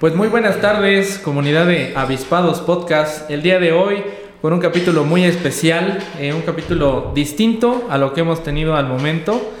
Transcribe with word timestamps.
Pues 0.00 0.14
muy 0.14 0.28
buenas 0.28 0.60
tardes, 0.60 1.18
comunidad 1.18 1.66
de 1.66 1.92
Avispados 1.96 2.60
Podcast. 2.60 3.28
El 3.32 3.42
día 3.42 3.58
de 3.58 3.72
hoy 3.72 4.04
con 4.40 4.52
un 4.52 4.60
capítulo 4.60 5.02
muy 5.02 5.24
especial, 5.24 5.98
eh, 6.20 6.32
un 6.32 6.42
capítulo 6.42 7.10
distinto 7.16 7.88
a 7.90 7.98
lo 7.98 8.12
que 8.12 8.20
hemos 8.20 8.44
tenido 8.44 8.76
al 8.76 8.86
momento, 8.86 9.52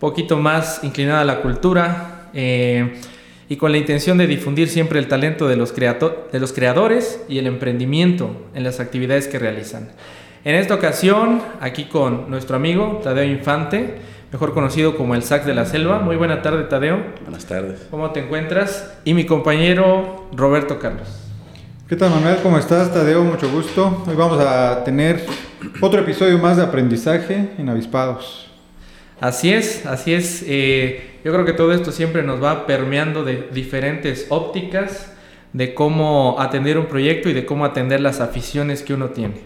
poquito 0.00 0.36
más 0.36 0.82
inclinada 0.82 1.20
a 1.20 1.24
la 1.24 1.42
cultura 1.42 2.30
eh, 2.34 2.94
y 3.48 3.54
con 3.54 3.70
la 3.70 3.78
intención 3.78 4.18
de 4.18 4.26
difundir 4.26 4.68
siempre 4.68 4.98
el 4.98 5.06
talento 5.06 5.46
de 5.46 5.54
los, 5.54 5.72
de 5.76 6.40
los 6.40 6.52
creadores 6.52 7.22
y 7.28 7.38
el 7.38 7.46
emprendimiento 7.46 8.48
en 8.52 8.64
las 8.64 8.80
actividades 8.80 9.28
que 9.28 9.38
realizan. 9.38 9.92
En 10.44 10.56
esta 10.56 10.74
ocasión, 10.74 11.40
aquí 11.60 11.84
con 11.84 12.28
nuestro 12.30 12.56
amigo 12.56 13.00
Tadeo 13.04 13.30
Infante, 13.30 13.94
mejor 14.32 14.54
conocido 14.54 14.96
como 14.96 15.14
el 15.14 15.22
Sax 15.22 15.46
de 15.46 15.54
la 15.54 15.64
Selva. 15.64 16.00
Muy 16.00 16.16
buena 16.16 16.42
tarde, 16.42 16.64
Tadeo. 16.64 16.98
Buenas 17.22 17.46
tardes. 17.46 17.86
¿Cómo 17.90 18.10
te 18.10 18.20
encuentras? 18.20 18.98
Y 19.04 19.14
mi 19.14 19.26
compañero 19.26 20.26
Roberto 20.34 20.78
Carlos. 20.78 21.08
¿Qué 21.88 21.96
tal, 21.96 22.10
Manuel? 22.10 22.38
¿Cómo 22.42 22.58
estás, 22.58 22.92
Tadeo? 22.92 23.22
Mucho 23.22 23.50
gusto. 23.50 24.04
Hoy 24.06 24.14
vamos 24.16 24.40
a 24.40 24.82
tener 24.84 25.24
otro 25.80 26.00
episodio 26.00 26.38
más 26.38 26.56
de 26.56 26.62
aprendizaje 26.62 27.50
en 27.58 27.68
avispados. 27.68 28.50
Así 29.20 29.52
es, 29.52 29.86
así 29.86 30.12
es. 30.12 30.44
Eh, 30.46 31.18
yo 31.24 31.32
creo 31.32 31.44
que 31.44 31.52
todo 31.52 31.72
esto 31.72 31.92
siempre 31.92 32.22
nos 32.22 32.42
va 32.42 32.66
permeando 32.66 33.24
de 33.24 33.48
diferentes 33.52 34.26
ópticas 34.30 35.12
de 35.52 35.72
cómo 35.72 36.36
atender 36.40 36.78
un 36.78 36.86
proyecto 36.86 37.30
y 37.30 37.32
de 37.32 37.46
cómo 37.46 37.64
atender 37.64 38.00
las 38.00 38.20
aficiones 38.20 38.82
que 38.82 38.92
uno 38.92 39.10
tiene. 39.10 39.36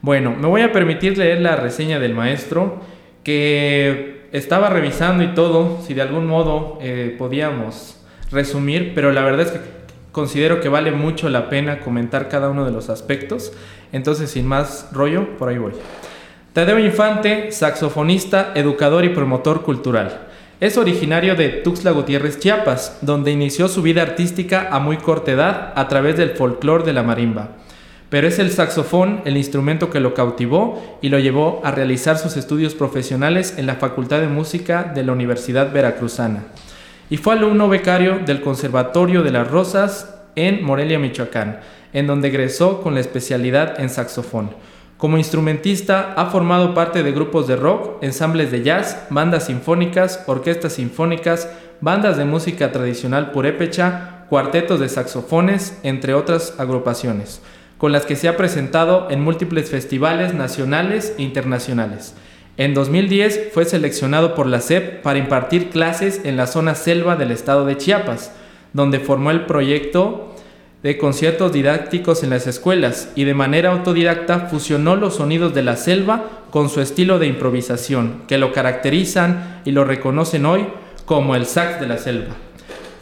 Bueno, 0.00 0.34
me 0.38 0.46
voy 0.46 0.62
a 0.62 0.72
permitir 0.72 1.18
leer 1.18 1.40
la 1.40 1.56
reseña 1.56 1.98
del 1.98 2.14
maestro 2.14 2.80
que 3.24 4.19
estaba 4.32 4.68
revisando 4.68 5.22
y 5.24 5.34
todo, 5.34 5.78
si 5.86 5.94
de 5.94 6.02
algún 6.02 6.26
modo 6.26 6.78
eh, 6.80 7.14
podíamos 7.18 7.96
resumir, 8.30 8.92
pero 8.94 9.12
la 9.12 9.22
verdad 9.22 9.46
es 9.46 9.52
que 9.52 9.60
considero 10.12 10.60
que 10.60 10.68
vale 10.68 10.92
mucho 10.92 11.28
la 11.28 11.48
pena 11.48 11.80
comentar 11.80 12.28
cada 12.28 12.50
uno 12.50 12.64
de 12.64 12.72
los 12.72 12.90
aspectos. 12.90 13.52
Entonces, 13.92 14.30
sin 14.30 14.46
más 14.46 14.88
rollo, 14.92 15.36
por 15.36 15.48
ahí 15.48 15.58
voy. 15.58 15.72
Tadeo 16.52 16.78
Infante, 16.78 17.52
saxofonista, 17.52 18.52
educador 18.54 19.04
y 19.04 19.10
promotor 19.10 19.62
cultural. 19.62 20.28
Es 20.60 20.76
originario 20.76 21.36
de 21.36 21.48
Tuxtla 21.48 21.90
Gutiérrez, 21.92 22.38
Chiapas, 22.38 22.98
donde 23.00 23.30
inició 23.30 23.66
su 23.68 23.82
vida 23.82 24.02
artística 24.02 24.68
a 24.70 24.78
muy 24.78 24.98
corta 24.98 25.32
edad 25.32 25.72
a 25.74 25.88
través 25.88 26.16
del 26.16 26.30
folclore 26.30 26.84
de 26.84 26.92
la 26.92 27.02
marimba 27.02 27.56
pero 28.10 28.26
es 28.26 28.38
el 28.40 28.50
saxofón 28.50 29.22
el 29.24 29.36
instrumento 29.36 29.88
que 29.88 30.00
lo 30.00 30.14
cautivó 30.14 30.98
y 31.00 31.08
lo 31.08 31.18
llevó 31.20 31.62
a 31.64 31.70
realizar 31.70 32.18
sus 32.18 32.36
estudios 32.36 32.74
profesionales 32.74 33.54
en 33.56 33.66
la 33.66 33.76
Facultad 33.76 34.20
de 34.20 34.26
Música 34.26 34.82
de 34.94 35.04
la 35.04 35.12
Universidad 35.12 35.72
Veracruzana. 35.72 36.44
Y 37.08 37.16
fue 37.16 37.34
alumno 37.34 37.68
becario 37.68 38.18
del 38.18 38.42
Conservatorio 38.42 39.22
de 39.22 39.30
las 39.30 39.48
Rosas 39.48 40.16
en 40.34 40.62
Morelia, 40.64 40.98
Michoacán, 40.98 41.60
en 41.92 42.08
donde 42.08 42.28
egresó 42.28 42.82
con 42.82 42.94
la 42.94 43.00
especialidad 43.00 43.80
en 43.80 43.88
saxofón. 43.88 44.50
Como 44.96 45.16
instrumentista 45.16 46.12
ha 46.16 46.26
formado 46.26 46.74
parte 46.74 47.02
de 47.02 47.12
grupos 47.12 47.46
de 47.46 47.56
rock, 47.56 48.02
ensambles 48.02 48.50
de 48.50 48.62
jazz, 48.62 49.06
bandas 49.10 49.46
sinfónicas, 49.46 50.24
orquestas 50.26 50.74
sinfónicas, 50.74 51.48
bandas 51.80 52.16
de 52.16 52.24
música 52.24 52.70
tradicional 52.70 53.30
purépecha, 53.30 54.26
cuartetos 54.28 54.80
de 54.80 54.88
saxofones, 54.88 55.78
entre 55.84 56.14
otras 56.14 56.54
agrupaciones 56.58 57.40
con 57.80 57.92
las 57.92 58.04
que 58.04 58.14
se 58.14 58.28
ha 58.28 58.36
presentado 58.36 59.08
en 59.10 59.22
múltiples 59.22 59.70
festivales 59.70 60.34
nacionales 60.34 61.14
e 61.16 61.22
internacionales. 61.22 62.14
En 62.58 62.74
2010 62.74 63.48
fue 63.54 63.64
seleccionado 63.64 64.34
por 64.34 64.46
la 64.46 64.60
SEP 64.60 65.00
para 65.00 65.18
impartir 65.18 65.70
clases 65.70 66.20
en 66.24 66.36
la 66.36 66.46
zona 66.46 66.74
selva 66.74 67.16
del 67.16 67.30
estado 67.30 67.64
de 67.64 67.78
Chiapas, 67.78 68.32
donde 68.74 69.00
formó 69.00 69.30
el 69.30 69.46
proyecto 69.46 70.34
de 70.82 70.98
conciertos 70.98 71.54
didácticos 71.54 72.22
en 72.22 72.28
las 72.28 72.46
escuelas 72.46 73.12
y 73.14 73.24
de 73.24 73.32
manera 73.32 73.72
autodidacta 73.72 74.48
fusionó 74.50 74.94
los 74.94 75.16
sonidos 75.16 75.54
de 75.54 75.62
la 75.62 75.76
selva 75.76 76.24
con 76.50 76.68
su 76.68 76.82
estilo 76.82 77.18
de 77.18 77.28
improvisación, 77.28 78.24
que 78.28 78.36
lo 78.36 78.52
caracterizan 78.52 79.62
y 79.64 79.70
lo 79.70 79.84
reconocen 79.84 80.44
hoy 80.44 80.66
como 81.06 81.34
el 81.34 81.46
sax 81.46 81.80
de 81.80 81.86
la 81.86 81.96
selva. 81.96 82.34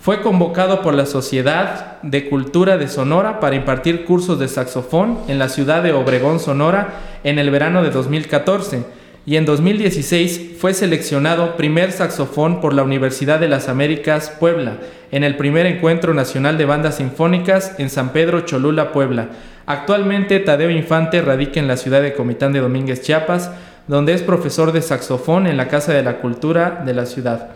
Fue 0.00 0.22
convocado 0.22 0.81
por 0.82 0.94
la 0.94 1.06
Sociedad 1.06 2.00
de 2.03 2.28
Cultura 2.28 2.78
de 2.78 2.88
Sonora 2.88 3.41
para 3.41 3.56
impartir 3.56 4.04
cursos 4.04 4.38
de 4.38 4.48
saxofón 4.48 5.19
en 5.28 5.38
la 5.38 5.48
ciudad 5.48 5.82
de 5.82 5.92
Obregón, 5.92 6.41
Sonora, 6.41 7.00
en 7.25 7.38
el 7.38 7.50
verano 7.50 7.82
de 7.82 7.91
2014 7.91 8.84
y 9.28 9.37
en 9.37 9.44
2016 9.44 10.53
fue 10.58 10.72
seleccionado 10.72 11.56
primer 11.56 11.92
saxofón 11.92 12.62
por 12.62 12.72
la 12.72 12.82
Universidad 12.82 13.38
de 13.38 13.48
las 13.48 13.69
Américas 13.69 14.31
Puebla 14.41 14.78
en 15.10 15.22
el 15.22 15.37
primer 15.37 15.66
encuentro 15.66 16.14
nacional 16.14 16.56
de 16.56 16.64
bandas 16.64 16.97
sinfónicas 16.97 17.75
en 17.78 17.91
San 17.91 18.14
Pedro 18.14 18.41
Cholula, 18.42 18.91
Puebla. 18.91 19.28
Actualmente 19.66 20.41
Tadeo 20.41 20.70
Infante 20.70 21.20
radica 21.20 21.60
en 21.60 21.69
la 21.69 21.76
ciudad 21.76 22.00
de 22.00 22.14
Comitán 22.14 22.54
de 22.54 22.60
Domínguez, 22.60 23.03
Chiapas, 23.03 23.50
donde 23.87 24.14
es 24.14 24.22
profesor 24.22 24.72
de 24.72 24.81
saxofón 24.81 25.47
en 25.47 25.58
la 25.58 25.69
Casa 25.69 25.92
de 25.92 26.03
la 26.03 26.20
Cultura 26.20 26.82
de 26.87 26.94
la 26.94 27.04
ciudad 27.04 27.50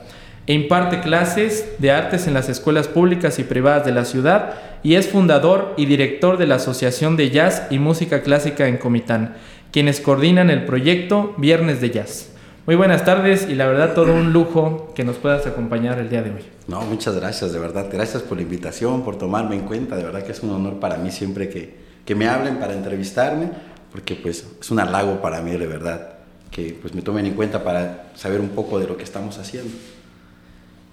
e 0.46 0.54
imparte 0.54 1.00
clases 1.00 1.66
de 1.78 1.92
artes 1.92 2.26
en 2.26 2.34
las 2.34 2.48
escuelas 2.48 2.88
públicas 2.88 3.38
y 3.38 3.44
privadas 3.44 3.84
de 3.84 3.92
la 3.92 4.04
ciudad 4.04 4.54
y 4.82 4.94
es 4.96 5.08
fundador 5.08 5.74
y 5.76 5.86
director 5.86 6.36
de 6.38 6.46
la 6.46 6.56
Asociación 6.56 7.16
de 7.16 7.30
Jazz 7.30 7.68
y 7.70 7.78
Música 7.78 8.22
Clásica 8.22 8.66
en 8.66 8.78
Comitán, 8.78 9.36
quienes 9.70 10.00
coordinan 10.00 10.50
el 10.50 10.64
proyecto 10.64 11.34
Viernes 11.38 11.80
de 11.80 11.90
Jazz. 11.90 12.32
Muy 12.64 12.76
buenas 12.76 13.04
tardes 13.04 13.48
y 13.48 13.56
la 13.56 13.66
verdad 13.66 13.92
todo 13.92 14.14
un 14.14 14.32
lujo 14.32 14.92
que 14.94 15.02
nos 15.02 15.16
puedas 15.16 15.46
acompañar 15.46 15.98
el 15.98 16.08
día 16.08 16.22
de 16.22 16.30
hoy. 16.30 16.44
No, 16.68 16.80
muchas 16.82 17.16
gracias, 17.16 17.52
de 17.52 17.58
verdad. 17.58 17.88
Gracias 17.92 18.22
por 18.22 18.36
la 18.36 18.44
invitación, 18.44 19.02
por 19.02 19.18
tomarme 19.18 19.56
en 19.56 19.62
cuenta. 19.62 19.96
De 19.96 20.04
verdad 20.04 20.22
que 20.22 20.30
es 20.30 20.42
un 20.44 20.50
honor 20.50 20.78
para 20.78 20.96
mí 20.96 21.10
siempre 21.10 21.48
que, 21.48 21.74
que 22.04 22.14
me 22.14 22.28
hablen 22.28 22.58
para 22.58 22.74
entrevistarme, 22.74 23.50
porque 23.90 24.14
pues 24.14 24.46
es 24.60 24.70
un 24.70 24.78
halago 24.78 25.20
para 25.20 25.40
mí, 25.42 25.50
de 25.50 25.66
verdad, 25.66 26.10
que 26.52 26.78
pues 26.80 26.94
me 26.94 27.02
tomen 27.02 27.26
en 27.26 27.34
cuenta 27.34 27.64
para 27.64 28.12
saber 28.14 28.40
un 28.40 28.50
poco 28.50 28.78
de 28.78 28.86
lo 28.86 28.96
que 28.96 29.02
estamos 29.02 29.38
haciendo. 29.38 29.72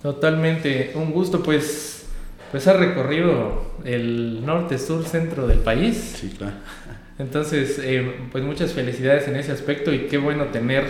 Totalmente, 0.02 0.92
un 0.96 1.12
gusto, 1.12 1.44
pues, 1.44 2.06
pues 2.52 2.68
ha 2.68 2.74
recorrido 2.74 3.64
el 3.84 4.46
norte, 4.46 4.78
sur, 4.78 5.04
centro 5.06 5.48
del 5.48 5.60
país. 5.60 6.16
Sí, 6.20 6.34
claro. 6.38 6.54
Entonces, 7.20 7.80
eh, 7.84 8.16
pues 8.32 8.46
muchas 8.46 8.72
felicidades 8.72 9.28
en 9.28 9.36
ese 9.36 9.52
aspecto 9.52 9.94
y 9.94 10.08
qué 10.08 10.18
bueno 10.18 10.46
tener 10.46 10.86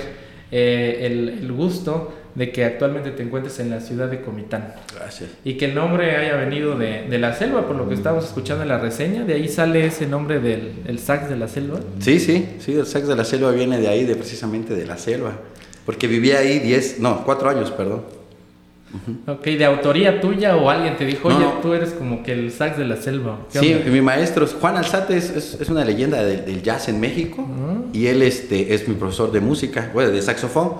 eh, 0.51 1.07
el, 1.41 1.51
gusto 1.51 2.13
de 2.35 2.51
que 2.51 2.63
actualmente 2.63 3.09
te 3.09 3.23
encuentres 3.23 3.59
en 3.59 3.71
la 3.71 3.81
ciudad 3.81 4.07
de 4.09 4.21
Comitán. 4.21 4.75
Gracias. 4.95 5.31
Y 5.43 5.55
que 5.55 5.65
el 5.65 5.73
nombre 5.73 6.15
haya 6.15 6.35
venido 6.35 6.77
de, 6.77 7.07
de 7.09 7.17
la 7.17 7.33
selva, 7.33 7.65
por 7.65 7.75
lo 7.75 7.89
que 7.89 7.95
estábamos 7.95 8.25
escuchando 8.25 8.61
en 8.61 8.69
la 8.69 8.77
reseña, 8.77 9.23
de 9.23 9.33
ahí 9.33 9.47
sale 9.47 9.87
ese 9.87 10.05
nombre 10.05 10.39
del 10.39 10.73
el 10.85 10.99
sax 10.99 11.29
de 11.29 11.35
la 11.35 11.47
selva. 11.47 11.79
Sí, 11.97 12.19
sí, 12.19 12.47
sí, 12.59 12.73
el 12.73 12.85
sax 12.85 13.07
de 13.07 13.15
la 13.15 13.25
selva 13.25 13.49
viene 13.51 13.79
de 13.79 13.87
ahí, 13.87 14.05
de 14.05 14.15
precisamente 14.15 14.75
de 14.75 14.85
la 14.85 14.97
selva, 14.97 15.33
porque 15.83 16.05
vivía 16.05 16.37
ahí 16.37 16.59
10, 16.59 16.99
no, 16.99 17.25
4 17.25 17.49
años, 17.49 17.71
perdón. 17.71 18.18
Ok, 19.27 19.43
¿de 19.43 19.65
autoría 19.65 20.19
tuya 20.19 20.55
o 20.55 20.69
alguien 20.69 20.97
te 20.97 21.05
dijo, 21.05 21.27
oye, 21.27 21.45
tú 21.61 21.73
eres 21.73 21.91
como 21.91 22.23
que 22.23 22.31
el 22.33 22.51
sax 22.51 22.77
de 22.77 22.85
la 22.85 22.95
selva? 22.95 23.39
Sí, 23.49 23.75
mi 23.85 24.01
maestro, 24.01 24.47
Juan 24.47 24.77
Alzate, 24.77 25.15
es, 25.15 25.29
es, 25.29 25.69
una 25.69 25.85
leyenda 25.85 26.23
del, 26.23 26.63
jazz 26.63 26.89
en 26.89 26.99
México 26.99 27.47
ah. 27.47 27.81
y 27.93 28.07
él 28.07 28.21
este, 28.23 28.73
es 28.73 28.87
mi 28.87 28.95
profesor 28.95 29.31
de 29.31 29.41
música, 29.41 29.91
bueno, 29.93 30.09
de 30.11 30.21
saxofón. 30.21 30.73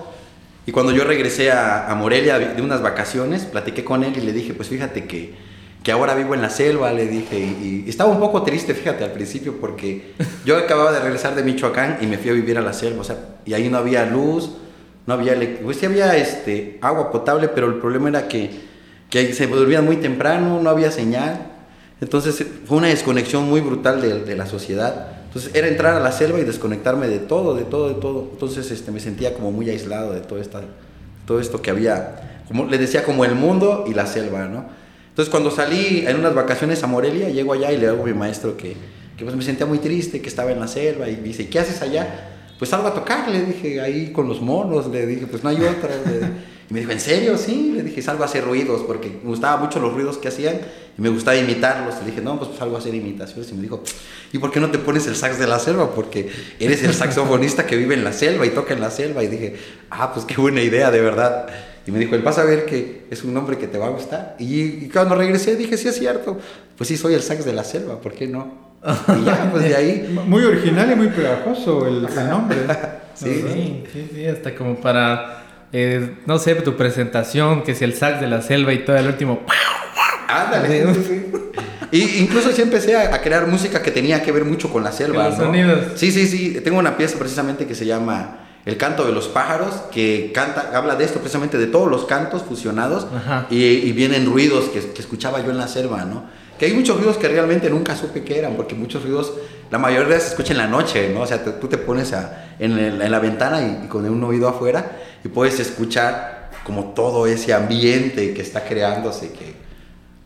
Y 0.66 0.72
cuando 0.72 0.92
yo 0.92 1.04
regresé 1.04 1.52
a, 1.52 1.90
a, 1.90 1.94
Morelia 1.94 2.38
de 2.38 2.60
unas 2.60 2.82
vacaciones, 2.82 3.44
platiqué 3.44 3.84
con 3.84 4.04
él 4.04 4.12
y 4.16 4.20
le 4.20 4.32
dije, 4.32 4.54
pues 4.54 4.68
fíjate 4.68 5.04
que, 5.04 5.34
que 5.82 5.92
ahora 5.92 6.14
vivo 6.14 6.34
en 6.34 6.42
la 6.42 6.50
selva, 6.50 6.92
le 6.92 7.06
dije, 7.06 7.38
y, 7.38 7.84
estaba 7.88 8.10
un 8.10 8.20
poco 8.20 8.42
triste, 8.42 8.74
fíjate, 8.74 9.04
al 9.04 9.12
principio, 9.12 9.56
porque 9.60 10.12
yo 10.44 10.58
acababa 10.58 10.92
de 10.92 11.00
regresar 11.00 11.34
de 11.34 11.42
Michoacán 11.42 11.98
y 12.00 12.06
me 12.06 12.18
fui 12.18 12.30
a 12.30 12.34
vivir 12.34 12.58
a 12.58 12.60
la 12.60 12.72
selva, 12.72 13.00
o 13.00 13.04
sea, 13.04 13.16
y 13.46 13.54
ahí 13.54 13.68
no 13.68 13.78
había 13.78 14.04
luz, 14.04 14.50
no 15.06 15.14
había, 15.14 15.34
pues 15.62 15.78
sí 15.78 15.86
había 15.86 16.16
este, 16.16 16.78
agua 16.80 17.10
potable, 17.10 17.48
pero 17.48 17.68
el 17.68 17.74
problema 17.74 18.08
era 18.08 18.28
que, 18.28 18.50
que 19.08 19.32
se 19.32 19.46
volvían 19.46 19.84
muy 19.84 19.96
temprano, 19.96 20.60
no 20.62 20.70
había 20.70 20.90
señal. 20.90 21.46
Entonces 22.00 22.44
fue 22.66 22.78
una 22.78 22.88
desconexión 22.88 23.48
muy 23.48 23.60
brutal 23.60 24.00
de, 24.00 24.20
de, 24.20 24.36
la 24.36 24.46
sociedad. 24.46 25.24
Entonces 25.26 25.54
era 25.54 25.68
entrar 25.68 25.94
a 25.94 26.00
la 26.00 26.12
selva 26.12 26.38
y 26.38 26.44
desconectarme 26.44 27.08
de 27.08 27.18
todo, 27.18 27.54
de 27.54 27.64
todo, 27.64 27.88
de 27.88 27.94
todo. 27.94 28.28
Entonces 28.32 28.70
este, 28.70 28.90
me 28.90 29.00
sentía 29.00 29.34
como 29.34 29.52
muy 29.52 29.68
aislado 29.68 30.12
de 30.12 30.20
todo, 30.20 30.38
esta, 30.38 30.62
todo 31.26 31.40
esto 31.40 31.60
que 31.60 31.70
había, 31.70 32.42
como 32.48 32.66
le 32.66 32.78
decía, 32.78 33.04
como 33.04 33.24
el 33.24 33.34
mundo 33.34 33.84
y 33.86 33.94
la 33.94 34.06
selva, 34.06 34.46
¿no? 34.46 34.64
Entonces 35.08 35.30
cuando 35.30 35.50
salí 35.50 36.04
en 36.06 36.18
unas 36.18 36.34
vacaciones 36.34 36.82
a 36.82 36.86
Morelia, 36.86 37.28
llego 37.28 37.52
allá 37.52 37.72
y 37.72 37.76
le 37.76 37.88
hago 37.88 38.04
a 38.04 38.06
mi 38.06 38.14
maestro 38.14 38.56
que, 38.56 38.76
que 39.16 39.24
pues 39.24 39.36
me 39.36 39.42
sentía 39.42 39.66
muy 39.66 39.78
triste, 39.78 40.22
que 40.22 40.28
estaba 40.28 40.52
en 40.52 40.60
la 40.60 40.68
selva 40.68 41.08
y 41.08 41.16
dice, 41.16 41.48
¿qué 41.48 41.58
haces 41.58 41.82
allá? 41.82 42.29
Pues 42.60 42.68
salgo 42.68 42.88
a 42.88 42.94
tocar, 42.94 43.26
le 43.30 43.40
dije, 43.40 43.80
ahí 43.80 44.12
con 44.12 44.28
los 44.28 44.42
monos, 44.42 44.86
le 44.88 45.06
dije, 45.06 45.26
pues 45.26 45.42
no 45.42 45.48
hay 45.48 45.64
otra. 45.64 45.92
y 46.68 46.74
me 46.74 46.80
dijo, 46.80 46.92
¿en 46.92 47.00
serio? 47.00 47.38
Sí, 47.38 47.72
le 47.74 47.82
dije, 47.82 48.02
salgo 48.02 48.22
a 48.22 48.26
hacer 48.26 48.44
ruidos, 48.44 48.82
porque 48.86 49.08
me 49.08 49.30
gustaban 49.30 49.64
mucho 49.64 49.80
los 49.80 49.94
ruidos 49.94 50.18
que 50.18 50.28
hacían 50.28 50.60
y 50.98 51.00
me 51.00 51.08
gustaba 51.08 51.38
imitarlos. 51.38 51.94
Le 52.00 52.10
dije, 52.10 52.20
no, 52.20 52.38
pues 52.38 52.50
salgo 52.58 52.76
a 52.76 52.80
hacer 52.80 52.94
imitaciones. 52.94 53.50
Y 53.50 53.54
me 53.54 53.62
dijo, 53.62 53.82
¿y 54.30 54.36
por 54.36 54.50
qué 54.50 54.60
no 54.60 54.70
te 54.70 54.76
pones 54.76 55.06
el 55.06 55.16
sax 55.16 55.38
de 55.38 55.46
la 55.46 55.58
selva? 55.58 55.94
Porque 55.94 56.28
eres 56.58 56.82
el 56.82 56.92
saxofonista 56.92 57.66
que 57.66 57.78
vive 57.78 57.94
en 57.94 58.04
la 58.04 58.12
selva 58.12 58.44
y 58.44 58.50
toca 58.50 58.74
en 58.74 58.82
la 58.82 58.90
selva. 58.90 59.24
Y 59.24 59.28
dije, 59.28 59.56
ah, 59.88 60.12
pues 60.12 60.26
qué 60.26 60.36
buena 60.36 60.60
idea, 60.60 60.90
de 60.90 61.00
verdad. 61.00 61.46
Y 61.86 61.92
me 61.92 61.98
dijo, 61.98 62.14
él 62.14 62.20
vas 62.20 62.36
a 62.36 62.44
ver 62.44 62.66
que 62.66 63.06
es 63.10 63.24
un 63.24 63.32
nombre 63.32 63.56
que 63.56 63.68
te 63.68 63.78
va 63.78 63.86
a 63.86 63.90
gustar. 63.90 64.36
Y, 64.38 64.86
cuando 64.90 65.14
regresé 65.14 65.56
dije, 65.56 65.78
sí 65.78 65.88
es 65.88 65.98
cierto, 65.98 66.36
pues 66.76 66.88
sí 66.88 66.98
soy 66.98 67.14
el 67.14 67.22
sax 67.22 67.46
de 67.46 67.54
la 67.54 67.64
selva, 67.64 68.02
¿por 68.02 68.12
qué 68.12 68.26
no? 68.26 68.69
Y 69.20 69.24
ya, 69.24 69.48
pues 69.50 69.64
de 69.64 69.76
ahí. 69.76 70.20
Muy 70.26 70.42
original 70.44 70.90
y 70.92 70.94
muy 70.94 71.08
pegajoso 71.08 71.86
el, 71.86 72.02
nombre. 72.28 72.58
sí, 73.14 73.44
sí, 73.92 74.08
sí, 74.14 74.26
hasta 74.26 74.54
como 74.54 74.76
para, 74.76 75.42
eh, 75.72 76.18
no 76.26 76.38
sé, 76.38 76.54
tu 76.56 76.76
presentación, 76.76 77.62
que 77.62 77.72
es 77.72 77.82
el 77.82 77.94
sax 77.94 78.20
de 78.20 78.26
la 78.26 78.42
selva 78.42 78.72
y 78.72 78.84
todo 78.84 78.96
el 78.96 79.06
último. 79.06 79.40
Ándale. 80.28 80.86
Y 81.92 82.20
incluso 82.20 82.52
sí 82.52 82.62
empecé 82.62 82.96
a, 82.96 83.20
crear 83.20 83.48
música 83.48 83.82
que 83.82 83.90
tenía 83.90 84.22
que 84.22 84.30
ver 84.30 84.44
mucho 84.44 84.70
con 84.70 84.84
la 84.84 84.92
selva. 84.92 85.28
Los 85.28 85.36
sonidos. 85.36 85.80
Sí, 85.96 86.12
sí, 86.12 86.26
sí. 86.26 86.60
Tengo 86.62 86.78
una 86.78 86.96
pieza 86.96 87.18
precisamente 87.18 87.66
que 87.66 87.74
se 87.74 87.84
llama 87.84 88.46
El 88.64 88.76
canto 88.76 89.04
de 89.04 89.12
los 89.12 89.26
pájaros, 89.26 89.74
que 89.90 90.30
canta, 90.32 90.70
habla 90.72 90.94
de 90.94 91.04
esto, 91.04 91.18
precisamente 91.18 91.58
de 91.58 91.66
todos 91.66 91.90
los 91.90 92.04
cantos 92.04 92.44
fusionados 92.44 93.08
y, 93.50 93.90
vienen 93.90 94.26
ruidos 94.26 94.68
que, 94.68 94.92
que, 94.92 95.02
escuchaba 95.02 95.44
yo 95.44 95.50
en 95.50 95.58
la 95.58 95.66
selva, 95.66 96.04
¿no? 96.04 96.24
Que 96.60 96.66
hay 96.66 96.74
muchos 96.74 96.98
ruidos 96.98 97.16
que 97.16 97.26
realmente 97.26 97.70
nunca 97.70 97.96
supe 97.96 98.22
que 98.22 98.38
eran, 98.38 98.52
porque 98.54 98.74
muchos 98.74 99.02
ruidos, 99.02 99.32
la 99.70 99.78
mayoría 99.78 100.20
se 100.20 100.28
escucha 100.28 100.52
en 100.52 100.58
la 100.58 100.66
noche, 100.66 101.10
¿no? 101.10 101.22
O 101.22 101.26
sea, 101.26 101.42
tú 101.42 101.68
te 101.68 101.78
pones 101.78 102.12
en, 102.58 103.10
la 103.10 103.18
ventana 103.18 103.62
y, 103.62 103.88
con 103.88 104.04
un 104.04 104.22
oído 104.22 104.46
afuera 104.46 104.98
y 105.24 105.28
puedes 105.28 105.58
escuchar 105.58 106.50
como 106.62 106.92
todo 106.92 107.26
ese 107.26 107.54
ambiente 107.54 108.34
que 108.34 108.42
está 108.42 108.62
creándose, 108.64 109.32
que, 109.32 109.54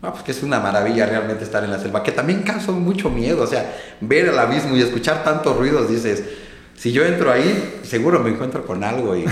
pues 0.01 0.25
que 0.25 0.33
es 0.33 0.43
una 0.43 0.59
maravilla 0.59 1.07
realmente 1.07 1.45
estar 1.45 1.63
en 1.63 1.71
la 1.71 1.79
selva, 1.79 2.03
que 2.03 2.11
también 2.11 2.43
causa 2.43 2.73
mucho 2.73 3.11
miedo, 3.11 3.41
o 3.41 3.47
sea, 3.47 3.73
ver 4.01 4.27
el 4.27 4.37
abismo 4.37 4.77
y 4.77 4.83
escuchar 4.83 5.23
tantos 5.23 5.57
ruidos, 5.57 5.89
dices, 5.89 6.25
si 6.77 6.91
yo 6.91 7.05
entro 7.05 7.31
ahí, 7.31 7.79
seguro 7.85 8.19
me 8.19 8.31
encuentro 8.31 8.67
con 8.67 8.83
algo 8.83 9.15
y, 9.17 9.25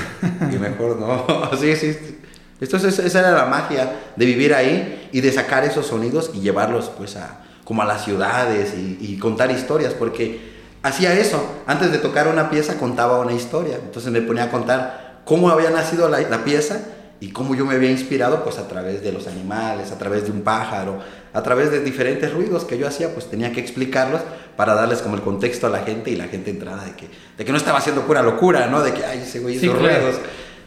y 0.52 0.56
mejor 0.56 1.00
no. 1.00 1.50
sí, 1.60 1.74
sí, 1.74 2.20
entonces 2.64 2.98
esa 3.00 3.18
era 3.18 3.32
la 3.32 3.46
magia 3.46 3.92
de 4.14 4.24
vivir 4.24 4.54
ahí 4.54 5.08
y 5.10 5.20
de 5.20 5.32
sacar 5.32 5.64
esos 5.64 5.86
sonidos 5.86 6.30
y 6.32 6.40
llevarlos 6.40 6.90
pues 6.96 7.16
a, 7.16 7.40
como 7.64 7.82
a 7.82 7.84
las 7.84 8.04
ciudades 8.04 8.74
y, 8.74 9.16
contar 9.18 9.50
historias, 9.50 9.94
porque 9.94 10.40
hacía 10.82 11.12
eso. 11.14 11.44
Antes 11.66 11.90
de 11.90 11.98
tocar 11.98 12.28
una 12.28 12.50
pieza 12.50 12.78
contaba 12.78 13.18
una 13.18 13.32
historia. 13.32 13.76
Entonces 13.82 14.12
me 14.12 14.20
ponía 14.20 14.44
a 14.44 14.50
contar 14.50 15.22
cómo 15.24 15.48
había 15.48 15.70
nacido 15.70 16.08
la, 16.08 16.44
pieza 16.44 16.80
y 17.18 17.30
cómo 17.30 17.54
yo 17.56 17.66
me 17.66 17.74
había 17.74 17.90
inspirado 17.90 18.44
pues 18.44 18.58
a 18.58 18.68
través 18.68 19.02
de 19.02 19.10
los 19.10 19.26
animales, 19.26 19.90
a 19.90 19.98
través 19.98 20.24
de 20.24 20.30
un 20.30 20.42
pájaro, 20.42 21.00
a 21.32 21.42
través 21.42 21.72
de 21.72 21.80
diferentes 21.80 22.32
ruidos 22.32 22.64
que 22.64 22.78
yo 22.78 22.86
hacía, 22.86 23.12
pues 23.12 23.28
tenía 23.28 23.52
que 23.52 23.60
explicarlos 23.60 24.20
para 24.56 24.74
darles 24.74 25.02
como 25.02 25.16
el 25.16 25.22
contexto 25.22 25.66
a 25.66 25.70
la 25.70 25.80
gente 25.80 26.10
y 26.10 26.16
la 26.16 26.28
gente 26.28 26.50
entrada 26.50 26.84
de 26.84 26.92
que, 26.92 27.08
de 27.38 27.44
que 27.44 27.50
no 27.50 27.58
estaba 27.58 27.78
haciendo 27.78 28.02
pura 28.02 28.22
locura, 28.22 28.68
¿no? 28.68 28.82
De 28.82 28.92
que, 28.92 29.04
ay, 29.04 29.20
ese 29.20 29.40
güey 29.40 29.56
hizo 29.56 29.72
ruidos. 29.72 30.16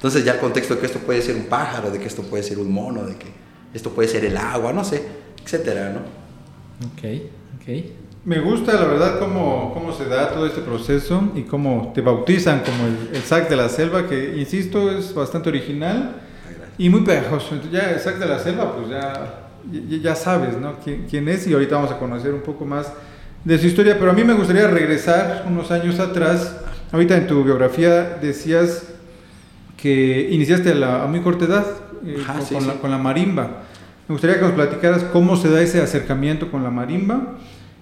Entonces 0.05 0.23
ya 0.23 0.33
el 0.33 0.39
contexto 0.39 0.75
de 0.75 0.81
que 0.81 0.85
esto 0.85 0.99
puede 0.99 1.19
ser 1.23 1.35
un 1.35 1.45
pájaro, 1.45 1.89
de 1.89 1.97
que 1.97 2.05
esto 2.05 2.21
puede 2.21 2.43
ser 2.43 2.59
un 2.59 2.71
mono, 2.71 3.07
de 3.07 3.15
que 3.15 3.25
esto 3.73 3.89
puede 3.89 4.07
ser 4.07 4.23
el 4.23 4.37
agua, 4.37 4.71
no 4.71 4.83
sé, 4.83 5.01
etcétera, 5.43 5.93
¿no? 5.93 6.01
Ok, 6.89 7.23
ok. 7.55 7.85
Me 8.23 8.39
gusta, 8.39 8.73
la 8.73 8.85
verdad, 8.85 9.17
cómo, 9.17 9.73
cómo 9.73 9.91
se 9.91 10.05
da 10.05 10.29
todo 10.31 10.45
este 10.45 10.61
proceso 10.61 11.31
y 11.33 11.41
cómo 11.41 11.91
te 11.95 12.01
bautizan 12.01 12.59
como 12.59 12.85
el, 12.85 13.15
el 13.15 13.23
sac 13.23 13.49
de 13.49 13.55
la 13.55 13.67
selva, 13.67 14.05
que, 14.05 14.35
insisto, 14.37 14.91
es 14.91 15.11
bastante 15.11 15.49
original 15.49 16.17
y 16.77 16.87
muy 16.87 17.01
pegajoso. 17.01 17.55
Entonces, 17.55 17.71
ya 17.71 17.89
el 17.89 17.99
sac 17.99 18.19
de 18.19 18.27
la 18.27 18.37
selva, 18.37 18.75
pues 18.75 18.89
ya, 18.89 19.49
ya, 20.03 20.13
sabes, 20.13 20.55
¿no? 20.55 20.75
¿Quién, 20.83 21.07
¿Quién, 21.09 21.27
es 21.29 21.47
y 21.47 21.53
ahorita 21.53 21.77
vamos 21.77 21.89
a 21.89 21.97
conocer 21.97 22.31
un 22.31 22.41
poco 22.41 22.63
más 22.63 22.93
de 23.43 23.57
su 23.57 23.65
historia. 23.65 23.97
Pero 23.97 24.11
a 24.11 24.13
mí 24.13 24.23
me 24.23 24.35
gustaría 24.35 24.67
regresar 24.67 25.45
unos 25.47 25.71
años 25.71 25.99
atrás. 25.99 26.57
Ahorita 26.91 27.17
en 27.17 27.25
tu 27.25 27.43
biografía 27.43 28.19
decías 28.21 28.83
que 29.77 30.29
iniciaste 30.31 30.71
a, 30.83 31.05
muy 31.07 31.21
corta 31.21 31.45
edad 31.45 31.65
eh, 32.05 32.23
con, 32.81 32.91
La, 32.91 32.97
marimba. 32.97 33.63
Me 34.07 34.13
gustaría 34.13 34.37
que 34.37 34.43
nos 34.43 34.53
platicaras 34.53 35.03
cómo 35.05 35.35
se 35.35 35.49
da 35.49 35.61
ese 35.61 35.81
acercamiento 35.81 36.51
con 36.51 36.63
la 36.63 36.69
marimba, 36.69 37.37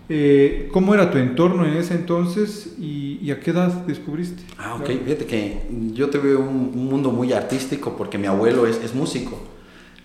eh, 0.09 0.69
cómo 0.71 0.93
era 0.93 1.11
tu 1.11 1.17
entorno 1.17 1.65
en 1.65 1.75
ese 1.75 1.95
entonces 1.95 2.75
y, 2.79 3.31
a 3.31 3.39
qué 3.39 3.51
edad 3.51 3.69
descubriste. 3.85 4.43
Ah, 4.57 4.75
ok, 4.75 4.87
fíjate 5.05 5.25
que 5.25 5.61
yo 5.93 6.09
tuve 6.09 6.35
un, 6.35 6.71
un, 6.73 6.85
mundo 6.85 7.11
muy 7.11 7.33
artístico 7.33 7.95
porque 7.97 8.17
mi 8.17 8.27
abuelo 8.27 8.67
es, 8.67 8.81
es 8.83 8.93
músico. 8.93 9.41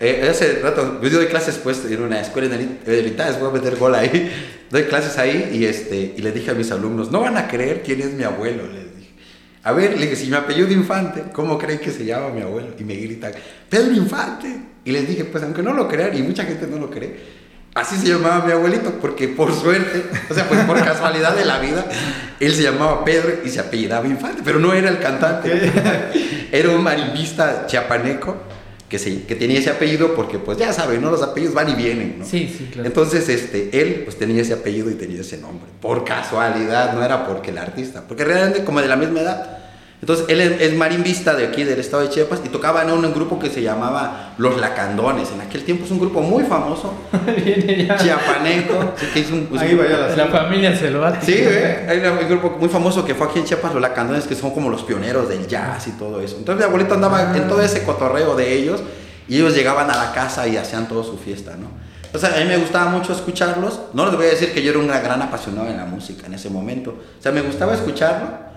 Eh, 0.01 0.29
hace 0.31 0.61
rato, 0.61 1.01
yo 1.03 1.11
doy 1.11 1.27
clases 1.27 1.57
pues 1.57 1.85
en 1.85 2.01
una 2.01 2.21
escuela 2.21 2.55
elitaria, 2.87 3.37
voy 3.41 3.51
a 3.51 3.53
meter 3.53 3.77
gol 3.77 3.97
ahí, 3.97 4.31
doy 4.71 4.85
clases 4.85 5.19
ahí 5.19 5.51
y, 5.53 5.65
este, 5.65 6.15
y 6.17 6.23
le 6.23 6.31
dije 6.31 6.53
a 6.53 6.55
mis 6.55 6.71
alumnos, 6.71 7.11
no 7.11 7.21
van 7.21 7.37
a 7.37 7.49
creer 7.49 7.83
quién 7.83 8.01
es 8.01 8.13
mi 8.13 8.23
abuelo, 8.23 8.63
a 9.69 9.73
ver, 9.73 9.99
le 9.99 10.07
dije, 10.07 10.17
si 10.17 10.29
me 10.29 10.39
apellido 10.39 10.73
Infante, 10.73 11.25
¿cómo 11.31 11.59
creen 11.59 11.79
que 11.79 11.91
se 11.91 12.03
llama 12.03 12.31
mi 12.31 12.41
abuelo? 12.41 12.69
Y 12.79 12.85
me 12.85 12.95
gritan, 12.95 13.33
Pedro 13.69 13.93
Infante. 13.93 14.49
Y 14.83 14.93
les 14.93 15.07
dije, 15.07 15.27
pues 15.27 15.45
aunque 15.45 15.63
no 15.63 15.75
lo 15.75 15.87
crean, 15.87 16.17
y 16.17 16.23
mucha 16.23 16.45
gente 16.45 16.67
no 16.67 16.79
lo 16.79 16.89
cree, 16.89 17.17
así 17.75 17.99
se 17.99 18.07
llamaba 18.09 18.47
mi 18.47 18.53
abuelito, 18.53 18.93
porque 18.99 19.29
por 19.29 19.55
suerte, 19.55 20.07
o 20.31 20.33
sea, 20.33 20.49
pues 20.49 20.61
por 20.65 20.83
casualidad 20.83 21.37
de 21.37 21.45
la 21.45 21.59
vida, 21.59 21.85
él 22.41 22.55
se 22.55 22.63
llamaba 22.63 23.05
Pedro 23.05 23.41
y 23.45 23.51
se 23.51 23.61
apellidaba 23.61 24.07
Infante, 24.07 24.41
pero 24.43 24.59
no 24.59 24.73
era 24.73 24.89
el 24.89 25.01
cantante, 25.01 25.71
era 26.51 26.71
un 26.71 26.83
marimbista 26.83 27.67
chiapaneco 27.67 28.37
que, 28.89 28.99
se, 28.99 29.25
que 29.25 29.35
tenía 29.35 29.59
ese 29.59 29.69
apellido 29.69 30.15
porque 30.15 30.39
pues 30.39 30.57
ya 30.57 30.73
saben, 30.73 31.03
¿no? 31.03 31.11
Los 31.11 31.23
apellidos 31.23 31.55
van 31.55 31.69
y 31.69 31.75
vienen, 31.75 32.21
¿no? 32.21 32.25
Sí, 32.25 32.51
sí, 32.57 32.71
claro. 32.73 32.89
Entonces, 32.89 33.29
este, 33.29 33.69
él 33.79 34.03
pues 34.05 34.17
tenía 34.17 34.41
ese 34.41 34.55
apellido 34.55 34.91
y 34.91 34.95
tenía 34.95 35.21
ese 35.21 35.37
nombre. 35.37 35.69
Por 35.81 36.05
casualidad, 36.05 36.95
no 36.95 37.05
era 37.05 37.27
porque 37.27 37.51
el 37.51 37.59
artista, 37.59 38.05
porque 38.09 38.25
realmente 38.25 38.65
como 38.65 38.81
de 38.81 38.89
la 38.89 38.97
misma 38.97 39.21
edad. 39.21 39.58
Entonces, 40.01 40.27
él 40.29 40.41
es, 40.41 40.75
marimbista 40.77 41.35
de 41.35 41.49
aquí, 41.49 41.65
del 41.65 41.81
estado 41.81 42.05
de 42.05 42.09
Chiapas, 42.09 42.41
y 42.45 42.49
tocaba 42.51 42.83
en 42.83 42.91
un, 42.91 43.13
grupo 43.13 43.39
que 43.39 43.51
se 43.51 43.63
llamaba 43.63 44.35
Los 44.39 44.57
Lacandones. 44.61 45.33
En 45.33 45.41
aquel 45.41 45.65
tiempo 45.65 45.85
es 45.85 45.91
un 45.91 45.99
grupo 45.99 46.21
muy 46.21 46.45
famoso, 46.45 46.95
chiapaneco. 47.99 48.95
que 49.13 49.59
Ahí 49.59 49.75
vaya 49.75 49.99
la, 49.99 50.17
la 50.17 50.27
familia 50.27 50.77
selvática. 50.77 51.27
Sí, 51.27 51.33
hay 51.89 51.99
un 51.99 52.29
grupo 52.29 52.57
muy 52.61 52.69
famoso 52.69 53.05
que 53.05 53.15
fue 53.17 53.27
aquí 53.27 53.41
en 53.41 53.45
Chiapas, 53.45 53.73
Los 53.73 53.83
Lacandones, 53.83 54.27
que 54.27 54.37
son 54.37 54.53
como 54.53 54.71
los 54.71 54.85
pioneros 54.85 55.29
del 55.29 55.49
jazz 55.49 55.89
y 55.89 55.93
todo 55.93 56.21
eso. 56.21 56.37
Entonces, 56.39 56.65
mi 56.65 56.69
abuelito 56.69 56.95
andaba 56.95 57.37
en 57.37 57.49
todo 57.49 57.61
ese 57.61 57.83
cotorreo 57.83 58.37
de 58.37 58.53
ellos, 58.55 58.81
y 59.27 59.37
ellos 59.37 59.55
llegaban 59.55 59.91
a 59.91 59.97
la 59.97 60.13
casa 60.13 60.47
y 60.47 60.57
hacían 60.57 60.87
toda 60.87 61.03
su 61.03 61.19
fiesta, 61.19 61.57
¿no? 61.57 61.67
O 62.15 62.19
sea, 62.19 62.37
a 62.37 62.39
mí 62.39 62.45
me 62.47 62.57
gustaba 62.57 62.89
mucho 62.91 63.13
escucharlos. 63.13 63.81
No 63.93 64.07
les 64.07 64.15
voy 64.15 64.27
a 64.27 64.31
decir 64.31 64.55
que 64.55 64.63
yo 64.63 64.71
era 64.71 64.79
un 64.79 64.87
gran 64.87 65.21
apasionado 65.21 65.69
en 65.69 65.77
la 65.77 65.85
música 65.85 66.27
en 66.27 66.35
ese 66.35 66.49
momento. 66.49 66.93
O 67.19 67.23
sea, 67.23 67.33
me 67.33 67.43
gustaba 67.43 67.75
escucharlo 67.75 68.48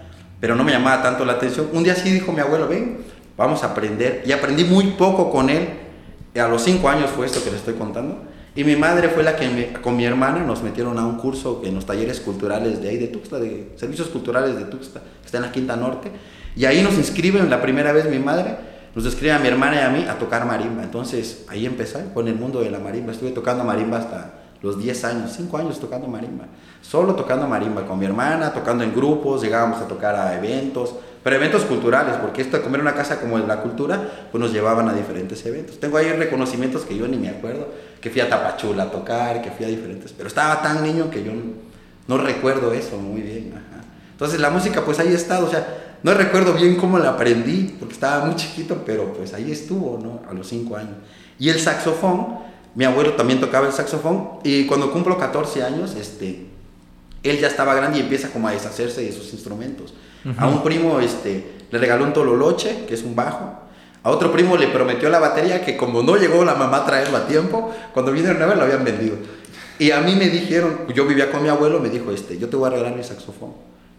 pero 0.42 0.56
no 0.56 0.64
me 0.66 0.72
llamaba 0.72 1.02
tanto 1.04 1.24
la 1.24 1.34
atención. 1.34 1.70
Un 1.72 1.84
día 1.84 1.96
sí 1.96 2.12
dijo 2.12 2.34
mi 2.34 2.42
abuelo, 2.42 2.68
ven, 2.68 2.98
vamos 3.38 3.64
a 3.64 3.68
aprender. 3.68 4.24
Y 4.26 4.32
aprendí 4.32 4.66
muy 4.66 4.88
poco 4.88 5.32
con 5.32 5.50
él. 5.50 5.70
A 6.36 6.48
los 6.48 6.64
cinco 6.64 6.90
años 6.90 7.12
fue 7.12 7.28
esto 7.28 7.44
que 7.44 7.52
le 7.52 7.58
estoy 7.58 7.76
contando. 7.76 8.24
Y 8.56 8.64
mi 8.64 8.76
madre 8.76 9.08
fue 9.10 9.24
la 9.24 9.36
que 9.36 9.72
con 9.82 9.96
mi 9.96 10.04
hermana 10.04 10.40
nos 10.40 10.64
metieron 10.64 10.98
a 10.98 11.06
un 11.06 11.18
curso 11.18 11.62
en 11.64 11.76
los 11.76 11.86
talleres 11.86 12.20
culturales 12.20 12.82
de 12.82 12.90
ahí 12.90 12.98
de 12.98 13.08
Tuxtla, 13.08 13.40
de 13.40 13.72
servicios 13.78 14.10
culturales 14.10 14.58
de 14.58 14.66
Tuxtla, 14.66 15.02
que 15.02 15.26
está 15.26 15.38
en 15.38 15.44
la 15.44 15.52
Quinta 15.52 15.76
Norte. 15.78 16.12
Y 16.56 16.66
ahí 16.66 16.82
nos 16.82 16.96
inscriben 16.96 17.50
la 17.50 17.62
primera 17.62 17.94
vez 17.94 18.10
mi 18.10 18.20
madre, 18.20 18.58
nos 18.94 19.06
inscribe 19.06 19.32
a 19.32 19.40
mi 19.40 19.48
hermana 19.48 19.76
y 19.76 19.80
a 19.80 19.90
mí 19.90 20.06
a 20.10 20.18
tocar 20.20 20.46
marimba. 20.46 20.84
Entonces 20.84 21.46
ahí 21.48 21.66
empecé 21.66 22.12
con 22.14 22.28
el 22.28 22.36
mundo 22.36 22.62
de 22.62 22.72
la 22.72 22.80
marimba. 22.80 23.14
Estuve 23.14 23.32
tocando 23.32 23.64
marimba 23.64 24.00
hasta 24.00 24.34
los 24.62 24.78
10 24.80 25.06
años, 25.06 25.34
5 25.38 25.58
años 25.58 25.80
tocando 25.80 26.08
marimba. 26.08 26.48
Solo 26.82 27.16
tocando 27.16 27.48
marimba 27.48 27.86
con 27.86 28.00
mi 28.00 28.06
hermana, 28.06 28.54
tocando 28.54 28.84
en 28.84 28.94
grupos, 28.94 29.42
llegábamos 29.42 29.80
a 29.82 29.88
tocar 29.88 30.16
a 30.16 30.36
eventos, 30.36 30.96
pero 31.24 31.36
eventos 31.36 31.64
culturales, 31.66 32.16
porque 32.16 32.42
esto 32.42 32.58
de 32.58 32.64
comer 32.64 32.82
una 32.82 32.96
casa 32.96 33.20
como 33.20 33.38
la 33.38 33.62
cultura, 33.62 34.28
pues 34.32 34.42
nos 34.42 34.52
llevaban 34.52 34.90
a 34.90 34.94
diferentes 34.94 35.46
eventos. 35.46 35.80
Tengo 35.80 35.98
ahí 35.98 36.12
reconocimientos 36.12 36.84
que 36.84 36.98
yo 36.98 37.08
ni 37.08 37.18
me 37.18 37.30
acuerdo, 37.30 37.68
que 38.02 38.10
fui 38.10 38.22
a 38.22 38.30
Tapachula 38.30 38.84
a 38.84 38.92
tocar, 38.92 39.42
que 39.42 39.52
fui 39.52 39.66
a 39.66 39.70
diferentes, 39.70 40.12
pero 40.14 40.28
estaba 40.28 40.62
tan 40.62 40.84
niño 40.84 41.12
que 41.12 41.24
yo 41.24 41.32
no, 42.08 42.18
recuerdo 42.18 42.74
eso 42.74 42.98
muy 42.98 43.22
bien. 43.22 43.54
Entonces 44.12 44.40
la 44.40 44.50
música 44.50 44.84
pues 44.84 45.00
ahí 45.00 45.10
ha 45.10 45.16
estado, 45.16 45.46
o 45.46 45.50
sea, 45.50 45.98
no 46.04 46.14
recuerdo 46.16 46.54
bien 46.54 46.76
cómo 46.76 46.98
la 46.98 47.12
aprendí, 47.12 47.76
porque 47.80 47.94
estaba 47.94 48.26
muy 48.26 48.36
chiquito, 48.36 48.82
pero 48.86 49.14
pues 49.14 49.34
ahí 49.36 49.52
estuvo, 49.52 50.00
¿no? 50.02 50.22
A 50.30 50.34
los 50.34 50.48
5 50.48 50.76
años. 50.76 50.96
Y 51.38 51.50
el 51.50 51.60
saxofón, 51.60 52.40
mi 52.74 52.86
abuelo 52.86 53.14
también 53.14 53.40
tocaba 53.40 53.68
el 53.68 53.74
saxofón 53.74 54.40
y 54.44 54.66
cuando 54.66 54.92
cumplo 54.92 55.18
14 55.20 55.64
años, 55.64 55.96
este, 55.96 56.51
él 57.24 57.40
ya 57.40 57.48
estaba 57.48 57.74
grande 57.76 58.00
y 58.00 58.02
empieza 58.02 58.30
como 58.30 58.48
a 58.48 58.52
deshacerse 58.52 59.02
de 59.02 59.12
sus 59.12 59.32
instrumentos. 59.34 59.94
A 60.38 60.48
un 60.48 60.64
primo 60.64 61.00
este, 61.00 61.54
le 61.72 61.78
regaló 61.80 62.04
un 62.06 62.14
tololoche, 62.14 62.86
que 62.88 62.94
es 62.94 63.04
un 63.04 63.16
bajo. 63.16 63.62
A 64.04 64.10
otro 64.10 64.32
primo 64.32 64.58
le 64.58 64.68
prometió 64.68 65.10
la 65.10 65.20
batería 65.20 65.64
que 65.64 65.78
como 65.78 66.02
no 66.02 66.16
llegó 66.16 66.44
la 66.44 66.56
mamá 66.56 66.78
a 66.78 66.86
traerlo 66.86 67.18
a 67.18 67.28
tiempo, 67.28 67.72
cuando 67.94 68.12
vino 68.12 68.32
el 68.32 68.38
nuevo 68.38 68.56
lo 68.56 68.64
habían 68.64 68.84
vendido. 68.84 69.18
Y 69.78 69.92
a 69.92 70.02
mí 70.02 70.16
me 70.16 70.30
dijeron, 70.30 70.88
yo 70.94 71.06
vivía 71.06 71.32
con 71.32 71.42
mi 71.42 71.50
abuelo, 71.50 71.80
me 71.80 71.90
dijo, 71.90 72.12
este, 72.12 72.38
yo 72.38 72.50
te 72.50 72.56
voy 72.56 72.68
a 72.68 72.72
regalar 72.72 72.96
mi 72.96 73.04
saxofón. 73.04 73.54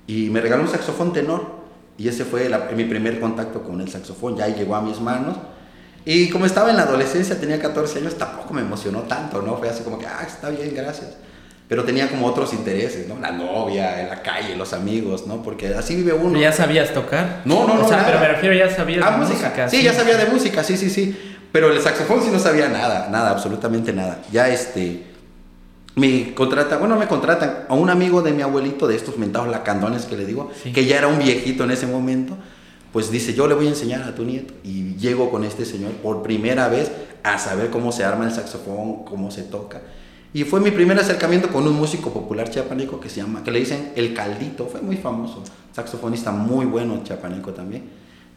Y 0.06 0.30
me 0.30 0.40
regaló 0.40 0.62
un 0.62 0.68
saxofón 0.68 1.12
tenor. 1.12 1.62
Y 1.98 2.08
ese 2.08 2.24
fue 2.24 2.48
mi 2.76 2.84
primer 2.84 3.20
contacto 3.20 3.62
con 3.62 3.80
el 3.80 3.88
saxofón. 3.88 4.36
Ya 4.36 4.48
llegó 4.48 4.76
a 4.76 4.80
mis 4.80 5.00
manos. 5.00 5.36
Y 6.04 6.30
como 6.30 6.46
estaba 6.46 6.70
en 6.70 6.76
la 6.76 6.82
adolescencia, 6.82 7.38
tenía 7.38 7.60
14 7.60 7.98
años, 7.98 8.14
tampoco 8.16 8.54
me 8.54 8.60
emocionó 8.60 9.02
tanto, 9.02 9.40
¿no? 9.42 9.56
Fue 9.56 9.68
así 9.68 9.84
como 9.84 9.98
que, 9.98 10.06
ah, 10.06 10.24
está 10.26 10.50
bien, 10.50 10.72
gracias. 10.74 11.16
Pero 11.72 11.84
tenía 11.84 12.10
como 12.10 12.26
otros 12.26 12.52
intereses, 12.52 13.08
¿no? 13.08 13.18
La 13.18 13.30
novia, 13.30 14.02
en 14.02 14.10
la 14.10 14.20
calle, 14.20 14.54
los 14.56 14.74
amigos, 14.74 15.26
¿no? 15.26 15.42
Porque 15.42 15.68
así 15.68 15.96
vive 15.96 16.12
uno. 16.12 16.38
¿Ya 16.38 16.52
sabías 16.52 16.92
tocar? 16.92 17.40
No, 17.46 17.66
no, 17.66 17.76
no. 17.76 17.86
O 17.86 17.88
sea, 17.88 18.04
pero 18.04 18.20
me 18.20 18.28
refiero, 18.28 18.54
ya 18.54 18.68
sabías 18.68 19.02
ah, 19.02 19.12
de 19.12 19.16
música. 19.16 19.68
Sí, 19.70 19.82
ya 19.82 19.94
sabía 19.94 20.18
de 20.18 20.26
música, 20.26 20.62
sí, 20.62 20.76
sí, 20.76 20.90
sí. 20.90 21.18
Pero 21.50 21.72
el 21.72 21.80
saxofón 21.80 22.22
sí 22.22 22.28
no 22.30 22.38
sabía 22.38 22.68
nada, 22.68 23.08
nada, 23.10 23.30
absolutamente 23.30 23.94
nada. 23.94 24.20
Ya 24.30 24.50
este 24.50 25.04
me 25.94 26.34
contrata, 26.34 26.76
bueno, 26.76 26.98
me 26.98 27.06
contratan 27.06 27.64
a 27.66 27.72
un 27.72 27.88
amigo 27.88 28.20
de 28.20 28.32
mi 28.32 28.42
abuelito, 28.42 28.86
de 28.86 28.96
estos 28.96 29.16
mentados 29.16 29.48
lacandones 29.48 30.04
que 30.04 30.18
le 30.18 30.26
digo, 30.26 30.50
que 30.74 30.84
ya 30.84 30.98
era 30.98 31.06
un 31.06 31.20
viejito 31.20 31.64
en 31.64 31.70
ese 31.70 31.86
momento, 31.86 32.36
pues 32.92 33.10
dice, 33.10 33.32
yo 33.32 33.46
le 33.46 33.54
voy 33.54 33.68
a 33.68 33.70
enseñar 33.70 34.02
a 34.02 34.14
tu 34.14 34.24
nieto. 34.24 34.52
Y 34.62 34.96
llego 34.96 35.30
con 35.30 35.42
este 35.42 35.64
señor 35.64 35.92
por 35.92 36.22
primera 36.22 36.68
vez 36.68 36.92
a 37.22 37.38
saber 37.38 37.70
cómo 37.70 37.92
se 37.92 38.04
arma 38.04 38.26
el 38.26 38.32
saxofón, 38.32 39.06
cómo 39.06 39.30
se 39.30 39.44
toca. 39.44 39.80
Y 40.34 40.44
fue 40.44 40.60
mi 40.60 40.70
primer 40.70 40.98
acercamiento 40.98 41.48
con 41.48 41.66
un 41.66 41.74
músico 41.74 42.12
popular 42.12 42.48
chiapaneco 42.48 42.98
que 42.98 43.10
se 43.10 43.20
llama, 43.20 43.44
que 43.44 43.50
le 43.50 43.58
dicen 43.58 43.92
El 43.96 44.14
Caldito, 44.14 44.66
fue 44.66 44.80
muy 44.80 44.96
famoso, 44.96 45.42
saxofonista 45.72 46.32
muy 46.32 46.64
bueno 46.64 47.02
chiapaneco 47.04 47.52
también. 47.52 47.84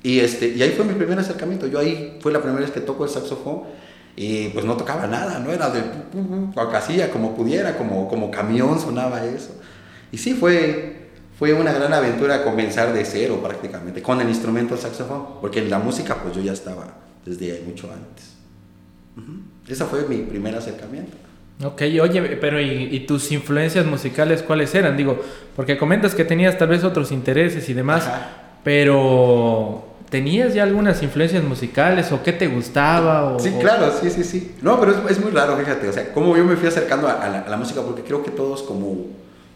Y, 0.04 0.20
este, 0.20 0.50
y 0.50 0.62
ahí 0.62 0.72
fue 0.72 0.86
mi 0.86 0.94
primer 0.94 1.18
acercamiento, 1.18 1.68
yo 1.68 1.80
ahí 1.80 2.20
fue 2.22 2.32
la 2.32 2.40
primera 2.40 2.62
vez 2.62 2.72
que 2.72 2.82
toco 2.82 3.06
el 3.06 3.10
saxofón 3.10 3.62
y 4.16 4.50
pues 4.50 4.66
no 4.66 4.76
tocaba 4.76 5.08
nada, 5.08 5.40
no 5.40 5.52
era 5.52 5.70
de 5.70 5.84
hacía 6.74 7.10
como 7.12 7.34
pudiera, 7.34 7.78
como, 7.78 8.08
como 8.08 8.30
camión 8.30 8.80
sonaba 8.80 9.26
eso. 9.26 9.56
Y 10.12 10.18
sí, 10.18 10.34
fue, 10.34 11.12
fue 11.40 11.54
una 11.54 11.72
gran 11.72 11.94
aventura 11.94 12.44
comenzar 12.44 12.94
de 12.94 13.06
cero 13.06 13.40
prácticamente, 13.42 14.02
con 14.02 14.20
el 14.20 14.28
instrumento 14.28 14.76
saxofón, 14.76 15.40
porque 15.40 15.60
en 15.60 15.70
la 15.70 15.80
música 15.80 16.22
pues 16.22 16.36
yo 16.36 16.42
ya 16.42 16.54
estaba 16.54 16.98
desde 17.26 17.64
mucho 17.66 17.90
antes. 17.92 18.36
Ese 19.68 19.86
fue 19.86 20.06
mi 20.08 20.18
primer 20.18 20.56
acercamiento. 20.56 21.25
Ok, 21.64 21.84
oye, 22.02 22.22
pero 22.42 22.60
¿y, 22.60 22.90
¿y, 22.92 23.00
tus 23.02 23.32
influencias 23.32 23.86
musicales 23.86 24.44
cuáles 24.44 24.76
eran? 24.76 24.98
Digo, 24.98 25.22
porque 25.56 25.78
comentas 25.78 26.14
que 26.14 26.26
tenías 26.26 26.58
tal 26.58 26.68
vez 26.68 26.84
otros 26.84 27.12
intereses 27.12 27.70
y 27.70 27.74
demás, 27.74 28.10
pero 28.64 29.96
¿Tenías 30.10 30.54
ya 30.54 30.64
algunas 30.64 31.02
influencias 31.02 31.44
musicales 31.44 32.12
o 32.12 32.22
qué 32.22 32.32
te 32.32 32.48
gustaba? 32.48 33.34
O, 33.34 33.40
sí, 33.40 33.52
claro, 33.60 33.92
sí, 34.00 34.10
sí, 34.12 34.24
sí. 34.24 34.56
No, 34.62 34.80
pero 34.80 34.92
es, 34.92 35.12
es, 35.12 35.20
muy 35.22 35.32
raro, 35.32 35.58
fíjate, 35.58 35.90
o 35.90 35.94
sea, 35.94 36.14
cómo 36.14 36.38
yo 36.38 36.46
me 36.46 36.56
fui 36.56 36.68
acercando 36.68 37.08
a, 37.08 37.28
la, 37.28 37.40
a, 37.40 37.50
la, 37.50 37.58
música, 37.58 37.82
porque 37.82 38.04
creo 38.04 38.24
que 38.24 38.30
todos 38.30 38.62
como, 38.62 39.08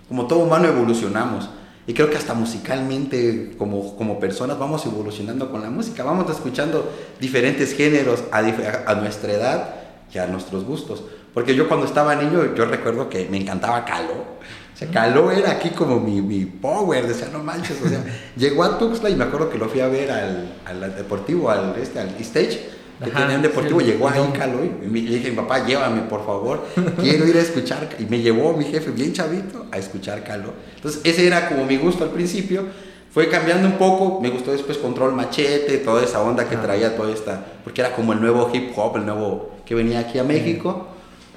como 0.07 0.27
todo 0.27 0.39
humano 0.39 0.67
evolucionamos. 0.67 1.49
Y 1.85 1.93
creo 1.93 2.09
que 2.09 2.17
hasta 2.17 2.33
musicalmente, 2.33 3.53
como, 3.57 3.95
como 3.95 4.19
personas, 4.19 4.57
vamos 4.57 4.85
evolucionando 4.85 5.51
con 5.51 5.61
la 5.61 5.69
música, 5.69 6.03
vamos 6.03 6.29
escuchando 6.29 6.91
diferentes 7.19 7.73
géneros 7.73 8.23
a, 8.31 8.39
a 8.39 8.95
nuestra 8.95 9.33
edad 9.33 9.75
y 10.13 10.17
a 10.17 10.25
nuestros 10.25 10.65
gustos. 10.65 11.03
Porque 11.33 11.55
yo 11.55 11.67
cuando 11.67 11.85
estaba 11.85 12.15
niño, 12.15 12.55
yo 12.55 12.65
recuerdo 12.65 13.09
que 13.09 13.27
me 13.29 13.37
encantaba 13.37 13.85
Calo. 13.85 14.39
Sea, 14.79 14.87
Caló 14.89 15.29
era 15.29 15.51
aquí 15.51 15.71
como 15.71 15.99
mi, 15.99 16.21
mi 16.21 16.45
power, 16.45 17.05
decía, 17.05 17.27
no 17.33 17.43
manches, 17.43 17.81
o 17.83 17.89
sea, 17.89 18.01
llegó 18.37 18.63
a 18.63 18.77
Tuxtla 18.77 19.09
y 19.09 19.15
me 19.15 19.25
acuerdo 19.25 19.49
que 19.49 19.57
lo 19.57 19.67
fui 19.67 19.81
a 19.81 19.89
ver 19.89 20.09
al, 20.09 20.53
al 20.65 20.95
deportivo, 20.95 21.49
al, 21.49 21.75
este, 21.77 21.99
al 21.99 22.15
stage, 22.21 22.69
que 23.03 23.11
tenía 23.11 23.35
un 23.35 23.41
deportivo, 23.41 23.81
llegó 23.81 24.07
ahí 24.07 24.21
Caló 24.37 24.63
y 24.63 24.87
me, 24.87 25.01
le 25.01 25.17
dije, 25.17 25.31
papá, 25.33 25.65
llévame, 25.65 26.03
por 26.03 26.25
favor, 26.25 26.65
quiero 27.01 27.27
ir 27.27 27.35
a 27.35 27.41
escuchar, 27.41 27.89
y 27.99 28.05
me 28.05 28.21
llevó 28.21 28.53
mi 28.53 28.63
jefe, 28.63 28.91
bien 28.91 29.11
chavito, 29.11 29.65
a 29.69 29.77
escuchar 29.77 30.23
Caló. 30.23 30.53
Entonces, 30.75 31.01
ese 31.03 31.27
era 31.27 31.49
como 31.49 31.65
mi 31.65 31.75
gusto 31.75 32.05
al 32.05 32.11
principio, 32.11 32.63
fue 33.11 33.27
cambiando 33.27 33.67
un 33.67 33.77
poco, 33.77 34.21
me 34.21 34.29
gustó 34.29 34.51
después 34.51 34.77
Control 34.77 35.13
Machete, 35.13 35.77
toda 35.79 36.03
esa 36.03 36.21
onda 36.21 36.47
que 36.47 36.55
traía, 36.55 36.95
toda 36.95 37.11
esta, 37.11 37.43
porque 37.65 37.81
era 37.81 37.93
como 37.93 38.13
el 38.13 38.21
nuevo 38.21 38.49
hip 38.53 38.71
hop, 38.77 38.95
el 38.95 39.05
nuevo 39.05 39.51
que 39.65 39.75
venía 39.75 39.99
aquí 39.99 40.19
a 40.19 40.23
México. 40.23 40.88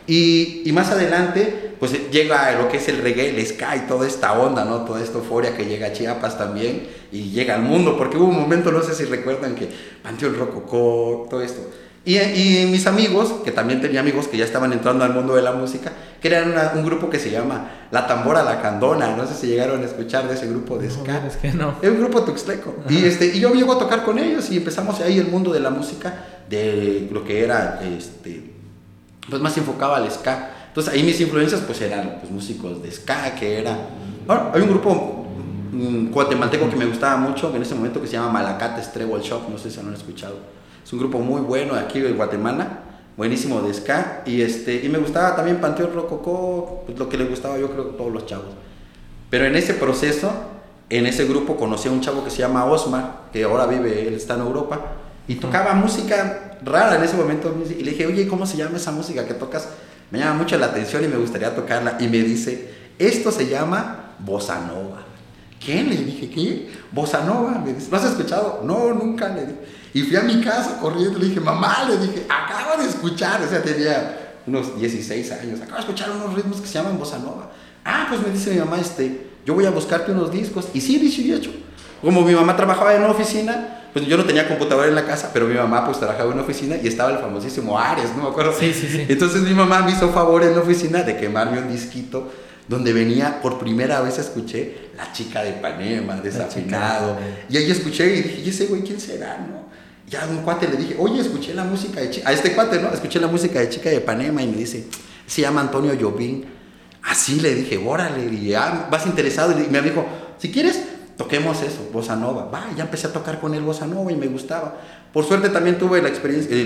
Y, 0.06 0.62
y, 0.64 0.72
más 0.72 0.90
adelante, 0.90 1.74
pues 1.78 2.10
llega 2.10 2.52
lo 2.58 2.68
que 2.68 2.78
es 2.78 2.88
el 2.88 2.98
reggae, 2.98 3.30
el 3.30 3.46
ska 3.46 3.76
y 3.76 3.80
toda 3.80 4.06
esta 4.06 4.32
onda, 4.32 4.64
¿no? 4.64 4.84
Toda 4.84 5.00
esta 5.00 5.18
euforia 5.18 5.56
que 5.56 5.64
llega 5.64 5.88
a 5.88 5.92
Chiapas 5.92 6.36
también 6.36 6.88
y 7.12 7.30
llega 7.30 7.54
al 7.54 7.62
mundo, 7.62 7.96
porque 7.96 8.16
hubo 8.16 8.26
un 8.26 8.40
momento, 8.40 8.72
no 8.72 8.82
sé 8.82 8.94
si 8.94 9.04
recuerdan, 9.04 9.54
que 9.54 9.68
Panteón 10.02 10.36
Rococó, 10.36 11.28
todo 11.30 11.42
esto. 11.42 11.62
Y, 12.04 12.18
y, 12.18 12.66
mis 12.68 12.86
amigos, 12.88 13.32
que 13.44 13.52
también 13.52 13.80
tenía 13.80 14.00
amigos 14.00 14.26
que 14.26 14.36
ya 14.36 14.44
estaban 14.44 14.72
entrando 14.72 15.04
al 15.04 15.14
mundo 15.14 15.36
de 15.36 15.42
la 15.42 15.52
música, 15.52 15.92
que 16.20 16.28
eran 16.28 16.52
un 16.76 16.84
grupo 16.84 17.08
que 17.08 17.20
se 17.20 17.30
llama 17.30 17.88
La 17.92 18.08
Tambora 18.08 18.42
La 18.42 18.60
Candona, 18.60 19.16
no 19.16 19.26
sé 19.26 19.34
si 19.34 19.46
llegaron 19.46 19.82
a 19.82 19.86
escuchar 19.86 20.26
de 20.26 20.34
ese 20.34 20.48
grupo 20.48 20.78
de 20.78 20.90
ska. 20.90 21.20
No, 21.20 21.26
es 21.28 21.36
que 21.36 21.52
no. 21.52 21.74
Es 21.80 21.90
un 21.90 21.98
grupo 21.98 22.22
tuxteco. 22.22 22.74
Y, 22.88 23.04
este, 23.04 23.26
y 23.26 23.40
yo 23.40 23.52
llego 23.54 23.72
a 23.72 23.78
tocar 23.78 24.04
con 24.04 24.18
ellos 24.18 24.50
y 24.50 24.56
empezamos 24.56 25.00
ahí 25.00 25.18
el 25.18 25.28
mundo 25.28 25.52
de 25.52 25.60
la 25.60 25.70
música, 25.70 26.26
de 26.48 27.08
lo 27.10 27.24
que 27.24 27.44
era 27.44 27.80
este, 27.82 28.51
pues 29.28 29.40
más 29.40 29.56
enfocaba 29.56 29.96
al 29.96 30.10
ska. 30.10 30.50
Entonces 30.68 30.92
ahí 30.92 31.02
mis 31.02 31.20
influencias 31.20 31.60
pues 31.60 31.80
eran 31.80 32.18
pues, 32.20 32.32
músicos 32.32 32.82
de 32.82 32.90
ska, 32.90 33.34
que 33.34 33.58
era... 33.58 33.76
Hay 34.54 34.62
un 34.62 34.68
grupo 34.68 35.26
mm, 35.72 36.10
guatemalteco 36.10 36.70
que 36.70 36.76
me 36.76 36.86
gustaba 36.86 37.16
mucho 37.16 37.54
en 37.54 37.62
ese 37.62 37.74
momento 37.74 38.00
que 38.00 38.06
se 38.06 38.14
llama 38.14 38.30
Malacates 38.30 38.92
Treble 38.92 39.22
Shop, 39.22 39.48
no 39.48 39.58
sé 39.58 39.70
si 39.70 39.80
lo 39.80 39.88
han 39.88 39.94
escuchado. 39.94 40.36
Es 40.84 40.92
un 40.92 40.98
grupo 40.98 41.18
muy 41.18 41.40
bueno 41.40 41.74
de 41.74 41.80
aquí 41.80 42.00
de 42.00 42.12
Guatemala, 42.12 42.80
buenísimo 43.16 43.60
de 43.60 43.74
ska, 43.74 44.22
y, 44.26 44.40
este, 44.40 44.84
y 44.84 44.88
me 44.88 44.98
gustaba 44.98 45.36
también 45.36 45.60
Panteón 45.60 45.92
Rococó, 45.92 46.82
pues 46.86 46.98
lo 46.98 47.08
que 47.08 47.18
le 47.18 47.24
gustaba 47.26 47.58
yo 47.58 47.70
creo 47.70 47.90
a 47.90 47.96
todos 47.96 48.12
los 48.12 48.26
chavos. 48.26 48.46
Pero 49.30 49.44
en 49.44 49.56
ese 49.56 49.74
proceso, 49.74 50.32
en 50.88 51.06
ese 51.06 51.26
grupo 51.26 51.56
conocí 51.56 51.88
a 51.88 51.92
un 51.92 52.00
chavo 52.00 52.24
que 52.24 52.30
se 52.30 52.38
llama 52.38 52.64
Osmar, 52.64 53.28
que 53.32 53.44
ahora 53.44 53.66
vive, 53.66 54.08
él 54.08 54.14
está 54.14 54.34
en 54.34 54.40
Europa, 54.40 54.80
y 55.28 55.36
tocaba 55.36 55.74
música 55.74 56.58
rara 56.64 56.96
en 56.96 57.04
ese 57.04 57.16
momento. 57.16 57.54
Y 57.68 57.82
le 57.82 57.92
dije, 57.92 58.06
oye, 58.06 58.26
¿cómo 58.26 58.46
se 58.46 58.56
llama 58.56 58.76
esa 58.76 58.92
música 58.92 59.26
que 59.26 59.34
tocas? 59.34 59.68
Me 60.10 60.18
llama 60.18 60.34
mucho 60.34 60.58
la 60.58 60.66
atención 60.66 61.04
y 61.04 61.08
me 61.08 61.16
gustaría 61.16 61.54
tocarla. 61.54 61.96
Y 62.00 62.08
me 62.08 62.18
dice, 62.18 62.70
esto 62.98 63.30
se 63.30 63.48
llama 63.48 64.14
Bossa 64.18 64.60
Nova. 64.60 65.02
¿Qué? 65.58 65.82
Le 65.82 65.96
dije, 65.96 66.28
¿qué? 66.28 66.70
Bossa 66.90 67.24
Nova. 67.24 67.58
Me 67.64 67.72
dice, 67.72 67.90
¿lo 67.90 67.96
has 67.96 68.04
escuchado? 68.04 68.62
No, 68.64 68.92
nunca. 68.92 69.28
Le 69.28 69.46
dije. 69.46 69.58
Y 69.94 70.02
fui 70.02 70.16
a 70.16 70.22
mi 70.22 70.40
casa 70.42 70.78
corriendo. 70.80 71.18
Le 71.18 71.26
dije, 71.26 71.40
mamá, 71.40 71.84
le 71.88 71.98
dije, 71.98 72.26
acabo 72.28 72.82
de 72.82 72.88
escuchar. 72.88 73.42
O 73.42 73.48
sea, 73.48 73.62
tenía 73.62 74.38
unos 74.46 74.78
16 74.78 75.32
años. 75.32 75.60
Acabo 75.60 75.76
de 75.76 75.80
escuchar 75.80 76.10
unos 76.10 76.34
ritmos 76.34 76.60
que 76.60 76.66
se 76.66 76.74
llaman 76.74 76.98
Bossa 76.98 77.18
Nova. 77.18 77.50
Ah, 77.84 78.06
pues 78.08 78.20
me 78.22 78.30
dice 78.30 78.50
mi 78.50 78.58
mamá, 78.58 78.78
este, 78.80 79.28
yo 79.44 79.54
voy 79.54 79.66
a 79.66 79.70
buscarte 79.70 80.12
unos 80.12 80.30
discos. 80.30 80.68
Y 80.74 80.80
sí, 80.80 80.98
dicho 80.98 81.22
y 81.22 81.32
hecho. 81.32 81.50
Como 82.00 82.22
mi 82.22 82.34
mamá 82.34 82.56
trabajaba 82.56 82.94
en 82.94 83.02
una 83.02 83.12
oficina, 83.12 83.81
pues 83.92 84.06
yo 84.06 84.16
no 84.16 84.24
tenía 84.24 84.48
computadora 84.48 84.88
en 84.88 84.94
la 84.94 85.04
casa, 85.04 85.30
pero 85.32 85.46
mi 85.46 85.54
mamá 85.54 85.84
pues 85.84 85.98
trabajaba 85.98 86.26
en 86.26 86.34
una 86.34 86.42
oficina 86.42 86.76
y 86.82 86.88
estaba 86.88 87.10
el 87.10 87.18
famosísimo 87.18 87.78
Ares, 87.78 88.10
no 88.16 88.22
me 88.22 88.28
acuerdo. 88.30 88.54
Sí, 88.58 88.72
sí, 88.72 88.88
sí. 88.90 89.06
Entonces 89.08 89.42
mi 89.42 89.54
mamá 89.54 89.82
me 89.82 89.92
hizo 89.92 90.08
favor 90.10 90.42
en 90.42 90.54
la 90.54 90.60
oficina 90.60 91.02
de 91.02 91.16
quemarme 91.16 91.58
un 91.58 91.70
disquito 91.70 92.30
donde 92.68 92.92
venía, 92.92 93.40
por 93.42 93.58
primera 93.58 94.00
vez 94.00 94.18
escuché 94.18 94.90
La 94.96 95.12
chica 95.12 95.42
de 95.42 95.50
Ipanema, 95.50 96.16
desafinado. 96.16 97.18
Y 97.48 97.56
ahí 97.56 97.70
escuché 97.70 98.16
y 98.16 98.22
dije, 98.22 98.42
¿y 98.44 98.48
ese 98.48 98.66
güey 98.66 98.82
quién 98.82 99.00
será, 99.00 99.38
no? 99.38 99.62
Ya 100.08 100.24
a 100.24 100.28
un 100.28 100.38
cuate 100.38 100.68
le 100.68 100.76
dije, 100.76 100.96
oye, 100.98 101.20
escuché 101.20 101.54
la 101.54 101.64
música 101.64 102.00
de 102.00 102.10
chica, 102.10 102.28
a 102.28 102.32
este 102.32 102.52
cuate, 102.52 102.80
¿no? 102.80 102.92
Escuché 102.92 103.18
la 103.20 103.26
música 103.26 103.60
de 103.60 103.68
chica 103.68 103.90
de 103.90 103.96
Ipanema 103.96 104.42
y 104.42 104.46
me 104.46 104.56
dice, 104.56 104.86
se 105.26 105.42
llama 105.42 105.60
Antonio 105.60 105.92
Jobim. 106.00 106.44
Así 107.02 107.40
le 107.40 107.54
dije, 107.54 107.78
órale, 107.78 108.26
y 108.32 108.48
ya 108.48 108.88
vas 108.90 109.06
interesado. 109.06 109.52
Y 109.58 109.68
me 109.68 109.82
dijo, 109.82 110.06
si 110.38 110.52
quieres, 110.52 110.82
toquemos 111.22 111.62
eso, 111.62 111.88
bossa 111.92 112.16
nova. 112.16 112.46
Va, 112.52 112.66
ya 112.76 112.84
empecé 112.84 113.06
a 113.06 113.12
tocar 113.12 113.40
con 113.40 113.54
él 113.54 113.62
bossa 113.62 113.86
nova 113.86 114.10
y 114.10 114.16
me 114.16 114.26
gustaba. 114.26 114.74
Por 115.12 115.24
suerte 115.24 115.50
también 115.50 115.78
tuve 115.78 116.02
la 116.02 116.08
experiencia, 116.08 116.56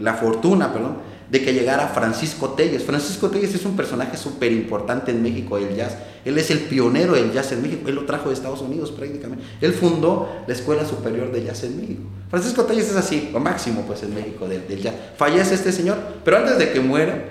la 0.00 0.14
fortuna, 0.14 0.72
perdón, 0.72 0.98
de 1.28 1.42
que 1.42 1.52
llegara 1.52 1.88
Francisco 1.88 2.50
Telles. 2.50 2.84
Francisco 2.84 3.30
Telles 3.30 3.52
es 3.54 3.64
un 3.64 3.74
personaje 3.74 4.16
súper 4.16 4.52
importante 4.52 5.10
en 5.10 5.22
México 5.22 5.58
del 5.58 5.74
jazz. 5.74 5.96
Él 6.24 6.38
es 6.38 6.52
el 6.52 6.60
pionero 6.60 7.14
del 7.14 7.32
jazz 7.32 7.50
en 7.50 7.62
México. 7.62 7.88
Él 7.88 7.96
lo 7.96 8.04
trajo 8.04 8.28
de 8.28 8.34
Estados 8.34 8.60
Unidos 8.60 8.92
prácticamente. 8.92 9.44
Él 9.60 9.72
fundó 9.72 10.28
la 10.46 10.54
Escuela 10.54 10.84
Superior 10.84 11.32
de 11.32 11.42
Jazz 11.42 11.64
en 11.64 11.80
México. 11.80 12.02
Francisco 12.30 12.64
Telles 12.64 12.88
es 12.88 12.96
así, 12.96 13.30
lo 13.32 13.40
máximo 13.40 13.82
pues 13.86 14.04
en 14.04 14.14
México 14.14 14.46
del, 14.46 14.80
jazz. 14.80 14.94
Fallece 15.16 15.54
este 15.54 15.72
señor, 15.72 15.98
pero 16.24 16.36
antes 16.36 16.58
de 16.58 16.70
que 16.70 16.78
muera, 16.78 17.24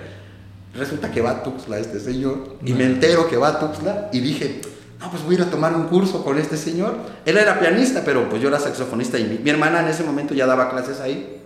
resulta 0.74 1.10
que 1.10 1.22
va 1.22 1.30
a 1.30 1.42
Tuxtla 1.42 1.78
este 1.78 2.00
señor. 2.00 2.56
Y 2.66 2.74
me 2.74 2.84
entero 2.84 3.28
que 3.28 3.38
va 3.38 3.48
a 3.48 3.60
Tuxtla 3.60 4.10
y 4.12 4.20
dije, 4.20 4.60
no, 5.00 5.10
pues 5.10 5.22
voy 5.22 5.34
a 5.34 5.38
ir 5.38 5.44
a 5.44 5.50
tomar 5.50 5.74
un 5.74 5.88
curso 5.88 6.24
con 6.24 6.38
este 6.38 6.56
señor. 6.56 6.96
Él 7.24 7.36
era 7.36 7.60
pianista, 7.60 8.02
pero 8.04 8.28
pues 8.28 8.40
yo 8.40 8.48
era 8.48 8.58
saxofonista 8.58 9.18
y 9.18 9.40
mi, 9.42 9.50
hermana 9.50 9.80
en 9.80 9.88
ese 9.88 10.04
momento 10.04 10.34
ya 10.34 10.46
daba 10.46 10.70
clases 10.70 11.00
ahí. 11.00 11.42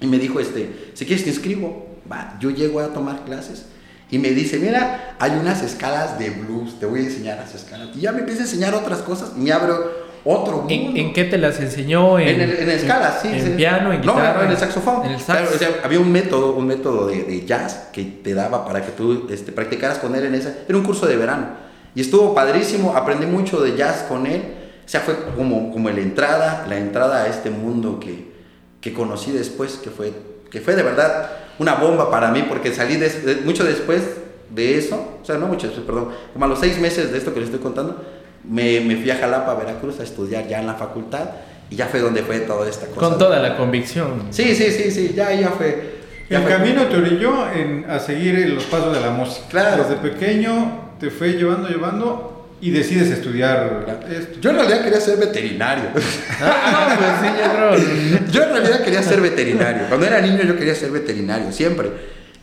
Y 0.00 0.06
me 0.06 0.18
dijo, 0.18 0.40
este, 0.40 0.90
si 0.94 1.06
quieres 1.06 1.24
te 1.24 1.30
inscribo. 1.30 1.88
Va, 2.10 2.36
yo 2.40 2.50
llego 2.50 2.80
a 2.80 2.88
tomar 2.88 3.24
clases 3.24 3.66
y 4.10 4.18
me 4.18 4.30
dice, 4.30 4.58
mira, 4.58 5.14
hay 5.18 5.30
unas 5.30 5.62
escalas 5.62 6.18
de 6.18 6.30
blues, 6.30 6.78
te 6.78 6.84
voy 6.84 7.00
a 7.00 7.02
enseñar 7.04 7.38
las 7.38 7.54
escalas. 7.54 7.88
Y 7.96 8.00
ya 8.00 8.12
me 8.12 8.20
empieza 8.20 8.42
a 8.42 8.44
enseñar 8.44 8.74
otras 8.74 8.98
cosas 8.98 9.32
y 9.36 9.40
me 9.40 9.52
abro 9.52 9.90
otro 10.24 10.58
mundo. 10.58 10.92
¿En, 10.94 11.12
qué 11.14 11.24
te 11.24 11.38
las 11.38 11.58
enseñó? 11.60 12.18
En, 12.18 12.40
en, 12.40 12.50
en 12.50 12.70
escala, 12.70 13.18
sí. 13.22 13.28
En, 13.32 13.56
piano, 13.56 13.92
en 13.92 14.02
guitarra. 14.02 14.34
No, 14.34 14.42
en 14.44 14.50
el 14.50 14.56
saxofón. 14.58 15.06
En 15.06 15.12
el 15.12 15.20
sax. 15.20 15.54
o 15.54 15.58
sea, 15.58 15.68
había 15.82 15.98
un 15.98 16.12
método, 16.12 16.52
un 16.52 16.66
método 16.66 17.06
de, 17.06 17.22
de, 17.22 17.46
jazz 17.46 17.88
que 17.92 18.04
te 18.04 18.34
daba 18.34 18.66
para 18.66 18.84
que 18.84 18.92
tú 18.92 19.28
este, 19.30 19.50
practicaras 19.52 19.98
con 19.98 20.14
él 20.14 20.26
en 20.26 20.34
esa. 20.34 20.52
Era 20.68 20.76
un 20.76 20.84
curso 20.84 21.06
de 21.06 21.16
verano. 21.16 21.71
Y 21.94 22.00
estuvo 22.00 22.34
padrísimo, 22.34 22.94
aprendí 22.96 23.26
mucho 23.26 23.60
de 23.60 23.76
jazz 23.76 24.04
con 24.08 24.26
él. 24.26 24.42
O 24.84 24.88
sea, 24.88 25.00
fue 25.00 25.16
como, 25.36 25.70
como 25.70 25.90
la 25.90 26.00
entrada, 26.00 26.66
la 26.68 26.78
entrada 26.78 27.24
a 27.24 27.28
este 27.28 27.50
mundo 27.50 28.00
que, 28.00 28.32
que 28.80 28.92
conocí 28.92 29.30
después, 29.30 29.74
que 29.74 29.90
fue, 29.90 30.12
que 30.50 30.60
fue 30.60 30.74
de 30.74 30.82
verdad 30.82 31.30
una 31.58 31.74
bomba 31.74 32.10
para 32.10 32.30
mí, 32.30 32.44
porque 32.48 32.74
salí 32.74 32.98
mucho 33.44 33.64
después 33.64 34.02
de 34.50 34.78
eso, 34.78 35.18
o 35.22 35.24
sea, 35.24 35.36
no 35.36 35.46
mucho 35.46 35.66
después, 35.68 35.86
perdón, 35.86 36.08
como 36.32 36.44
a 36.44 36.48
los 36.48 36.58
seis 36.58 36.78
meses 36.78 37.12
de 37.12 37.18
esto 37.18 37.32
que 37.32 37.40
les 37.40 37.48
estoy 37.48 37.62
contando, 37.62 38.04
me, 38.44 38.80
me 38.80 38.96
fui 38.96 39.10
a 39.10 39.16
Jalapa, 39.16 39.54
Veracruz, 39.54 40.00
a 40.00 40.02
estudiar 40.02 40.48
ya 40.48 40.60
en 40.60 40.66
la 40.66 40.74
facultad, 40.74 41.30
y 41.70 41.76
ya 41.76 41.86
fue 41.86 42.00
donde 42.00 42.22
fue 42.22 42.40
toda 42.40 42.68
esta 42.68 42.86
cosa. 42.86 43.00
Con 43.00 43.18
toda 43.18 43.38
la 43.38 43.56
convicción. 43.56 44.24
Sí, 44.30 44.54
sí, 44.54 44.70
sí, 44.70 44.90
sí, 44.90 45.12
ya, 45.14 45.32
ya 45.32 45.50
fue. 45.50 46.02
el 46.28 46.44
camino 46.46 46.84
te 46.86 46.96
orilló 46.96 47.50
en, 47.50 47.86
a 47.88 47.98
seguir 47.98 48.46
los 48.50 48.64
pasos 48.64 48.92
de 48.92 49.00
la 49.00 49.10
música. 49.10 49.46
Claro. 49.48 49.82
Desde 49.84 49.96
pequeño 49.96 50.81
te 51.02 51.10
fue 51.10 51.32
llevando, 51.32 51.68
llevando, 51.68 52.46
y 52.60 52.70
decides 52.70 53.10
estudiar 53.10 54.04
esto. 54.08 54.38
Yo 54.40 54.50
en 54.50 54.56
realidad 54.56 54.84
quería 54.84 55.00
ser 55.00 55.18
veterinario. 55.18 55.86
Ah, 56.40 56.96
pues 56.96 57.10
sí, 57.20 57.38
yo 57.42 58.18
creo. 58.20 58.30
Yo 58.30 58.42
en 58.44 58.50
realidad 58.50 58.84
quería 58.84 59.02
ser 59.02 59.20
veterinario. 59.20 59.88
Cuando 59.88 60.06
era 60.06 60.20
niño 60.20 60.44
yo 60.44 60.56
quería 60.56 60.76
ser 60.76 60.92
veterinario, 60.92 61.50
siempre. 61.50 61.90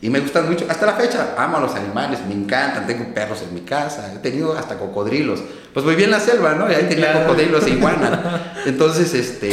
Y 0.02 0.10
me 0.10 0.20
gustan 0.20 0.46
mucho, 0.46 0.66
hasta 0.68 0.84
la 0.84 0.92
fecha, 0.92 1.34
amo 1.38 1.56
a 1.56 1.60
los 1.60 1.74
animales, 1.74 2.18
me 2.28 2.34
encantan, 2.34 2.86
tengo 2.86 3.14
perros 3.14 3.42
en 3.48 3.54
mi 3.54 3.62
casa, 3.62 4.12
he 4.14 4.18
tenido 4.18 4.52
hasta 4.58 4.76
cocodrilos. 4.76 5.42
Pues 5.72 5.86
viví 5.86 6.04
en 6.04 6.10
la 6.10 6.20
selva, 6.20 6.54
¿no? 6.54 6.70
Y 6.70 6.74
ahí 6.74 6.84
tenía 6.84 7.24
cocodrilos 7.24 7.66
e 7.66 7.70
iguanas. 7.70 8.20
Entonces, 8.66 9.14
este, 9.14 9.50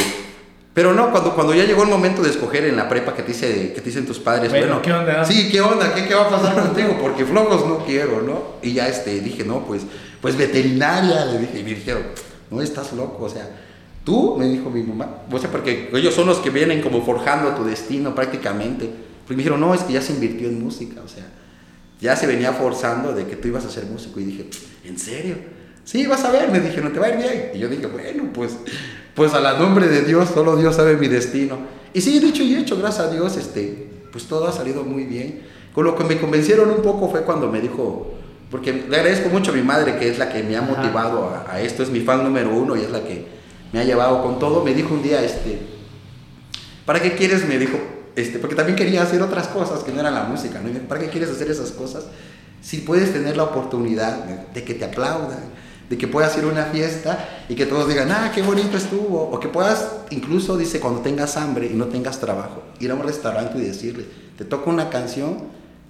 pero 0.78 0.94
no, 0.94 1.10
cuando, 1.10 1.34
cuando 1.34 1.52
ya 1.54 1.64
llegó 1.64 1.82
el 1.82 1.88
momento 1.88 2.22
de 2.22 2.30
escoger 2.30 2.64
en 2.64 2.76
la 2.76 2.88
prepa 2.88 3.12
que 3.12 3.22
te, 3.22 3.32
dice, 3.32 3.72
que 3.72 3.80
te 3.80 3.86
dicen 3.86 4.06
tus 4.06 4.20
padres, 4.20 4.48
bueno, 4.50 4.80
¿qué 4.80 4.92
onda? 4.92 5.24
Sí, 5.24 5.48
¿qué 5.50 5.60
onda? 5.60 5.92
¿Qué, 5.92 6.06
¿Qué, 6.06 6.14
va 6.14 6.26
a 6.26 6.30
pasar 6.30 6.54
contigo? 6.54 6.96
Porque 7.00 7.24
flojos 7.24 7.66
no 7.66 7.84
quiero, 7.84 8.22
¿no? 8.22 8.42
Y 8.62 8.74
ya 8.74 8.86
este, 8.86 9.18
dije, 9.18 9.42
no, 9.42 9.66
pues, 9.66 9.82
pues 10.22 10.36
veterinaria, 10.36 11.24
le 11.24 11.40
dije, 11.40 11.58
y 11.58 11.64
me 11.64 11.70
dijeron, 11.70 12.04
no 12.52 12.62
estás 12.62 12.92
loco, 12.92 13.24
o 13.24 13.28
sea, 13.28 13.50
tú, 14.04 14.36
me 14.38 14.46
dijo 14.46 14.70
mi 14.70 14.84
mamá, 14.84 15.22
o 15.28 15.38
sea, 15.40 15.50
porque 15.50 15.90
ellos 15.92 16.14
son 16.14 16.28
los 16.28 16.38
que 16.38 16.50
vienen 16.50 16.80
como 16.80 17.04
forjando 17.04 17.56
tu 17.56 17.64
destino 17.64 18.14
prácticamente. 18.14 18.88
Porque 19.24 19.34
me 19.34 19.38
dijeron, 19.38 19.58
no, 19.58 19.74
es 19.74 19.82
que 19.82 19.94
ya 19.94 20.00
se 20.00 20.12
invirtió 20.12 20.46
en 20.46 20.62
música, 20.62 21.00
o 21.04 21.08
sea, 21.08 21.26
ya 22.00 22.14
se 22.14 22.28
venía 22.28 22.52
forzando 22.52 23.12
de 23.14 23.26
que 23.26 23.34
tú 23.34 23.48
ibas 23.48 23.64
a 23.64 23.70
ser 23.70 23.86
músico. 23.86 24.20
Y 24.20 24.26
dije, 24.26 24.46
¿en 24.84 24.96
serio? 24.96 25.57
Sí, 25.88 26.06
vas 26.06 26.22
a 26.22 26.30
ver, 26.30 26.50
me 26.50 26.60
dijeron, 26.60 26.92
te 26.92 27.00
va 27.00 27.06
a 27.06 27.08
ir 27.08 27.16
bien. 27.16 27.50
Y 27.54 27.60
yo 27.60 27.68
dije, 27.70 27.86
bueno, 27.86 28.24
pues, 28.34 28.58
pues 29.14 29.32
a 29.32 29.40
la 29.40 29.54
nombre 29.54 29.88
de 29.88 30.02
Dios, 30.02 30.28
solo 30.34 30.54
Dios 30.54 30.76
sabe 30.76 30.98
mi 30.98 31.08
destino. 31.08 31.56
Y 31.94 32.02
sí, 32.02 32.18
dicho 32.18 32.42
y 32.42 32.56
hecho, 32.56 32.76
gracias 32.76 33.06
a 33.06 33.10
Dios, 33.10 33.38
este, 33.38 33.88
pues 34.12 34.24
todo 34.24 34.46
ha 34.46 34.52
salido 34.52 34.84
muy 34.84 35.04
bien. 35.04 35.44
Con 35.72 35.86
lo 35.86 35.96
que 35.96 36.04
me 36.04 36.18
convencieron 36.18 36.68
un 36.68 36.82
poco 36.82 37.08
fue 37.08 37.22
cuando 37.22 37.50
me 37.50 37.62
dijo, 37.62 38.12
porque 38.50 38.84
le 38.86 38.96
agradezco 38.98 39.30
mucho 39.30 39.50
a 39.50 39.54
mi 39.54 39.62
madre, 39.62 39.96
que 39.96 40.10
es 40.10 40.18
la 40.18 40.28
que 40.28 40.42
me 40.42 40.58
ha 40.58 40.60
motivado 40.60 41.30
a, 41.30 41.50
a, 41.50 41.62
esto, 41.62 41.82
es 41.82 41.88
mi 41.88 42.00
fan 42.00 42.22
número 42.22 42.54
uno 42.54 42.76
y 42.76 42.82
es 42.82 42.90
la 42.90 43.02
que 43.02 43.24
me 43.72 43.80
ha 43.80 43.84
llevado 43.84 44.22
con 44.22 44.38
todo. 44.38 44.62
Me 44.62 44.74
dijo 44.74 44.92
un 44.92 45.02
día, 45.02 45.24
este, 45.24 45.58
¿para 46.84 47.00
qué 47.00 47.14
quieres? 47.14 47.48
Me 47.48 47.58
dijo, 47.58 47.78
este, 48.14 48.38
porque 48.38 48.56
también 48.56 48.76
quería 48.76 49.04
hacer 49.04 49.22
otras 49.22 49.48
cosas 49.48 49.84
que 49.84 49.92
no 49.92 50.00
eran 50.00 50.12
la 50.12 50.24
música, 50.24 50.60
¿no? 50.60 50.68
¿Para 50.80 51.00
qué 51.00 51.08
quieres 51.08 51.30
hacer 51.30 51.50
esas 51.50 51.70
cosas? 51.70 52.04
Si 52.60 52.76
puedes 52.76 53.10
tener 53.10 53.38
la 53.38 53.44
oportunidad 53.44 54.26
de 54.52 54.64
que 54.64 54.74
te 54.74 54.84
aplaudan, 54.84 55.56
de 55.88 55.96
que 55.96 56.06
puedas 56.06 56.36
ir 56.36 56.44
a 56.44 56.48
una 56.48 56.64
fiesta 56.66 57.44
y 57.48 57.54
que 57.54 57.66
todos 57.66 57.88
digan, 57.88 58.10
ah, 58.10 58.30
qué 58.34 58.42
bonito 58.42 58.76
estuvo, 58.76 59.22
o 59.22 59.40
que 59.40 59.48
puedas, 59.48 59.88
incluso 60.10 60.56
dice, 60.56 60.80
cuando 60.80 61.00
tengas 61.00 61.36
hambre 61.36 61.66
y 61.66 61.74
no 61.74 61.86
tengas 61.86 62.20
trabajo, 62.20 62.62
ir 62.80 62.90
a 62.90 62.94
un 62.94 63.02
restaurante 63.02 63.58
y 63.58 63.62
decirle, 63.62 64.04
te 64.36 64.44
toco 64.44 64.70
una 64.70 64.90
canción 64.90 65.38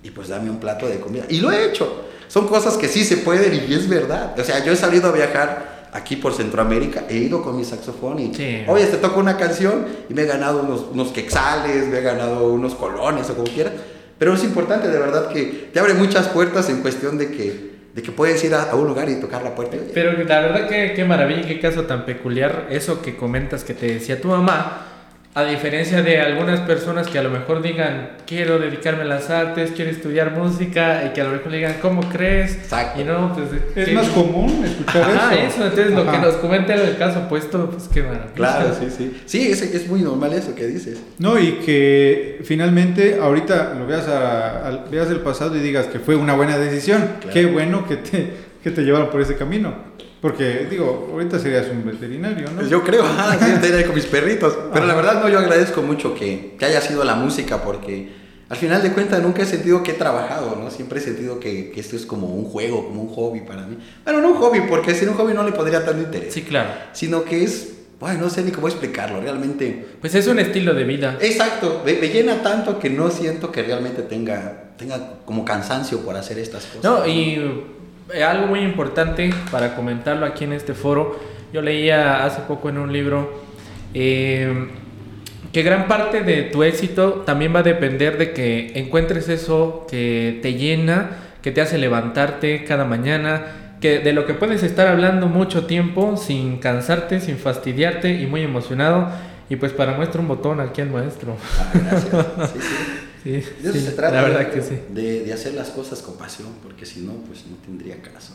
y 0.03 0.11
pues 0.11 0.29
dame 0.29 0.51
un 0.51 0.59
plato 0.59 0.87
de 0.89 1.01
comida. 1.01 1.25
Y 1.29 1.41
lo 1.41 1.51
he 1.51 1.67
hecho. 1.67 2.05
Son 2.29 2.47
cosas 2.47 2.77
que 2.77 2.89
sí 2.89 3.05
se 3.05 3.17
pueden 3.19 3.55
y 3.69 3.73
es 3.73 3.89
verdad. 3.89 4.39
O 4.39 4.45
sea, 4.45 4.65
yo 4.65 4.73
he 4.73 4.77
salido 4.77 5.09
a 5.09 5.13
viajar 5.13 5.89
aquí 5.93 6.17
por 6.17 6.35
Centroamérica, 6.35 7.05
he 7.09 7.17
ido 7.17 7.43
con 7.43 7.57
mi 7.57 7.65
saxofón 7.65 8.19
y, 8.19 8.35
sí. 8.35 8.63
oye, 8.69 8.87
te 8.87 8.99
toco 8.99 9.19
una 9.19 9.37
canción 9.37 9.87
y 10.09 10.15
me 10.15 10.23
he 10.23 10.27
ganado 10.27 10.63
unos, 10.63 10.87
unos 10.93 11.09
quexales, 11.09 11.89
me 11.89 11.99
he 11.99 12.03
ganado 12.03 12.53
unos 12.53 12.75
colones 12.75 13.29
o 13.31 13.35
como 13.35 13.49
quieras. 13.49 13.73
Pero 14.19 14.35
es 14.35 14.45
importante, 14.45 14.89
de 14.89 14.99
verdad, 14.99 15.29
que 15.31 15.71
te 15.73 15.81
abre 15.81 15.95
muchas 15.95 16.29
puertas 16.29 16.69
en 16.69 16.83
cuestión 16.83 17.19
de 17.19 17.31
que, 17.31 17.78
de 17.99 18.05
que 18.05 18.13
puedes 18.13 18.45
ir 18.45 18.55
a, 18.55 18.73
un 18.77 18.87
lugar 18.87 19.09
y 19.11 19.17
tocar 19.17 19.43
la 19.43 19.57
puerta. 19.57 19.77
Pero 19.93 20.13
la 20.13 20.41
verdad 20.41 20.69
que 20.69 20.93
qué 20.95 21.05
maravilla, 21.05 21.49
qué 21.49 21.59
caso 21.59 21.83
tan 21.83 22.05
peculiar, 22.07 22.69
eso 22.71 23.03
que 23.03 23.17
comentas 23.17 23.65
que 23.65 23.75
te 23.75 23.87
decía 23.87 24.21
tu 24.21 24.29
mamá, 24.29 24.88
a 25.39 25.45
diferencia 25.45 26.03
de 26.03 26.21
algunas 26.21 26.61
personas 26.61 27.07
que 27.09 27.19
a 27.19 27.23
lo 27.23 27.31
mejor 27.31 27.63
digan, 27.63 28.11
quiero 28.27 28.59
dedicarme 28.59 29.03
a 29.03 29.07
las 29.07 29.31
artes, 29.31 29.73
quiero 29.75 29.91
estudiar 29.91 30.33
música, 30.33 31.05
y 31.07 31.13
que 31.13 31.21
a 31.21 31.25
lo 31.25 31.31
mejor 31.31 31.51
le 31.53 31.59
digan, 31.59 31.77
¿cómo 31.81 32.01
crees? 32.09 32.55
Exacto. 32.57 33.01
Y 33.01 33.05
no, 33.05 33.33
pues, 33.35 33.49
es 33.77 33.93
más 33.95 34.09
común 34.09 34.65
escuchar 34.65 35.03
Ajá, 35.03 35.35
eso. 35.35 35.47
eso, 35.47 35.65
entonces 35.67 35.93
lo 35.95 36.11
que 36.11 36.19
nos 36.19 36.35
comenta 36.37 36.75
en 36.75 36.81
el 36.89 36.97
caso 36.97 37.21
opuesto, 37.21 37.71
pues 37.71 37.89
qué 37.93 38.03
maravilla. 38.03 38.33
Claro, 38.35 38.75
sí, 38.81 38.87
sí. 38.97 39.21
Sí, 39.27 39.49
es, 39.51 39.63
es 39.63 39.89
muy 39.89 40.01
normal 40.03 40.33
eso 40.33 40.55
que 40.55 40.67
dices. 40.67 41.01
No, 41.19 41.39
y 41.39 41.53
que 41.65 42.41
finalmente 42.45 43.19
ahorita 43.21 43.75
lo 43.79 43.87
veas, 43.87 44.09
a- 44.09 44.67
al- 44.67 44.85
veas 44.91 45.09
el 45.11 45.21
pasado 45.21 45.57
y 45.57 45.61
digas 45.61 45.87
que 45.87 45.99
fue 46.01 46.17
una 46.17 46.35
buena 46.35 46.59
decisión. 46.59 47.03
Claro. 47.21 47.33
Qué 47.35 47.47
bueno 47.47 47.87
que 47.87 47.97
te, 47.97 48.31
que 48.63 48.71
te 48.71 48.83
llevaron 48.83 49.11
por 49.11 49.21
ese 49.21 49.37
camino. 49.37 49.75
Porque, 50.21 50.67
digo, 50.69 51.11
ahorita 51.13 51.39
serías 51.39 51.69
un 51.69 51.85
veterinario, 51.85 52.51
¿no? 52.51 52.63
Yo 52.67 52.83
creo, 52.83 53.05
ah, 53.07 53.37
sí, 53.39 53.73
ahí 53.73 53.85
con 53.85 53.95
mis 53.95 54.07
perritos. 54.07 54.57
Pero 54.73 54.87
la 54.87 54.95
verdad, 54.95 55.23
no, 55.23 55.29
yo 55.29 55.39
agradezco 55.39 55.83
mucho 55.83 56.15
que, 56.15 56.57
que 56.59 56.65
haya 56.65 56.81
sido 56.81 57.05
la 57.05 57.15
música 57.15 57.63
porque 57.63 58.09
al 58.49 58.57
final 58.57 58.83
de 58.83 58.93
cuentas 58.93 59.23
nunca 59.23 59.43
he 59.43 59.47
sentido 59.47 59.83
que 59.83 59.93
he 59.93 59.95
trabajado, 59.95 60.57
¿no? 60.57 60.71
Siempre 60.71 60.99
he 60.99 61.03
sentido 61.03 61.39
que, 61.39 61.71
que 61.71 61.81
esto 61.81 61.97
es 61.97 62.07
como 62.07 62.29
un 62.29 62.47
juego, 62.47 62.87
como 62.87 63.03
un 63.03 63.09
hobby 63.15 63.41
para 63.43 63.67
mí. 63.67 63.77
Bueno, 64.05 64.21
no 64.21 64.29
un 64.29 64.37
hobby, 64.37 64.63
porque 64.69 64.95
sin 64.95 65.11
un 65.11 65.15
hobby 65.17 65.35
no 65.35 65.45
le 65.45 65.53
podría 65.53 65.85
tanto 65.85 66.03
interés. 66.03 66.33
Sí, 66.33 66.43
claro. 66.43 66.71
Sino 66.93 67.25
que 67.25 67.45
es, 67.45 67.75
bueno, 68.01 68.23
no 68.23 68.31
sé 68.31 68.43
ni 68.43 68.51
cómo 68.51 68.67
explicarlo, 68.67 69.21
realmente. 69.21 69.87
Pues 70.01 70.15
es 70.15 70.27
un 70.27 70.39
estilo 70.39 70.75
de 70.75 70.85
vida. 70.85 71.19
Exacto, 71.21 71.83
me, 71.85 71.93
me 71.95 72.09
llena 72.09 72.43
tanto 72.43 72.79
que 72.79 72.89
no 72.91 73.11
siento 73.11 73.53
que 73.53 73.63
realmente 73.63 74.03
tenga, 74.03 74.71
tenga 74.79 75.19
como 75.27 75.45
cansancio 75.45 76.01
por 76.01 76.17
hacer 76.17 76.39
estas 76.39 76.65
cosas. 76.65 76.83
No, 76.83 77.07
y 77.07 77.77
eh, 78.13 78.25
algo 78.25 78.47
muy 78.47 78.61
importante 78.61 79.31
para 79.51 79.75
comentarlo 79.75 80.27
aquí 80.27 80.45
en 80.45 80.53
este 80.53 80.75
foro, 80.75 81.19
yo 81.53 81.63
leía 81.63 82.25
hace 82.25 82.43
poco 82.43 82.69
en 82.69 82.79
un 82.79 82.93
libro 82.93 83.43
eh, 83.95 84.69
que 85.53 85.63
gran 85.63 85.89
parte 85.89 86.23
de 86.23 86.43
tu 86.43 86.63
éxito 86.63 87.23
también 87.27 87.55
va 87.55 87.61
a 87.61 87.63
depender 87.63 88.19
de 88.19 88.33
que 88.33 88.73
encuentres 88.75 89.29
eso 89.29 89.87
que 89.91 90.39
te 90.43 90.55
llena, 90.55 91.11
que 91.43 91.53
te 91.53 91.61
hace 91.61 91.79
levantarte 91.79 92.65
cada 92.65 92.85
mañana, 92.85 93.77
que 93.81 94.01
de 94.01 94.13
lo 94.13 94.27
que 94.27 94.35
puedes 94.35 94.63
estar 94.63 94.89
hablando 94.89 95.29
mucho 95.29 95.67
tiempo 95.67 96.17
sin 96.17 96.59
cansarte, 96.59 97.21
sin 97.21 97.39
fastidiarte 97.39 98.21
y 98.21 98.27
muy 98.27 98.43
emocionado. 98.43 99.09
Y 99.51 99.57
pues 99.57 99.73
para 99.73 99.93
muestra 99.93 100.21
un 100.21 100.29
botón 100.29 100.61
aquí 100.61 100.83
al 100.83 100.91
maestro. 100.91 101.37
Ah, 101.59 101.71
gracias. 101.73 102.27
Sí, 102.53 102.61
sí. 102.61 102.99
Sí, 103.23 103.31
De 103.33 103.39
eso 103.39 103.73
sí, 103.73 103.81
se 103.81 103.93
trata. 103.93 104.15
la 104.17 104.23
verdad 104.23 104.41
de- 104.41 104.51
que 104.51 104.63
sí. 104.63 104.79
De, 104.91 105.25
de 105.25 105.33
hacer 105.33 105.55
las 105.55 105.71
cosas 105.71 106.01
con 106.03 106.17
pasión, 106.17 106.49
porque 106.63 106.87
si 106.87 107.01
no, 107.01 107.13
pues 107.27 107.45
no 107.47 107.57
tendría 107.57 108.01
caso. 108.01 108.35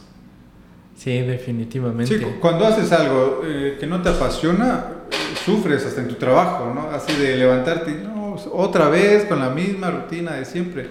Sí, 0.98 1.20
definitivamente. 1.22 2.18
Sí, 2.18 2.24
cu- 2.24 2.40
cuando 2.40 2.66
haces 2.68 2.92
algo 2.92 3.42
eh, 3.46 3.78
que 3.80 3.88
no 3.88 4.02
te 4.02 4.10
apasiona, 4.10 4.86
sufres 5.46 5.86
hasta 5.86 6.02
en 6.02 6.08
tu 6.08 6.16
trabajo, 6.16 6.72
¿no? 6.74 6.90
Así 6.92 7.14
de 7.16 7.38
levantarte, 7.38 7.92
y, 7.92 8.04
no, 8.04 8.36
otra 8.52 8.90
vez 8.90 9.26
con 9.26 9.40
la 9.40 9.50
misma 9.50 9.90
rutina 9.92 10.34
de 10.36 10.46
siempre. 10.46 10.88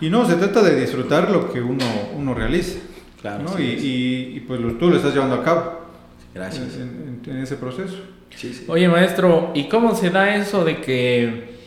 Y 0.00 0.10
no, 0.10 0.26
se 0.28 0.34
trata 0.36 0.62
de 0.62 0.80
disfrutar 0.80 1.30
lo 1.30 1.52
que 1.52 1.60
uno, 1.60 1.84
uno 2.16 2.34
realiza, 2.34 2.78
Claro, 3.20 3.44
¿no? 3.44 3.56
sí, 3.56 3.62
y, 3.62 3.78
sí. 3.80 3.86
y- 3.86 4.36
y, 4.36 4.40
pues 4.40 4.60
lo- 4.60 4.72
tú 4.74 4.88
lo 4.90 4.96
estás 4.96 5.12
llevando 5.14 5.36
a 5.36 5.44
cabo 5.44 5.80
Gracias. 6.34 6.74
en, 6.76 7.20
en- 7.24 7.30
en 7.36 7.42
ese 7.42 7.56
proceso. 7.56 7.96
Sí, 8.34 8.52
sí. 8.54 8.64
Oye, 8.68 8.88
maestro, 8.88 9.50
¿y 9.54 9.68
cómo 9.68 9.94
se 9.94 10.10
da 10.10 10.34
eso 10.36 10.64
de 10.64 10.80
que 10.80 11.57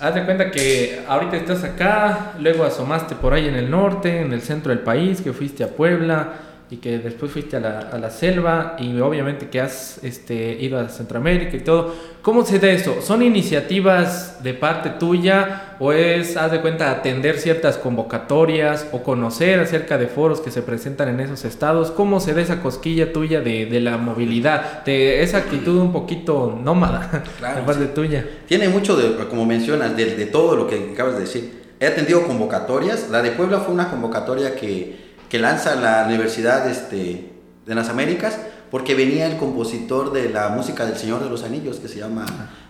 haz 0.00 0.14
de 0.14 0.24
cuenta 0.24 0.50
que 0.50 1.02
ahorita 1.06 1.36
estás 1.36 1.62
acá, 1.62 2.32
luego 2.40 2.64
asomaste 2.64 3.14
por 3.14 3.34
ahí 3.34 3.46
en 3.46 3.54
el 3.54 3.70
norte, 3.70 4.20
en 4.20 4.32
el 4.32 4.40
centro 4.40 4.70
del 4.70 4.80
país, 4.80 5.20
que 5.20 5.32
fuiste 5.32 5.62
a 5.62 5.68
Puebla 5.68 6.32
y 6.70 6.76
que 6.76 6.98
después 6.98 7.32
fuiste 7.32 7.56
a 7.56 7.60
la, 7.60 7.78
a 7.80 7.98
la 7.98 8.10
selva 8.10 8.76
y 8.78 8.98
obviamente 9.00 9.48
que 9.48 9.60
has 9.60 9.98
este, 10.04 10.56
ido 10.60 10.78
a 10.78 10.88
Centroamérica 10.88 11.56
y 11.56 11.60
todo? 11.60 11.92
¿Cómo 12.22 12.44
se 12.44 12.58
da 12.58 12.70
eso? 12.70 13.02
¿Son 13.02 13.22
iniciativas 13.22 14.42
de 14.44 14.54
parte 14.54 14.90
tuya 14.90 15.76
o 15.80 15.92
es, 15.92 16.36
haz 16.36 16.52
de 16.52 16.60
cuenta, 16.60 16.90
atender 16.90 17.38
ciertas 17.38 17.76
convocatorias 17.76 18.86
o 18.92 19.02
conocer 19.02 19.58
acerca 19.58 19.98
de 19.98 20.06
foros 20.06 20.40
que 20.40 20.50
se 20.50 20.62
presentan 20.62 21.08
en 21.08 21.20
esos 21.20 21.44
estados? 21.44 21.90
¿Cómo 21.90 22.20
se 22.20 22.34
da 22.34 22.42
esa 22.42 22.62
cosquilla 22.62 23.12
tuya 23.12 23.40
de, 23.40 23.66
de 23.66 23.80
la 23.80 23.96
movilidad, 23.96 24.84
de 24.84 25.22
esa 25.22 25.38
actitud 25.38 25.76
un 25.80 25.92
poquito 25.92 26.56
nómada 26.62 27.24
Claro, 27.38 27.60
de 27.60 27.62
parte 27.66 27.84
sí. 27.86 27.90
tuya? 27.94 28.24
Tiene 28.46 28.68
mucho, 28.68 28.96
de, 28.96 29.26
como 29.26 29.44
mencionas, 29.44 29.96
de, 29.96 30.14
de 30.14 30.26
todo 30.26 30.54
lo 30.54 30.68
que 30.68 30.90
acabas 30.92 31.14
de 31.14 31.20
decir. 31.20 31.60
He 31.80 31.86
atendido 31.86 32.26
convocatorias. 32.26 33.08
La 33.08 33.22
de 33.22 33.30
Puebla 33.30 33.60
fue 33.60 33.72
una 33.72 33.90
convocatoria 33.90 34.54
que, 34.54 35.09
que 35.30 35.38
lanza 35.38 35.76
la 35.76 36.04
Universidad 36.06 36.68
este, 36.68 37.30
de 37.64 37.74
las 37.74 37.88
Américas 37.88 38.36
porque 38.70 38.94
venía 38.94 39.26
el 39.26 39.36
compositor 39.36 40.12
de 40.12 40.28
la 40.28 40.48
música 40.50 40.84
del 40.84 40.96
Señor 40.96 41.22
de 41.22 41.30
los 41.30 41.42
Anillos, 41.42 41.78
que 41.78 41.88
se 41.88 41.98
llama 41.98 42.26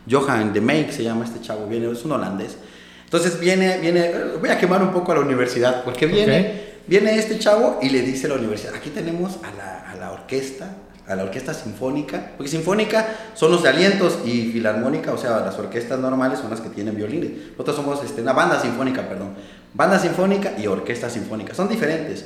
Johan 0.09 0.53
de 0.53 0.61
Meek, 0.61 0.91
se 0.93 1.03
llama 1.03 1.25
este 1.25 1.41
chavo, 1.41 1.67
viene, 1.67 1.91
es 1.91 2.05
un 2.05 2.13
holandés. 2.13 2.57
Entonces 3.05 3.41
viene, 3.41 3.79
viene, 3.79 4.13
voy 4.41 4.51
a 4.51 4.59
quemar 4.59 4.83
un 4.83 4.93
poco 4.93 5.13
a 5.13 5.17
la 5.17 5.21
universidad, 5.23 5.85
porque 5.85 6.07
viene, 6.07 6.79
viene 6.87 7.17
este 7.17 7.39
chavo 7.39 7.79
y 7.83 7.89
le 7.89 8.03
dice 8.03 8.27
a 8.27 8.31
la 8.31 8.37
universidad, 8.37 8.75
aquí 8.75 8.91
tenemos 8.91 9.39
a 9.43 9.55
la, 9.57 9.91
a 9.91 9.97
la 9.97 10.13
orquesta, 10.13 10.77
a 11.07 11.15
la 11.17 11.25
orquesta 11.25 11.53
sinfónica, 11.53 12.33
porque 12.37 12.51
sinfónica 12.51 13.07
son 13.35 13.51
los 13.51 13.63
de 13.63 13.69
alientos 13.71 14.21
y 14.25 14.53
filarmónica, 14.53 15.13
o 15.13 15.19
sea, 15.19 15.41
las 15.41 15.59
orquestas 15.59 15.99
normales 15.99 16.39
son 16.39 16.51
las 16.51 16.61
que 16.61 16.69
tienen 16.71 16.95
violines. 16.95 17.33
Nosotros 17.53 17.77
somos 17.77 18.05
este, 18.05 18.23
una 18.23 18.33
banda 18.33 18.61
sinfónica, 18.61 19.07
perdón. 19.09 19.35
Banda 19.75 19.99
sinfónica 19.99 20.53
y 20.57 20.67
orquesta 20.67 21.11
sinfónica, 21.11 21.55
son 21.55 21.69
diferentes. 21.69 22.25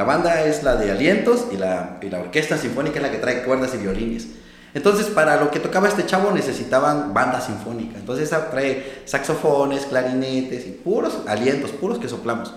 La 0.00 0.06
banda 0.06 0.46
es 0.46 0.62
la 0.62 0.76
de 0.76 0.90
alientos 0.90 1.48
y 1.52 1.58
la, 1.58 1.98
y 2.00 2.08
la 2.08 2.20
orquesta 2.20 2.56
sinfónica 2.56 2.96
es 2.96 3.02
la 3.02 3.10
que 3.10 3.18
trae 3.18 3.42
cuerdas 3.42 3.74
y 3.74 3.76
violines. 3.76 4.28
Entonces, 4.72 5.08
para 5.08 5.36
lo 5.36 5.50
que 5.50 5.60
tocaba 5.60 5.88
este 5.88 6.06
chavo 6.06 6.32
necesitaban 6.32 7.12
banda 7.12 7.38
sinfónica. 7.38 7.98
Entonces, 7.98 8.30
trae 8.30 9.02
saxofones, 9.04 9.84
clarinetes 9.84 10.66
y 10.66 10.70
puros 10.70 11.18
alientos, 11.26 11.72
puros 11.72 11.98
que 11.98 12.08
soplamos. 12.08 12.54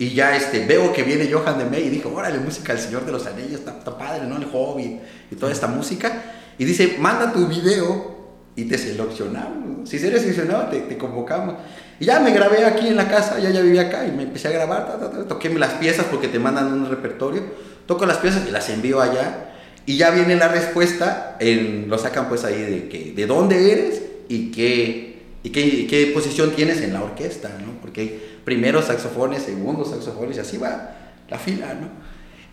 Y 0.00 0.14
ya 0.14 0.34
este, 0.34 0.66
veo 0.66 0.92
que 0.92 1.04
viene 1.04 1.30
Johan 1.32 1.58
de 1.58 1.66
May 1.66 1.84
y 1.84 1.90
dijo, 1.90 2.12
órale, 2.12 2.40
música 2.40 2.72
del 2.72 2.82
Señor 2.82 3.06
de 3.06 3.12
los 3.12 3.24
Anillos, 3.24 3.60
está, 3.60 3.78
padre, 3.96 4.26
¿no? 4.26 4.36
El 4.38 4.48
Hobbit 4.52 5.00
y 5.30 5.36
toda 5.36 5.52
esta 5.52 5.68
música. 5.68 6.10
Y 6.58 6.64
dice, 6.64 6.96
manda 6.98 7.32
tu 7.32 7.46
video 7.46 8.16
y 8.56 8.64
te 8.64 8.76
seleccionamos. 8.76 9.88
Si 9.88 10.04
eres 10.04 10.22
seleccionado, 10.22 10.64
te, 10.70 10.80
te, 10.80 10.98
convocamos. 10.98 11.54
Y 12.00 12.06
ya 12.06 12.18
me 12.18 12.32
grabé 12.32 12.64
aquí 12.64 12.88
en 12.88 12.96
la 12.96 13.08
casa, 13.08 13.38
ya 13.38 13.50
ya 13.50 13.60
vivía 13.60 13.82
acá 13.82 14.06
y 14.06 14.10
me 14.10 14.22
empecé 14.22 14.48
a 14.48 14.52
grabar, 14.52 15.26
toqué 15.28 15.50
las 15.50 15.74
piezas 15.74 16.06
porque 16.06 16.28
te 16.28 16.38
mandan 16.38 16.72
un 16.72 16.88
repertorio, 16.88 17.42
toco 17.86 18.06
las 18.06 18.16
piezas 18.16 18.42
y 18.48 18.50
las 18.50 18.70
envío 18.70 19.02
allá. 19.02 19.50
Y 19.84 19.98
ya 19.98 20.10
viene 20.10 20.34
la 20.36 20.48
respuesta, 20.48 21.36
en, 21.40 21.90
lo 21.90 21.98
sacan 21.98 22.28
pues 22.28 22.44
ahí 22.44 22.58
de, 22.58 22.88
que, 22.88 23.12
de 23.12 23.26
dónde 23.26 23.72
eres 23.72 24.02
y 24.28 24.50
qué, 24.50 25.22
y 25.42 25.50
qué, 25.50 25.86
qué 25.86 26.10
posición 26.14 26.52
tienes 26.52 26.80
en 26.80 26.94
la 26.94 27.02
orquesta, 27.02 27.50
¿no? 27.64 27.72
Porque 27.82 28.38
primeros 28.44 28.86
saxofones, 28.86 29.42
segundos 29.42 29.90
saxofones, 29.90 30.38
y 30.38 30.40
así 30.40 30.56
va 30.56 30.96
la 31.28 31.38
fila, 31.38 31.74
¿no? 31.74 31.88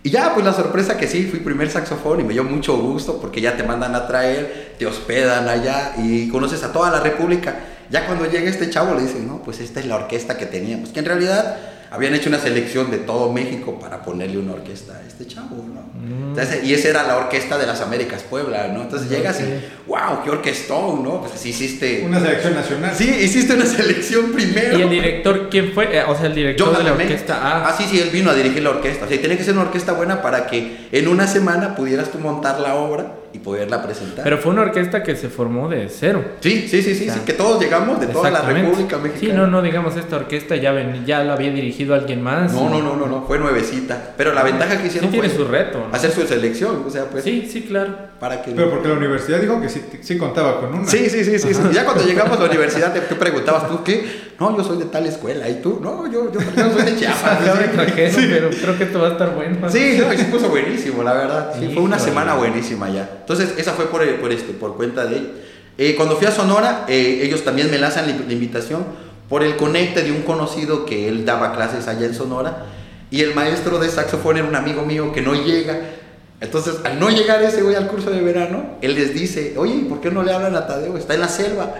Y 0.03 0.09
ya, 0.09 0.33
pues 0.33 0.45
la 0.45 0.53
sorpresa 0.53 0.97
que 0.97 1.07
sí, 1.07 1.23
fui 1.23 1.39
primer 1.39 1.69
saxofón 1.69 2.19
y 2.19 2.23
me 2.23 2.33
dio 2.33 2.43
mucho 2.43 2.77
gusto 2.77 3.19
porque 3.19 3.41
ya 3.41 3.55
te 3.55 3.63
mandan 3.63 3.95
a 3.95 4.07
traer, 4.07 4.75
te 4.77 4.85
hospedan 4.85 5.47
allá 5.47 5.93
y 5.97 6.27
conoces 6.29 6.63
a 6.63 6.71
toda 6.71 6.91
la 6.91 6.99
República. 6.99 7.55
Ya 7.89 8.05
cuando 8.05 8.29
llega 8.29 8.49
este 8.49 8.69
chavo 8.69 8.95
le 8.95 9.03
dicen, 9.03 9.27
no, 9.27 9.41
pues 9.43 9.59
esta 9.59 9.79
es 9.79 9.85
la 9.85 9.95
orquesta 9.95 10.37
que 10.37 10.45
teníamos, 10.45 10.89
que 10.89 10.99
en 10.99 11.05
realidad 11.05 11.57
habían 11.89 12.13
hecho 12.13 12.29
una 12.29 12.39
selección 12.39 12.91
de 12.91 12.97
todo 12.97 13.31
México 13.31 13.79
para 13.79 14.01
ponerle 14.01 14.37
una 14.37 14.53
orquesta 14.53 14.97
a 14.97 15.07
este 15.07 15.25
chavo, 15.25 15.55
¿no? 15.55 15.81
Mm. 15.93 16.29
Entonces, 16.29 16.63
y 16.63 16.73
esa 16.73 16.89
era 16.89 17.03
la 17.03 17.17
orquesta 17.17 17.57
de 17.57 17.65
las 17.65 17.79
Américas 17.81 18.23
Puebla, 18.23 18.67
¿no? 18.67 18.81
Entonces 18.81 19.09
llegas 19.09 19.39
y, 19.39 19.43
wow, 19.87 20.23
qué 20.23 20.29
orquestón, 20.29 21.03
¿no? 21.03 21.21
Pues 21.21 21.33
así 21.33 21.49
hiciste... 21.49 22.03
Una 22.05 22.19
selección 22.19 22.55
nacional. 22.55 22.93
Sí, 22.95 23.09
hiciste 23.21 23.53
una 23.53 23.65
selección 23.65 24.31
primero. 24.33 24.77
¿Y 24.77 24.81
el 24.81 24.89
director 24.89 25.49
quién 25.49 25.71
fue? 25.71 25.97
Eh, 25.97 26.03
o 26.05 26.15
sea, 26.15 26.25
el 26.25 26.35
director 26.35 26.77
de 26.77 26.83
la 26.83 26.91
orquesta. 26.91 27.39
Ah. 27.41 27.67
ah, 27.67 27.75
sí, 27.77 27.85
sí, 27.89 27.99
él 27.99 28.09
vino 28.09 28.31
a 28.31 28.33
dirigir 28.33 28.61
la 28.63 28.71
orquesta. 28.71 29.05
O 29.05 29.07
sea, 29.07 29.19
tiene 29.19 29.37
que 29.37 29.43
ser 29.43 29.53
una 29.53 29.63
orquesta 29.63 29.93
buena 29.93 30.21
para 30.21 30.47
que 30.47 30.89
en 30.91 31.07
una 31.07 31.25
semana 31.27 31.75
pudieras 31.75 32.11
tú 32.11 32.19
montar 32.19 32.59
la 32.59 32.75
obra 32.75 33.13
y 33.33 33.39
poderla 33.39 33.83
presentar. 33.83 34.23
Pero 34.23 34.37
fue 34.37 34.51
una 34.51 34.61
orquesta 34.61 35.03
que 35.03 35.15
se 35.15 35.29
formó 35.29 35.67
de 35.69 35.89
cero. 35.89 36.23
Sí, 36.39 36.67
sí, 36.67 36.81
sí, 36.81 36.95
sí, 36.95 37.09
que 37.25 37.33
todos 37.33 37.61
llegamos 37.61 37.99
de 37.99 38.07
toda 38.07 38.29
la 38.29 38.41
República 38.41 38.97
Mexicana. 38.97 39.19
Sí, 39.19 39.31
no, 39.37 39.47
no, 39.47 39.61
digamos, 39.61 39.95
esta 39.95 40.15
orquesta 40.15 40.55
ya, 40.55 40.71
ven, 40.71 41.05
ya 41.05 41.23
la 41.23 41.33
había 41.33 41.51
dirigido 41.51 41.93
alguien 41.93 42.21
más. 42.21 42.53
No, 42.53 42.69
no, 42.69 42.81
no, 42.81 42.95
no, 42.95 43.07
no, 43.07 43.23
fue 43.25 43.37
nuevecita. 43.39 44.13
Pero 44.17 44.33
la 44.33 44.43
ventaja 44.43 44.77
que 44.81 44.87
hicieron 44.87 45.11
sí 45.11 45.19
tiene 45.19 45.33
su 45.33 45.45
reto. 45.45 45.87
Hacer 45.91 46.11
su 46.11 46.25
selección, 46.25 46.83
o 46.85 46.89
sea, 46.89 47.05
pues. 47.05 47.23
Sí, 47.23 47.47
sí, 47.51 47.63
claro. 47.63 47.95
Para 48.19 48.41
que... 48.41 48.51
Pero 48.51 48.69
porque 48.69 48.87
la 48.87 48.95
universidad 48.95 49.39
dijo 49.39 49.61
que 49.61 49.69
sí, 49.69 49.83
sí 50.01 50.17
contaba 50.17 50.59
con 50.59 50.73
una. 50.73 50.87
Sí, 50.87 51.09
sí, 51.09 51.23
sí, 51.23 51.37
sí. 51.37 51.53
ya 51.71 51.85
cuando 51.85 52.03
llegamos 52.03 52.37
a 52.37 52.41
la 52.41 52.49
universidad, 52.49 52.93
te 52.93 53.15
preguntabas 53.15 53.67
tú 53.67 53.83
qué. 53.83 54.27
No, 54.39 54.55
yo 54.55 54.63
soy 54.63 54.77
de 54.77 54.85
tal 54.85 55.05
escuela. 55.05 55.49
¿Y 55.49 55.61
tú? 55.61 55.79
No, 55.81 56.11
yo, 56.11 56.31
yo, 56.31 56.39
yo 56.39 56.71
soy 56.71 56.83
de 56.83 56.95
Chiapas. 56.95 57.39
sí. 58.11 58.27
Pero 58.29 58.49
creo 58.49 58.77
que 58.77 58.83
esto 58.83 58.99
va 58.99 59.07
a 59.07 59.11
estar 59.11 59.33
bueno. 59.33 59.69
Sí, 59.69 59.97
no, 59.99 60.13
y 60.13 60.17
se 60.17 60.25
puso 60.25 60.49
buenísimo, 60.49 61.03
la 61.03 61.13
verdad. 61.13 61.53
Sí, 61.57 61.71
fue 61.73 61.81
una 61.81 61.97
semana 61.97 62.35
buenísima 62.35 62.89
ya. 62.89 63.09
Entonces, 63.27 63.55
esa 63.57 63.73
fue 63.73 63.87
por, 63.87 64.01
por, 64.21 64.31
este, 64.31 64.53
por 64.53 64.77
cuenta 64.77 65.05
de 65.05 65.17
él. 65.17 65.31
Eh, 65.77 65.95
cuando 65.97 66.15
fui 66.15 66.27
a 66.27 66.31
Sonora, 66.31 66.85
eh, 66.87 67.19
ellos 67.23 67.43
también 67.43 67.69
me 67.69 67.77
lanzan 67.77 68.07
la, 68.07 68.33
invitación 68.33 68.85
por 69.27 69.43
el 69.43 69.57
conecte 69.57 70.01
de 70.01 70.13
un 70.13 70.21
conocido 70.21 70.85
que 70.85 71.09
él 71.09 71.25
daba 71.25 71.53
clases 71.53 71.89
allá 71.89 72.05
en 72.05 72.13
Sonora. 72.15 72.67
Y 73.11 73.23
el 73.23 73.35
maestro 73.35 73.79
de 73.79 73.89
saxofón 73.89 74.37
era 74.37 74.47
un 74.47 74.55
amigo 74.55 74.83
mío 74.83 75.11
que 75.11 75.21
no 75.21 75.33
llega. 75.35 75.77
Entonces, 76.39 76.75
al 76.85 77.01
no 77.01 77.09
llegar 77.09 77.43
ese 77.43 77.63
güey 77.63 77.75
al 77.75 77.87
curso 77.87 78.11
de 78.11 78.21
verano, 78.21 78.77
él 78.81 78.95
les 78.95 79.13
dice, 79.13 79.55
oye, 79.57 79.85
¿por 79.89 79.99
qué 79.99 80.09
no 80.09 80.23
le 80.23 80.31
hablan 80.31 80.55
a 80.55 80.65
Tadeo? 80.65 80.95
Está 80.95 81.15
en 81.15 81.19
la 81.19 81.27
selva. 81.27 81.75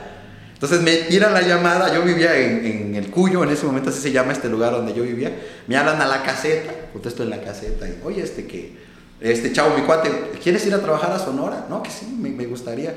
Entonces 0.53 0.81
me 0.81 0.97
tiran 1.07 1.33
la 1.33 1.43
llamada, 1.43 1.93
yo 1.93 2.01
vivía 2.01 2.36
en, 2.38 2.65
en, 2.65 2.95
el 2.95 3.10
Cuyo, 3.10 3.41
en 3.41 3.51
ese 3.51 3.65
momento 3.65 3.89
así 3.89 4.01
se 4.01 4.12
llama 4.12 4.33
este 4.33 4.49
lugar 4.49 4.73
donde 4.73 4.93
yo 4.93 5.03
vivía, 5.03 5.31
me 5.67 5.77
hablan 5.77 6.01
a 6.01 6.07
la 6.07 6.23
caseta, 6.23 6.73
contesto 6.91 7.23
en 7.23 7.29
la 7.29 7.39
caseta, 7.39 7.88
y 7.88 7.99
oye, 8.03 8.23
este 8.23 8.47
que, 8.47 8.87
este 9.19 9.51
chavo, 9.51 9.75
mi 9.75 9.84
cuate, 9.84 10.10
¿quieres 10.41 10.65
ir 10.65 10.73
a 10.73 10.80
trabajar 10.80 11.12
a 11.12 11.19
Sonora? 11.19 11.65
No, 11.69 11.82
que 11.82 11.89
sí, 11.89 12.17
me, 12.19 12.30
me 12.30 12.45
gustaría. 12.45 12.95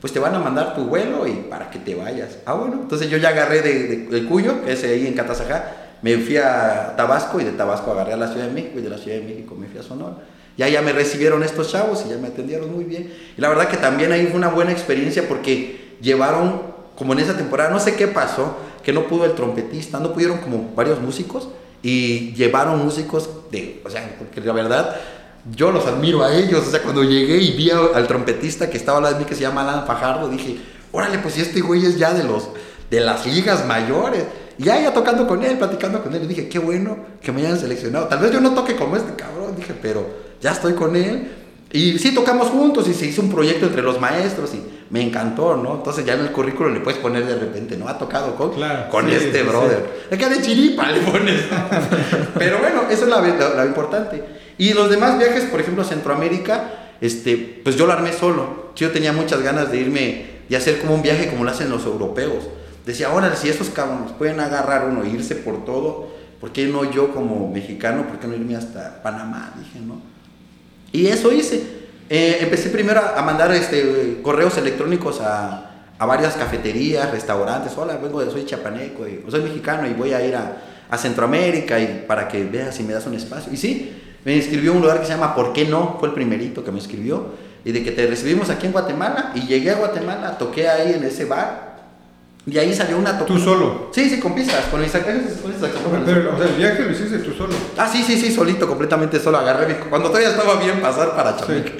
Pues 0.00 0.12
te 0.12 0.18
van 0.18 0.34
a 0.34 0.38
mandar 0.38 0.74
tu 0.74 0.84
vuelo 0.84 1.26
y 1.26 1.32
para 1.32 1.70
que 1.70 1.78
te 1.78 1.94
vayas. 1.94 2.38
Ah, 2.46 2.54
bueno, 2.54 2.78
entonces 2.82 3.10
yo 3.10 3.18
ya 3.18 3.28
agarré 3.28 3.62
de, 3.62 4.06
de, 4.06 4.24
Cuyo, 4.24 4.64
que 4.64 4.72
es 4.72 4.82
ahí 4.82 5.06
en 5.06 5.14
Catazajá, 5.14 5.72
me 6.02 6.16
fui 6.16 6.38
a 6.38 6.94
Tabasco 6.96 7.40
y 7.40 7.44
de 7.44 7.52
Tabasco 7.52 7.92
agarré 7.92 8.14
a 8.14 8.16
la 8.16 8.28
Ciudad 8.28 8.46
de 8.46 8.52
México 8.52 8.78
y 8.78 8.82
de 8.82 8.88
la 8.88 8.98
Ciudad 8.98 9.18
de 9.18 9.24
México 9.24 9.54
me 9.54 9.66
fui 9.68 9.78
a 9.78 9.82
Sonora. 9.82 10.16
Ya, 10.56 10.68
ya 10.68 10.82
me 10.82 10.92
recibieron 10.92 11.42
estos 11.42 11.70
chavos 11.70 12.04
y 12.06 12.10
ya 12.10 12.18
me 12.18 12.28
atendieron 12.28 12.72
muy 12.74 12.84
bien. 12.84 13.12
Y 13.36 13.40
la 13.40 13.48
verdad 13.48 13.68
que 13.68 13.76
también 13.76 14.12
ahí 14.12 14.26
fue 14.26 14.36
una 14.36 14.48
buena 14.48 14.72
experiencia 14.72 15.28
porque 15.28 15.96
llevaron 16.00 16.62
como 16.96 17.12
en 17.12 17.20
esa 17.20 17.36
temporada, 17.36 17.70
no 17.70 17.80
sé 17.80 17.94
qué 17.94 18.08
pasó, 18.08 18.56
que 18.82 18.92
no 18.92 19.06
pudo 19.06 19.24
el 19.24 19.32
trompetista, 19.32 20.00
no 20.00 20.12
pudieron 20.12 20.38
como 20.38 20.72
varios 20.74 21.00
músicos 21.00 21.48
y 21.82 22.32
llevaron 22.34 22.84
músicos 22.84 23.30
de, 23.50 23.80
o 23.84 23.90
sea, 23.90 24.16
porque 24.18 24.40
la 24.40 24.52
verdad, 24.52 24.96
yo 25.54 25.70
los 25.70 25.86
admiro 25.86 26.22
a 26.22 26.34
ellos, 26.34 26.66
o 26.66 26.70
sea, 26.70 26.82
cuando 26.82 27.02
llegué 27.02 27.38
y 27.38 27.52
vi 27.52 27.70
al 27.70 28.06
trompetista 28.06 28.68
que 28.68 28.76
estaba 28.76 28.98
al 28.98 29.04
lado 29.04 29.14
de 29.14 29.20
mí 29.20 29.26
que 29.26 29.34
se 29.34 29.42
llama 29.42 29.62
Alan 29.62 29.86
Fajardo, 29.86 30.28
dije, 30.28 30.58
órale, 30.92 31.18
pues 31.18 31.34
si 31.34 31.40
este 31.40 31.60
güey 31.60 31.84
es 31.84 31.98
ya 31.98 32.12
de 32.12 32.24
los, 32.24 32.48
de 32.90 33.00
las 33.00 33.26
ligas 33.26 33.66
mayores. 33.66 34.24
Y 34.58 34.64
ya, 34.64 34.80
ya 34.80 34.92
tocando 34.92 35.26
con 35.26 35.42
él, 35.42 35.56
platicando 35.56 36.02
con 36.02 36.14
él, 36.14 36.28
dije, 36.28 36.48
qué 36.48 36.58
bueno 36.58 36.98
que 37.22 37.32
me 37.32 37.40
hayan 37.40 37.58
seleccionado. 37.58 38.08
Tal 38.08 38.18
vez 38.18 38.30
yo 38.30 38.40
no 38.40 38.52
toque 38.52 38.76
como 38.76 38.96
este 38.96 39.14
cabrón, 39.14 39.56
dije, 39.56 39.74
pero 39.80 40.06
ya 40.40 40.52
estoy 40.52 40.74
con 40.74 40.94
él. 40.96 41.32
Y 41.72 41.98
sí, 41.98 42.12
tocamos 42.12 42.48
juntos 42.48 42.88
y 42.88 42.94
se 42.94 43.06
hizo 43.06 43.22
un 43.22 43.30
proyecto 43.30 43.66
entre 43.66 43.82
los 43.82 44.00
maestros 44.00 44.52
y 44.54 44.62
me 44.90 45.00
encantó, 45.02 45.56
¿no? 45.56 45.76
Entonces 45.76 46.04
ya 46.04 46.14
en 46.14 46.20
el 46.20 46.32
currículum 46.32 46.74
le 46.74 46.80
puedes 46.80 46.98
poner 46.98 47.24
de 47.24 47.36
repente, 47.36 47.76
¿no? 47.76 47.88
Ha 47.88 47.96
tocado 47.96 48.34
con, 48.34 48.50
con 48.90 49.08
este 49.08 49.44
brother. 49.44 49.88
Sí. 50.08 50.14
Acá 50.16 50.28
de 50.28 50.42
chiripa 50.42 50.90
le 50.90 51.00
pones. 51.00 51.44
Pero 52.38 52.58
bueno, 52.58 52.82
eso 52.90 53.04
es 53.04 53.56
la, 53.56 53.64
importante. 53.64 54.24
Y 54.60 54.74
los 54.74 54.90
demás 54.90 55.16
viajes, 55.16 55.44
por 55.44 55.58
ejemplo, 55.58 55.82
a 55.82 55.86
Centroamérica, 55.86 56.90
este, 57.00 57.62
pues 57.64 57.76
yo 57.76 57.86
lo 57.86 57.94
armé 57.94 58.12
solo. 58.12 58.72
Yo 58.76 58.90
tenía 58.90 59.10
muchas 59.10 59.40
ganas 59.40 59.72
de 59.72 59.78
irme 59.78 60.26
y 60.50 60.54
hacer 60.54 60.82
como 60.82 60.94
un 60.94 61.00
viaje 61.00 61.30
como 61.30 61.44
lo 61.44 61.50
hacen 61.50 61.70
los 61.70 61.86
europeos. 61.86 62.44
Decía, 62.84 63.08
ahora, 63.08 63.34
si 63.36 63.48
esos 63.48 63.70
cabrones 63.70 64.12
pueden 64.12 64.38
agarrar 64.38 64.84
uno 64.84 65.02
e 65.02 65.08
irse 65.08 65.34
por 65.34 65.64
todo, 65.64 66.08
¿por 66.42 66.52
qué 66.52 66.66
no 66.66 66.92
yo 66.92 67.14
como 67.14 67.50
mexicano, 67.50 68.06
por 68.06 68.18
qué 68.18 68.26
no 68.26 68.34
irme 68.34 68.54
hasta 68.54 69.02
Panamá? 69.02 69.54
Dije, 69.56 69.80
¿no? 69.80 70.02
Y 70.92 71.06
eso 71.06 71.32
hice. 71.32 71.62
Eh, 72.10 72.40
empecé 72.42 72.68
primero 72.68 73.00
a, 73.00 73.22
mandar 73.22 73.54
este, 73.54 74.20
correos 74.22 74.58
electrónicos 74.58 75.22
a, 75.22 75.86
a, 75.98 76.04
varias 76.04 76.34
cafeterías, 76.34 77.10
restaurantes. 77.10 77.72
Hola, 77.78 77.96
vengo 77.96 78.22
de, 78.22 78.30
soy 78.30 78.44
chapaneco, 78.44 79.08
y, 79.08 79.24
soy 79.30 79.40
mexicano 79.40 79.88
y 79.88 79.94
voy 79.94 80.12
a 80.12 80.22
ir 80.22 80.36
a, 80.36 80.58
a, 80.90 80.98
Centroamérica 80.98 81.80
y 81.80 82.04
para 82.06 82.28
que 82.28 82.44
veas 82.44 82.74
si 82.74 82.82
me 82.82 82.92
das 82.92 83.06
un 83.06 83.14
espacio. 83.14 83.50
Y 83.50 83.56
sí, 83.56 83.99
me 84.24 84.36
inscribió 84.36 84.72
un 84.72 84.82
lugar 84.82 85.00
que 85.00 85.06
se 85.06 85.12
llama 85.12 85.34
¿Por 85.34 85.52
qué 85.52 85.64
no? 85.64 85.96
Fue 85.98 86.08
el 86.08 86.14
primerito 86.14 86.64
que 86.64 86.72
me 86.72 86.78
escribió. 86.78 87.26
Y 87.64 87.72
de 87.72 87.82
que 87.82 87.90
te 87.90 88.06
recibimos 88.06 88.50
aquí 88.50 88.66
en 88.66 88.72
Guatemala. 88.72 89.32
Y 89.34 89.46
llegué 89.46 89.70
a 89.70 89.76
Guatemala, 89.76 90.38
toqué 90.38 90.68
ahí 90.68 90.94
en 90.94 91.04
ese 91.04 91.24
bar. 91.24 91.70
Y 92.46 92.56
ahí 92.58 92.74
salió 92.74 92.98
una 92.98 93.18
tocada. 93.18 93.38
¿Tú 93.38 93.44
solo? 93.44 93.90
Sí, 93.92 94.08
sí, 94.08 94.18
con 94.18 94.34
pistas, 94.34 94.64
con 94.70 94.80
mis 94.80 94.90
Pero, 94.90 96.34
o 96.34 96.38
sea, 96.38 96.46
el 96.46 96.54
viaje 96.56 96.82
lo 96.82 96.90
hiciste 96.90 97.18
tú 97.18 97.32
solo. 97.32 97.54
Ah, 97.76 97.88
sí, 97.90 98.02
sí, 98.02 98.18
sí, 98.18 98.32
solito, 98.32 98.66
completamente 98.66 99.20
solo. 99.20 99.38
Agarré 99.38 99.66
mi... 99.66 99.74
Cuando 99.74 100.08
todavía 100.08 100.30
estaba 100.30 100.58
bien 100.60 100.80
pasar 100.80 101.14
para 101.14 101.36
Chameque. 101.36 101.76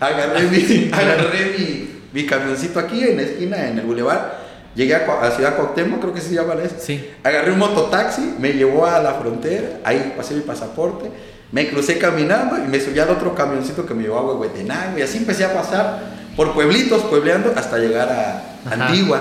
Agarré, 0.00 0.42
mi, 0.42 0.90
agarré 0.92 1.54
mi, 1.58 1.90
mi, 2.12 2.26
camioncito 2.26 2.78
aquí 2.78 3.02
en 3.02 3.16
la 3.16 3.22
esquina, 3.22 3.68
en 3.68 3.78
el 3.78 3.86
bulevar. 3.86 4.44
Llegué 4.74 4.94
a, 4.94 5.06
a 5.22 5.30
Ciudad 5.30 5.56
Cuauhtémoc, 5.56 6.00
creo 6.00 6.12
que 6.12 6.20
se 6.20 6.34
llama 6.34 6.54
eso. 6.62 6.74
Sí. 6.78 7.10
Agarré 7.22 7.52
un 7.52 7.58
mototaxi, 7.58 8.34
me 8.38 8.52
llevó 8.52 8.86
a 8.86 9.00
la 9.00 9.14
frontera, 9.14 9.80
ahí 9.84 10.14
pasé 10.16 10.34
mi 10.34 10.40
pasaporte, 10.40 11.10
me 11.54 11.70
crucé 11.70 11.98
caminando 11.98 12.58
y 12.58 12.66
me 12.66 12.80
subí 12.80 12.98
al 12.98 13.10
otro 13.10 13.32
camioncito 13.32 13.86
que 13.86 13.94
me 13.94 14.02
llevó 14.02 14.18
a 14.18 14.22
Huehuetenango 14.24 14.98
y 14.98 15.02
así 15.02 15.18
empecé 15.18 15.44
a 15.44 15.54
pasar 15.54 16.00
por 16.34 16.52
pueblitos, 16.52 17.02
puebleando 17.02 17.52
hasta 17.54 17.78
llegar 17.78 18.08
a 18.08 18.72
Antigua. 18.72 19.20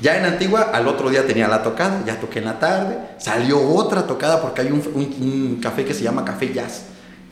Ya 0.00 0.16
en 0.16 0.24
Antigua, 0.24 0.70
al 0.72 0.86
otro 0.86 1.10
día 1.10 1.26
tenía 1.26 1.48
la 1.48 1.64
tocada, 1.64 2.00
ya 2.06 2.20
toqué 2.20 2.38
en 2.38 2.44
la 2.44 2.60
tarde, 2.60 2.96
salió 3.18 3.60
otra 3.60 4.06
tocada 4.06 4.40
porque 4.40 4.60
hay 4.60 4.68
un, 4.68 4.82
un, 4.94 5.58
café 5.60 5.84
que 5.84 5.94
se 5.94 6.04
llama 6.04 6.24
Café 6.24 6.52
Jazz, 6.52 6.84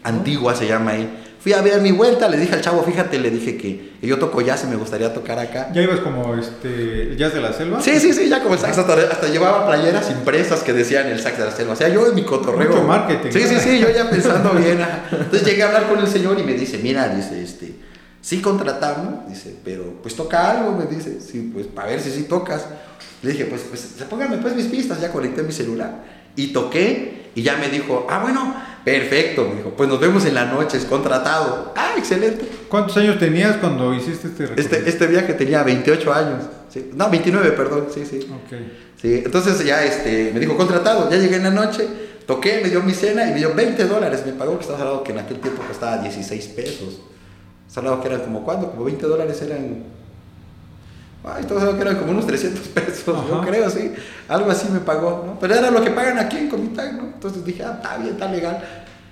Antigua 0.02 0.56
se 0.56 0.66
llama 0.66 0.90
ahí. 0.90 1.31
Fui 1.42 1.52
a 1.52 1.60
ver 1.60 1.80
mi 1.80 1.90
vuelta, 1.90 2.28
le 2.28 2.36
dije 2.36 2.54
al 2.54 2.60
chavo, 2.60 2.84
fíjate, 2.84 3.18
le 3.18 3.28
dije 3.28 3.56
que, 3.56 3.94
que 4.00 4.06
yo 4.06 4.16
toco 4.20 4.40
jazz 4.42 4.62
y 4.62 4.68
me 4.68 4.76
gustaría 4.76 5.12
tocar 5.12 5.40
acá. 5.40 5.70
¿Ya 5.74 5.82
ibas 5.82 5.98
como 5.98 6.36
este, 6.36 7.02
el 7.02 7.16
jazz 7.16 7.34
de 7.34 7.40
la 7.40 7.52
selva? 7.52 7.80
Sí, 7.80 7.98
sí, 7.98 8.12
sí, 8.12 8.28
ya 8.28 8.44
como 8.44 8.56
sax, 8.56 8.78
hasta, 8.78 8.92
hasta 8.94 9.26
llevaba 9.26 9.66
playeras 9.66 10.08
impresas 10.12 10.60
que 10.62 10.72
decían 10.72 11.08
el 11.08 11.18
sax 11.18 11.38
de 11.38 11.44
la 11.46 11.50
selva. 11.50 11.72
O 11.72 11.76
sea, 11.76 11.88
yo 11.88 12.06
en 12.06 12.14
mi 12.14 12.22
cotorreo. 12.22 12.68
Mucho 12.68 12.82
marketing. 12.84 13.30
Sí, 13.32 13.40
sí, 13.48 13.56
sí, 13.58 13.80
yo 13.80 13.90
ya 13.90 14.08
pensando 14.08 14.50
bien. 14.54 14.78
Entonces 15.10 15.44
llegué 15.44 15.64
a 15.64 15.66
hablar 15.66 15.88
con 15.88 15.98
el 15.98 16.06
señor 16.06 16.38
y 16.38 16.44
me 16.44 16.54
dice, 16.54 16.78
mira, 16.78 17.08
dice, 17.08 17.42
este, 17.42 17.74
sí 18.20 18.40
contratamos, 18.40 19.28
dice, 19.28 19.56
pero 19.64 20.00
pues 20.00 20.14
toca 20.14 20.48
algo, 20.48 20.78
me 20.78 20.86
dice, 20.86 21.20
sí, 21.20 21.50
pues 21.52 21.66
para 21.66 21.88
ver 21.88 22.00
si 22.00 22.12
sí 22.12 22.22
tocas. 22.22 22.66
Le 23.20 23.32
dije, 23.32 23.46
pues, 23.46 23.62
pues 23.68 23.82
póngame 24.08 24.36
pues 24.38 24.54
mis 24.54 24.66
pistas, 24.66 25.00
ya 25.00 25.10
conecté 25.10 25.42
mi 25.42 25.52
celular. 25.52 26.04
Y 26.36 26.52
toqué 26.52 27.30
y 27.34 27.42
ya 27.42 27.56
me 27.56 27.68
dijo, 27.68 28.06
ah, 28.08 28.20
bueno, 28.22 28.54
perfecto, 28.84 29.48
me 29.48 29.56
dijo, 29.56 29.70
pues 29.70 29.88
nos 29.88 30.00
vemos 30.00 30.24
en 30.24 30.34
la 30.34 30.46
noche, 30.46 30.78
es 30.78 30.84
contratado. 30.84 31.72
Ah, 31.76 31.94
excelente. 31.96 32.48
¿Cuántos 32.68 32.96
años 32.96 33.18
tenías 33.18 33.56
cuando 33.56 33.94
hiciste 33.94 34.28
este 34.28 34.46
recorrido? 34.46 34.76
Este, 34.76 34.88
este 34.88 35.06
viaje 35.06 35.34
tenía 35.34 35.62
28 35.62 36.12
años. 36.12 36.44
¿sí? 36.68 36.90
No, 36.94 37.10
29, 37.10 37.52
perdón, 37.52 37.86
sí, 37.92 38.04
sí. 38.06 38.18
Ok. 38.30 38.58
Sí, 39.00 39.22
entonces 39.24 39.64
ya 39.64 39.84
este, 39.84 40.30
me 40.32 40.40
dijo 40.40 40.56
contratado, 40.56 41.10
ya 41.10 41.16
llegué 41.16 41.36
en 41.36 41.42
la 41.42 41.50
noche, 41.50 41.88
toqué, 42.26 42.60
me 42.62 42.70
dio 42.70 42.82
mi 42.82 42.94
cena 42.94 43.28
y 43.28 43.32
me 43.32 43.38
dio 43.38 43.52
20 43.52 43.84
dólares, 43.86 44.22
me 44.24 44.32
pagó, 44.32 44.54
que 44.56 44.62
estaba 44.62 44.78
hablando 44.78 45.02
que 45.02 45.12
en 45.12 45.18
aquel 45.18 45.40
tiempo 45.40 45.62
costaba 45.66 45.98
16 45.98 46.46
pesos. 46.48 47.00
Estás 47.66 47.78
hablando 47.78 48.00
que 48.00 48.08
eran 48.08 48.20
como 48.20 48.44
cuánto, 48.44 48.70
como 48.70 48.84
20 48.84 49.06
dólares 49.06 49.42
eran... 49.42 50.01
Ay, 51.24 51.42
estamos 51.42 51.62
hablando 51.62 51.76
que 51.82 51.88
eran 51.88 52.00
como 52.00 52.12
unos 52.12 52.26
300 52.26 52.68
pesos, 52.68 53.04
yo 53.28 53.36
Ajá. 53.36 53.46
creo, 53.46 53.70
sí. 53.70 53.92
Algo 54.28 54.50
así 54.50 54.68
me 54.72 54.80
pagó, 54.80 55.22
¿no? 55.24 55.38
Pero 55.38 55.54
era 55.54 55.70
lo 55.70 55.82
que 55.82 55.90
pagan 55.90 56.18
aquí 56.18 56.36
en 56.38 56.48
Comitán, 56.48 56.96
¿no? 56.96 57.04
Entonces 57.04 57.44
dije, 57.44 57.62
ah, 57.64 57.74
está 57.80 57.96
bien, 57.98 58.14
está 58.14 58.28
legal. 58.28 58.60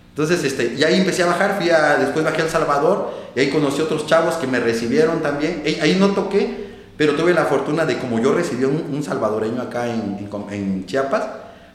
Entonces, 0.08 0.42
este, 0.42 0.74
y 0.76 0.82
ahí 0.82 0.98
empecé 0.98 1.22
a 1.22 1.26
bajar, 1.26 1.56
fui 1.60 1.70
a, 1.70 1.96
después 1.96 2.24
bajé 2.24 2.42
a 2.42 2.44
El 2.46 2.50
Salvador 2.50 3.12
y 3.36 3.40
ahí 3.40 3.48
conocí 3.50 3.80
otros 3.80 4.06
chavos 4.06 4.34
que 4.34 4.46
me 4.48 4.58
recibieron 4.58 5.20
también. 5.22 5.62
Ahí, 5.64 5.78
ahí 5.80 5.96
no 6.00 6.08
toqué, 6.08 6.70
pero 6.96 7.14
tuve 7.14 7.32
la 7.32 7.44
fortuna 7.44 7.86
de 7.86 7.96
como 7.98 8.18
yo 8.18 8.34
recibí 8.34 8.64
un, 8.64 8.86
un 8.92 9.02
salvadoreño 9.04 9.62
acá 9.62 9.86
en, 9.86 10.18
en 10.18 10.52
en 10.52 10.86
Chiapas, 10.86 11.22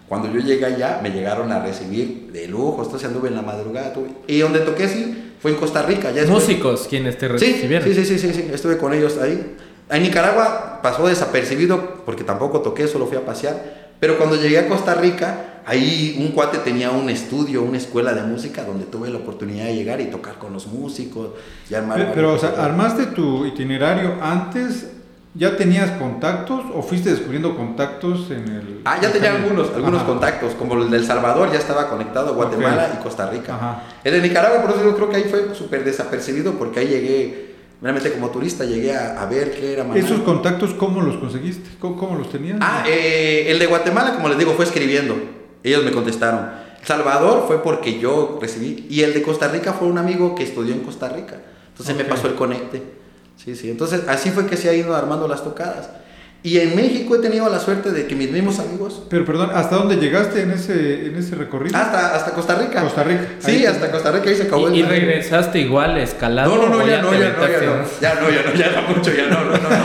cuando 0.09 0.29
yo 0.31 0.39
llegué 0.41 0.65
allá 0.65 0.99
me 1.01 1.09
llegaron 1.11 1.51
a 1.51 1.63
recibir 1.63 2.29
de 2.33 2.47
lujo, 2.49 2.83
entonces 2.83 3.07
anduve 3.07 3.29
en 3.29 3.35
la 3.35 3.41
madrugada. 3.41 3.93
tuve- 3.93 4.13
y 4.27 4.39
donde 4.39 4.59
toqué 4.59 4.87
sí 4.89 5.33
fue 5.41 5.51
en 5.51 5.57
Costa 5.57 5.81
Rica. 5.81 6.11
Ya 6.11 6.25
Músicos 6.25 6.87
quienes 6.89 7.17
te 7.17 7.29
recibieron. 7.29 7.87
sí, 7.87 7.95
sí, 7.95 8.05
sí, 8.05 8.19
sí, 8.19 8.33
sí, 8.33 8.49
estuve 8.53 8.77
con 8.77 8.93
ellos 8.93 9.17
ahí. 9.17 9.55
En 9.89 10.03
Nicaragua 10.03 10.79
pasó 10.81 11.07
desapercibido 11.07 12.03
porque 12.05 12.23
tampoco 12.23 12.61
toqué, 12.61 12.87
solo 12.87 13.05
fui 13.05 13.17
a 13.17 13.25
pasear. 13.25 13.85
Pero 13.99 14.17
cuando 14.17 14.35
llegué 14.35 14.59
a 14.59 14.67
Costa 14.67 14.93
Rica, 14.93 15.61
ahí 15.65 16.17
un 16.19 16.29
cuate 16.29 16.57
tenía 16.59 16.91
un 16.91 17.09
estudio, 17.09 17.63
una 17.63 17.77
escuela 17.77 18.13
de 18.13 18.23
música 18.23 18.63
donde 18.63 18.85
tuve 18.85 19.09
la 19.09 19.17
oportunidad 19.19 19.65
de 19.65 19.75
llegar 19.75 20.01
y 20.01 20.05
tocar 20.05 20.35
con 20.35 20.53
los 20.53 20.67
músicos 20.67 21.29
y 21.69 21.73
armar. 21.73 21.97
Pero, 21.97 22.11
pero, 22.13 22.33
o 22.33 22.37
sea. 22.37 22.49
¿armaste 22.57 23.07
tu 23.07 23.45
itinerario 23.45 24.15
antes? 24.21 24.91
¿Ya 25.37 25.57
tenías 25.57 25.91
contactos 25.91 26.63
o 26.73 26.81
fuiste 26.81 27.09
descubriendo 27.09 27.57
contactos 27.57 28.31
en 28.31 28.47
el...? 28.47 28.81
Ah, 28.85 28.97
ya 29.01 29.11
tenía 29.11 29.35
algunos, 29.35 29.69
algunos 29.75 29.99
Ajá. 29.99 30.07
contactos, 30.07 30.53
como 30.53 30.81
el 30.81 30.89
del 30.89 31.05
Salvador, 31.05 31.51
ya 31.51 31.59
estaba 31.59 31.89
conectado, 31.89 32.35
Guatemala 32.35 32.91
y 32.97 33.03
Costa 33.03 33.29
Rica. 33.29 33.53
Ajá. 33.55 33.83
El 34.01 34.13
de 34.13 34.21
Nicaragua, 34.21 34.61
por 34.61 34.71
eso 34.71 34.81
yo 34.81 34.95
creo 34.95 35.09
que 35.09 35.17
ahí 35.17 35.25
fue 35.25 35.53
súper 35.53 35.83
desapercibido, 35.83 36.53
porque 36.53 36.79
ahí 36.79 36.87
llegué, 36.87 37.44
realmente 37.81 38.11
como 38.11 38.29
turista, 38.29 38.63
llegué 38.65 38.95
a, 38.95 39.21
a 39.21 39.25
ver 39.25 39.51
qué 39.51 39.73
era 39.73 39.83
Maná. 39.83 39.99
¿Esos 39.99 40.21
contactos 40.21 40.71
cómo 40.73 41.01
los 41.01 41.17
conseguiste? 41.17 41.69
¿Cómo, 41.79 41.97
cómo 41.97 42.17
los 42.17 42.29
tenías? 42.31 42.57
Ah, 42.61 42.83
eh, 42.87 43.45
el 43.49 43.59
de 43.59 43.65
Guatemala, 43.67 44.15
como 44.15 44.29
les 44.29 44.37
digo, 44.37 44.53
fue 44.53 44.65
escribiendo. 44.65 45.15
Ellos 45.63 45.83
me 45.83 45.91
contestaron. 45.91 46.49
Salvador 46.83 47.45
fue 47.47 47.63
porque 47.63 47.99
yo 47.99 48.37
recibí. 48.41 48.85
Y 48.89 49.01
el 49.01 49.13
de 49.13 49.21
Costa 49.23 49.47
Rica 49.47 49.73
fue 49.73 49.87
un 49.87 49.97
amigo 49.97 50.35
que 50.35 50.43
estudió 50.43 50.73
en 50.73 50.81
Costa 50.81 51.09
Rica. 51.09 51.37
Entonces 51.69 51.95
me 51.95 52.03
Ok. 52.03 52.09
pasó 52.09 52.27
el 52.27 52.35
conecte. 52.35 52.83
Sí, 53.43 53.55
sí. 53.55 53.69
Entonces 53.71 54.03
así 54.07 54.29
fue 54.29 54.45
que 54.45 54.55
se 54.55 54.69
ha 54.69 54.73
ido 54.73 54.95
armando 54.95 55.27
las 55.27 55.43
tocadas. 55.43 55.89
Y 56.45 56.59
en 56.59 56.75
México 56.75 57.15
he 57.15 57.17
tenido 57.17 57.49
la 57.49 57.57
suerte 57.57 57.89
de 57.89 58.05
que 58.05 58.13
mis 58.13 58.29
mismos 58.29 58.59
amigos. 58.59 59.01
Pero 59.09 59.25
perdón, 59.25 59.49
¿hasta 59.55 59.77
dónde 59.77 59.95
llegaste 59.95 60.43
en 60.43 60.51
ese, 60.51 61.07
en 61.07 61.15
ese 61.15 61.33
recorrido? 61.33 61.75
Hasta, 61.75 62.13
hasta 62.13 62.33
Costa 62.33 62.53
Rica. 62.53 62.83
Costa 62.83 63.03
Rica. 63.03 63.25
Sí, 63.39 63.51
Ahí. 63.51 63.65
hasta 63.65 63.89
Costa 63.89 64.11
Rica 64.11 64.29
ahí 64.29 64.35
se 64.35 64.43
acabó 64.43 64.69
¿Y, 64.69 64.77
y 64.77 64.81
el 64.81 64.87
regresaste 64.87 65.57
igual 65.57 65.97
escalando? 65.97 66.55
No, 66.55 66.67
no, 66.69 66.77
no, 66.77 66.87
ya 66.87 67.01
no, 67.01 67.11
ya 67.13 67.29
no, 67.31 67.47
ya 67.47 67.61
no. 67.61 67.85
Ya 67.99 68.13
no, 68.21 68.29
ya 68.29 68.43
no, 68.43 68.53
ya 68.53 68.71
no 68.79 68.95
mucho, 68.95 69.11
ya 69.11 69.25
no, 69.25 69.43
no, 69.43 69.57
no, 69.57 69.69
no. 69.69 69.79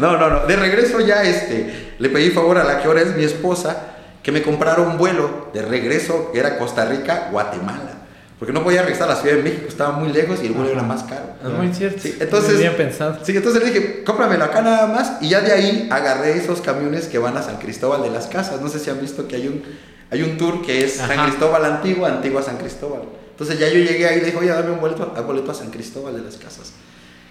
No, 0.00 0.16
no, 0.18 0.30
no. 0.40 0.46
De 0.48 0.56
regreso 0.56 0.98
ya 0.98 1.22
este, 1.22 1.94
le 2.00 2.08
pedí 2.08 2.30
favor 2.30 2.58
a 2.58 2.64
la 2.64 2.80
que 2.82 2.88
ahora 2.88 3.02
es 3.02 3.14
mi 3.14 3.22
esposa 3.22 3.90
que 4.24 4.32
me 4.32 4.42
comprara 4.42 4.82
un 4.82 4.98
vuelo 4.98 5.50
de 5.54 5.62
regreso 5.62 6.30
que 6.32 6.40
era 6.40 6.58
Costa 6.58 6.84
Rica, 6.84 7.28
Guatemala. 7.30 8.01
Porque 8.42 8.52
no 8.52 8.64
podía 8.64 8.82
regresar 8.82 9.08
a 9.08 9.14
la 9.14 9.20
Ciudad 9.20 9.36
de 9.36 9.42
México, 9.44 9.66
estaba 9.68 9.92
muy 9.92 10.12
lejos 10.12 10.40
y 10.42 10.46
el 10.46 10.52
vuelo 10.52 10.72
era 10.72 10.82
más 10.82 11.04
caro. 11.04 11.26
Es 11.44 11.48
muy 11.48 11.72
cierto. 11.72 12.00
Sí, 12.02 12.16
entonces- 12.18 12.58
bien 12.58 12.74
pensado. 12.76 13.18
Sí, 13.22 13.36
entonces 13.36 13.62
le 13.62 13.70
dije, 13.70 14.02
cómpramelo 14.02 14.42
acá 14.44 14.62
nada 14.62 14.88
más. 14.88 15.12
Y 15.20 15.28
ya 15.28 15.42
de 15.42 15.52
ahí 15.52 15.86
agarré 15.92 16.36
esos 16.36 16.60
camiones 16.60 17.06
que 17.06 17.18
van 17.18 17.36
a 17.36 17.42
San 17.44 17.58
Cristóbal 17.58 18.02
de 18.02 18.10
las 18.10 18.26
Casas. 18.26 18.60
No 18.60 18.68
sé 18.68 18.80
si 18.80 18.90
han 18.90 19.00
visto 19.00 19.28
que 19.28 19.36
hay 19.36 19.46
un, 19.46 19.62
hay 20.10 20.22
un 20.22 20.36
tour 20.38 20.60
que 20.66 20.84
es 20.84 20.94
San. 20.94 21.22
Cristóbal 21.24 21.64
Antigua, 21.64 22.08
Antigua 22.08 22.42
San 22.42 22.56
Cristóbal. 22.56 23.02
Entonces 23.30 23.60
ya 23.60 23.68
yo 23.68 23.74
llegué 23.78 24.08
ahí 24.08 24.16
y 24.16 24.20
le 24.22 24.26
dije, 24.26 24.38
oye, 24.38 24.48
dame 24.48 24.72
un 24.72 24.80
boleto, 24.80 25.14
un 25.16 25.24
boleto 25.26 25.52
a 25.52 25.54
San 25.54 25.70
Cristóbal 25.70 26.16
de 26.16 26.22
las 26.22 26.34
Casas. 26.36 26.72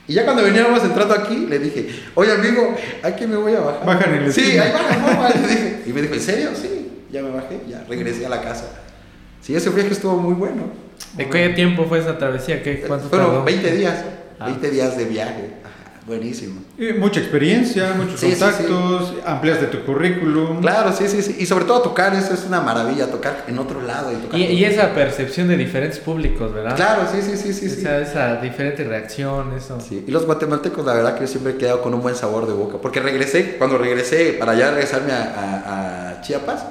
Y 0.07 0.13
ya 0.13 0.23
cuando 0.23 0.43
veníamos 0.43 0.81
entrando 0.81 1.13
aquí, 1.13 1.45
le 1.45 1.59
dije, 1.59 1.89
oye 2.15 2.31
amigo, 2.31 2.73
aquí 3.03 3.27
me 3.27 3.35
voy 3.35 3.53
a 3.53 3.59
bajar. 3.59 3.85
Baja 3.85 4.05
en 4.05 4.13
el 4.23 4.33
Sí, 4.33 4.41
esquina. 4.41 4.63
ahí 4.63 4.71
baja, 4.71 4.97
no, 4.97 5.29
le 5.41 5.47
dije. 5.47 5.83
Y 5.87 5.93
me 5.93 6.01
dijo, 6.03 6.13
¿en 6.13 6.21
serio? 6.21 6.49
Sí, 6.55 6.89
ya 7.11 7.21
me 7.21 7.31
bajé, 7.31 7.59
ya 7.67 7.83
regresé 7.89 8.25
a 8.25 8.29
la 8.29 8.41
casa. 8.41 8.63
Sí, 9.41 9.55
ese 9.55 9.69
viaje 9.71 9.91
estuvo 9.91 10.17
muy 10.17 10.33
bueno. 10.35 10.63
¿De 11.15 11.29
qué 11.29 11.49
tiempo 11.49 11.85
fue 11.85 11.99
esa 11.99 12.17
travesía? 12.17 12.63
¿Qué, 12.63 12.81
¿Cuánto 12.87 13.09
Fueron 13.09 13.27
tardó? 13.27 13.43
20 13.43 13.71
días, 13.71 14.05
Ah. 14.39 14.45
20 14.45 14.71
días 14.71 14.97
de 14.97 15.05
viaje. 15.05 15.49
Buenísimo. 16.07 16.61
Eh, 16.79 16.95
mucha 16.99 17.19
experiencia, 17.19 17.93
muchos 17.95 18.19
Sí, 18.19 18.31
sí, 18.33 18.39
contactos, 18.39 19.13
ampliaste 19.23 19.67
tu 19.67 19.85
currículum. 19.85 20.59
Claro, 20.59 20.91
sí, 20.91 21.07
sí, 21.07 21.21
sí. 21.21 21.35
Y 21.39 21.45
sobre 21.45 21.65
todo 21.65 21.81
tocar, 21.83 22.15
eso 22.15 22.33
es 22.33 22.43
una 22.47 22.59
maravilla, 22.59 23.05
tocar 23.11 23.45
en 23.47 23.59
otro 23.59 23.81
lado 23.83 24.11
y 24.11 24.15
tocar. 24.15 24.39
Y, 24.39 24.65
esa 24.65 24.95
percepción 24.95 25.47
de 25.47 25.57
diferentes 25.57 25.99
públicos, 25.99 26.51
¿verdad? 26.53 26.75
Claro, 26.75 27.03
sí, 27.11 27.21
sí, 27.21 27.37
sí, 27.37 27.53
sí. 27.53 27.69
sí. 27.69 27.81
Esa, 27.81 27.99
esa 27.99 28.35
diferente 28.41 28.83
reacción, 28.83 29.53
eso. 29.55 29.79
Sí, 29.79 30.03
Y 30.07 30.11
los 30.11 30.25
guatemaltecos, 30.25 30.83
la 30.83 30.93
verdad 30.95 31.13
que 31.13 31.21
yo 31.21 31.27
siempre 31.27 31.53
he 31.53 31.57
quedado 31.57 31.83
con 31.83 31.93
un 31.93 32.01
buen 32.01 32.15
sabor 32.15 32.47
de 32.47 32.53
boca. 32.53 32.77
Porque 32.81 32.99
regresé, 32.99 33.57
cuando 33.57 33.77
regresé, 33.77 34.33
para 34.39 34.55
ya 34.55 34.71
regresarme 34.71 35.11
a, 35.13 35.21
a- 35.21 36.09
a 36.17 36.21
Chiapas, 36.21 36.65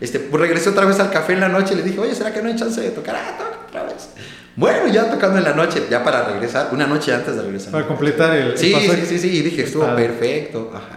este, 0.00 0.20
pues 0.20 0.40
regresé 0.40 0.70
otra 0.70 0.86
vez 0.86 0.98
al 1.00 1.10
café 1.10 1.34
en 1.34 1.40
la 1.40 1.48
noche 1.50 1.74
y 1.74 1.76
le 1.76 1.82
dije, 1.82 2.00
oye, 2.00 2.14
¿será 2.14 2.32
que 2.32 2.40
no 2.40 2.48
hay 2.48 2.56
chance 2.56 2.80
de 2.80 2.90
tocar? 2.90 3.14
Ah, 3.16 3.36
toca 3.38 3.49
otra 3.70 3.84
vez. 3.84 4.10
Bueno, 4.56 4.88
ya 4.92 5.10
tocando 5.10 5.38
en 5.38 5.44
la 5.44 5.54
noche, 5.54 5.84
ya 5.90 6.04
para 6.04 6.28
regresar, 6.28 6.68
una 6.72 6.86
noche 6.86 7.14
antes 7.14 7.34
de 7.36 7.42
regresar. 7.42 7.72
Para 7.72 7.86
completar 7.86 8.36
el, 8.36 8.50
el 8.50 8.58
Sí, 8.58 8.72
pasaje. 8.72 9.06
sí, 9.06 9.18
sí, 9.18 9.28
sí, 9.30 9.36
y 9.38 9.42
dije, 9.42 9.62
estuvo 9.62 9.84
padre. 9.84 10.06
perfecto. 10.08 10.70
Ajá. 10.74 10.96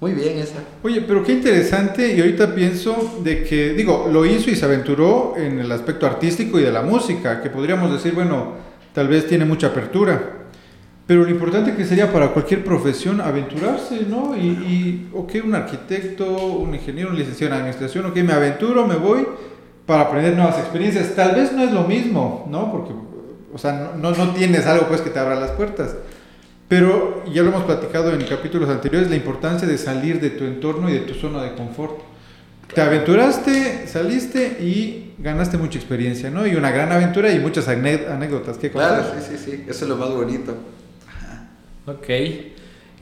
Muy 0.00 0.12
bien 0.14 0.38
esa. 0.38 0.54
Oye, 0.82 1.00
pero 1.02 1.22
qué 1.22 1.32
interesante 1.32 2.12
y 2.14 2.20
ahorita 2.20 2.54
pienso 2.54 3.20
de 3.22 3.44
que, 3.44 3.72
digo, 3.74 4.08
lo 4.10 4.24
hizo 4.26 4.50
y 4.50 4.56
se 4.56 4.64
aventuró 4.64 5.34
en 5.36 5.60
el 5.60 5.70
aspecto 5.70 6.06
artístico 6.06 6.58
y 6.58 6.62
de 6.62 6.72
la 6.72 6.82
música, 6.82 7.40
que 7.40 7.50
podríamos 7.50 7.92
decir, 7.92 8.12
bueno, 8.12 8.54
tal 8.92 9.06
vez 9.08 9.26
tiene 9.28 9.44
mucha 9.44 9.68
apertura, 9.68 10.38
pero 11.06 11.22
lo 11.24 11.30
importante 11.30 11.74
que 11.76 11.84
sería 11.84 12.12
para 12.12 12.28
cualquier 12.32 12.64
profesión 12.64 13.20
aventurarse, 13.20 14.00
¿no? 14.08 14.36
Y, 14.36 14.40
y 14.48 15.10
ok, 15.12 15.34
un 15.44 15.54
arquitecto, 15.54 16.24
un 16.34 16.74
ingeniero, 16.74 17.10
un 17.10 17.16
licenciado 17.18 17.54
en 17.54 17.60
administración, 17.60 18.06
ok, 18.06 18.16
me 18.18 18.32
aventuro, 18.32 18.86
me 18.86 18.96
voy 18.96 19.24
para 19.92 20.04
aprender 20.04 20.34
nuevas 20.34 20.58
experiencias. 20.58 21.14
Tal 21.14 21.34
vez 21.34 21.52
no 21.52 21.62
es 21.62 21.70
lo 21.70 21.82
mismo, 21.84 22.48
¿no? 22.50 22.72
Porque, 22.72 22.92
o 23.52 23.58
sea, 23.58 23.92
no, 24.00 24.10
no 24.12 24.30
tienes 24.30 24.66
algo 24.66 24.86
pues 24.88 25.02
que 25.02 25.10
te 25.10 25.18
abra 25.18 25.34
las 25.34 25.50
puertas. 25.50 25.94
Pero 26.66 27.22
ya 27.30 27.42
lo 27.42 27.50
hemos 27.50 27.64
platicado 27.64 28.10
en 28.14 28.24
capítulos 28.24 28.70
anteriores, 28.70 29.10
la 29.10 29.16
importancia 29.16 29.68
de 29.68 29.76
salir 29.76 30.18
de 30.18 30.30
tu 30.30 30.44
entorno 30.44 30.88
y 30.88 30.94
de 30.94 31.00
tu 31.00 31.12
zona 31.12 31.42
de 31.42 31.52
confort. 31.52 32.00
Te 32.74 32.80
aventuraste, 32.80 33.86
saliste 33.86 34.56
y 34.62 35.12
ganaste 35.18 35.58
mucha 35.58 35.78
experiencia, 35.78 36.30
¿no? 36.30 36.46
Y 36.46 36.54
una 36.56 36.70
gran 36.70 36.90
aventura 36.90 37.30
y 37.30 37.38
muchas 37.38 37.68
ané- 37.68 38.06
anécdotas 38.10 38.56
que 38.56 38.70
contar. 38.70 39.02
Claro, 39.02 39.14
sí, 39.20 39.36
sí, 39.36 39.44
sí. 39.44 39.64
Eso 39.68 39.84
es 39.84 39.88
lo 39.90 39.96
más 39.96 40.08
bonito. 40.10 40.54
Ok. 41.86 42.08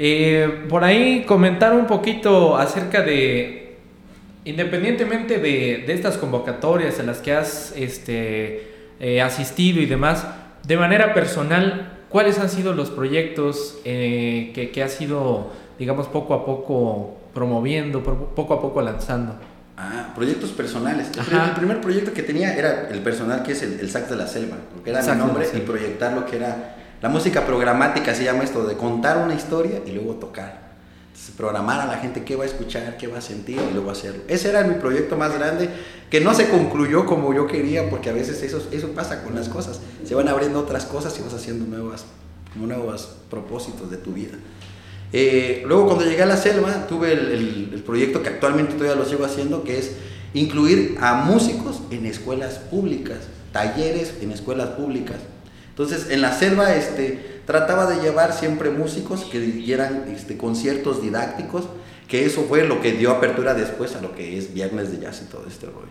Eh, 0.03 0.65
por 0.69 0.83
ahí 0.83 1.23
comentar 1.25 1.73
un 1.73 1.87
poquito 1.87 2.57
acerca 2.57 3.03
de, 3.03 3.70
independientemente 4.45 5.39
de, 5.39 5.85
de 5.87 5.93
estas 5.93 6.17
convocatorias 6.19 6.99
a 6.99 7.03
las 7.03 7.19
que 7.19 7.33
has 7.35 7.73
este, 7.77 8.69
eh, 9.01 9.21
asistido 9.23 9.81
y 9.81 9.87
demás, 9.87 10.27
de 10.67 10.77
manera 10.77 11.15
personal, 11.15 11.99
¿cuáles 12.09 12.39
han 12.39 12.49
sido 12.49 12.73
los 12.75 12.91
proyectos 12.91 13.79
eh, 13.85 14.51
que, 14.55 14.71
que 14.71 14.83
has 14.83 15.01
ido, 15.01 15.51
digamos, 15.79 16.07
poco 16.09 16.35
a 16.35 16.45
poco 16.45 17.19
promoviendo, 17.35 18.03
pro- 18.03 18.35
poco 18.35 18.55
a 18.55 18.61
poco 18.61 18.81
lanzando? 18.83 19.35
Ah, 19.77 20.13
proyectos 20.15 20.51
personales. 20.51 21.11
El, 21.17 21.25
primer, 21.25 21.49
el 21.49 21.55
primer 21.55 21.81
proyecto 21.81 22.13
que 22.13 22.23
tenía 22.23 22.55
era 22.55 22.89
el 22.91 22.99
personal 23.01 23.43
que 23.43 23.53
es 23.53 23.63
el, 23.63 23.81
el 23.81 23.91
Sax 23.91 24.11
de 24.11 24.17
la 24.17 24.27
Selva, 24.27 24.57
porque 24.75 24.91
era 24.91 25.01
Sax 25.03 25.17
de 25.17 25.23
mi 25.23 25.29
nombre, 25.29 25.49
y 25.55 25.61
proyectar 25.61 26.13
lo 26.13 26.27
que 26.27 26.37
era 26.37 26.77
la 27.01 27.09
música 27.09 27.47
programática, 27.47 28.15
se 28.15 28.25
llama 28.25 28.45
esto, 28.45 28.67
de 28.67 28.77
contar 28.77 29.17
una 29.25 29.35
historia 29.35 29.81
y 29.87 29.93
luego 29.93 30.15
tocar. 30.17 30.70
Programar 31.37 31.81
a 31.81 31.87
la 31.87 31.99
gente 31.99 32.25
qué 32.25 32.37
va 32.37 32.45
a 32.45 32.47
escuchar, 32.47 32.97
qué 32.97 33.07
va 33.07 33.19
a 33.19 33.23
sentir 33.23 33.59
y 33.71 33.75
luego 33.75 33.91
hacerlo. 33.91 34.23
Ese 34.29 34.49
era 34.49 34.63
mi 34.65 34.75
proyecto 34.75 35.17
más 35.17 35.35
grande, 35.35 35.69
que 36.11 36.21
no 36.21 36.35
se 36.35 36.49
concluyó 36.49 37.07
como 37.07 37.33
yo 37.35 37.47
quería, 37.47 37.89
porque 37.89 38.11
a 38.11 38.13
veces 38.13 38.43
eso, 38.43 38.67
eso 38.71 38.89
pasa 38.89 39.23
con 39.23 39.35
las 39.35 39.49
cosas. 39.49 39.81
Se 40.05 40.15
van 40.15 40.29
abriendo 40.29 40.61
otras 40.61 40.85
cosas 40.85 41.19
y 41.19 41.23
vas 41.23 41.35
haciendo 41.35 41.65
nuevas, 41.65 42.05
nuevos 42.55 43.17
propósitos 43.31 43.91
de 43.91 43.97
tu 43.97 44.13
vida. 44.13 44.37
Eh, 45.13 45.65
luego 45.67 45.87
cuando 45.87 46.05
llegué 46.05 46.23
a 46.23 46.27
la 46.27 46.37
selva, 46.37 46.87
tuve 46.87 47.13
el, 47.13 47.71
el 47.73 47.83
proyecto 47.83 48.23
que 48.23 48.29
actualmente 48.29 48.75
todavía 48.75 48.97
lo 48.97 49.09
sigo 49.09 49.25
haciendo, 49.25 49.65
que 49.65 49.79
es 49.79 49.93
incluir 50.35 50.97
a 51.01 51.15
músicos 51.25 51.81
en 51.91 52.07
escuelas 52.07 52.55
públicas, 52.59 53.19
talleres 53.53 54.15
en 54.21 54.33
escuelas 54.33 54.71
públicas. 54.71 55.19
Entonces, 55.71 56.11
en 56.11 56.21
la 56.21 56.33
selva, 56.33 56.75
este, 56.75 57.40
trataba 57.51 57.87
de 57.87 58.01
llevar 58.01 58.33
siempre 58.33 58.71
músicos 58.71 59.25
que 59.25 59.41
dieran 59.41 60.05
este, 60.15 60.37
conciertos 60.37 61.03
didácticos, 61.03 61.65
que 62.07 62.25
eso 62.25 62.45
fue 62.49 62.63
lo 62.65 62.81
que 62.81 62.93
dio 62.93 63.11
apertura 63.11 63.55
después 63.55 63.97
a 63.97 64.01
lo 64.01 64.15
que 64.15 64.39
es 64.39 64.55
Viernes 64.55 64.93
de 64.93 65.01
Jazz 65.01 65.23
y 65.23 65.25
todo 65.29 65.47
este 65.49 65.67
rollo. 65.67 65.91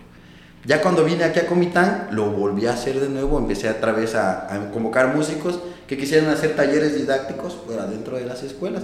Ya 0.63 0.81
cuando 0.81 1.03
vine 1.03 1.25
aquí 1.25 1.37
a 1.39 1.47
Comitán, 1.47 2.07
lo 2.11 2.31
volví 2.31 2.65
a 2.65 2.73
hacer 2.73 3.01
de 3.01 3.09
nuevo, 3.09 3.37
empecé 3.37 3.69
otra 3.69 3.91
vez 3.91 4.15
a, 4.15 4.53
a 4.53 4.71
convocar 4.71 5.13
músicos 5.13 5.59
que 5.85 5.97
quisieran 5.97 6.29
hacer 6.29 6.55
talleres 6.55 6.95
didácticos 6.95 7.57
fuera 7.65 7.85
dentro 7.87 8.15
de 8.15 8.25
las 8.25 8.41
escuelas. 8.43 8.83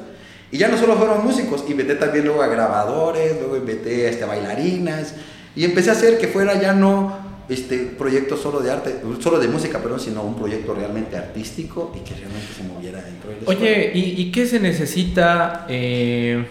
Y 0.52 0.58
ya 0.58 0.68
no 0.68 0.78
solo 0.78 0.98
fueron 0.98 1.24
músicos, 1.24 1.64
invité 1.70 1.96
también 1.96 2.26
luego 2.26 2.44
a 2.44 2.48
grabadores, 2.48 3.38
luego 3.40 3.56
invité 3.56 4.08
a 4.08 4.10
este, 4.10 4.26
bailarinas, 4.26 5.14
y 5.56 5.64
empecé 5.64 5.92
a 5.92 5.94
hacer 5.94 6.18
que 6.18 6.28
fuera 6.28 6.60
ya 6.60 6.74
no 6.74 7.35
este 7.50 7.78
proyecto 7.98 8.38
solo 8.38 8.60
de 8.60 8.72
arte, 8.72 9.02
solo 9.20 9.40
de 9.40 9.48
música, 9.48 9.80
perdón, 9.80 10.00
sino 10.00 10.24
un 10.24 10.36
proyecto 10.36 10.74
realmente 10.74 11.16
artístico 11.16 11.94
y 11.96 12.00
que 12.00 12.16
realmente 12.16 12.48
se 12.56 12.64
moviera 12.64 13.02
dentro 13.02 13.30
de 13.30 13.42
la 13.42 13.48
Oye, 13.48 13.92
¿y, 13.94 14.22
¿y, 14.22 14.32
qué 14.32 14.46
se 14.46 14.60
necesita 14.60 15.66
eh, 15.70 16.46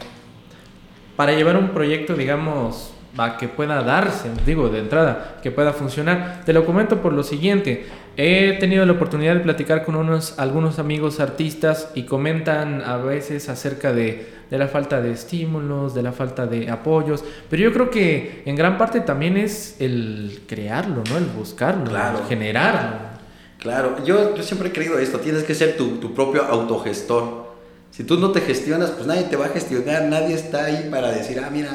para 1.17 1.33
llevar 1.33 1.57
un 1.57 1.71
proyecto, 1.71 2.15
digamos, 2.15 2.93
a 3.17 3.37
que 3.37 3.49
pueda 3.49 3.83
darse, 3.83 4.31
digo, 4.47 4.69
de 4.69 4.81
entrada, 4.81 5.39
que 5.43 5.51
pueda 5.51 5.73
funcionar? 5.73 6.43
Te 6.45 6.53
lo 6.53 6.65
comento 6.65 7.03
por 7.03 7.13
lo 7.13 7.23
siguiente. 7.23 7.87
He 8.17 8.57
tenido 8.61 8.87
la 8.87 8.93
oportunidad 8.93 9.35
de 9.35 9.41
platicar 9.41 9.85
con 9.85 9.97
unos, 9.97 10.39
algunos 10.39 10.79
amigos 10.79 11.19
artistas 11.19 11.91
y 11.97 12.05
comentan 12.05 12.83
a 12.83 12.99
veces 12.99 13.49
acerca 13.49 13.93
de, 13.93 14.34
de, 14.51 14.59
la 14.59 14.69
falta 14.69 15.01
de 15.01 15.13
estímulos, 15.13 15.95
de 15.95 16.03
la 16.03 16.13
falta 16.13 16.47
de 16.47 16.71
apoyos, 16.71 17.25
pero 17.49 17.63
yo 17.63 17.73
creo 17.73 17.91
que 17.91 18.43
en 18.45 18.57
gran 18.57 18.79
parte 18.79 19.01
también 19.01 19.37
es 19.37 19.77
el 19.81 20.43
crearlo, 20.47 21.03
¿no? 21.09 21.19
El 21.19 21.27
buscarlo, 21.27 21.85
claro. 21.85 22.19
el 22.21 22.25
generarlo. 22.27 23.15
Claro, 23.59 24.05
yo, 24.05 24.37
yo 24.37 24.43
siempre 24.43 24.69
he 24.69 24.73
creído 24.73 24.99
esto, 24.99 25.19
tienes 25.21 25.45
que 25.45 25.55
ser 25.55 25.77
tu, 25.77 25.97
tu 25.97 26.13
propio 26.13 26.45
autogestor. 26.45 27.55
Si 27.91 28.05
tú 28.05 28.19
no 28.19 28.31
te 28.31 28.41
gestionas, 28.41 28.91
pues 28.91 29.07
nadie 29.07 29.23
te 29.23 29.37
va 29.37 29.47
a 29.47 29.49
gestionar, 29.49 30.05
nadie 30.05 30.35
está 30.35 30.65
ahí 30.65 30.89
para 30.91 31.11
decir, 31.13 31.41
ah, 31.43 31.49
mira, 31.51 31.71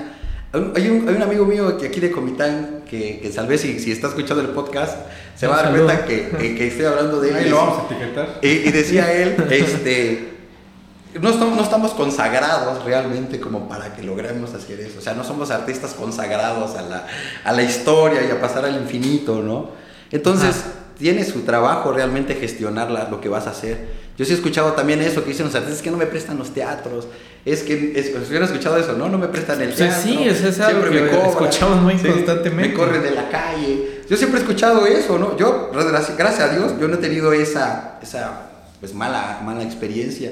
hay 0.52 0.90
un, 0.90 1.08
hay 1.08 1.16
un, 1.16 1.22
amigo 1.22 1.46
mío 1.46 1.78
que 1.78 1.88
aquí 1.88 2.00
de 2.00 2.10
Comitán 2.10 2.82
que, 2.90 3.20
que 3.20 3.30
tal 3.30 3.46
vez 3.46 3.62
si, 3.62 3.80
si, 3.80 3.92
está 3.92 4.08
escuchando 4.08 4.42
el 4.42 4.50
podcast 4.50 4.98
se 5.36 5.46
va 5.46 5.60
a 5.60 5.64
dar 5.64 5.72
cuenta 5.72 6.06
que, 6.06 6.30
que, 6.30 6.56
que, 6.56 6.68
estoy 6.68 6.86
hablando 6.86 7.22
de 7.22 7.30
él. 7.30 7.36
Ahí 7.36 7.50
lo 7.50 7.58
vamos 7.58 7.80
a 7.80 7.94
etiquetar. 7.94 8.40
Y, 8.42 8.48
y 8.48 8.72
decía 8.72 9.14
él, 9.14 9.36
este, 9.52 10.39
no 11.14 11.30
estamos, 11.30 11.56
no 11.56 11.64
estamos 11.64 11.92
consagrados 11.92 12.84
realmente 12.86 13.40
como 13.40 13.68
para 13.68 13.96
que 13.96 14.04
logremos 14.04 14.54
hacer 14.54 14.80
eso. 14.80 15.00
O 15.00 15.02
sea, 15.02 15.14
no 15.14 15.24
somos 15.24 15.50
artistas 15.50 15.94
consagrados 15.94 16.76
a 16.76 16.84
la, 16.84 17.08
a 17.44 17.52
la 17.52 17.64
historia 17.64 18.24
y 18.28 18.32
a 18.32 18.40
pasar 18.40 18.66
al 18.66 18.76
infinito, 18.76 19.42
¿no? 19.42 19.72
Entonces, 20.12 20.56
Ajá. 20.60 20.70
tiene 20.98 21.26
su 21.26 21.42
trabajo 21.42 21.92
realmente 21.92 22.36
gestionar 22.36 22.92
la, 22.92 23.10
lo 23.10 23.22
que 23.22 23.30
vas 23.30 23.48
a 23.48 23.52
hacer. 23.52 24.10
Yo 24.18 24.26
sí 24.26 24.34
he 24.34 24.36
escuchado 24.36 24.74
también 24.74 25.02
eso 25.02 25.24
que 25.24 25.30
dicen 25.30 25.46
los 25.46 25.56
artistas, 25.56 25.82
que 25.82 25.90
no 25.90 25.98
me 25.98 26.06
prestan 26.06 26.38
los 26.38 26.54
teatros, 26.54 27.08
es 27.46 27.64
que, 27.64 27.94
es, 27.96 28.14
hubieran 28.28 28.48
escuchado 28.48 28.78
eso, 28.78 28.94
¿no? 28.94 29.08
No 29.08 29.18
me 29.18 29.30
prestan 29.30 29.62
el 29.62 29.74
teatro. 29.74 30.02
Sí, 30.04 30.24
es, 30.24 30.44
es 30.44 30.60
algo 30.60 30.84
que 30.84 30.90
me 30.90 31.10
cobran, 31.10 31.30
escuchamos 31.30 31.82
muy 31.82 31.98
sí, 31.98 32.08
constantemente. 32.08 32.70
Me 32.70 32.74
corren 32.76 33.02
de 33.02 33.12
la 33.12 33.30
calle. 33.30 34.02
Yo 34.10 34.18
siempre 34.18 34.40
he 34.40 34.44
escuchado 34.44 34.86
eso, 34.86 35.18
¿no? 35.18 35.38
Yo, 35.38 35.72
gracias 35.72 36.40
a 36.40 36.50
Dios, 36.50 36.74
yo 36.80 36.88
no 36.88 36.96
he 36.96 36.98
tenido 36.98 37.32
esa, 37.32 37.98
esa 38.04 38.50
pues, 38.80 38.94
mala, 38.94 39.42
mala 39.44 39.64
experiencia. 39.64 40.32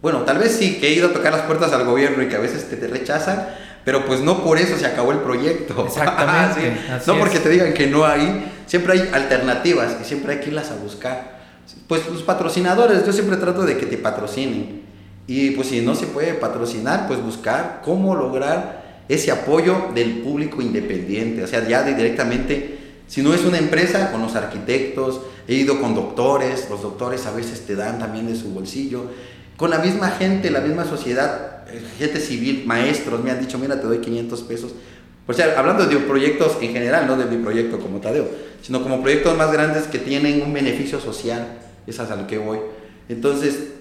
Bueno, 0.00 0.20
tal 0.20 0.38
vez 0.38 0.52
sí, 0.52 0.78
que 0.80 0.88
he 0.88 0.92
ido 0.92 1.08
a 1.08 1.12
tocar 1.12 1.32
las 1.32 1.42
puertas 1.42 1.72
al 1.72 1.84
gobierno 1.84 2.22
y 2.22 2.28
que 2.28 2.36
a 2.36 2.40
veces 2.40 2.68
te, 2.68 2.76
te 2.76 2.86
rechazan, 2.86 3.48
pero 3.84 4.04
pues 4.04 4.20
no 4.20 4.44
por 4.44 4.58
eso 4.58 4.76
se 4.76 4.86
acabó 4.86 5.12
el 5.12 5.18
proyecto. 5.18 5.84
Exactamente. 5.86 6.78
sí. 7.00 7.04
No 7.06 7.18
porque 7.18 7.40
te 7.40 7.48
digan 7.48 7.72
que 7.72 7.86
no 7.86 8.04
hay, 8.04 8.52
siempre 8.66 8.92
hay 8.92 9.10
alternativas 9.12 9.96
y 10.00 10.04
siempre 10.04 10.34
hay 10.34 10.40
que 10.40 10.48
irlas 10.48 10.70
a 10.70 10.76
buscar. 10.76 11.38
Pues 11.86 12.06
los 12.08 12.22
patrocinadores, 12.22 13.04
yo 13.04 13.12
siempre 13.12 13.36
trato 13.36 13.64
de 13.64 13.76
que 13.76 13.86
te 13.86 13.96
patrocinen. 13.96 14.82
Y 15.26 15.50
pues 15.50 15.68
si 15.68 15.80
no 15.82 15.94
se 15.94 16.06
puede 16.06 16.34
patrocinar, 16.34 17.06
pues 17.06 17.22
buscar 17.22 17.82
cómo 17.84 18.14
lograr 18.14 19.02
ese 19.08 19.30
apoyo 19.30 19.88
del 19.94 20.20
público 20.20 20.62
independiente. 20.62 21.42
O 21.42 21.46
sea, 21.46 21.66
ya 21.66 21.82
directamente, 21.82 22.78
si 23.06 23.22
no 23.22 23.34
es 23.34 23.44
una 23.44 23.58
empresa, 23.58 24.10
con 24.12 24.22
los 24.22 24.36
arquitectos, 24.36 25.20
he 25.46 25.54
ido 25.54 25.80
con 25.80 25.94
doctores, 25.94 26.68
los 26.70 26.82
doctores 26.82 27.26
a 27.26 27.32
veces 27.32 27.66
te 27.66 27.74
dan 27.74 27.98
también 27.98 28.26
de 28.26 28.36
su 28.36 28.50
bolsillo. 28.50 29.10
Con 29.58 29.70
la 29.70 29.78
misma 29.80 30.10
gente, 30.10 30.52
la 30.52 30.60
misma 30.60 30.84
sociedad, 30.84 31.64
gente 31.98 32.20
civil, 32.20 32.62
maestros, 32.64 33.22
me 33.24 33.32
han 33.32 33.40
dicho, 33.40 33.58
mira, 33.58 33.80
te 33.80 33.88
doy 33.88 33.98
500 33.98 34.42
pesos. 34.42 34.72
O 35.26 35.32
sea, 35.32 35.58
hablando 35.58 35.84
de 35.84 35.96
proyectos 35.96 36.56
en 36.62 36.72
general, 36.72 37.08
no 37.08 37.16
de 37.16 37.24
mi 37.24 37.42
proyecto 37.42 37.80
como 37.80 38.00
Tadeo, 38.00 38.28
sino 38.62 38.80
como 38.84 39.02
proyectos 39.02 39.36
más 39.36 39.52
grandes 39.52 39.88
que 39.88 39.98
tienen 39.98 40.42
un 40.42 40.54
beneficio 40.54 41.00
social, 41.00 41.58
es 41.88 41.98
a 41.98 42.14
lo 42.14 42.28
que 42.28 42.38
voy. 42.38 42.60
Entonces, 43.08 43.72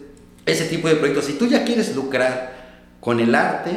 ese 0.48 0.66
tipo 0.66 0.88
de 0.88 0.96
proyectos, 0.96 1.26
si 1.26 1.34
tú 1.34 1.46
ya 1.46 1.64
quieres 1.64 1.96
lucrar 1.96 2.54
con 3.00 3.20
el 3.20 3.36
arte, 3.36 3.72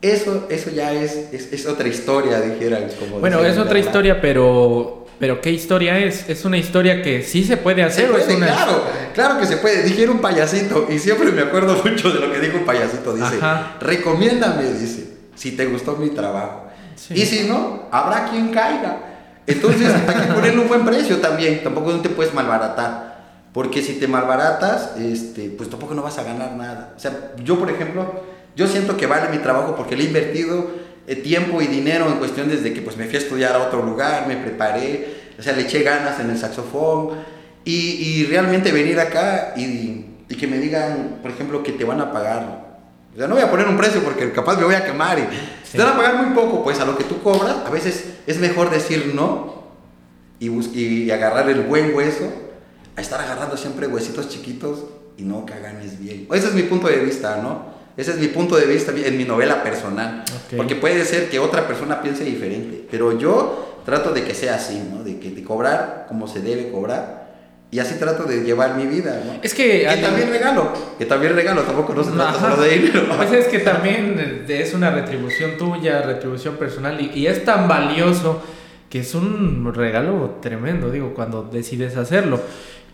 eso, 0.00 0.46
eso 0.48 0.70
ya 0.70 0.94
es, 0.94 1.28
es, 1.32 1.52
es 1.52 1.66
otra 1.66 1.86
historia, 1.86 2.40
dijeran. 2.40 2.88
Como 2.98 3.20
bueno, 3.20 3.44
es 3.44 3.58
otra 3.58 3.78
historia, 3.78 4.22
pero... 4.22 5.05
Pero 5.18 5.40
¿qué 5.40 5.50
historia 5.50 5.98
es? 5.98 6.28
¿Es 6.28 6.44
una 6.44 6.58
historia 6.58 7.02
que 7.02 7.22
sí 7.22 7.44
se 7.44 7.56
puede 7.56 7.82
hacer? 7.82 8.06
Se 8.06 8.12
puede, 8.12 8.24
es 8.24 8.36
una... 8.36 8.46
Claro, 8.46 8.84
claro 9.14 9.40
que 9.40 9.46
se 9.46 9.56
puede. 9.56 9.82
Dijeron 9.82 10.16
un 10.16 10.22
payasito 10.22 10.86
y 10.90 10.98
siempre 10.98 11.32
me 11.32 11.42
acuerdo 11.42 11.74
mucho 11.84 12.10
de 12.10 12.20
lo 12.20 12.32
que 12.32 12.40
dijo 12.40 12.58
un 12.58 12.64
payasito. 12.64 13.14
Dice, 13.14 13.36
Ajá. 13.36 13.76
recomiéndame, 13.80 14.64
dice, 14.72 15.16
si 15.34 15.52
te 15.52 15.66
gustó 15.66 15.96
mi 15.96 16.10
trabajo. 16.10 16.66
Sí. 16.96 17.14
Y 17.14 17.26
si 17.26 17.48
no, 17.48 17.88
habrá 17.90 18.26
quien 18.26 18.48
caiga. 18.48 18.98
Entonces 19.46 19.94
hay 20.06 20.26
que 20.26 20.32
ponerle 20.32 20.60
un 20.60 20.68
buen 20.68 20.84
precio 20.84 21.18
también. 21.18 21.62
Tampoco 21.62 21.92
no 21.92 22.00
te 22.00 22.10
puedes 22.10 22.34
malbaratar. 22.34 23.06
Porque 23.54 23.80
si 23.80 23.94
te 23.94 24.06
malbaratas, 24.06 24.96
este, 24.98 25.48
pues 25.48 25.70
tampoco 25.70 25.94
no 25.94 26.02
vas 26.02 26.18
a 26.18 26.24
ganar 26.24 26.52
nada. 26.56 26.92
O 26.94 27.00
sea, 27.00 27.32
yo 27.42 27.58
por 27.58 27.70
ejemplo, 27.70 28.22
yo 28.54 28.66
siento 28.66 28.98
que 28.98 29.06
vale 29.06 29.30
mi 29.30 29.38
trabajo 29.38 29.74
porque 29.76 29.96
le 29.96 30.04
he 30.04 30.06
invertido 30.08 30.70
tiempo 31.14 31.62
y 31.62 31.68
dinero 31.68 32.08
en 32.08 32.14
cuestión 32.14 32.48
desde 32.48 32.72
que 32.72 32.82
pues 32.82 32.96
me 32.96 33.04
fui 33.04 33.14
a 33.14 33.18
estudiar 33.18 33.54
a 33.54 33.62
otro 33.62 33.82
lugar, 33.82 34.26
me 34.26 34.36
preparé, 34.36 35.06
o 35.38 35.42
sea, 35.42 35.52
le 35.52 35.62
eché 35.62 35.82
ganas 35.82 36.18
en 36.18 36.30
el 36.30 36.38
saxofón 36.38 37.10
y, 37.64 37.72
y 37.72 38.26
realmente 38.26 38.72
venir 38.72 38.98
acá 38.98 39.54
y, 39.56 40.06
y, 40.28 40.34
que 40.34 40.46
me 40.46 40.58
digan, 40.58 41.18
por 41.22 41.30
ejemplo, 41.30 41.62
que 41.62 41.72
te 41.72 41.84
van 41.84 42.00
a 42.00 42.12
pagar. 42.12 42.78
O 43.14 43.16
sea, 43.16 43.28
no 43.28 43.34
voy 43.34 43.44
a 43.44 43.50
poner 43.50 43.68
un 43.68 43.76
precio 43.76 44.02
porque 44.02 44.32
capaz 44.32 44.56
me 44.56 44.64
voy 44.64 44.74
a 44.74 44.84
quemar 44.84 45.18
y 45.18 45.22
sí. 45.64 45.76
te 45.76 45.78
van 45.78 45.92
a 45.92 45.96
pagar 45.96 46.16
muy 46.16 46.34
poco, 46.34 46.64
pues 46.64 46.80
a 46.80 46.84
lo 46.84 46.98
que 46.98 47.04
tú 47.04 47.22
cobras, 47.22 47.56
a 47.64 47.70
veces 47.70 48.14
es 48.26 48.38
mejor 48.38 48.70
decir 48.70 49.12
no 49.14 49.62
y, 50.40 50.50
y 50.78 51.10
agarrar 51.10 51.48
el 51.48 51.62
buen 51.62 51.94
hueso 51.94 52.32
a 52.96 53.00
estar 53.00 53.20
agarrando 53.20 53.56
siempre 53.56 53.86
huesitos 53.86 54.28
chiquitos 54.28 54.84
y 55.16 55.22
no 55.22 55.46
que 55.46 55.58
ganes 55.60 55.98
bien. 55.98 56.26
Ese 56.32 56.48
es 56.48 56.54
mi 56.54 56.62
punto 56.62 56.88
de 56.88 56.96
vista, 56.96 57.38
¿no? 57.42 57.75
Ese 57.96 58.10
es 58.10 58.18
mi 58.18 58.28
punto 58.28 58.56
de 58.56 58.66
vista 58.66 58.92
en 58.94 59.16
mi 59.16 59.24
novela 59.24 59.62
personal. 59.62 60.22
Okay. 60.46 60.58
Porque 60.58 60.76
puede 60.76 61.04
ser 61.04 61.30
que 61.30 61.38
otra 61.38 61.66
persona 61.66 62.02
piense 62.02 62.24
diferente. 62.24 62.86
Pero 62.90 63.18
yo 63.18 63.80
trato 63.84 64.12
de 64.12 64.24
que 64.24 64.34
sea 64.34 64.56
así, 64.56 64.82
¿no? 64.92 65.02
De 65.02 65.18
que 65.18 65.30
de 65.30 65.42
cobrar 65.42 66.06
como 66.08 66.28
se 66.28 66.40
debe 66.40 66.70
cobrar. 66.70 67.26
Y 67.70 67.78
así 67.78 67.94
trato 67.98 68.24
de 68.24 68.42
llevar 68.42 68.76
mi 68.76 68.86
vida, 68.86 69.22
¿no? 69.24 69.40
Es 69.42 69.54
que... 69.54 69.86
Que 69.88 70.02
también 70.02 70.30
regalo. 70.30 70.72
Que 70.98 71.06
también 71.06 71.34
regalo. 71.34 71.62
Tampoco 71.62 71.94
no 71.94 72.04
se 72.04 72.12
trata 72.12 72.38
solo 72.38 72.62
de 72.62 72.70
dinero. 72.70 73.06
Pues 73.16 73.32
es 73.32 73.46
que 73.46 73.60
también 73.60 74.44
es 74.46 74.74
una 74.74 74.90
retribución 74.90 75.56
tuya, 75.56 76.02
retribución 76.02 76.56
personal. 76.56 77.00
Y, 77.00 77.18
y 77.18 77.26
es 77.26 77.44
tan 77.44 77.66
valioso 77.66 78.42
que 78.88 79.00
es 79.00 79.14
un 79.14 79.72
regalo 79.74 80.38
tremendo, 80.40 80.90
digo, 80.90 81.12
cuando 81.14 81.42
decides 81.42 81.96
hacerlo. 81.96 82.40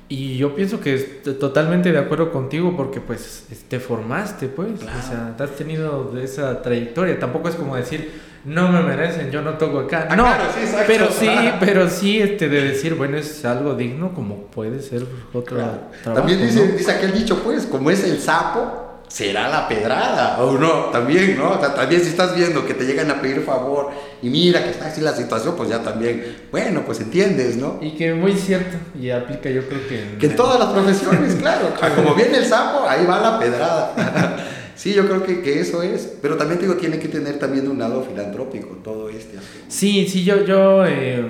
Y 0.08 0.36
yo 0.36 0.54
pienso 0.54 0.80
que 0.80 0.94
estoy 0.94 1.34
totalmente 1.34 1.90
de 1.90 1.98
acuerdo 1.98 2.32
contigo 2.32 2.76
porque 2.76 3.00
pues 3.00 3.46
te 3.68 3.80
formaste, 3.80 4.48
pues, 4.48 4.80
claro. 4.80 4.98
o 4.98 5.02
sea, 5.02 5.34
has 5.38 5.50
tenido 5.52 6.12
esa 6.22 6.60
trayectoria. 6.60 7.18
Tampoco 7.18 7.48
es 7.48 7.54
como 7.54 7.76
decir, 7.76 8.10
no 8.44 8.68
me 8.68 8.82
merecen, 8.82 9.30
yo 9.30 9.40
no 9.40 9.52
toco 9.52 9.80
acá. 9.80 10.08
Ah, 10.10 10.16
no, 10.16 10.24
claro, 10.24 10.44
sí, 10.54 10.60
exacto. 10.60 10.84
pero 10.86 11.10
sí, 11.10 11.28
pero 11.60 11.88
sí 11.88 12.20
este, 12.20 12.48
de 12.48 12.60
decir, 12.62 12.94
bueno, 12.94 13.16
es 13.16 13.44
algo 13.44 13.74
digno 13.74 14.12
como 14.14 14.46
puede 14.46 14.82
ser 14.82 15.06
otro 15.32 15.56
trabajo. 15.56 15.90
También 16.02 16.42
dice, 16.42 16.66
¿no? 16.66 16.76
dice 16.76 16.90
aquel 16.90 17.12
dicho, 17.12 17.42
pues, 17.42 17.66
como 17.66 17.90
es 17.90 18.04
el 18.04 18.18
sapo, 18.18 18.91
será 19.12 19.46
la 19.50 19.68
pedrada, 19.68 20.42
o 20.42 20.58
no, 20.58 20.86
también, 20.86 21.36
¿no? 21.36 21.50
O 21.50 21.60
sea, 21.60 21.74
también 21.74 22.00
si 22.00 22.08
estás 22.08 22.34
viendo 22.34 22.64
que 22.66 22.72
te 22.72 22.84
llegan 22.84 23.10
a 23.10 23.20
pedir 23.20 23.42
favor 23.42 23.90
y 24.22 24.30
mira 24.30 24.64
que 24.64 24.70
está 24.70 24.86
así 24.86 25.02
la 25.02 25.12
situación, 25.12 25.54
pues 25.54 25.68
ya 25.68 25.82
también, 25.82 26.38
bueno, 26.50 26.82
pues 26.86 27.00
entiendes, 27.00 27.56
¿no? 27.56 27.78
Y 27.82 27.90
que 27.90 28.14
muy 28.14 28.32
cierto, 28.32 28.78
y 28.98 29.10
aplica 29.10 29.50
yo 29.50 29.68
creo 29.68 29.86
que 29.86 30.00
en, 30.00 30.18
que 30.18 30.26
en 30.28 30.36
todas 30.36 30.58
las 30.58 30.70
profesiones, 30.70 31.34
claro, 31.34 31.74
como 31.94 32.14
viene 32.14 32.38
el 32.38 32.46
sapo, 32.46 32.88
ahí 32.88 33.04
va 33.04 33.20
la 33.20 33.38
pedrada. 33.38 34.48
Sí, 34.74 34.94
yo 34.94 35.06
creo 35.06 35.22
que, 35.22 35.42
que, 35.42 35.60
eso 35.60 35.82
es. 35.82 36.16
Pero 36.22 36.36
también 36.38 36.58
digo, 36.58 36.74
tiene 36.74 36.98
que 36.98 37.06
tener 37.06 37.38
también 37.38 37.68
un 37.68 37.78
lado 37.78 38.02
filantrópico 38.02 38.78
todo 38.82 39.10
este. 39.10 39.36
Sí, 39.68 40.08
sí, 40.08 40.24
yo, 40.24 40.44
yo 40.46 40.84
eh, 40.86 41.24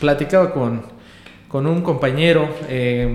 platicaba 0.00 0.52
con, 0.52 0.82
con, 1.48 1.68
un 1.68 1.82
compañero 1.82 2.52
eh, 2.68 3.08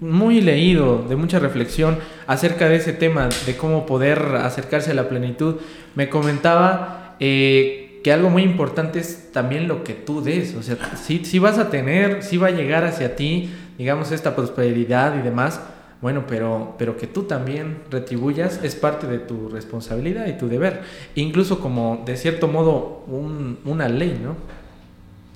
muy 0.00 0.40
leído, 0.40 1.04
de 1.08 1.16
mucha 1.16 1.38
reflexión 1.38 1.98
acerca 2.26 2.68
de 2.68 2.76
ese 2.76 2.92
tema, 2.92 3.28
de 3.46 3.56
cómo 3.56 3.86
poder 3.86 4.18
acercarse 4.36 4.90
a 4.90 4.94
la 4.94 5.08
plenitud. 5.08 5.56
Me 5.94 6.08
comentaba 6.08 7.16
eh, 7.20 8.00
que 8.02 8.12
algo 8.12 8.30
muy 8.30 8.42
importante 8.42 8.98
es 8.98 9.30
también 9.32 9.68
lo 9.68 9.84
que 9.84 9.94
tú 9.94 10.22
des. 10.22 10.54
O 10.54 10.62
sea, 10.62 10.76
si, 10.96 11.24
si 11.24 11.38
vas 11.38 11.58
a 11.58 11.70
tener, 11.70 12.22
si 12.22 12.36
va 12.36 12.48
a 12.48 12.52
llegar 12.52 12.84
hacia 12.84 13.16
ti, 13.16 13.50
digamos, 13.78 14.12
esta 14.12 14.34
prosperidad 14.34 15.18
y 15.18 15.22
demás 15.22 15.60
bueno, 16.00 16.24
pero, 16.26 16.76
pero 16.78 16.96
que 16.96 17.06
tú 17.06 17.24
también 17.24 17.82
retribuyas 17.90 18.60
es 18.62 18.74
parte 18.74 19.06
de 19.06 19.18
tu 19.18 19.50
responsabilidad 19.50 20.26
y 20.28 20.38
tu 20.38 20.48
deber. 20.48 20.80
Incluso 21.14 21.60
como, 21.60 22.02
de 22.06 22.16
cierto 22.16 22.48
modo, 22.48 23.04
un, 23.06 23.58
una 23.66 23.88
ley, 23.88 24.18
¿no? 24.22 24.36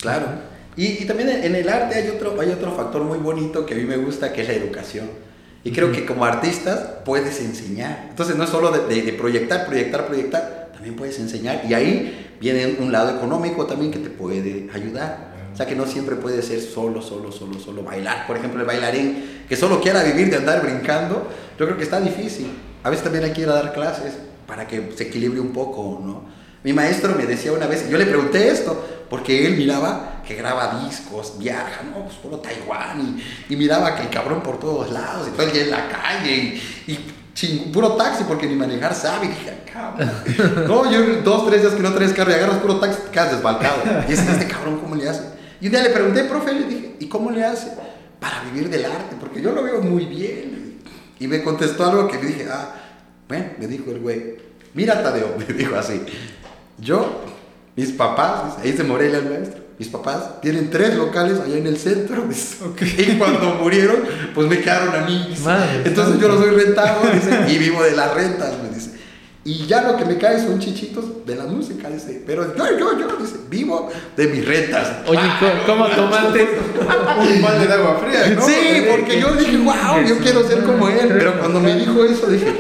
Claro. 0.00 0.26
Y, 0.76 1.02
y, 1.02 1.04
también 1.06 1.28
en 1.28 1.54
el 1.54 1.68
arte 1.68 1.96
hay 1.96 2.08
otro, 2.08 2.38
hay 2.40 2.50
otro 2.50 2.72
factor 2.72 3.02
muy 3.02 3.18
bonito 3.18 3.64
que 3.64 3.74
a 3.74 3.76
mí 3.76 3.84
me 3.84 3.96
gusta, 3.96 4.32
que 4.32 4.42
es 4.42 4.48
la 4.48 4.54
educación. 4.54 5.08
Y 5.62 5.72
creo 5.72 5.92
que 5.92 6.04
como 6.04 6.24
artistas 6.24 6.80
puedes 7.04 7.40
enseñar. 7.40 8.06
Entonces 8.10 8.36
no 8.36 8.44
es 8.44 8.50
solo 8.50 8.70
de, 8.70 9.02
de, 9.02 9.12
proyectar, 9.12 9.66
proyectar, 9.66 10.06
proyectar, 10.06 10.70
también 10.74 10.94
puedes 10.94 11.18
enseñar. 11.18 11.62
Y 11.66 11.72
ahí 11.72 12.36
viene 12.40 12.76
un 12.78 12.92
lado 12.92 13.16
económico 13.16 13.66
también 13.66 13.90
que 13.90 13.98
te 13.98 14.10
puede 14.10 14.68
ayudar. 14.74 15.32
O 15.54 15.56
sea 15.56 15.66
que 15.66 15.76
no 15.76 15.86
siempre 15.86 16.16
puede 16.16 16.42
ser 16.42 16.60
solo, 16.60 17.00
solo, 17.00 17.30
solo, 17.30 17.58
solo 17.60 17.82
bailar. 17.82 18.26
Por 18.26 18.36
ejemplo, 18.36 18.60
el 18.60 18.66
bailarín 18.66 19.44
que 19.48 19.56
solo 19.56 19.80
quiera 19.80 20.02
vivir 20.02 20.28
de 20.28 20.36
andar 20.36 20.60
brincando, 20.62 21.28
yo 21.58 21.64
creo 21.64 21.78
que 21.78 21.84
está 21.84 22.00
difícil. 22.00 22.48
A 22.82 22.90
veces 22.90 23.04
también 23.04 23.24
hay 23.24 23.32
que 23.32 23.42
ir 23.42 23.48
a 23.48 23.54
dar 23.54 23.72
clases 23.72 24.14
para 24.46 24.66
que 24.66 24.92
se 24.94 25.04
equilibre 25.04 25.40
un 25.40 25.52
poco, 25.52 26.02
¿no? 26.04 26.24
Mi 26.64 26.72
maestro 26.72 27.14
me 27.14 27.26
decía 27.26 27.52
una 27.52 27.66
vez, 27.66 27.88
yo 27.88 27.96
le 27.96 28.06
pregunté 28.06 28.48
esto, 28.48 28.84
porque 29.14 29.46
él 29.46 29.56
miraba 29.56 30.22
que 30.26 30.34
graba 30.34 30.80
discos, 30.84 31.38
viaja, 31.38 31.82
no, 31.84 32.02
pues 32.04 32.16
puro 32.16 32.38
Taiwán, 32.38 33.16
y, 33.48 33.54
miraba 33.54 33.94
que 33.94 34.02
el 34.02 34.08
cabrón 34.10 34.42
por 34.42 34.58
todos 34.58 34.90
lados, 34.90 35.28
y 35.28 35.30
todo 35.30 35.46
el 35.46 35.52
día 35.52 35.62
en 35.62 35.70
la 35.70 35.88
calle, 35.88 36.60
y, 36.88 36.98
puro 37.72 37.92
taxi, 37.92 38.24
porque 38.24 38.48
ni 38.48 38.56
manejar 38.56 38.92
sabe, 38.92 39.26
y 39.26 39.28
dije, 39.28 39.62
cabrón. 39.72 40.10
no, 40.66 40.90
yo 40.90 41.22
dos, 41.22 41.46
tres 41.46 41.62
días 41.62 41.74
que 41.74 41.82
no 41.84 41.94
traes 41.94 42.12
carro 42.12 42.32
y 42.32 42.34
agarras 42.34 42.56
puro 42.56 42.80
taxi, 42.80 43.02
te 43.02 43.10
quedas 43.12 43.36
desbalcado. 43.36 43.76
Y 44.08 44.12
ese, 44.14 44.32
este 44.32 44.48
cabrón, 44.48 44.80
¿cómo 44.80 44.96
le 44.96 45.08
hace? 45.08 45.22
Y 45.60 45.66
un 45.66 45.70
día 45.70 45.84
le 45.84 45.90
pregunté, 45.90 46.24
profe, 46.24 46.52
le 46.52 46.66
dije, 46.66 46.96
¿y 46.98 47.06
cómo 47.06 47.30
le 47.30 47.44
hace 47.44 47.70
para 48.18 48.42
vivir 48.42 48.68
del 48.68 48.84
arte? 48.84 49.14
Porque 49.20 49.40
yo 49.40 49.52
lo 49.52 49.62
veo 49.62 49.80
muy 49.80 50.06
bien. 50.06 50.80
Y 51.20 51.28
me 51.28 51.40
contestó 51.44 51.88
algo 51.88 52.08
que 52.08 52.16
le 52.16 52.26
dije, 52.26 52.48
ah, 52.50 52.74
bueno, 53.28 53.46
me 53.60 53.68
dijo 53.68 53.92
el 53.92 54.00
güey, 54.00 54.38
mira 54.74 55.04
Tadeo, 55.04 55.36
me 55.38 55.54
dijo 55.54 55.76
así, 55.76 56.02
yo, 56.78 57.22
mis 57.76 57.92
papás, 57.92 58.54
ahí 58.62 58.72
se 58.76 58.84
Morelia 58.84 59.18
el 59.18 59.30
maestro, 59.30 59.64
mis 59.78 59.88
papás 59.88 60.40
tienen 60.40 60.70
tres 60.70 60.94
locales 60.94 61.40
allá 61.40 61.56
en 61.56 61.66
el 61.66 61.76
centro. 61.76 62.24
Y 62.98 63.18
cuando 63.18 63.54
murieron, 63.60 63.96
pues 64.34 64.48
me 64.48 64.60
quedaron 64.60 64.94
a 64.94 65.06
mí. 65.06 65.34
Entonces 65.84 66.20
yo 66.20 66.28
los 66.28 66.38
soy 66.38 66.50
rentado 66.50 67.02
y 67.48 67.58
vivo 67.58 67.82
de 67.82 67.92
las 67.92 68.14
rentas, 68.14 68.52
me 68.62 68.68
dice. 68.74 68.90
Y 69.46 69.66
ya 69.66 69.82
lo 69.82 69.96
que 69.98 70.06
me 70.06 70.16
cae 70.16 70.38
son 70.40 70.58
chichitos 70.58 71.26
de 71.26 71.36
la 71.36 71.44
música, 71.44 71.90
dice. 71.90 72.22
Pero 72.26 72.56
yo, 72.56 72.78
yo, 72.78 72.98
yo, 72.98 73.16
dice, 73.20 73.36
vivo 73.50 73.90
de 74.16 74.26
mis 74.28 74.46
rentas. 74.46 74.90
Oye, 75.06 75.20
¿cómo, 75.66 75.86
tomaste 75.88 76.48
un 77.34 77.42
balde 77.42 77.66
de 77.66 77.74
agua 77.74 78.00
fría? 78.02 78.34
¿no? 78.34 78.46
Sí, 78.46 78.86
porque 78.88 79.20
yo 79.20 79.34
dije, 79.34 79.58
wow, 79.58 80.02
yo 80.06 80.18
quiero 80.18 80.48
ser 80.48 80.62
como 80.62 80.88
él. 80.88 81.08
Pero 81.08 81.38
cuando 81.38 81.60
me 81.60 81.74
dijo 81.74 82.04
eso, 82.04 82.26
dije, 82.28 82.54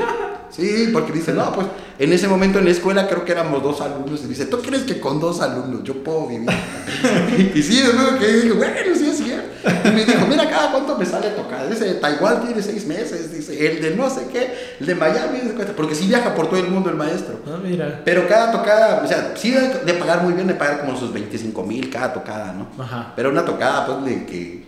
sí, 0.54 0.90
porque 0.92 1.12
dice, 1.12 1.32
no, 1.32 1.52
pues 1.52 1.66
en 1.98 2.12
ese 2.12 2.26
momento 2.26 2.58
en 2.58 2.64
la 2.64 2.70
escuela 2.72 3.06
creo 3.06 3.24
que 3.24 3.32
éramos 3.32 3.62
dos 3.62 3.80
alumnos. 3.80 4.22
Y 4.24 4.28
dice, 4.28 4.46
¿tú 4.46 4.60
crees 4.60 4.82
que 4.82 4.98
con 4.98 5.20
dos 5.20 5.40
alumnos 5.40 5.82
yo 5.84 6.02
puedo 6.02 6.26
vivir? 6.26 6.48
y, 7.54 7.62
sí, 7.62 7.78
es 7.78 7.94
luego 7.94 8.18
que 8.18 8.26
dije, 8.26 8.52
bueno, 8.52 8.74
sí 8.96 9.06
es 9.06 9.18
cierto. 9.18 9.48
Y 9.84 9.90
me 9.92 10.04
dijo, 10.04 10.26
mira, 10.26 10.48
cada 10.50 10.72
cuánto 10.72 10.98
me 10.98 11.06
sale 11.06 11.28
a 11.28 11.36
tocar. 11.36 11.68
Dice, 11.68 11.94
Taiwán 11.94 12.44
tiene 12.44 12.62
seis 12.62 12.86
meses. 12.86 13.32
Dice, 13.32 13.66
el 13.66 13.80
de 13.80 13.94
no 13.94 14.10
sé 14.10 14.26
qué, 14.32 14.52
el 14.80 14.86
de 14.86 14.94
Miami, 14.94 15.38
porque 15.76 15.94
sí 15.94 16.06
viaja 16.06 16.34
por 16.34 16.48
todo 16.48 16.58
el 16.58 16.68
mundo 16.68 16.90
el 16.90 16.96
maestro. 16.96 17.40
Ah, 17.46 17.58
mira. 17.62 18.02
Pero 18.04 18.26
cada 18.28 18.50
tocada, 18.50 19.02
o 19.04 19.06
sea, 19.06 19.34
sí 19.36 19.52
de, 19.52 19.94
pagar 19.94 20.22
muy 20.22 20.32
bien, 20.32 20.46
de 20.46 20.54
pagar 20.54 20.80
como 20.80 20.98
sus 20.98 21.12
25 21.12 21.62
mil 21.62 21.90
cada 21.90 22.12
tocada, 22.12 22.52
¿no? 22.52 22.82
Ajá. 22.82 23.12
Pero 23.14 23.30
una 23.30 23.44
tocada, 23.44 23.86
pues, 23.86 24.04
de 24.04 24.26
que 24.26 24.64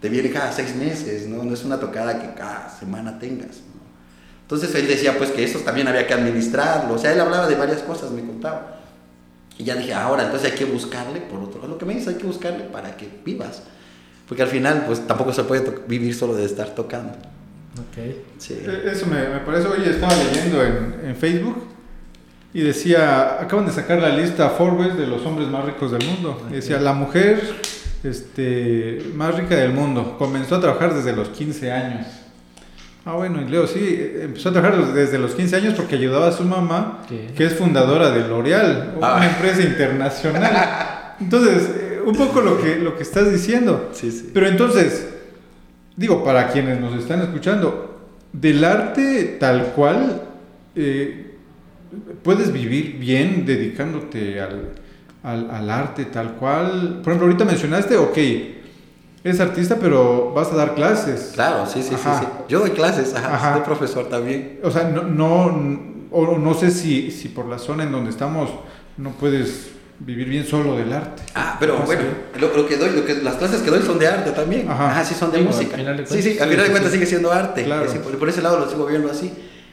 te 0.00 0.08
viene 0.08 0.30
cada 0.30 0.52
seis 0.52 0.74
meses, 0.74 1.26
¿no? 1.28 1.42
No 1.42 1.54
es 1.54 1.64
una 1.64 1.78
tocada 1.78 2.20
que 2.20 2.34
cada 2.34 2.68
semana 2.68 3.18
tengas. 3.18 3.60
Entonces 4.44 4.74
él 4.74 4.86
decía 4.86 5.16
pues 5.16 5.30
que 5.30 5.42
eso 5.42 5.58
también 5.60 5.88
había 5.88 6.06
que 6.06 6.14
administrarlo, 6.14 6.94
o 6.94 6.98
sea, 6.98 7.12
él 7.12 7.20
hablaba 7.20 7.48
de 7.48 7.56
varias 7.56 7.82
cosas, 7.82 8.10
me 8.10 8.22
contaba. 8.22 8.80
Y 9.56 9.64
ya 9.64 9.74
dije, 9.74 9.94
ahora 9.94 10.24
entonces 10.24 10.52
hay 10.52 10.58
que 10.58 10.64
buscarle, 10.64 11.20
por 11.20 11.40
otro 11.40 11.60
lado, 11.60 11.72
lo 11.72 11.78
que 11.78 11.86
me 11.86 11.94
dice, 11.94 12.10
hay 12.10 12.16
que 12.16 12.26
buscarle 12.26 12.64
para 12.64 12.96
que 12.96 13.08
vivas. 13.24 13.62
Porque 14.28 14.42
al 14.42 14.48
final 14.48 14.84
pues 14.86 15.06
tampoco 15.06 15.32
se 15.32 15.44
puede 15.44 15.64
vivir 15.86 16.14
solo 16.14 16.34
de 16.34 16.44
estar 16.44 16.74
tocando. 16.74 17.12
Ok. 17.74 18.14
Sí. 18.38 18.54
E-, 18.54 18.90
eso 18.90 19.06
me, 19.06 19.28
me 19.28 19.40
parece, 19.40 19.68
oye, 19.68 19.90
estaba 19.90 20.14
leyendo 20.16 20.62
en, 20.62 21.00
en 21.04 21.16
Facebook 21.16 21.64
y 22.54 22.60
decía, 22.60 23.40
acaban 23.40 23.66
de 23.66 23.72
sacar 23.72 24.00
la 24.00 24.10
lista 24.10 24.48
Forbes 24.50 24.96
de 24.96 25.08
los 25.08 25.26
hombres 25.26 25.48
más 25.48 25.64
ricos 25.64 25.90
del 25.90 26.06
mundo. 26.06 26.46
Y 26.50 26.54
decía, 26.54 26.78
la 26.78 26.92
mujer 26.92 27.42
este, 28.04 29.02
más 29.14 29.34
rica 29.34 29.56
del 29.56 29.72
mundo 29.72 30.16
comenzó 30.18 30.56
a 30.56 30.60
trabajar 30.60 30.94
desde 30.94 31.16
los 31.16 31.30
15 31.30 31.72
años. 31.72 32.06
Ah, 33.06 33.16
bueno, 33.16 33.42
y 33.42 33.50
Leo 33.50 33.66
sí, 33.66 34.12
empezó 34.22 34.48
a 34.48 34.52
trabajar 34.52 34.94
desde 34.94 35.18
los 35.18 35.34
15 35.34 35.56
años 35.56 35.74
porque 35.74 35.96
ayudaba 35.96 36.28
a 36.28 36.32
su 36.32 36.42
mamá, 36.42 37.02
que 37.08 37.44
es 37.44 37.54
fundadora 37.54 38.10
de 38.10 38.26
L'Oreal, 38.26 38.94
una 38.96 39.20
ah. 39.20 39.26
empresa 39.26 39.60
internacional. 39.60 41.16
Entonces, 41.20 41.70
eh, 41.76 42.00
un 42.02 42.14
poco 42.14 42.40
lo 42.40 42.58
que, 42.58 42.76
lo 42.76 42.96
que 42.96 43.02
estás 43.02 43.30
diciendo. 43.30 43.90
Sí, 43.92 44.10
sí. 44.10 44.30
Pero 44.32 44.46
entonces, 44.48 45.06
digo, 45.96 46.24
para 46.24 46.48
quienes 46.48 46.80
nos 46.80 46.98
están 46.98 47.20
escuchando, 47.20 48.00
del 48.32 48.64
arte 48.64 49.36
tal 49.38 49.72
cual, 49.74 50.22
eh, 50.74 51.36
puedes 52.22 52.52
vivir 52.52 52.98
bien 52.98 53.46
dedicándote 53.46 54.40
al, 54.40 54.70
al, 55.22 55.50
al 55.50 55.70
arte 55.70 56.06
tal 56.06 56.32
cual. 56.32 57.00
Por 57.02 57.12
ejemplo, 57.12 57.26
ahorita 57.26 57.44
mencionaste, 57.44 57.96
ok 57.96 58.18
es 59.24 59.40
artista, 59.40 59.78
pero 59.80 60.32
vas 60.34 60.52
a 60.52 60.56
dar 60.56 60.74
clases. 60.74 61.32
Claro, 61.32 61.66
sí, 61.66 61.82
sí, 61.82 61.96
sí, 61.96 62.10
sí, 62.20 62.26
Yo 62.46 62.60
doy 62.60 62.70
clases, 62.70 63.14
ajá, 63.14 63.54
soy 63.54 63.62
profesor 63.62 64.08
también. 64.10 64.60
O 64.62 64.70
sea, 64.70 64.84
no, 64.84 65.02
no, 65.02 65.46
o 66.10 66.38
no 66.38 66.54
sé 66.54 66.70
si, 66.70 67.10
si 67.10 67.28
por 67.28 67.46
la 67.46 67.58
zona 67.58 67.84
en 67.84 67.92
donde 67.92 68.10
estamos 68.10 68.50
no 68.98 69.10
puedes 69.12 69.70
vivir 69.98 70.28
bien 70.28 70.46
solo 70.46 70.76
del 70.76 70.92
arte. 70.92 71.22
Ah, 71.34 71.56
pero 71.58 71.78
bueno, 71.78 72.02
lo, 72.38 72.66
que 72.66 72.76
doy, 72.76 72.90
lo 72.90 73.04
que, 73.06 73.14
las 73.14 73.36
clases 73.36 73.62
que 73.62 73.70
doy 73.70 73.80
son 73.80 73.98
de 73.98 74.08
arte 74.08 74.30
también. 74.32 74.70
Ajá, 74.70 75.02
sí, 75.04 75.14
son 75.14 75.32
de 75.32 75.40
música. 75.40 75.76
sí, 76.04 76.22
sí, 76.22 76.38
al 76.38 76.50
final 76.50 76.66
de 76.66 76.70
cuentas 76.70 76.92
sigue 76.92 77.06
siendo 77.06 77.32
arte. 77.32 77.64
Claro. 77.64 77.90
por, 78.18 78.28
ese 78.28 78.42
lado 78.42 78.58
lo 78.58 78.68
sigo 78.68 78.84
viendo 78.84 79.10
así. 79.10 79.32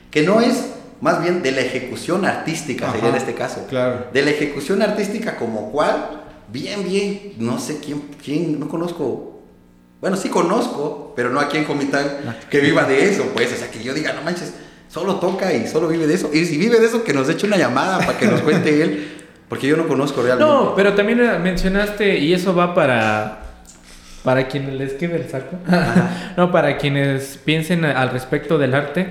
Que 0.09 0.23
no 0.23 0.39
es 0.39 0.75
más 1.01 1.21
bien 1.21 1.41
de 1.41 1.51
la 1.51 1.61
ejecución 1.61 2.25
artística, 2.25 2.89
sería 2.91 3.09
en 3.09 3.15
este 3.15 3.33
caso. 3.33 3.65
Claro. 3.67 4.05
De 4.13 4.21
la 4.21 4.31
ejecución 4.31 4.81
artística 4.81 5.35
como 5.35 5.71
cual, 5.71 6.23
bien, 6.51 6.83
bien, 6.83 7.33
no 7.37 7.59
sé 7.59 7.79
quién, 7.83 8.01
quién, 8.23 8.59
no 8.59 8.69
conozco 8.69 9.30
bueno, 10.01 10.17
sí 10.17 10.29
conozco, 10.29 11.13
pero 11.15 11.29
no 11.29 11.39
aquí 11.39 11.57
en 11.57 11.63
Comitán 11.63 12.35
que 12.49 12.59
viva 12.59 12.83
de 12.85 13.09
eso, 13.09 13.31
pues. 13.35 13.53
O 13.53 13.55
sea, 13.55 13.69
que 13.69 13.83
yo 13.83 13.93
diga, 13.93 14.13
no 14.13 14.23
manches, 14.23 14.51
solo 14.89 15.17
toca 15.17 15.53
y 15.53 15.67
solo 15.67 15.87
vive 15.87 16.07
de 16.07 16.15
eso. 16.15 16.31
Y 16.33 16.43
si 16.45 16.57
vive 16.57 16.79
de 16.79 16.87
eso, 16.87 17.03
que 17.03 17.13
nos 17.13 17.29
eche 17.29 17.45
una 17.45 17.57
llamada 17.57 17.99
para 17.99 18.17
que 18.17 18.25
nos 18.25 18.41
cuente 18.41 18.81
él, 18.81 19.11
porque 19.47 19.67
yo 19.67 19.77
no 19.77 19.87
conozco 19.87 20.23
realmente. 20.23 20.51
No, 20.51 20.73
pero 20.75 20.93
también 20.95 21.19
mencionaste, 21.43 22.17
y 22.17 22.33
eso 22.33 22.55
va 22.55 22.73
para. 22.73 23.37
Para 24.23 24.47
quienes 24.47 24.73
les 24.73 24.93
quede 24.93 25.15
el 25.15 25.29
saco. 25.29 25.57
no, 26.37 26.51
para 26.51 26.77
quienes 26.77 27.39
piensen 27.43 27.85
al 27.85 28.09
respecto 28.09 28.57
del 28.57 28.73
arte 28.75 29.09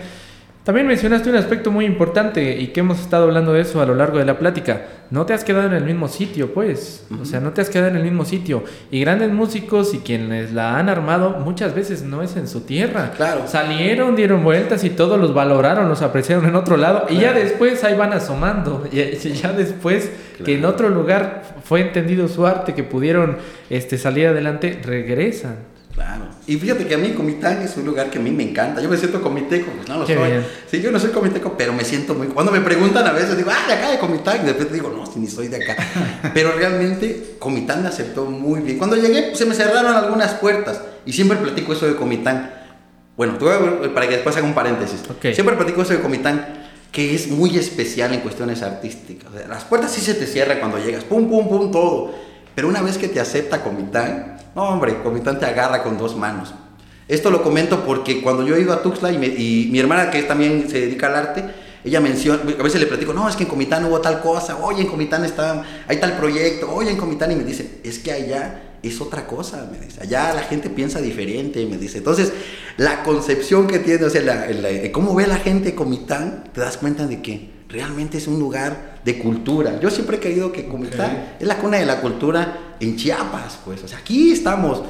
también 0.71 0.87
mencionaste 0.87 1.29
un 1.29 1.35
aspecto 1.35 1.73
muy 1.73 1.85
importante 1.85 2.57
y 2.61 2.69
que 2.69 2.79
hemos 2.79 3.01
estado 3.01 3.25
hablando 3.25 3.53
de 3.53 3.63
eso 3.63 3.83
a 3.83 3.87
lo 3.87 3.97
largo 3.97 4.19
de 4.19 4.25
la 4.25 4.39
plática. 4.39 4.83
No 5.11 5.27
te 5.27 5.33
has 5.33 5.43
quedado 5.43 5.67
en 5.67 5.73
el 5.73 5.83
mismo 5.83 6.07
sitio, 6.07 6.55
pues. 6.55 7.05
O 7.21 7.25
sea, 7.25 7.41
no 7.41 7.51
te 7.51 7.61
has 7.61 7.69
quedado 7.69 7.89
en 7.89 7.97
el 7.97 8.05
mismo 8.05 8.25
sitio. 8.25 8.63
Y 8.93 9.01
grandes 9.01 9.33
músicos 9.33 9.95
y 9.95 9.99
quienes 9.99 10.53
la 10.53 10.79
han 10.79 10.89
armado 10.89 11.41
muchas 11.41 11.75
veces 11.75 12.05
no 12.05 12.23
es 12.23 12.37
en 12.37 12.47
su 12.47 12.61
tierra. 12.61 13.11
Claro. 13.17 13.49
Salieron, 13.49 14.15
dieron 14.15 14.45
vueltas 14.45 14.85
y 14.85 14.91
todos 14.91 15.19
los 15.19 15.35
valoraron, 15.35 15.89
los 15.89 16.03
apreciaron 16.03 16.47
en 16.47 16.55
otro 16.55 16.77
lado. 16.77 17.07
Y 17.11 17.17
ya 17.17 17.33
después 17.33 17.83
ahí 17.83 17.97
van 17.97 18.13
asomando. 18.13 18.85
Y 18.93 19.33
ya 19.33 19.53
después 19.53 20.09
que 20.45 20.55
en 20.55 20.65
otro 20.65 20.89
lugar 20.89 21.57
fue 21.65 21.81
entendido 21.81 22.29
su 22.29 22.47
arte, 22.47 22.75
que 22.75 22.85
pudieron 22.85 23.39
este, 23.71 23.99
salir 23.99 24.29
adelante, 24.29 24.81
regresan. 24.85 25.57
Claro. 25.95 26.27
Y 26.47 26.57
fíjate 26.57 26.87
que 26.87 26.95
a 26.95 26.99
mí 26.99 27.11
Comitán 27.11 27.63
es 27.63 27.77
un 27.77 27.85
lugar 27.87 28.11
que 28.11 28.19
a 28.19 28.21
mí 28.21 28.31
me 28.31 28.43
encanta. 28.43 28.81
Yo 28.81 28.89
me 28.89 28.97
siento 28.97 29.21
comiteco, 29.23 29.71
pues 29.77 29.89
no 29.89 29.99
lo 29.99 30.07
soy. 30.07 30.17
Sí, 30.71 30.81
yo 30.81 30.91
no 30.91 30.99
soy 30.99 31.11
comiteco, 31.11 31.55
pero 31.57 31.73
me 31.73 31.85
siento 31.85 32.15
muy... 32.15 32.27
Cuando 32.29 32.51
me 32.51 32.61
preguntan 32.61 33.07
a 33.07 33.13
veces, 33.13 33.37
digo, 33.37 33.51
ah, 33.53 33.67
de 33.69 33.75
acá 33.75 33.91
de 33.91 33.99
Comitán. 33.99 34.39
Y 34.43 34.47
de 34.47 34.53
repente 34.53 34.75
digo, 34.75 34.93
no, 34.97 35.07
si 35.07 35.19
ni 35.21 35.29
soy 35.29 35.49
de 35.49 35.57
acá. 35.63 35.77
pero 36.35 36.53
realmente 36.53 37.37
Comitán 37.39 37.83
me 37.83 37.89
aceptó 37.89 38.25
muy 38.25 38.61
bien. 38.61 38.79
Cuando 38.79 38.97
llegué, 38.97 39.35
se 39.37 39.45
me 39.47 39.55
cerraron 39.55 39.95
algunas 39.95 40.35
puertas. 40.35 40.81
Y 41.07 41.13
siempre 41.13 41.37
platico 41.39 41.73
eso 41.73 41.87
de 41.87 41.95
Comitán. 41.95 42.53
Bueno, 43.17 43.35
a- 43.35 43.95
para 43.95 44.09
que 44.09 44.15
después 44.15 44.37
haga 44.37 44.47
un 44.47 44.55
paréntesis. 44.55 45.03
Ok. 45.09 45.33
Siempre 45.35 45.55
platico 45.57 45.83
eso 45.83 45.93
de 45.93 46.01
Comitán, 46.01 46.69
que 46.91 47.15
es 47.15 47.29
muy 47.29 47.57
especial 47.59 48.13
en 48.15 48.21
cuestiones 48.21 48.63
artísticas. 48.63 49.31
O 49.33 49.39
sea, 49.39 49.47
las 49.47 49.65
puertas 49.65 49.93
sí 49.93 50.01
se 50.01 50.15
te 50.15 50.27
cierran 50.27 50.59
cuando 50.59 50.79
llegas, 50.79 51.05
pum, 51.05 51.29
pum, 51.29 51.49
pum, 51.49 51.71
todo. 51.71 52.13
Pero 52.55 52.67
una 52.67 52.83
vez 52.83 52.99
que 52.99 53.07
te 53.09 53.21
acepta 53.21 53.63
Comitán, 53.63 54.39
no, 54.55 54.69
hombre, 54.69 55.03
Comitán 55.03 55.39
te 55.39 55.47
agarra 55.47 55.83
con 55.83 55.97
dos 55.99 56.17
manos. 56.17 56.55
Esto 57.09 57.31
lo 57.31 57.43
comento 57.43 57.85
porque 57.85 58.23
cuando 58.23 58.47
yo 58.47 58.55
he 58.55 58.61
ido 58.61 58.73
a 58.73 58.83
Tuxtla 58.83 59.11
y, 59.13 59.69
mi 59.71 59.79
hermana, 59.79 60.11
que 60.11 60.23
también 60.23 60.69
se 60.71 60.81
dedica 60.81 61.09
al 61.09 61.17
arte, 61.17 61.45
ella 61.83 62.01
menciona, 62.01 62.43
a 62.59 62.63
veces 62.63 62.81
le 62.81 62.87
platico, 62.87 63.13
no, 63.13 63.29
es 63.29 63.37
que 63.37 63.45
en 63.45 63.49
Comitán 63.49 63.85
hubo 63.87 64.01
tal 64.01 64.21
cosa, 64.21 64.59
oye, 64.59 64.83
en 64.83 64.87
Comitán 64.89 65.25
está, 65.25 65.65
hay 65.89 65.97
tal 65.99 66.17
proyecto, 66.19 66.71
oye, 66.73 66.91
en 66.91 66.97
Comitán, 66.97 67.33
y 67.33 67.37
me 67.37 67.45
dice, 67.45 67.81
es 67.83 67.99
que 67.99 68.13
allá 68.13 68.63
es 68.83 69.01
otra 69.01 69.27
cosa, 69.27 69.69
me 69.73 69.79
dice, 69.85 70.01
allá 70.03 70.33
la 70.35 70.43
gente 70.43 70.71
piensa 70.71 71.01
diferente, 71.01 71.65
me 71.67 71.79
dice. 71.79 71.99
Entonces, 71.99 72.33
la 72.77 73.03
concepción 73.03 73.67
que 73.67 73.79
tiene, 73.79 74.05
o 74.05 74.11
sea, 74.11 74.23
la- 74.23 74.47
cómo 74.93 75.15
ve 75.15 75.27
la 75.27 75.37
gente 75.37 75.75
Comitán, 75.75 76.45
te 76.53 76.61
das 76.61 76.77
cuenta 76.77 77.07
de 77.07 77.23
que 77.23 77.51
realmente 77.71 78.19
es 78.19 78.27
un 78.27 78.39
lugar 78.39 78.99
de 79.05 79.19
cultura. 79.19 79.79
Yo 79.81 79.91
siempre 79.91 80.17
he 80.17 80.21
querido 80.21 80.53
que 80.53 80.67
Comitán 80.67 81.11
Ok. 81.11 81.41
es 81.43 81.47
la 81.47 81.57
cuna 81.59 81.79
de 81.79 81.87
la 81.87 82.01
cultura 82.01 82.59
en 82.81 82.97
Chiapas, 82.97 83.59
pues, 83.65 83.83
o 83.85 83.89
sea, 83.89 83.99
aquí 83.99 84.33
estamos. 84.33 84.83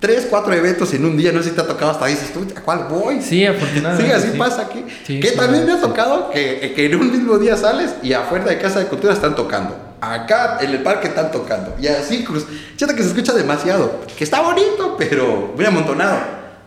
Tres, 0.00 0.26
cuatro 0.28 0.52
eventos 0.52 0.92
en 0.92 1.04
un 1.06 1.16
día, 1.16 1.32
no 1.32 1.42
sé 1.42 1.48
si 1.50 1.54
te 1.54 1.62
ha 1.62 1.66
tocado 1.66 1.92
hasta 1.92 2.04
dices 2.06 2.30
tú, 2.32 2.44
¿a 2.54 2.60
cuál 2.60 2.88
voy? 2.90 3.22
Sí, 3.22 3.28
Sí, 3.38 3.46
afortunadamente. 3.46 4.12
así 4.12 4.28
sí. 4.32 4.38
pasa 4.38 4.62
aquí. 4.62 4.84
Sí, 5.06 5.18
que 5.20 5.28
sí. 5.28 5.36
también 5.36 5.64
me 5.64 5.72
ha 5.72 5.80
tocado 5.80 6.30
que, 6.30 6.72
que 6.76 6.86
en 6.86 6.96
un 6.96 7.10
mismo 7.10 7.38
día 7.38 7.56
sales 7.56 7.94
y 8.02 8.12
afuera 8.12 8.44
de 8.44 8.58
Casa 8.58 8.80
de 8.80 8.86
Cultura 8.86 9.14
están 9.14 9.34
tocando. 9.34 9.74
Acá 10.02 10.58
en 10.60 10.70
el 10.72 10.82
parque 10.82 11.08
están 11.08 11.30
tocando. 11.30 11.74
Y 11.80 11.86
así, 11.86 12.22
cruz. 12.22 12.44
Fíjate 12.76 12.94
que 12.94 13.02
se 13.02 13.08
escucha 13.08 13.32
demasiado. 13.32 14.00
Que 14.18 14.24
está 14.24 14.42
bonito, 14.42 14.96
pero 14.98 15.54
muy 15.56 15.64
amontonado. 15.64 16.18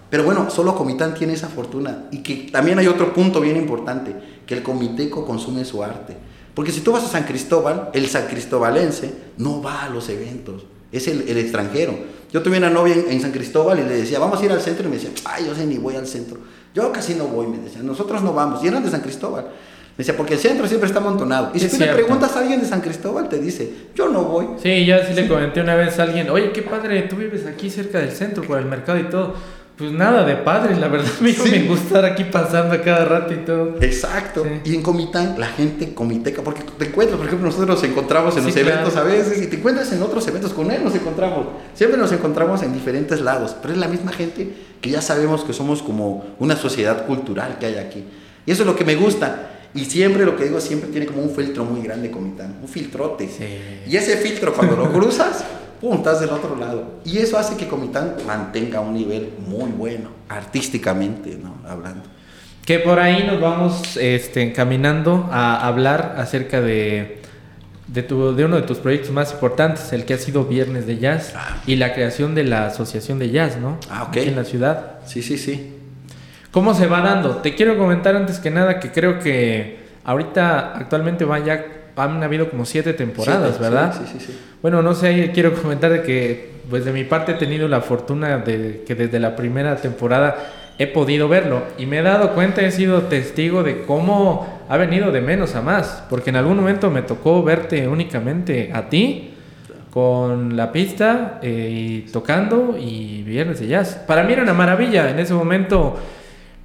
Pero 0.10 0.24
bueno, 0.24 0.50
solo 0.50 0.76
Comitán 0.76 1.14
tiene 1.14 1.34
esa 1.34 1.48
fortuna. 1.50 2.06
Y 2.12 2.20
que 2.24 2.50
también 2.52 2.80
hay 2.80 2.88
otro 2.88 3.14
punto 3.14 3.42
bien 3.42 3.58
importante: 3.58 4.16
que 4.46 4.56
el 4.56 4.64
comiteco 4.64 5.26
consume 5.26 5.66
su 5.66 5.84
arte. 5.84 6.16
Porque 6.54 6.72
si 6.72 6.82
tú 6.82 6.92
vas 6.92 7.04
a 7.04 7.08
San 7.08 7.24
Cristóbal, 7.24 7.90
el 7.94 8.08
san 8.08 8.26
cristobalense 8.28 9.14
no 9.38 9.62
va 9.62 9.84
a 9.84 9.90
los 9.90 10.10
eventos. 10.10 10.66
Es 10.92 11.08
el, 11.08 11.28
el 11.28 11.38
extranjero. 11.38 11.94
Yo 12.32 12.42
tuve 12.42 12.58
una 12.58 12.70
novia 12.70 12.96
en, 12.96 13.06
en 13.12 13.22
San 13.22 13.32
Cristóbal 13.32 13.80
y 13.80 13.84
le 13.84 13.96
decía, 13.98 14.18
vamos 14.20 14.42
a 14.42 14.46
ir 14.46 14.52
al 14.52 14.62
centro. 14.62 14.88
Y 14.88 14.90
me 14.90 14.96
decía, 14.96 15.12
ay, 15.26 15.46
yo 15.46 15.54
sé 15.54 15.66
ni 15.66 15.78
voy 15.78 15.96
al 15.96 16.08
centro. 16.08 16.40
Yo 16.74 16.92
casi 16.92 17.14
no 17.14 17.26
voy, 17.26 17.48
me 17.48 17.58
decía. 17.58 17.84
Nosotros 17.84 18.22
no 18.24 18.34
vamos. 18.34 18.64
Y 18.64 18.68
eran 18.68 18.84
de 18.84 18.90
San 18.90 19.02
Cristóbal. 19.02 19.44
Me 19.46 20.04
decía, 20.04 20.16
porque 20.16 20.34
el 20.36 20.40
centro 20.40 20.68
siempre 20.68 20.88
está 20.88 21.00
amontonado. 21.00 21.52
Y 21.54 21.60
si 21.60 21.66
Es 21.66 21.72
tú 21.72 21.78
le 21.78 21.86
cierto. 21.86 22.04
preguntas 22.04 22.36
a 22.36 22.40
alguien 22.40 22.60
de 22.62 22.68
San 22.68 22.82
Cristóbal, 22.82 23.30
te 23.30 23.40
dice, 23.40 23.72
yo 23.96 24.10
no 24.10 24.24
voy. 24.24 24.48
Sí, 24.62 24.86
yo 24.86 24.96
sí 25.08 25.14
le 25.14 25.28
comenté 25.28 25.62
una 25.62 25.76
vez 25.76 25.98
a 26.00 26.04
alguien, 26.04 26.30
oye, 26.30 26.52
qué 26.52 26.62
padre, 26.62 27.04
tú 27.04 27.16
vives 27.16 27.46
aquí 27.46 27.70
cerca 27.70 28.00
del 28.00 28.12
centro, 28.12 28.44
por 28.44 28.60
el 28.60 28.66
mercado 28.66 29.00
y 29.00 29.04
todo. 29.10 29.36
Pues 29.78 29.92
nada 29.92 30.24
de 30.26 30.36
padre, 30.38 30.76
la 30.76 30.88
verdad, 30.88 31.08
no 31.22 31.28
Sí. 31.30 31.52
me 31.52 31.64
gusta 31.68 31.86
estar 31.86 32.06
aquí 32.06 32.24
pasando 32.24 32.74
a 32.74 32.82
cada 32.82 33.06
rato 33.06 33.32
y 33.34 33.38
todo. 33.38 33.76
Exacto. 33.80 34.44
Sí. 34.44 34.72
Y 34.72 34.76
en 34.76 34.82
Comitán, 34.82 35.36
la 35.38 35.46
gente 35.48 35.94
comiteca, 35.94 36.42
porque 36.42 36.64
te 36.64 36.86
encuentras, 36.86 37.18
por 37.18 37.28
ejemplo, 37.28 37.46
nosotros 37.48 37.70
nos 37.82 37.84
encontramos 37.84 38.36
en 38.38 38.42
Sí, 38.42 38.48
los 38.48 38.56
claro. 38.56 38.72
eventos 38.72 38.96
a 38.96 39.04
veces 39.04 39.42
y 39.44 39.48
te 39.48 39.58
encuentras 39.58 39.92
en 39.94 40.02
otros 40.02 40.28
eventos, 40.28 40.52
con 40.54 40.72
él 40.72 40.84
nos 40.84 40.96
encontramos. 40.96 41.46
Siempre 41.76 42.00
nos 42.00 42.12
encontramos 42.12 42.64
en 42.64 42.74
diferentes 42.74 43.22
lados, 43.22 43.56
pero 43.62 43.74
es 43.74 43.80
la 43.80 43.88
misma 43.88 44.12
gente 44.12 44.52
que 44.82 44.90
ya 44.90 45.02
sabemos 45.02 45.44
que 45.44 45.54
somos 45.54 45.84
como 45.84 46.26
una 46.40 46.56
sociedad 46.56 47.06
cultural 47.06 47.58
que 47.60 47.68
hay 47.68 47.76
aquí. 47.76 48.04
Y 48.48 48.52
eso 48.52 48.64
es 48.64 48.68
lo 48.68 48.76
que 48.76 48.84
me 48.84 48.96
gusta. 48.96 49.52
Y 49.76 49.86
siempre 49.86 50.26
lo 50.26 50.36
que 50.36 50.46
digo, 50.46 50.60
siempre 50.60 50.90
tiene 50.90 51.06
como 51.06 51.22
un 51.22 51.30
filtro 51.30 51.64
muy 51.66 51.82
grande 51.84 52.10
Comitán, 52.10 52.56
un 52.64 52.68
filtrote. 52.68 53.28
Sí. 53.28 53.46
Y 53.88 53.96
ese 53.96 54.18
filtro 54.18 54.54
cuando 54.54 54.76
lo 54.76 54.92
cruzas, 54.92 55.44
pum, 55.82 55.96
estás 55.98 56.20
del 56.20 56.30
otro 56.30 56.56
lado. 56.56 56.84
Y 57.06 57.18
eso 57.20 57.38
hace 57.38 57.56
que 57.58 57.68
Comitán 57.68 58.16
mantenga 58.26 58.80
un 58.80 58.94
nivel 58.94 59.30
muy 59.48 59.70
bueno, 59.72 60.10
artísticamente, 60.30 61.38
¿no? 61.42 61.56
Hablando. 61.70 62.04
Que 62.66 62.80
por 62.80 63.00
ahí 63.00 63.24
nos 63.26 63.40
vamos 63.40 63.96
este, 63.98 64.42
encaminando 64.42 65.30
a 65.32 65.66
hablar 65.68 66.16
acerca 66.18 66.60
de, 66.60 67.22
de, 67.88 68.04
tu- 68.04 68.36
de 68.36 68.44
uno 68.46 68.58
de 68.58 68.64
tus 68.64 68.80
proyectos 68.80 69.12
más 69.12 69.32
importantes, 69.32 69.94
el 69.94 70.04
que 70.04 70.16
ha 70.16 70.18
sido 70.18 70.44
Viernes 70.46 70.86
de 70.86 70.98
Jazz 70.98 71.34
Ah. 71.36 71.58
y 71.66 71.78
la 71.78 71.94
creación 71.94 72.36
de 72.36 72.44
la 72.44 72.66
Asociación 72.68 73.20
de 73.20 73.30
Jazz, 73.30 73.58
¿no? 73.58 73.78
Ah, 73.90 74.04
ok. 74.04 74.10
Aquí 74.10 74.20
en 74.28 74.36
la 74.36 74.44
ciudad. 74.44 74.96
Sí, 75.06 75.22
sí, 75.22 75.38
sí. 75.38 75.74
¿Cómo 76.52 76.74
se 76.74 76.88
va 76.88 77.02
dando? 77.02 77.38
Te 77.38 77.56
quiero 77.56 77.78
comentar 77.78 78.16
antes 78.16 78.40
que 78.40 78.50
nada 78.52 78.80
que 78.80 78.92
creo 78.92 79.20
que 79.20 79.80
ahorita 80.04 80.76
actualmente 80.76 81.24
van 81.24 81.46
ya, 81.46 81.66
han 81.98 82.24
habido 82.24 82.50
como 82.50 82.66
siete 82.66 82.94
temporadas, 82.94 83.56
Siete, 83.58 83.64
¿verdad? 83.64 83.96
Sí, 83.98 84.20
sí, 84.20 84.26
sí. 84.26 84.40
Bueno, 84.62 84.82
no 84.82 84.94
sé, 84.94 85.32
quiero 85.34 85.54
comentar 85.54 85.92
de 85.92 86.04
que, 86.04 86.52
pues 86.70 86.86
de 86.86 86.92
mi 86.92 87.04
parte 87.04 87.34
he 87.34 87.36
tenido 87.36 87.68
la 87.68 87.82
fortuna 87.82 88.38
de 88.38 88.84
que 88.86 88.96
desde 88.96 89.20
la 89.20 89.36
primera 89.36 89.76
temporada 89.78 90.36
he 90.80 90.88
podido 90.88 91.28
verlo 91.28 91.64
y 91.78 91.86
me 91.86 92.00
he 92.00 92.02
dado 92.04 92.34
cuenta, 92.34 92.62
he 92.62 92.72
sido 92.72 93.04
testigo 93.04 93.64
de 93.64 93.84
cómo 93.84 94.62
ha 94.70 94.78
venido 94.78 95.12
de 95.12 95.22
menos 95.22 95.56
a 95.56 95.62
más, 95.62 96.04
porque 96.10 96.30
en 96.30 96.36
algún 96.36 96.58
momento 96.58 96.92
me 96.92 97.02
tocó 97.02 97.42
verte 97.44 97.88
únicamente 97.88 98.72
a 98.74 98.90
ti 98.90 99.34
con 99.90 100.56
la 100.56 100.72
pista 100.72 101.40
eh, 101.42 101.70
y 101.72 102.12
tocando 102.12 102.78
y 102.80 103.24
viernes 103.24 103.60
de 103.60 103.68
jazz. 103.68 103.96
Para 104.06 104.24
mí 104.24 104.34
era 104.34 104.44
una 104.44 104.54
maravilla, 104.54 105.10
en 105.10 105.18
ese 105.18 105.34
momento 105.34 105.98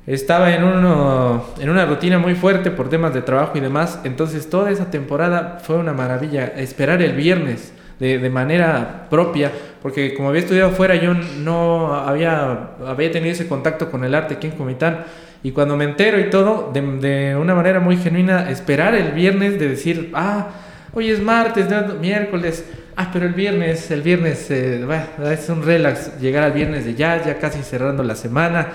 estaba 0.07 0.55
en, 0.55 0.64
uno, 0.64 1.44
en 1.61 1.70
una 1.70 1.86
rutina 1.86 2.18
muy 2.18 2.34
fuerte 2.34 2.70
por 2.70 2.88
temas 2.88 3.14
de 3.14 3.22
trabajo 3.22 3.57
y 3.57 3.61
demás, 3.61 4.00
entonces 4.05 4.50
toda 4.50 4.70
esa 4.70 4.90
temporada 4.90 5.59
fue 5.62 5.76
una 5.76 5.92
maravilla. 5.92 6.46
Esperar 6.57 7.00
el 7.03 7.12
viernes 7.12 7.72
de, 8.00 8.18
de 8.18 8.30
manera 8.30 9.07
propia, 9.09 9.53
porque 9.80 10.14
como 10.14 10.30
había 10.30 10.40
estudiado 10.40 10.70
fuera, 10.70 10.96
yo 10.96 11.14
no 11.14 11.94
había, 11.94 12.70
había 12.86 13.12
tenido 13.12 13.32
ese 13.32 13.46
contacto 13.46 13.90
con 13.90 14.05
el 14.05 14.14
arte 14.14 14.34
aquí 14.34 14.48
en 14.48 14.55
Comitán. 14.55 15.05
Y 15.44 15.50
cuando 15.50 15.76
me 15.76 15.84
entero 15.84 16.20
y 16.20 16.30
todo, 16.30 16.70
de, 16.72 16.80
de 16.80 17.36
una 17.36 17.55
manera 17.55 17.80
muy 17.80 17.96
genuina, 17.96 18.50
esperar 18.50 18.94
el 18.94 19.12
viernes 19.12 19.59
de 19.59 19.68
decir, 19.68 20.11
ah, 20.14 20.50
hoy 20.94 21.11
es 21.11 21.20
martes, 21.20 21.68
¿no? 21.68 21.94
miércoles, 21.94 22.64
ah, 22.96 23.11
pero 23.12 23.26
el 23.26 23.34
viernes, 23.34 23.90
el 23.90 24.03
viernes, 24.03 24.50
eh, 24.50 24.84
es 25.30 25.48
un 25.48 25.64
relax, 25.64 26.18
llegar 26.20 26.44
al 26.44 26.53
viernes 26.53 26.84
de 26.84 26.94
ya, 26.94 27.24
ya 27.24 27.38
casi 27.38 27.62
cerrando 27.62 28.03
la 28.03 28.14
semana. 28.14 28.68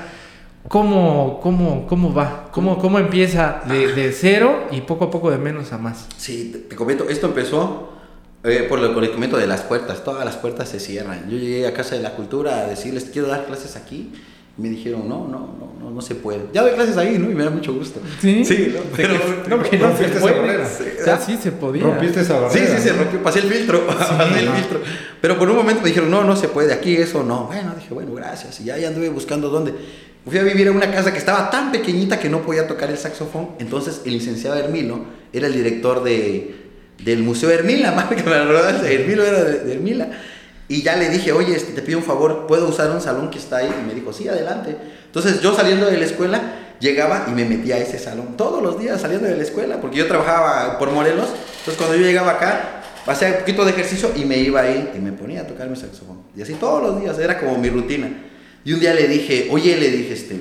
¿Cómo, 0.69 1.39
cómo, 1.41 1.87
cómo 1.87 2.13
va? 2.13 2.49
¿Cómo, 2.51 2.77
cómo 2.77 2.99
empieza 2.99 3.61
de, 3.67 3.93
de 3.93 4.11
cero 4.11 4.67
y 4.71 4.81
poco 4.81 5.05
a 5.05 5.11
poco 5.11 5.31
de 5.31 5.37
menos 5.37 5.71
a 5.71 5.77
más? 5.77 6.07
Sí, 6.17 6.65
te, 6.69 6.75
comento, 6.75 7.07
esto 7.09 7.27
empezó 7.27 7.89
eh, 8.43 8.65
por 8.67 8.79
lo 8.79 8.99
que 8.99 9.11
comento 9.11 9.37
de 9.37 9.47
las 9.47 9.61
puertas. 9.61 10.03
Todas 10.03 10.25
las 10.25 10.35
puertas 10.35 10.67
se 10.69 10.79
cierran. 10.79 11.29
Yo 11.29 11.37
llegué 11.37 11.67
a 11.67 11.73
Casa 11.73 11.95
de 11.95 12.01
la 12.01 12.15
Cultura 12.15 12.59
a 12.59 12.67
decirles, 12.67 13.05
quiero 13.11 13.27
dar 13.29 13.45
clases 13.45 13.75
aquí. 13.77 14.11
Y 14.57 14.61
me 14.61 14.69
dijeron, 14.69 15.07
no, 15.07 15.19
no, 15.27 15.39
no, 15.59 15.73
no, 15.79 15.91
no 15.91 16.01
se 16.01 16.15
puede. 16.15 16.41
Ya 16.51 16.63
doy 16.63 16.71
clases 16.71 16.97
ahí, 16.97 17.19
¿no? 17.19 17.29
Y 17.29 17.35
me 17.35 17.43
da 17.43 17.51
mucho 17.51 17.73
gusto. 17.75 18.01
Sí, 18.19 18.43
Sí, 18.43 18.73
¿no? 18.75 18.81
pero 18.95 19.13
no, 19.47 19.61
que 19.61 19.77
no 19.77 19.95
se 19.95 20.07
rompiste 20.07 20.11
esa 20.17 20.19
puede. 20.19 20.39
barrera. 20.39 20.65
O 20.99 21.03
sea, 21.03 21.19
sí 21.19 21.37
se 21.37 21.51
podía. 21.51 21.83
Rompiste 21.83 22.21
esa 22.21 22.39
barrera. 22.39 22.67
Sí, 22.67 22.73
sí, 22.75 22.81
se 22.89 22.93
rompió, 22.93 23.21
pasé 23.21 23.39
el 23.39 23.45
filtro, 23.45 23.85
pasé 23.87 24.39
el 24.39 24.49
filtro. 24.49 24.79
Pero 25.21 25.37
por 25.37 25.47
un 25.49 25.55
momento 25.57 25.81
me 25.83 25.89
dijeron, 25.89 26.09
no, 26.09 26.23
no 26.23 26.35
se 26.35 26.47
puede, 26.49 26.73
aquí 26.73 26.95
eso 26.97 27.23
no. 27.23 27.43
Bueno, 27.45 27.73
dije, 27.75 27.93
bueno, 27.93 28.13
gracias. 28.15 28.59
Y 28.59 28.63
ya, 28.65 28.77
ya 28.77 28.87
anduve 28.87 29.09
buscando 29.09 29.49
dónde. 29.49 29.75
Fui 30.27 30.37
a 30.39 30.43
vivir 30.43 30.67
en 30.67 30.75
una 30.75 30.91
casa 30.91 31.11
que 31.11 31.19
estaba 31.19 31.49
tan 31.49 31.71
pequeñita 31.71 32.19
que 32.19 32.29
no 32.29 32.41
podía 32.41 32.67
tocar 32.67 32.89
el 32.89 32.97
saxofón. 32.97 33.51
Entonces 33.59 34.01
el 34.05 34.11
licenciado 34.13 34.57
Hermilo 34.57 35.05
era 35.31 35.47
el 35.47 35.53
director 35.53 36.03
de, 36.03 36.55
del 37.03 37.23
Museo 37.23 37.49
Hermila, 37.49 37.91
más 37.95 38.05
que 38.07 38.23
me 38.23 38.35
Hermilo 38.35 39.23
era 39.23 39.43
de, 39.43 39.59
de 39.59 39.73
Hermila. 39.73 40.09
Y 40.69 40.81
ya 40.81 40.97
le 40.97 41.07
dije, 41.09 41.31
oye, 41.31 41.55
este, 41.55 41.71
te 41.71 41.81
pido 41.81 41.99
un 41.99 42.03
favor, 42.03 42.45
¿puedo 42.45 42.67
usar 42.67 42.91
un 42.91 42.99
salón 42.99 43.29
que 43.29 43.37
está 43.37 43.57
ahí? 43.57 43.73
Y 43.81 43.87
me 43.87 43.93
dijo, 43.93 44.11
sí, 44.11 44.27
adelante. 44.27 44.75
Entonces 45.05 45.41
yo 45.41 45.55
saliendo 45.55 45.85
de 45.85 45.97
la 45.97 46.05
escuela, 46.05 46.41
llegaba 46.81 47.25
y 47.29 47.31
me 47.31 47.45
metía 47.45 47.75
a 47.75 47.79
ese 47.79 47.97
salón 47.97 48.35
todos 48.35 48.61
los 48.61 48.77
días 48.77 48.99
saliendo 48.99 49.27
de 49.27 49.37
la 49.37 49.43
escuela, 49.43 49.79
porque 49.79 49.97
yo 49.97 50.07
trabajaba 50.07 50.77
por 50.77 50.91
Morelos. 50.91 51.29
Entonces 51.59 51.77
cuando 51.77 51.95
yo 51.95 52.01
llegaba 52.01 52.33
acá, 52.33 52.81
hacía 53.05 53.29
un 53.29 53.33
poquito 53.35 53.63
de 53.63 53.71
ejercicio 53.71 54.11
y 54.13 54.25
me 54.25 54.37
iba 54.39 54.59
ahí 54.59 54.91
y 54.93 54.99
me 54.99 55.13
ponía 55.13 55.41
a 55.41 55.47
tocar 55.47 55.69
mi 55.69 55.77
saxofón. 55.77 56.23
Y 56.35 56.41
así 56.41 56.55
todos 56.55 56.83
los 56.83 57.01
días, 57.01 57.17
era 57.17 57.39
como 57.39 57.57
mi 57.57 57.69
rutina. 57.69 58.09
Y 58.65 58.73
un 58.73 58.79
día 58.79 58.93
le 58.93 59.07
dije, 59.07 59.47
oye, 59.51 59.77
le 59.77 59.89
dije, 59.89 60.13
este, 60.13 60.39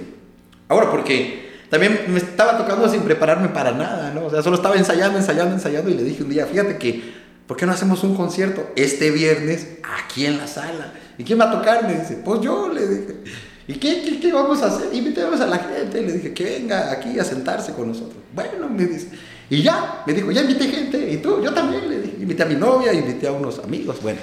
ahora 0.69 0.91
porque 0.91 1.47
también 1.71 2.01
me 2.09 2.19
estaba 2.19 2.59
tocando 2.59 2.89
sin 2.89 3.03
prepararme 3.03 3.49
para 3.49 3.73
nada, 3.73 4.13
¿no? 4.13 4.27
O 4.27 4.31
sea, 4.31 4.43
solo 4.43 4.57
estaba 4.57 4.77
ensayando, 4.77 5.19
ensayando, 5.19 5.55
ensayando 5.55 5.91
y 5.91 5.95
le 5.95 6.05
dije 6.05 6.23
un 6.23 6.31
día, 6.31 6.47
fíjate 6.47 6.77
que, 6.77 7.15
¿por 7.47 7.57
qué 7.57 7.67
no 7.67 7.73
hacemos 7.73 8.03
un 8.05 8.17
concierto 8.17 8.71
este 8.77 9.11
viernes 9.11 9.69
aquí 10.01 10.27
en 10.27 10.39
la 10.39 10.47
sala? 10.47 10.93
¿Y 11.19 11.25
quién 11.25 11.41
va 11.41 11.51
a 11.51 11.59
tocar? 11.59 11.87
Me 11.87 11.95
dice, 12.01 12.21
pues 12.25 12.41
yo, 12.41 12.69
le 12.69 12.87
dije. 12.87 13.15
¿Y 13.69 13.75
qué, 13.75 14.03
qué, 14.03 14.21
qué 14.21 14.33
vamos 14.33 14.63
a 14.63 14.67
hacer? 14.67 14.95
Invitemos 14.95 15.41
a 15.41 15.47
la 15.47 15.59
gente. 15.59 16.01
Le 16.01 16.13
dije, 16.13 16.33
que 16.33 16.45
venga 16.45 16.93
aquí 16.93 17.19
a 17.19 17.25
sentarse 17.25 17.73
con 17.73 17.89
nosotros. 17.89 18.17
Bueno, 18.33 18.69
me 18.69 18.85
dice. 18.85 19.09
Y 19.51 19.63
ya, 19.63 20.03
me 20.07 20.13
dijo, 20.13 20.31
ya 20.31 20.43
invité 20.43 20.69
gente. 20.69 21.11
Y 21.11 21.17
tú, 21.19 21.43
yo 21.43 21.53
también, 21.53 21.89
le 21.89 22.01
dije. 22.01 22.17
Invité 22.21 22.45
a 22.45 22.47
mi 22.47 22.55
novia, 22.55 22.93
invité 22.93 23.27
a 23.27 23.33
unos 23.33 23.59
amigos. 23.59 24.01
Bueno, 24.03 24.21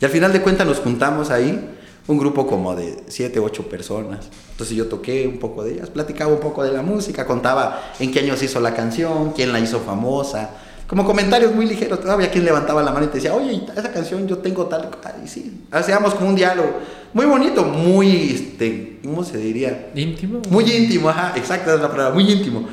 y 0.00 0.04
al 0.04 0.10
final 0.10 0.32
de 0.32 0.40
cuentas 0.40 0.66
nos 0.66 0.78
juntamos 0.78 1.30
ahí, 1.30 1.68
un 2.08 2.18
grupo 2.18 2.46
como 2.46 2.74
de 2.74 3.02
siete, 3.08 3.40
ocho 3.40 3.68
personas. 3.68 4.28
Entonces 4.52 4.76
yo 4.76 4.86
toqué 4.86 5.26
un 5.26 5.38
poco 5.38 5.64
de 5.64 5.74
ellas, 5.74 5.90
platicaba 5.90 6.32
un 6.32 6.40
poco 6.40 6.62
de 6.62 6.72
la 6.72 6.82
música, 6.82 7.26
contaba 7.26 7.92
en 7.98 8.12
qué 8.12 8.20
años 8.20 8.42
hizo 8.42 8.60
la 8.60 8.74
canción, 8.74 9.32
quién 9.32 9.52
la 9.52 9.60
hizo 9.60 9.80
famosa. 9.80 10.50
Como 10.86 11.04
comentarios 11.04 11.52
muy 11.52 11.66
ligeros, 11.66 12.00
todavía 12.00 12.30
quien 12.30 12.44
levantaba 12.44 12.80
la 12.80 12.92
mano 12.92 13.06
y 13.06 13.08
te 13.08 13.14
decía, 13.14 13.34
oye, 13.34 13.60
esa 13.76 13.92
canción 13.92 14.28
yo 14.28 14.38
tengo 14.38 14.66
tal. 14.66 14.88
Y 15.24 15.26
sí, 15.26 15.64
hacíamos 15.72 16.14
como 16.14 16.28
un 16.28 16.36
diálogo. 16.36 16.78
muy 17.12 17.26
bonito, 17.26 17.64
muy, 17.64 18.30
este, 18.32 19.00
¿cómo 19.02 19.24
se 19.24 19.38
diría? 19.38 19.90
¿Íntimo? 19.96 20.42
Muy 20.48 20.64
íntimo, 20.70 21.08
ajá, 21.08 21.32
exacta 21.36 21.74
es 21.74 21.80
la 21.80 21.90
palabra, 21.90 22.14
muy 22.14 22.30
íntimo. 22.30 22.68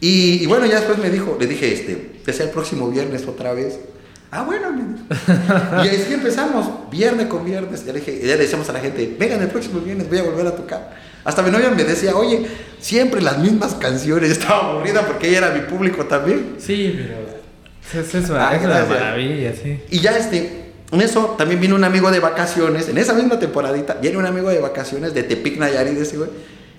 Y, 0.00 0.42
y 0.42 0.46
bueno, 0.46 0.64
ya 0.64 0.76
después 0.76 0.96
me 0.96 1.10
dijo, 1.10 1.36
le 1.38 1.46
dije, 1.46 1.72
este, 1.72 2.20
que 2.24 2.32
sea 2.32 2.46
el 2.46 2.52
próximo 2.52 2.88
viernes 2.88 3.26
otra 3.28 3.52
vez. 3.52 3.78
Ah, 4.30 4.42
bueno, 4.42 4.70
me 4.72 4.82
dijo. 4.82 5.84
Y 5.84 5.88
así 5.88 6.12
empezamos, 6.12 6.90
viernes 6.90 7.26
con 7.26 7.44
viernes. 7.44 7.84
Ya 7.86 7.92
le, 7.92 8.00
dije, 8.00 8.20
ya 8.20 8.36
le 8.36 8.42
decíamos 8.42 8.68
a 8.68 8.72
la 8.72 8.80
gente, 8.80 9.16
vengan 9.18 9.40
el 9.40 9.48
próximo 9.48 9.80
viernes, 9.80 10.08
voy 10.08 10.18
a 10.18 10.22
volver 10.22 10.46
a 10.46 10.54
tocar. 10.54 10.96
Hasta 11.24 11.42
mi 11.42 11.50
novia 11.50 11.70
me 11.70 11.84
decía, 11.84 12.14
oye, 12.14 12.46
siempre 12.78 13.22
las 13.22 13.38
mismas 13.38 13.74
canciones. 13.74 14.30
Estaba 14.32 14.70
aburrida 14.70 15.06
porque 15.06 15.28
ella 15.28 15.38
era 15.38 15.50
mi 15.50 15.60
público 15.60 16.04
también. 16.04 16.56
Sí, 16.58 16.94
pero 16.96 18.02
es, 18.02 18.14
es, 18.14 18.30
Ah, 18.30 18.54
es 18.54 18.64
una 18.64 18.84
maravilla, 18.84 19.54
sí. 19.54 19.80
Y 19.90 20.00
ya 20.00 20.16
este, 20.16 20.72
en 20.90 21.00
eso 21.00 21.34
también 21.38 21.60
vino 21.60 21.74
un 21.74 21.84
amigo 21.84 22.10
de 22.10 22.20
vacaciones, 22.20 22.88
en 22.88 22.98
esa 22.98 23.14
misma 23.14 23.38
temporadita, 23.38 23.94
viene 23.94 24.18
un 24.18 24.26
amigo 24.26 24.50
de 24.50 24.60
vacaciones 24.60 25.14
de 25.14 25.22
Tepic 25.22 25.58
Nayarit, 25.58 25.98
ese 25.98 26.16
güey, 26.18 26.30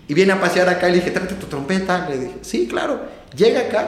y 0.07 0.13
viene 0.13 0.33
a 0.33 0.41
pasear 0.41 0.69
acá 0.69 0.87
y 0.89 0.93
le 0.93 0.97
dije, 0.97 1.11
tráete 1.11 1.35
tu 1.35 1.45
trompeta. 1.45 2.07
Le 2.09 2.17
dije, 2.17 2.33
sí, 2.41 2.67
claro, 2.67 3.01
llega 3.35 3.61
acá. 3.61 3.87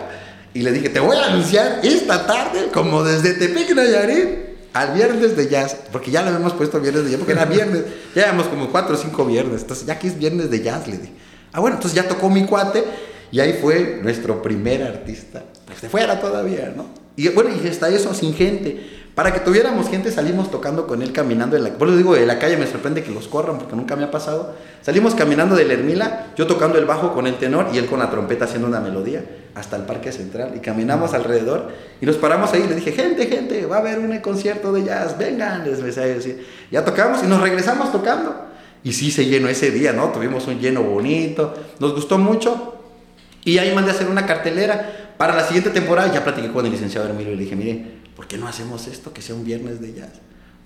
Y 0.53 0.61
le 0.61 0.71
dije, 0.71 0.89
te 0.89 0.99
voy 0.99 1.17
a 1.17 1.27
anunciar 1.27 1.79
esta 1.83 2.25
tarde, 2.25 2.69
como 2.73 3.03
desde 3.03 3.33
Tepic 3.33 3.73
Nayarit, 3.73 4.51
al 4.73 4.93
viernes 4.93 5.35
de 5.35 5.49
jazz, 5.49 5.75
porque 5.91 6.11
ya 6.11 6.21
lo 6.21 6.27
habíamos 6.27 6.53
puesto 6.53 6.79
viernes 6.79 7.05
de 7.05 7.11
jazz, 7.11 7.19
porque 7.19 7.33
era 7.33 7.45
viernes, 7.45 7.83
ya 8.15 8.23
llevamos 8.23 8.47
como 8.47 8.69
cuatro 8.69 8.95
o 8.95 8.97
cinco 8.97 9.25
viernes, 9.25 9.61
entonces 9.61 9.85
ya 9.85 9.97
que 9.97 10.07
es 10.07 10.17
viernes 10.17 10.49
de 10.49 10.61
jazz, 10.61 10.87
le 10.87 10.97
dije. 10.97 11.13
Ah, 11.53 11.59
bueno, 11.59 11.77
entonces 11.77 11.95
ya 11.95 12.07
tocó 12.07 12.29
mi 12.29 12.45
cuate, 12.45 12.83
y 13.31 13.39
ahí 13.39 13.57
fue 13.61 13.99
nuestro 14.01 14.41
primer 14.41 14.83
artista, 14.83 15.43
pues 15.65 15.81
de 15.81 15.89
fuera 15.89 16.19
todavía, 16.19 16.73
¿no? 16.75 16.85
Y 17.15 17.29
bueno, 17.29 17.49
y 17.51 17.67
hasta 17.67 17.89
eso 17.89 18.13
sin 18.13 18.33
gente. 18.33 19.00
Para 19.15 19.33
que 19.33 19.41
tuviéramos 19.41 19.89
gente, 19.89 20.09
salimos 20.09 20.49
tocando 20.49 20.87
con 20.87 21.01
él 21.01 21.11
caminando 21.11 21.57
en 21.57 21.65
la 21.65 21.69
Por 21.71 21.89
eso 21.89 21.97
digo, 21.97 22.13
de 22.13 22.25
la 22.25 22.39
calle 22.39 22.55
me 22.55 22.65
sorprende 22.65 23.03
que 23.03 23.11
los 23.11 23.27
corran 23.27 23.57
porque 23.57 23.75
nunca 23.75 23.97
me 23.97 24.05
ha 24.05 24.11
pasado. 24.11 24.55
Salimos 24.81 25.15
caminando 25.15 25.55
de 25.55 25.65
la 25.65 25.73
Hermila, 25.73 26.27
yo 26.37 26.47
tocando 26.47 26.77
el 26.77 26.85
bajo 26.85 27.13
con 27.13 27.27
el 27.27 27.35
tenor 27.35 27.67
y 27.73 27.77
él 27.77 27.87
con 27.87 27.99
la 27.99 28.09
trompeta 28.09 28.45
haciendo 28.45 28.69
una 28.69 28.79
melodía 28.79 29.23
hasta 29.53 29.75
el 29.75 29.83
Parque 29.83 30.13
Central. 30.13 30.53
Y 30.55 30.59
caminamos 30.59 31.13
alrededor 31.13 31.71
y 31.99 32.05
nos 32.05 32.15
paramos 32.15 32.53
ahí. 32.53 32.65
y 32.69 32.73
dije, 32.73 32.93
gente, 32.93 33.27
gente, 33.27 33.65
va 33.65 33.77
a 33.77 33.79
haber 33.79 33.99
un 33.99 34.17
concierto 34.19 34.71
de 34.71 34.85
jazz, 34.85 35.17
vengan, 35.17 35.65
les 35.65 35.79
empecé 35.79 36.01
a 36.01 36.05
decir. 36.05 36.47
Ya 36.71 36.85
tocamos 36.85 37.21
y 37.21 37.27
nos 37.27 37.41
regresamos 37.41 37.91
tocando. 37.91 38.33
Y 38.81 38.93
sí 38.93 39.11
se 39.11 39.25
llenó 39.25 39.49
ese 39.49 39.71
día, 39.71 39.91
¿no? 39.91 40.09
Tuvimos 40.09 40.47
un 40.47 40.59
lleno 40.59 40.83
bonito, 40.83 41.53
nos 41.79 41.93
gustó 41.93 42.17
mucho. 42.17 42.75
Y 43.43 43.57
ahí 43.57 43.75
mandé 43.75 43.91
a 43.91 43.93
hacer 43.93 44.07
una 44.07 44.25
cartelera 44.25 45.15
para 45.17 45.35
la 45.35 45.43
siguiente 45.43 45.69
temporada. 45.71 46.13
Ya 46.13 46.23
platiqué 46.23 46.49
con 46.49 46.65
el 46.65 46.71
licenciado 46.71 47.07
Hermilo 47.09 47.31
y 47.31 47.35
le 47.35 47.43
dije, 47.43 47.55
mire, 47.57 48.00
¿por 48.21 48.27
qué 48.27 48.37
no 48.37 48.47
hacemos 48.47 48.85
esto 48.85 49.11
que 49.13 49.23
sea 49.23 49.33
un 49.33 49.43
viernes 49.43 49.81
de 49.81 49.93
jazz? 49.95 50.11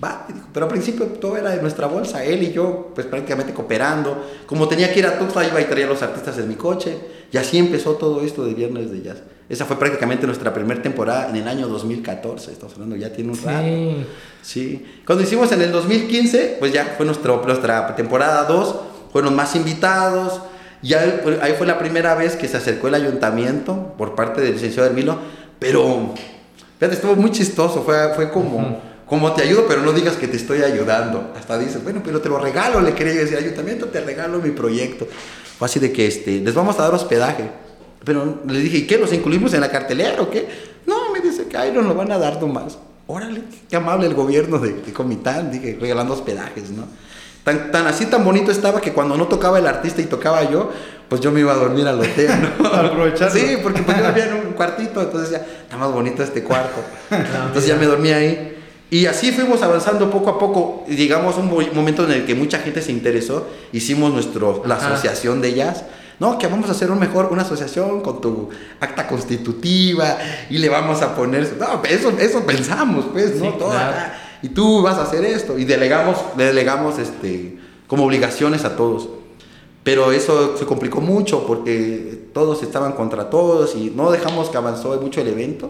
Va, 0.04 0.26
dijo, 0.28 0.46
pero 0.54 0.66
al 0.66 0.72
principio 0.74 1.06
todo 1.06 1.38
era 1.38 1.52
de 1.52 1.62
nuestra 1.62 1.88
bolsa, 1.88 2.22
él 2.26 2.44
y 2.44 2.52
yo, 2.52 2.92
pues 2.94 3.08
prácticamente 3.08 3.54
cooperando. 3.54 4.22
Como 4.46 4.68
tenía 4.68 4.92
que 4.92 5.00
ir 5.00 5.06
a 5.08 5.18
Tuxtla, 5.18 5.48
iba 5.48 5.62
y 5.62 5.64
traía 5.64 5.86
a 5.86 5.90
los 5.90 6.02
artistas 6.02 6.38
en 6.38 6.50
mi 6.50 6.56
coche. 6.56 6.98
Y 7.32 7.38
así 7.38 7.58
empezó 7.58 7.94
todo 7.94 8.20
esto 8.22 8.44
de 8.46 8.54
viernes 8.54 8.92
de 8.92 9.02
jazz. 9.04 9.20
Esa 9.48 9.64
fue 9.64 9.80
prácticamente 9.80 10.26
nuestra 10.28 10.54
primera 10.54 10.82
temporada 10.82 11.30
en 11.30 11.38
el 11.38 11.48
año 11.48 11.70
2014. 11.70 12.52
Estamos 12.52 12.74
hablando, 12.74 12.98
ya 12.98 13.14
tiene 13.14 13.32
un 13.32 13.42
rato. 13.42 13.64
Sí. 13.66 14.06
Sí. 14.42 14.86
Cuando 15.06 15.24
hicimos 15.24 15.50
en 15.54 15.62
el 15.62 15.72
2015, 15.72 16.58
pues 16.60 16.74
ya 16.74 16.96
fue 16.98 17.06
nuestro, 17.06 17.42
nuestra 17.46 17.96
temporada 17.96 18.44
2, 18.44 18.76
fueron 19.14 19.34
más 19.34 19.56
invitados. 19.56 20.42
Ya 20.82 21.00
ahí- 21.00 21.40
ahí 21.42 21.54
fue 21.58 21.66
la 21.66 21.80
primera 21.80 22.16
vez 22.16 22.36
que 22.36 22.50
se 22.50 22.58
acercó 22.58 22.90
el 22.90 22.96
ayuntamiento 22.96 23.94
por 23.98 24.14
parte 24.14 24.42
del 24.42 24.56
licenciado 24.56 24.90
Hermilo, 24.90 25.18
pero 25.58 26.14
fíjate, 26.80 26.96
estuvo 26.96 27.16
muy 27.16 27.32
chistoso, 27.32 27.84
fue, 27.84 28.14
fue 28.16 28.30
como, 28.32 28.58
Ujú. 28.58 28.78
como 29.08 29.34
te 29.34 29.44
ayudo, 29.44 29.66
pero 29.68 29.82
no 29.82 29.92
digas 29.92 30.16
que 30.16 30.28
te 30.28 30.38
estoy 30.38 30.62
ayudando. 30.64 31.34
Hasta 31.38 31.58
dices, 31.58 31.84
bueno, 31.84 32.02
pero 32.04 32.22
te 32.22 32.30
lo 32.30 32.38
regalo, 32.38 32.82
le 32.82 32.94
quería 32.94 33.14
decir, 33.14 33.38
ayuntamiento, 33.38 33.88
te 33.88 34.02
regalo 34.02 34.40
mi 34.40 34.52
proyecto. 34.52 35.08
Fue 35.58 35.66
así 35.66 35.80
de 35.80 35.92
que 35.92 36.08
este, 36.08 36.40
les 36.40 36.54
vamos 36.54 36.78
a 36.80 36.84
dar 36.84 36.94
hospedaje. 36.94 37.50
Pero 38.04 38.42
le 38.48 38.60
dije, 38.60 38.78
¿y 38.78 38.88
qué? 38.88 38.98
¿Los 38.98 39.14
incluimos 39.14 39.54
en 39.54 39.62
la 39.62 39.72
cartelera 39.72 40.22
o 40.22 40.30
qué? 40.30 40.48
No, 40.86 41.12
me 41.12 41.20
dice 41.22 41.46
que 41.48 41.58
ahí 41.58 41.72
nos 41.72 41.86
lo 41.86 41.96
van 41.96 42.12
a 42.12 42.18
dar 42.20 42.40
nomás. 42.40 42.78
Órale, 43.08 43.42
qué 43.70 43.76
amable 43.76 44.08
el 44.08 44.14
gobierno 44.14 44.60
de, 44.60 44.74
de 44.74 44.94
Comitán, 44.94 45.52
dije, 45.52 45.78
regalando 45.80 46.14
hospedajes, 46.14 46.70
¿no? 46.72 46.88
Tan, 47.44 47.72
tan 47.72 47.86
así, 47.86 48.08
tan 48.08 48.26
bonito 48.26 48.52
estaba 48.52 48.82
que 48.82 48.92
cuando 48.92 49.16
no 49.18 49.28
tocaba 49.28 49.60
el 49.60 49.68
artista 49.68 50.02
y 50.02 50.06
tocaba 50.06 50.50
yo, 50.50 50.72
pues 51.10 51.22
yo 51.22 51.32
me 51.32 51.40
iba 51.42 51.52
a 51.54 51.56
dormir 51.56 51.88
al 51.88 52.00
hotel, 52.00 52.30
¿no? 52.60 52.68
Aprovecharlo. 52.74 53.34
Sí, 53.40 53.58
porque 53.62 53.82
pues 53.84 53.98
yo 53.98 54.08
vivía 54.08 54.26
en 54.28 54.48
un 54.48 54.54
cuartito, 54.54 55.02
entonces 55.02 55.32
ya, 55.32 55.38
está 55.38 55.78
más 55.78 55.92
bonito 55.92 56.24
este 56.24 56.44
cuarto. 56.44 56.82
Entonces 57.12 57.68
ya 57.68 57.76
me 57.76 57.86
dormí 57.86 58.10
ahí. 58.12 58.52
Y 58.92 59.08
así 59.08 59.32
fuimos 59.32 59.62
avanzando 59.64 60.10
poco 60.12 60.30
a 60.30 60.40
poco. 60.40 60.86
Y 60.88 60.96
Llegamos 60.96 61.36
a 61.36 61.40
un 61.40 61.48
mo- 61.50 61.62
momento 61.74 62.06
en 62.06 62.12
el 62.12 62.26
que 62.26 62.36
mucha 62.36 62.60
gente 62.60 62.82
se 62.82 62.92
interesó. 62.92 63.48
Hicimos 63.72 64.14
nuestro, 64.14 64.64
la 64.66 64.76
Ajá. 64.76 64.94
asociación 64.94 65.42
de 65.42 65.54
jazz. 65.54 65.84
No, 66.20 66.38
que 66.38 66.48
vamos 66.48 66.70
a 66.70 66.72
hacer 66.72 66.92
un 66.92 67.00
mejor, 67.00 67.28
una 67.32 67.42
asociación 67.42 68.00
con 68.02 68.22
tu 68.22 68.50
acta 68.80 69.06
constitutiva 69.08 70.18
y 70.50 70.60
le 70.60 70.70
vamos 70.70 71.02
a 71.02 71.14
poner. 71.16 71.56
No, 71.60 71.82
eso, 71.84 72.14
eso 72.20 72.46
pensamos, 72.46 73.06
pues, 73.12 73.36
¿no? 73.36 73.46
Sí, 73.52 73.56
Todo 73.60 73.70
claro. 73.72 73.90
acá. 73.92 74.14
Y 74.42 74.50
tú 74.50 74.82
vas 74.82 74.98
a 74.98 75.04
hacer 75.04 75.26
esto. 75.26 75.58
Y 75.58 75.66
delegamos, 75.66 76.18
le 76.38 76.46
delegamos 76.46 77.00
este, 77.00 77.58
como 77.88 78.06
obligaciones 78.06 78.64
a 78.64 78.76
todos. 78.76 79.10
Pero 79.86 80.12
eso 80.12 80.58
se 80.58 80.66
complicó 80.66 81.00
mucho 81.00 81.46
porque 81.46 82.28
todos 82.34 82.64
estaban 82.64 82.94
contra 82.94 83.30
todos 83.30 83.76
y 83.76 83.94
no 83.96 84.10
dejamos 84.10 84.50
que 84.50 84.58
avanzó 84.58 85.00
mucho 85.00 85.22
el 85.22 85.28
evento. 85.28 85.70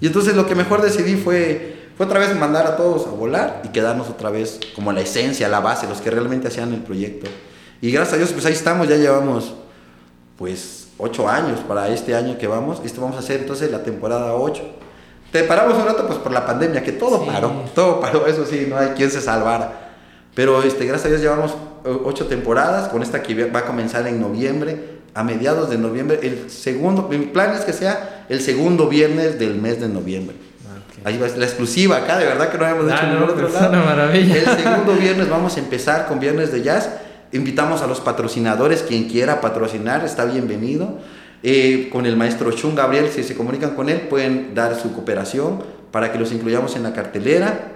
Y 0.00 0.06
entonces 0.06 0.34
lo 0.34 0.46
que 0.46 0.54
mejor 0.54 0.80
decidí 0.80 1.16
fue, 1.16 1.90
fue 1.98 2.06
otra 2.06 2.18
vez 2.18 2.34
mandar 2.34 2.66
a 2.66 2.76
todos 2.78 3.06
a 3.06 3.10
volar 3.10 3.60
y 3.62 3.68
quedarnos 3.68 4.08
otra 4.08 4.30
vez 4.30 4.58
como 4.74 4.90
la 4.90 5.02
esencia, 5.02 5.50
la 5.50 5.60
base, 5.60 5.86
los 5.86 6.00
que 6.00 6.10
realmente 6.10 6.48
hacían 6.48 6.72
el 6.72 6.80
proyecto. 6.80 7.28
Y 7.82 7.90
gracias 7.92 8.14
a 8.14 8.16
Dios, 8.16 8.32
pues 8.32 8.46
ahí 8.46 8.54
estamos, 8.54 8.88
ya 8.88 8.96
llevamos 8.96 9.52
pues 10.38 10.88
ocho 10.96 11.28
años 11.28 11.60
para 11.60 11.88
este 11.90 12.14
año 12.14 12.38
que 12.38 12.46
vamos. 12.46 12.80
Esto 12.86 13.02
vamos 13.02 13.16
a 13.16 13.18
hacer 13.18 13.40
entonces 13.40 13.70
la 13.70 13.82
temporada 13.82 14.34
8. 14.34 14.62
Te 15.30 15.44
paramos 15.44 15.76
un 15.76 15.84
rato 15.84 16.06
pues 16.06 16.18
por 16.18 16.32
la 16.32 16.46
pandemia, 16.46 16.82
que 16.82 16.92
todo 16.92 17.20
Sí. 17.20 17.26
paró, 17.30 17.52
todo 17.74 18.00
paró, 18.00 18.26
eso 18.26 18.46
sí, 18.46 18.66
no 18.66 18.78
hay 18.78 18.88
quien 18.96 19.10
se 19.10 19.20
salvara. 19.20 19.90
Pero 20.34 20.62
este, 20.62 20.86
gracias 20.86 21.06
a 21.06 21.08
Dios 21.10 21.20
llevamos 21.20 21.54
ocho 22.04 22.26
temporadas, 22.26 22.88
con 22.88 23.02
esta 23.02 23.22
que 23.22 23.46
va 23.46 23.60
a 23.60 23.64
comenzar 23.64 24.06
en 24.06 24.20
noviembre, 24.20 25.00
a 25.14 25.22
mediados 25.22 25.68
de 25.68 25.78
noviembre, 25.78 26.20
el 26.22 26.50
segundo, 26.50 27.08
mi 27.10 27.18
plan 27.18 27.54
es 27.54 27.62
que 27.64 27.72
sea 27.72 28.24
el 28.28 28.40
segundo 28.40 28.88
viernes 28.88 29.38
del 29.38 29.56
mes 29.60 29.80
de 29.80 29.88
noviembre. 29.88 30.36
Ok. 30.64 31.06
Ahí 31.06 31.18
va 31.18 31.26
la 31.36 31.44
exclusiva 31.44 31.98
acá, 31.98 32.18
de 32.18 32.24
verdad 32.24 32.50
que 32.50 32.56
no 32.58 32.64
habíamos 32.64 32.90
Ah, 32.90 32.96
hecho 32.96 33.06
en 33.06 33.18
no, 33.18 33.24
otro 33.26 33.36
pues, 33.48 33.52
lado. 33.52 33.84
maravilla. 33.84 34.34
El 34.36 34.44
segundo 34.62 34.92
viernes 35.00 35.28
vamos 35.28 35.56
a 35.56 35.60
empezar 35.60 36.06
con 36.06 36.18
Viernes 36.20 36.50
de 36.52 36.62
Jazz. 36.62 36.88
Invitamos 37.32 37.82
a 37.82 37.86
los 37.86 38.00
patrocinadores, 38.00 38.82
quien 38.82 39.08
quiera 39.08 39.40
patrocinar, 39.40 40.04
está 40.04 40.24
bienvenido. 40.24 40.98
Eh, 41.42 41.88
con 41.90 42.06
el 42.06 42.16
maestro 42.16 42.52
Chun 42.52 42.74
Gabriel, 42.76 43.08
si 43.10 43.24
se 43.24 43.34
comunican 43.34 43.74
con 43.74 43.88
él, 43.88 44.02
pueden 44.02 44.54
dar 44.54 44.78
su 44.80 44.92
cooperación 44.94 45.62
para 45.90 46.12
que 46.12 46.18
los 46.18 46.30
incluyamos 46.32 46.76
en 46.76 46.84
la 46.84 46.92
cartelera. 46.92 47.68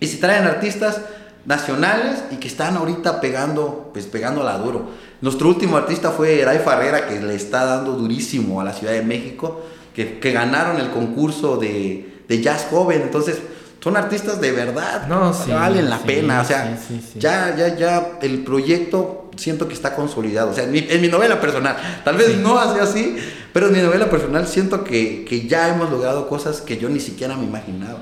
Y 0.00 0.06
si 0.06 0.16
traen 0.18 0.44
artistas 0.44 1.00
nacionales 1.44 2.22
y 2.30 2.36
que 2.36 2.48
están 2.48 2.76
ahorita 2.76 3.20
pegando, 3.20 3.90
pues 3.92 4.06
pegándola 4.06 4.58
duro. 4.58 4.90
Nuestro 5.20 5.48
último 5.48 5.76
artista 5.76 6.10
fue 6.10 6.40
Eray 6.40 6.58
Farrera, 6.58 7.06
que 7.06 7.20
le 7.20 7.34
está 7.34 7.64
dando 7.64 7.92
durísimo 7.92 8.60
a 8.60 8.64
la 8.64 8.72
Ciudad 8.72 8.92
de 8.92 9.02
México, 9.02 9.62
que, 9.94 10.18
que 10.18 10.32
ganaron 10.32 10.80
el 10.80 10.90
concurso 10.90 11.56
de, 11.56 12.22
de 12.28 12.42
jazz 12.42 12.66
joven. 12.70 13.02
Entonces, 13.02 13.38
son 13.82 13.96
artistas 13.96 14.40
de 14.40 14.52
verdad, 14.52 15.06
No, 15.08 15.34
sí, 15.34 15.50
valen 15.50 15.90
la 15.90 15.98
sí, 15.98 16.04
pena. 16.06 16.40
O 16.40 16.44
sea, 16.44 16.78
sí, 16.78 17.00
ya, 17.18 17.56
ya, 17.56 17.76
ya 17.76 18.18
el 18.22 18.44
proyecto 18.44 19.30
siento 19.36 19.66
que 19.66 19.74
está 19.74 19.96
consolidado. 19.96 20.50
O 20.50 20.54
sea, 20.54 20.64
en 20.64 20.72
mi, 20.72 20.86
en 20.88 21.00
mi 21.00 21.08
novela 21.08 21.40
personal, 21.40 21.76
tal 22.04 22.16
vez 22.16 22.36
no 22.38 22.58
así 22.58 22.78
así, 22.78 23.16
pero 23.52 23.66
en 23.66 23.72
mi 23.72 23.80
novela 23.80 24.08
personal 24.08 24.46
siento 24.46 24.84
que, 24.84 25.24
que 25.24 25.48
ya 25.48 25.68
hemos 25.68 25.90
logrado 25.90 26.28
cosas 26.28 26.60
que 26.60 26.78
yo 26.78 26.88
ni 26.88 27.00
siquiera 27.00 27.36
me 27.36 27.44
imaginaba. 27.44 27.98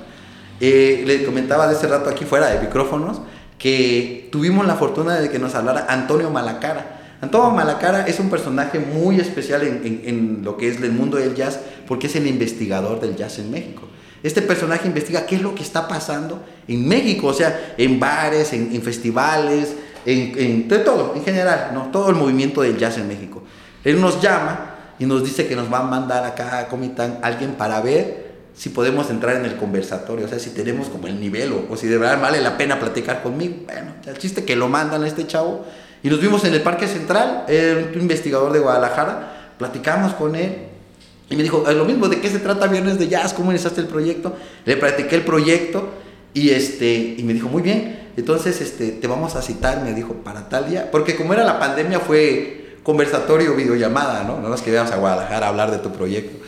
Eh, 0.61 1.03
le 1.07 1.25
comentaba 1.25 1.67
de 1.67 1.73
ese 1.73 1.87
rato 1.87 2.09
aquí 2.09 2.23
fuera 2.23 2.47
de 2.51 2.59
micrófonos 2.61 3.19
que 3.57 4.29
tuvimos 4.31 4.65
la 4.67 4.75
fortuna 4.75 5.15
de 5.19 5.29
que 5.29 5.39
nos 5.39 5.55
hablara 5.55 5.87
Antonio 5.89 6.29
Malacara. 6.29 7.17
Antonio 7.19 7.49
Malacara 7.51 8.05
es 8.07 8.19
un 8.19 8.29
personaje 8.29 8.79
muy 8.79 9.19
especial 9.19 9.63
en, 9.63 9.81
en- 9.85 10.01
en 10.05 10.41
lo 10.43 10.57
que 10.57 10.67
es 10.69 10.81
el 10.81 10.91
mundo 10.91 11.17
del 11.17 11.35
jazz 11.35 11.59
porque 11.87 12.07
es 12.07 12.15
el 12.15 12.27
investigador 12.27 12.99
del 12.99 13.15
jazz 13.15 13.39
en 13.39 13.49
México. 13.51 13.87
Este 14.23 14.41
personaje 14.43 14.87
investiga 14.87 15.25
qué 15.25 15.35
es 15.35 15.41
lo 15.41 15.55
que 15.55 15.63
está 15.63 15.87
pasando 15.87 16.43
en 16.67 16.87
México, 16.87 17.27
o 17.27 17.33
sea, 17.33 17.73
en 17.77 17.99
bares, 17.99 18.53
en, 18.53 18.69
en 18.73 18.81
festivales, 18.83 19.75
en, 20.05 20.67
de 20.67 20.77
todo, 20.79 21.13
en 21.15 21.23
general, 21.23 21.71
¿no? 21.73 21.89
todo 21.91 22.09
el 22.09 22.15
movimiento 22.15 22.61
del 22.61 22.77
jazz 22.77 22.97
en 22.99 23.07
México. 23.07 23.41
Él 23.83 23.99
nos 23.99 24.21
llama 24.21 24.75
y 24.99 25.05
nos 25.07 25.23
dice 25.23 25.47
que 25.47 25.55
nos 25.55 25.71
va 25.73 25.79
a 25.79 25.83
mandar 25.83 26.23
acá 26.23 26.59
a 26.59 26.67
Comitán 26.67 27.17
alguien 27.23 27.53
para 27.53 27.81
ver 27.81 28.20
si 28.61 28.69
podemos 28.69 29.09
entrar 29.09 29.37
en 29.37 29.45
el 29.45 29.55
conversatorio, 29.55 30.27
o 30.27 30.29
sea, 30.29 30.37
si 30.37 30.51
tenemos 30.51 30.87
como 30.87 31.07
el 31.07 31.19
nivel 31.19 31.51
o, 31.51 31.65
o 31.67 31.75
si 31.75 31.87
de 31.87 31.97
verdad 31.97 32.21
vale 32.21 32.39
la 32.41 32.59
pena 32.59 32.79
platicar 32.79 33.23
conmigo. 33.23 33.55
Bueno, 33.65 33.93
el 34.05 34.19
chiste 34.19 34.45
que 34.45 34.55
lo 34.55 34.67
mandan 34.67 35.03
a 35.03 35.07
este 35.07 35.25
chavo 35.25 35.65
y 36.03 36.09
nos 36.09 36.21
vimos 36.21 36.45
en 36.45 36.53
el 36.53 36.61
Parque 36.61 36.85
Central, 36.85 37.45
era 37.47 37.89
un 37.91 38.01
investigador 38.01 38.53
de 38.53 38.59
Guadalajara, 38.59 39.53
platicamos 39.57 40.13
con 40.13 40.35
él 40.35 40.57
y 41.27 41.35
me 41.35 41.41
dijo, 41.41 41.67
"Eh, 41.67 41.73
lo 41.73 41.85
mismo, 41.85 42.07
¿de 42.07 42.21
qué 42.21 42.29
se 42.29 42.37
trata 42.37 42.67
Viernes 42.67 42.99
de 42.99 43.07
Jazz? 43.07 43.33
¿Cómo 43.33 43.49
iniciaste 43.49 43.81
el 43.81 43.87
proyecto? 43.87 44.35
Le 44.65 44.77
platiqué 44.77 45.15
el 45.15 45.23
proyecto 45.23 45.89
y, 46.35 46.51
este, 46.51 47.15
y 47.17 47.23
me 47.23 47.33
dijo, 47.33 47.49
muy 47.49 47.63
bien, 47.63 48.11
entonces 48.15 48.61
este, 48.61 48.91
te 48.91 49.07
vamos 49.07 49.35
a 49.35 49.41
citar, 49.41 49.81
me 49.81 49.95
dijo, 49.95 50.13
para 50.23 50.49
tal 50.49 50.69
día, 50.69 50.91
porque 50.91 51.15
como 51.15 51.33
era 51.33 51.43
la 51.43 51.57
pandemia 51.59 51.99
fue 51.99 52.75
conversatorio, 52.83 53.55
videollamada, 53.55 54.23
¿no? 54.23 54.39
No 54.39 54.49
nos 54.49 54.61
que 54.61 54.77
a 54.77 54.83
Guadalajara 54.83 55.47
a 55.47 55.49
hablar 55.49 55.71
de 55.71 55.79
tu 55.79 55.91
proyecto. 55.91 56.45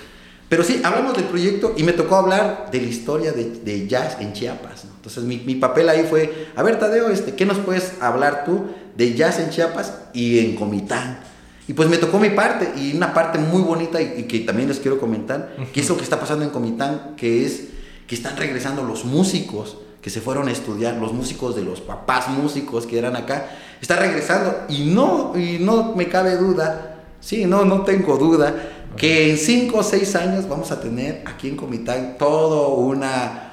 Pero 0.54 0.64
sí, 0.64 0.82
hablamos 0.84 1.16
del 1.16 1.26
proyecto 1.26 1.74
y 1.76 1.82
me 1.82 1.94
tocó 1.94 2.16
hablar 2.16 2.70
de 2.72 2.80
la 2.80 2.86
historia 2.86 3.32
de, 3.32 3.88
jazz 3.88 4.18
en 4.20 4.34
Chiapas. 4.34 4.84
Entonces 4.84 5.24
mi, 5.24 5.38
mi, 5.38 5.56
papel 5.56 5.90
ahí 5.90 6.06
fue, 6.08 6.50
a 6.56 6.62
ver 6.62 6.78
Tadeo, 6.78 7.10
este, 7.10 7.34
¿qué 7.34 7.44
nos 7.44 7.58
puedes 7.58 8.00
hablar 8.00 8.44
tú 8.46 8.68
de 8.96 9.16
jazz 9.16 9.40
en 9.40 9.50
Chiapas 9.50 9.96
y 10.14 10.38
en 10.38 10.56
Comitán? 10.56 11.22
Y 11.68 11.74
pues 11.74 11.90
me 11.90 11.98
tocó 11.98 12.20
mi 12.20 12.30
parte 12.30 12.72
y 12.80 12.96
una 12.96 13.16
parte 13.16 13.40
muy 13.40 13.64
bonita 13.64 14.00
y, 14.00 14.26
que 14.26 14.42
también 14.42 14.70
les 14.70 14.78
quiero 14.78 15.00
comentar, 15.00 15.56
que 15.74 15.80
es 15.80 15.90
lo 15.90 15.98
que 15.98 16.04
está 16.04 16.20
pasando 16.20 16.46
en 16.46 16.52
Comitán, 16.52 17.16
que 17.18 17.48
es 17.48 17.70
que 18.06 18.14
están 18.14 18.38
regresando 18.38 18.84
los 18.84 19.06
músicos 19.06 19.78
que 20.04 20.12
se 20.12 20.22
fueron 20.22 20.50
a 20.50 20.52
estudiar, 20.52 20.98
los 20.98 21.14
músicos 21.14 21.56
de 21.56 21.64
los 21.64 21.82
papás 21.82 22.28
músicos 22.28 22.86
que 22.86 23.00
eran 23.00 23.16
acá, 23.16 23.50
están 23.82 23.98
regresando 23.98 24.66
y 24.70 24.86
no, 24.86 25.34
y 25.36 25.58
no 25.58 25.96
me 25.96 26.10
cabe 26.10 26.38
duda, 26.38 27.06
sí, 27.20 27.46
no, 27.48 27.66
no 27.66 27.82
tengo 27.82 28.18
duda, 28.18 28.83
que 28.98 29.32
en 29.32 29.38
5 29.38 29.78
o 29.78 29.84
6 29.84 30.16
años 30.16 30.48
vamos 30.48 30.72
a 30.72 30.80
tener 30.82 31.24
aquí 31.26 31.50
en 31.50 31.56
Comitán 31.56 32.16
todo 32.18 32.76
una 32.76 33.50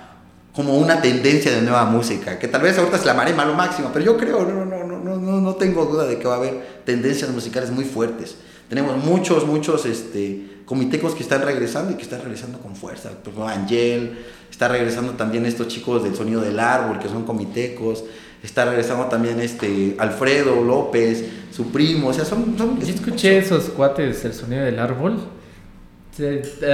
como 0.55 0.77
una 0.77 1.01
tendencia 1.01 1.53
de 1.53 1.63
nueva 1.63 1.85
música, 1.85 2.39
que 2.39 2.49
tal 2.49 2.63
vez 2.63 2.77
ahorita 2.77 2.97
es 2.97 3.05
la 3.05 3.15
mare 3.15 3.33
malo 3.33 3.55
máximo, 3.55 3.91
pero 3.93 4.05
yo 4.05 4.17
creo, 4.17 4.45
no, 4.45 4.65
no, 4.65 4.85
no, 4.85 4.99
no, 4.99 5.17
no, 5.17 5.41
no 5.41 5.55
tengo 5.55 5.85
duda 5.87 6.07
de 6.07 6.19
que 6.19 6.27
va 6.27 6.35
a 6.35 6.37
haber 6.39 6.83
tendencias 6.85 7.31
musicales 7.31 7.71
muy 7.71 7.85
fuertes. 7.85 8.37
Tenemos 8.69 9.03
muchos, 9.03 9.47
muchos 9.47 9.87
este, 9.87 10.63
comitecos 10.65 11.15
que 11.15 11.23
están 11.23 11.43
regresando 11.43 11.93
y 11.93 11.95
que 11.95 12.03
están 12.03 12.23
regresando 12.23 12.59
con 12.59 12.77
fuerza. 12.77 13.11
Ejemplo, 13.11 13.47
Angel, 13.47 14.19
está 14.51 14.69
regresando 14.69 15.13
también 15.15 15.47
estos 15.47 15.69
chicos 15.69 16.03
del 16.03 16.15
Sonido 16.15 16.41
del 16.41 16.59
Árbol, 16.59 16.99
que 16.99 17.09
son 17.09 17.25
comitecos. 17.25 18.05
Está 18.43 18.65
regresando 18.65 19.05
también 19.07 19.41
este 19.41 19.97
Alfredo 19.99 20.65
López, 20.65 21.25
su 21.51 21.71
primo, 21.71 22.09
o 22.09 22.13
sea, 22.13 22.25
son... 22.25 22.57
son 22.57 22.81
Yo 22.81 22.95
escuché 22.95 23.39
esos 23.39 23.65
cuates 23.65 24.23
del 24.23 24.33
Sonido 24.33 24.65
del 24.65 24.79
Árbol 24.79 25.21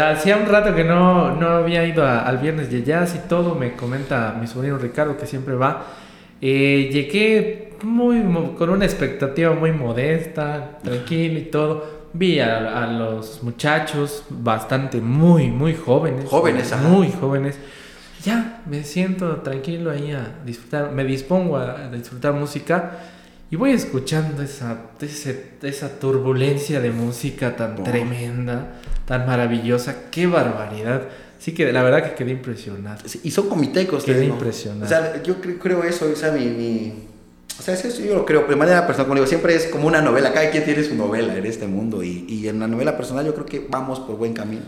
Hacía 0.02 0.36
un 0.38 0.46
rato 0.46 0.74
que 0.74 0.82
no, 0.82 1.34
no 1.36 1.48
había 1.48 1.84
ido 1.86 2.06
al 2.06 2.38
viernes 2.38 2.70
de 2.70 2.82
jazz 2.82 3.14
y 3.14 3.28
todo, 3.28 3.54
me 3.54 3.74
comenta 3.74 4.36
mi 4.40 4.46
sobrino 4.46 4.78
Ricardo 4.78 5.16
que 5.16 5.26
siempre 5.26 5.54
va. 5.54 5.86
Eh, 6.40 6.88
llegué 6.92 7.74
muy, 7.82 8.22
con 8.56 8.70
una 8.70 8.84
expectativa 8.84 9.54
muy 9.54 9.72
modesta, 9.72 10.78
tranquila 10.82 11.38
y 11.38 11.44
todo. 11.44 11.96
Vi 12.12 12.40
a, 12.40 12.86
los 12.86 13.42
muchachos 13.42 14.24
bastante, 14.30 15.00
muy, 15.00 15.48
muy 15.48 15.74
jóvenes. 15.74 16.28
Jóvenes, 16.28 16.74
Muy 16.82 17.12
jóvenes. 17.12 17.58
Ya, 18.26 18.60
me 18.66 18.82
siento 18.82 19.36
tranquilo 19.36 19.92
ahí 19.92 20.10
a 20.10 20.40
disfrutar, 20.44 20.90
me 20.90 21.04
dispongo 21.04 21.58
a 21.58 21.88
disfrutar 21.90 22.32
música 22.32 22.98
y 23.52 23.54
voy 23.54 23.70
escuchando 23.70 24.42
esa, 24.42 24.78
esa 25.62 26.00
turbulencia 26.00 26.80
de 26.80 26.90
música 26.90 27.54
tan 27.54 27.84
tremenda, 27.84 28.80
tan 29.06 29.26
maravillosa. 29.26 30.10
¡Qué 30.10 30.26
barbaridad! 30.26 31.02
Sí 31.38 31.52
que 31.54 31.72
la 31.72 31.84
verdad 31.84 32.02
que 32.02 32.16
quedé 32.16 32.32
impresionado. 32.32 33.04
y 33.22 33.30
son 33.30 33.48
comitecos. 33.48 34.02
Quedé 34.02 34.24
impresionado. 34.24 34.86
O 34.86 34.88
sea, 34.88 35.22
yo 35.22 35.36
creo, 35.40 35.84
eso, 35.84 36.10
o 36.12 36.16
sea, 36.16 36.32
mi, 36.32 36.46
mi... 36.46 37.04
O 37.60 37.62
sea, 37.62 37.74
eso 37.74 37.88
yo 38.02 38.16
lo 38.16 38.26
creo, 38.26 38.44
de 38.48 38.56
manera 38.56 38.88
personal, 38.88 39.06
como 39.06 39.14
digo, 39.14 39.28
siempre 39.28 39.54
es 39.54 39.66
como 39.66 39.86
una 39.86 40.02
novela, 40.02 40.32
cada 40.32 40.50
quien 40.50 40.64
tiene 40.64 40.82
su 40.82 40.96
novela 40.96 41.36
en 41.36 41.46
este 41.46 41.68
mundo 41.68 42.02
y, 42.02 42.26
y 42.28 42.48
en 42.48 42.58
la 42.58 42.66
novela 42.66 42.96
personal 42.96 43.24
yo 43.24 43.34
creo 43.34 43.46
que 43.46 43.64
vamos 43.70 44.00
por 44.00 44.16
buen 44.16 44.34
camino. 44.34 44.64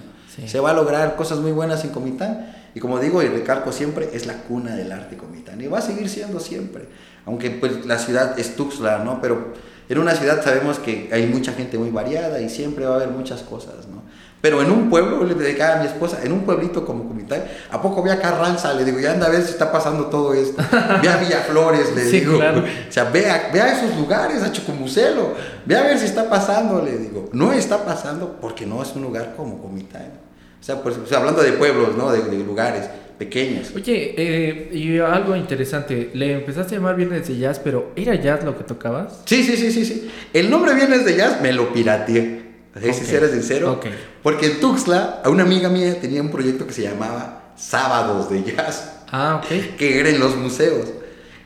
Se 0.47 0.61
va 0.61 0.71
a 0.71 0.75
lograr 0.75 1.17
cosas 1.17 1.39
muy 1.39 1.53
buenas 1.53 1.85
en 1.85 1.91
Comitán 1.91 2.55
y 2.75 2.81
como 2.81 3.01
digo 3.01 3.23
y 3.23 3.29
recalco 3.29 3.73
siempre, 3.73 4.11
es 4.13 4.27
la 4.27 4.35
cuna 4.35 4.77
del 4.77 4.93
arte 4.93 5.17
Comitán 5.17 5.61
y 5.61 5.67
va 5.67 5.79
a 5.79 5.83
seguir 5.83 6.09
siendo 6.09 6.39
siempre 6.39 6.87
aunque 7.29 7.51
pues 7.51 7.85
la 7.85 7.99
ciudad 7.99 8.39
es 8.39 8.57
Tuxtla, 8.57 9.05
¿no? 9.05 9.21
Pero 9.21 9.53
en 9.87 9.99
una 9.99 10.15
ciudad 10.15 10.43
sabemos 10.43 10.79
que 10.79 11.11
hay 11.13 11.27
mucha 11.27 11.53
gente 11.53 11.77
muy 11.77 11.91
variada 11.91 12.41
y 12.41 12.49
siempre 12.49 12.87
va 12.87 12.95
a 12.95 12.97
haber 12.97 13.11
muchas 13.11 13.43
cosas, 13.43 13.87
¿no? 13.87 14.03
Pero 14.41 14.63
en 14.63 14.71
un 14.71 14.89
pueblo, 14.89 15.25
le 15.25 15.35
dedicaba 15.35 15.75
a 15.75 15.83
mi 15.83 15.87
esposa, 15.87 16.21
en 16.23 16.33
un 16.33 16.43
pueblito 16.43 16.87
como 16.87 17.07
Comitán, 17.07 17.43
¿a 17.71 17.83
poco 17.83 18.03
ve 18.03 18.13
a 18.13 18.19
Carranza? 18.19 18.73
Le 18.73 18.85
digo, 18.85 18.99
ya 18.99 19.13
anda 19.13 19.27
a 19.27 19.31
ver 19.31 19.43
si 19.43 19.51
está 19.51 19.71
pasando 19.71 20.07
todo 20.07 20.33
esto. 20.33 20.63
Ve 21.03 21.09
a 21.09 21.17
Villaflores, 21.17 21.95
le 21.95 22.05
digo. 22.05 22.37
Claro. 22.37 22.61
O 22.61 22.93
sea, 22.93 23.05
ve 23.05 23.29
a, 23.29 23.51
ve 23.53 23.61
a, 23.61 23.73
esos 23.73 23.97
lugares, 23.97 24.43
a 24.45 24.53
Chocomucelo, 24.53 25.35
ve 25.67 25.77
a 25.77 25.83
ver 25.83 25.99
si 25.99 26.05
está 26.05 26.31
pasando, 26.31 26.81
le 26.81 26.97
digo. 26.99 27.29
No 27.33 27.53
está 27.53 27.85
pasando 27.85 28.37
porque 28.41 28.65
no 28.65 28.81
es 28.81 28.95
un 28.95 29.03
lugar 29.03 29.35
como 29.37 29.59
Comitán. 29.61 30.28
O 30.61 30.65
sea, 30.65 30.83
pues, 30.83 30.97
hablando 31.13 31.43
de 31.43 31.53
pueblos, 31.53 31.97
¿no? 31.97 32.11
de, 32.13 32.23
de 32.23 32.45
lugares 32.45 32.89
pequeñas. 33.19 33.73
Oye, 33.75 34.15
eh, 34.17 34.71
y 34.73 34.99
algo 34.99 35.35
interesante, 35.35 36.11
le 36.15 36.35
empezaste 36.35 36.77
a 36.77 36.79
llamar 36.79 36.97
Viernes 36.97 37.27
de 37.27 37.37
Jazz, 37.37 37.61
pero 37.63 37.91
¿era 37.97 38.15
jazz 38.15 38.45
lo 38.45 38.57
que 38.57 38.65
tocabas? 38.65 39.23
Sí, 39.25 39.43
sí, 39.43 39.57
sí, 39.57 39.73
sí, 39.73 39.85
sí. 39.85 40.11
El 40.33 40.49
nombre 40.49 40.75
Viernes 40.75 41.05
de 41.05 41.17
Jazz 41.17 41.41
me 41.41 41.53
lo 41.53 41.73
pirateé, 41.73 42.43
okay. 42.77 42.93
si 42.93 43.15
eres 43.15 43.33
sincero. 43.33 43.73
Okay. 43.73 43.93
Porque 44.23 44.47
en 44.47 44.61
Tuxtla, 44.61 45.21
a 45.25 45.31
una 45.31 45.43
amiga 45.43 45.69
mía 45.69 46.01
tenía 46.01 46.23
un 46.23 46.31
proyecto 46.31 46.67
que 46.67 46.73
se 46.73 46.83
llamaba 46.83 47.53
Sábados 47.57 48.31
de 48.31 48.45
Jazz. 48.45 49.03
Ah, 49.11 49.43
ok. 49.43 49.77
Que 49.77 49.99
era 49.99 50.11
en 50.11 50.21
los 50.21 50.37
museos. 50.37 50.89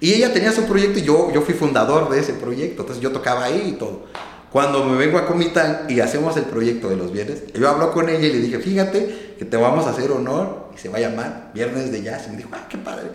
Y 0.01 0.13
ella 0.15 0.33
tenía 0.33 0.53
su 0.53 0.65
proyecto 0.65 0.99
y 0.99 1.03
yo, 1.03 1.33
yo 1.33 1.43
fui 1.43 1.55
fundador 1.55 2.11
de 2.11 2.19
ese 2.19 2.35
proyecto, 2.35 2.83
entonces 2.83 3.03
yo 3.03 3.13
tocaba 3.13 3.45
ahí 3.45 3.69
y 3.69 3.79
todo. 3.79 4.07
Cuando 4.53 4.85
me 4.85 4.99
vengo 4.99 5.17
a 5.17 5.25
Comitán 5.25 5.87
y 5.89 6.01
hacemos 6.01 6.37
el 6.37 6.45
proyecto 6.45 6.91
de 6.91 6.97
los 6.97 7.11
viernes, 7.11 7.43
yo 7.55 7.67
hablo 7.71 7.91
con 7.91 8.11
ella 8.11 8.27
y 8.27 8.33
le 8.33 8.39
dije, 8.39 8.59
fíjate 8.59 9.37
que 9.39 9.47
te 9.47 9.57
vamos 9.57 9.87
a 9.87 9.91
hacer 9.91 10.11
honor 10.11 10.69
y 10.75 10.79
se 10.79 10.91
va 10.91 10.99
a 10.99 11.01
llamar 11.01 11.51
Viernes 11.55 11.91
de 11.91 12.03
Jazz. 12.03 12.27
Y 12.27 12.33
me 12.33 12.37
dijo, 12.37 12.51
ah, 12.53 12.67
qué 12.69 12.77
padre. 12.77 13.09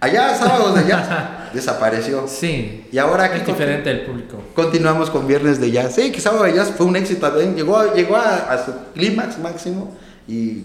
Allá, 0.00 0.34
sábados 0.34 0.74
de 0.74 0.88
jazz, 0.88 1.08
desapareció. 1.54 2.26
Sí. 2.26 2.88
Y 2.90 2.98
ahora 2.98 3.24
aquí. 3.26 3.38
Es 3.38 3.46
diferente 3.46 3.88
del 3.88 4.00
público. 4.00 4.42
Continuamos 4.54 5.10
con 5.10 5.28
Viernes 5.28 5.60
de 5.60 5.70
Jazz. 5.70 5.94
Sí, 5.94 6.10
que 6.10 6.20
sábado 6.20 6.42
de 6.42 6.54
jazz 6.54 6.72
fue 6.76 6.86
un 6.86 6.96
éxito 6.96 7.28
también. 7.28 7.54
Llegó, 7.54 7.94
llegó 7.94 8.16
a, 8.16 8.50
a 8.50 8.64
su 8.64 8.72
clímax 8.94 9.38
máximo 9.38 9.96
y. 10.26 10.64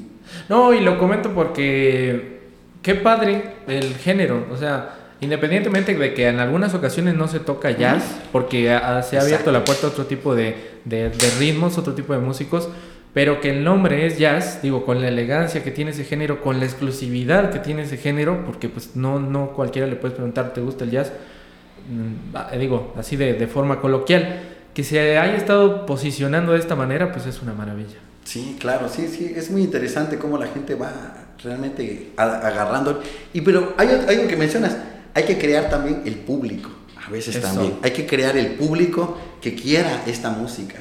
No, 0.50 0.74
y 0.74 0.80
lo 0.80 0.98
comento 0.98 1.34
porque. 1.36 2.40
Qué 2.82 2.96
padre 2.96 3.56
el 3.68 3.96
género. 3.96 4.48
O 4.52 4.58
sea 4.58 5.05
Independientemente 5.22 5.95
de 5.95 6.13
que 6.13 6.28
en 6.28 6.39
algunas 6.39 6.74
ocasiones 6.74 7.16
no 7.16 7.28
se 7.28 7.39
toca 7.39 7.72
jazz, 7.72 8.03
porque 8.32 8.66
se 9.03 9.18
ha 9.18 9.22
abierto 9.22 9.51
la 9.51 9.63
puerta 9.63 9.88
a 9.88 9.89
otro 9.89 10.05
tipo 10.05 10.36
de, 10.36 10.55
de, 10.84 11.09
ritmos, 11.39 11.78
otro 11.78 11.93
tipo 11.93 12.13
de 12.13 12.20
músicos, 12.20 12.70
pero 13.13 13.39
que 13.39 13.51
el 13.51 13.63
nombre 13.63 14.05
es 14.05 14.18
jazz, 14.18 14.61
digo, 14.61 14.86
con 14.86 15.01
la 15.01 15.07
elegancia 15.07 15.63
que 15.63 15.72
tiene 15.72 15.91
ese 15.91 16.03
género, 16.03 16.41
con 16.41 16.59
la 16.59 16.66
exclusividad 16.66 17.49
que 17.49 17.59
tiene 17.59 17.84
ese 17.84 17.97
género, 17.97 18.43
porque 18.45 18.68
pues 18.68 18.97
no, 18.97 19.20
no 19.20 19.51
cualquiera 19.51 19.88
le 19.88 19.95
puedes 19.95 20.16
preguntar, 20.16 20.53
¿te 20.53 20.59
gusta 20.59 20.84
el 20.84 20.91
jazz? 20.91 21.13
Mm, 21.89 22.57
digo, 22.59 22.93
así 22.97 23.16
de, 23.16 23.34
de 23.34 23.47
forma 23.47 23.80
coloquial, 23.80 24.41
que 24.74 24.84
se 24.84 25.18
haya 25.18 25.38
estado 25.38 25.86
posicionando 25.86 26.51
de 26.51 26.59
esta 26.59 26.76
manera, 26.76 27.13
pues 27.13 27.26
es 27.26 27.41
una 27.41 27.53
maravilla. 27.53 27.95
Sí, 28.26 28.57
claro, 28.59 28.89
sí, 28.89 29.07
sí, 29.07 29.34
es 29.36 29.49
muy 29.49 29.61
interesante 29.61 30.18
cómo 30.18 30.38
la 30.38 30.47
gente 30.47 30.76
va 30.76 30.91
realmente 31.41 32.11
agarrando. 32.18 33.01
Y 33.34 33.41
pero 33.41 33.74
hay 33.78 33.88
algo 33.88 34.28
que 34.28 34.36
mencionas, 34.36 34.76
hay 35.16 35.24
que 35.24 35.38
crear 35.38 35.70
también 35.70 36.03
el 36.05 36.16
público, 36.16 36.70
a 37.03 37.09
veces 37.09 37.41
también. 37.41 37.80
Hay 37.82 37.91
que 37.91 38.05
crear 38.05 38.38
el 38.38 38.55
público 38.55 39.18
que 39.41 39.55
quiera 39.55 40.03
esta 40.05 40.30
música. 40.30 40.76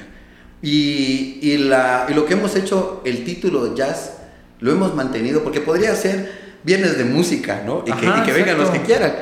Y, 0.61 1.39
y, 1.41 1.57
la, 1.59 2.07
y 2.09 2.15
lo 2.15 2.27
que 2.27 2.35
hemos 2.35 2.57
hecho, 2.57 3.01
el 3.05 3.25
título 3.25 3.77
jazz, 3.77 4.15
lo 4.59 4.73
hemos 4.73 4.93
mantenido, 4.93 5.45
porque 5.45 5.61
podría 5.61 5.95
ser 5.95 6.59
viernes 6.65 6.99
de 6.99 7.05
música, 7.05 7.63
¿no? 7.65 7.85
Y, 7.87 7.93
que, 7.93 8.07
y 8.07 8.23
que 8.25 8.33
vengan 8.33 8.59
los 8.59 8.71
que 8.71 8.83
quieran. 8.83 9.15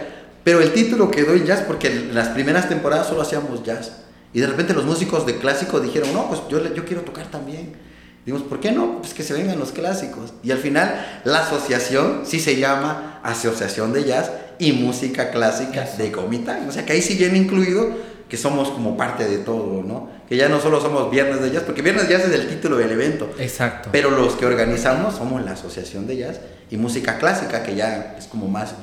Pero 0.44 0.60
el 0.60 0.72
título 0.72 1.10
quedó 1.10 1.34
en 1.34 1.44
jazz 1.44 1.60
porque 1.60 1.88
en 1.88 2.14
las 2.14 2.28
primeras 2.28 2.70
temporadas 2.70 3.08
solo 3.08 3.20
hacíamos 3.20 3.62
jazz. 3.62 4.04
Y 4.32 4.40
de 4.40 4.46
repente 4.46 4.72
los 4.72 4.86
músicos 4.86 5.26
de 5.26 5.36
clásico 5.36 5.78
dijeron, 5.78 6.14
no, 6.14 6.26
pues 6.28 6.40
yo, 6.48 6.74
yo 6.74 6.86
quiero 6.86 7.02
tocar 7.02 7.26
también. 7.26 7.74
Dijimos, 8.24 8.46
¿por 8.48 8.60
qué 8.60 8.70
no? 8.70 8.98
Pues 9.00 9.14
que 9.14 9.24
se 9.24 9.34
vengan 9.34 9.58
los 9.58 9.72
clásicos. 9.72 10.32
Y 10.42 10.52
al 10.52 10.58
final 10.58 11.20
la 11.24 11.40
asociación 11.40 12.22
sí 12.24 12.38
se 12.38 12.56
llama 12.56 13.20
Asociación 13.24 13.92
de 13.92 14.04
Jazz 14.04 14.30
y 14.58 14.72
Música 14.72 15.30
Clásica 15.30 15.88
de 15.98 16.12
Comitán. 16.12 16.68
O 16.68 16.72
sea 16.72 16.86
que 16.86 16.92
ahí 16.92 17.02
sí 17.02 17.16
viene 17.16 17.38
incluido 17.38 17.90
que 18.28 18.36
somos 18.36 18.70
como 18.70 18.96
parte 18.96 19.28
de 19.28 19.38
todo, 19.38 19.82
¿no? 19.82 20.08
Que 20.28 20.36
ya 20.36 20.48
no 20.48 20.60
solo 20.60 20.80
somos 20.80 21.10
Viernes 21.10 21.42
de 21.42 21.50
Jazz, 21.50 21.64
porque 21.64 21.82
Viernes 21.82 22.08
de 22.08 22.14
Jazz 22.14 22.28
es 22.28 22.32
el 22.32 22.48
título 22.48 22.78
del 22.78 22.92
evento. 22.92 23.28
Exacto. 23.38 23.90
Pero 23.92 24.10
los 24.10 24.34
que 24.36 24.46
organizamos 24.46 25.16
somos 25.16 25.44
la 25.44 25.50
Asociación 25.50 26.06
de 26.06 26.16
Jazz 26.16 26.40
y 26.70 26.78
Música 26.78 27.18
Clásica, 27.18 27.62
que 27.62 27.74
ya 27.74 28.14
es 28.18 28.28
como 28.28 28.48
más... 28.48 28.74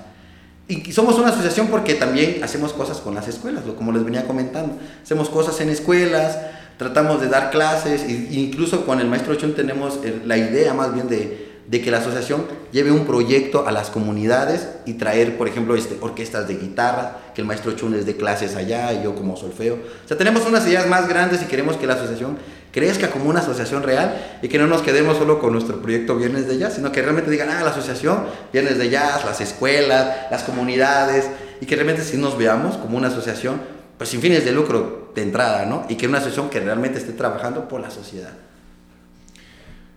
Y 0.68 0.92
somos 0.92 1.18
una 1.18 1.30
asociación 1.30 1.66
porque 1.66 1.96
también 1.96 2.44
hacemos 2.44 2.74
cosas 2.74 2.98
con 2.98 3.16
las 3.16 3.28
escuelas, 3.28 3.64
como 3.76 3.92
les 3.92 4.06
venía 4.06 4.28
comentando. 4.28 4.78
Hacemos 5.02 5.30
cosas 5.30 5.60
en 5.62 5.70
escuelas, 5.70 6.38
tratamos 6.80 7.22
de 7.22 7.28
dar 7.28 7.52
clases, 7.52 8.02
e 8.02 8.30
incluso 8.32 8.84
con 8.88 9.00
el 9.00 9.08
maestro 9.08 9.36
Chun 9.36 9.54
tenemos 9.54 10.00
la 10.26 10.38
idea 10.38 10.74
más 10.74 10.92
bien 10.92 11.08
de 11.08 11.50
de 11.70 11.82
que 11.82 11.92
la 11.92 12.00
asociación 12.00 12.46
lleve 12.72 12.92
un 12.92 13.06
proyecto 13.06 13.68
a 13.68 13.72
las 13.72 13.92
comunidades 13.92 14.68
y 14.86 14.94
traer, 14.94 15.38
por 15.38 15.48
ejemplo, 15.48 15.76
este, 15.76 15.98
orquestas 16.02 16.48
de 16.48 16.56
guitarra, 16.56 17.18
que 17.36 17.42
el 17.42 17.48
maestro 17.48 17.74
Chun 17.74 17.92
les 17.92 18.08
dé 18.08 18.16
clases 18.16 18.56
allá 18.56 18.92
y 18.94 19.04
yo 19.04 19.14
como 19.14 19.38
solfeo. 19.38 19.76
O 19.76 20.08
sea, 20.08 20.18
tenemos 20.18 20.48
unas 20.48 20.66
ideas 20.66 20.88
más 20.88 21.08
grandes 21.08 21.44
y 21.44 21.46
queremos 21.46 21.78
que 21.78 21.86
la 21.86 21.94
asociación 21.94 22.38
crezca 22.72 23.12
como 23.12 23.30
una 23.30 23.42
asociación 23.42 23.84
real 23.84 24.40
y 24.42 24.48
que 24.48 24.58
no 24.58 24.66
nos 24.66 24.82
quedemos 24.82 25.18
solo 25.18 25.40
con 25.40 25.54
nuestro 25.54 25.80
proyecto 25.80 26.16
Viernes 26.16 26.48
de 26.48 26.58
Jazz, 26.58 26.74
sino 26.74 26.92
que 26.92 27.04
realmente 27.04 27.30
digan, 27.30 27.50
ah, 27.52 27.64
la 27.64 27.70
asociación 27.70 28.26
Viernes 28.52 28.80
de 28.80 28.90
Jazz, 28.90 29.24
las 29.26 29.40
escuelas, 29.40 30.32
las 30.32 30.42
comunidades, 30.42 31.30
y 31.62 31.68
que 31.68 31.76
realmente 31.76 32.04
sí 32.04 32.18
nos 32.18 32.36
veamos 32.36 32.78
como 32.78 32.98
una 32.98 33.10
asociación, 33.10 33.62
pues 34.00 34.10
sin 34.10 34.22
fines 34.22 34.44
de 34.44 34.54
lucro 34.54 34.99
de 35.16 35.22
entrada, 35.22 35.66
¿no? 35.66 35.86
Y 35.90 35.96
que 35.96 36.08
una 36.08 36.18
asociación 36.18 36.50
que 36.50 36.60
realmente 36.60 37.00
esté 37.00 37.14
trabajando 37.14 37.68
por 37.68 37.82
la 37.82 37.90
sociedad. 37.90 38.32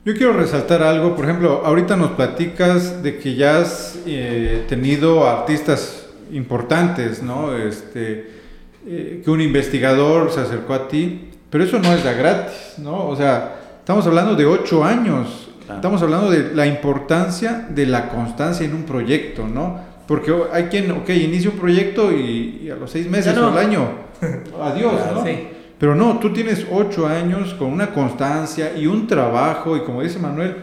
Yo 0.04 0.14
quiero 0.14 0.32
resaltar 0.32 0.82
algo, 0.82 1.14
por 1.14 1.26
ejemplo, 1.26 1.62
ahorita 1.64 1.96
nos 1.96 2.10
platicas 2.12 3.04
de 3.04 3.18
que 3.18 3.36
ya 3.36 3.58
has 3.58 3.98
eh, 4.04 4.64
tenido 4.68 5.28
artistas 5.28 6.06
importantes, 6.32 7.22
¿no? 7.22 7.56
Este, 7.56 8.30
eh, 8.84 9.22
que 9.24 9.30
un 9.30 9.40
investigador 9.40 10.32
se 10.32 10.40
acercó 10.40 10.74
a 10.74 10.88
ti, 10.88 11.30
pero 11.50 11.62
eso 11.62 11.78
no 11.78 11.92
es 11.92 12.02
de 12.02 12.14
gratis, 12.14 12.78
¿no? 12.78 13.06
O 13.06 13.14
sea, 13.14 13.60
estamos 13.78 14.04
hablando 14.06 14.34
de 14.34 14.44
ocho 14.44 14.82
años, 14.82 15.50
estamos 15.72 16.02
hablando 16.02 16.30
de 16.30 16.52
la 16.52 16.66
importancia 16.66 17.68
de 17.70 17.86
la 17.86 18.08
constancia 18.08 18.66
en 18.66 18.74
un 18.74 18.82
proyecto, 18.82 19.46
¿no? 19.46 19.91
Porque 20.06 20.32
hay 20.52 20.64
quien, 20.64 20.90
ok, 20.90 21.08
inicia 21.10 21.50
un 21.50 21.58
proyecto 21.58 22.12
y, 22.12 22.70
a 22.70 22.76
los 22.76 22.90
seis 22.90 23.08
meses 23.08 23.36
o 23.36 23.46
al 23.48 23.58
año, 23.58 23.88
adiós, 24.60 24.94
¿no? 25.14 25.24
Sí. 25.24 25.48
Pero 25.78 25.94
no, 25.94 26.18
tú 26.18 26.32
tienes 26.32 26.66
ocho 26.70 27.06
años 27.08 27.54
con 27.54 27.72
una 27.72 27.92
constancia 27.92 28.76
y 28.76 28.86
un 28.86 29.06
trabajo 29.06 29.76
y 29.76 29.80
como 29.80 30.02
dice 30.02 30.18
Manuel, 30.18 30.54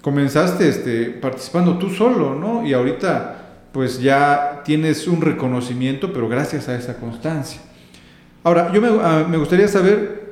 comenzaste 0.00 0.68
este, 0.68 1.04
participando 1.10 1.76
tú 1.76 1.90
solo, 1.90 2.34
¿no? 2.34 2.66
Y 2.66 2.72
ahorita 2.72 3.38
pues 3.72 4.00
ya 4.00 4.62
tienes 4.64 5.06
un 5.08 5.20
reconocimiento, 5.20 6.12
pero 6.12 6.28
gracias 6.28 6.68
a 6.68 6.76
esa 6.76 6.96
constancia. 6.96 7.60
Ahora, 8.44 8.72
yo 8.72 8.80
me, 8.80 8.88
ah, 8.88 9.26
gustaría 9.36 9.68
saber 9.68 10.22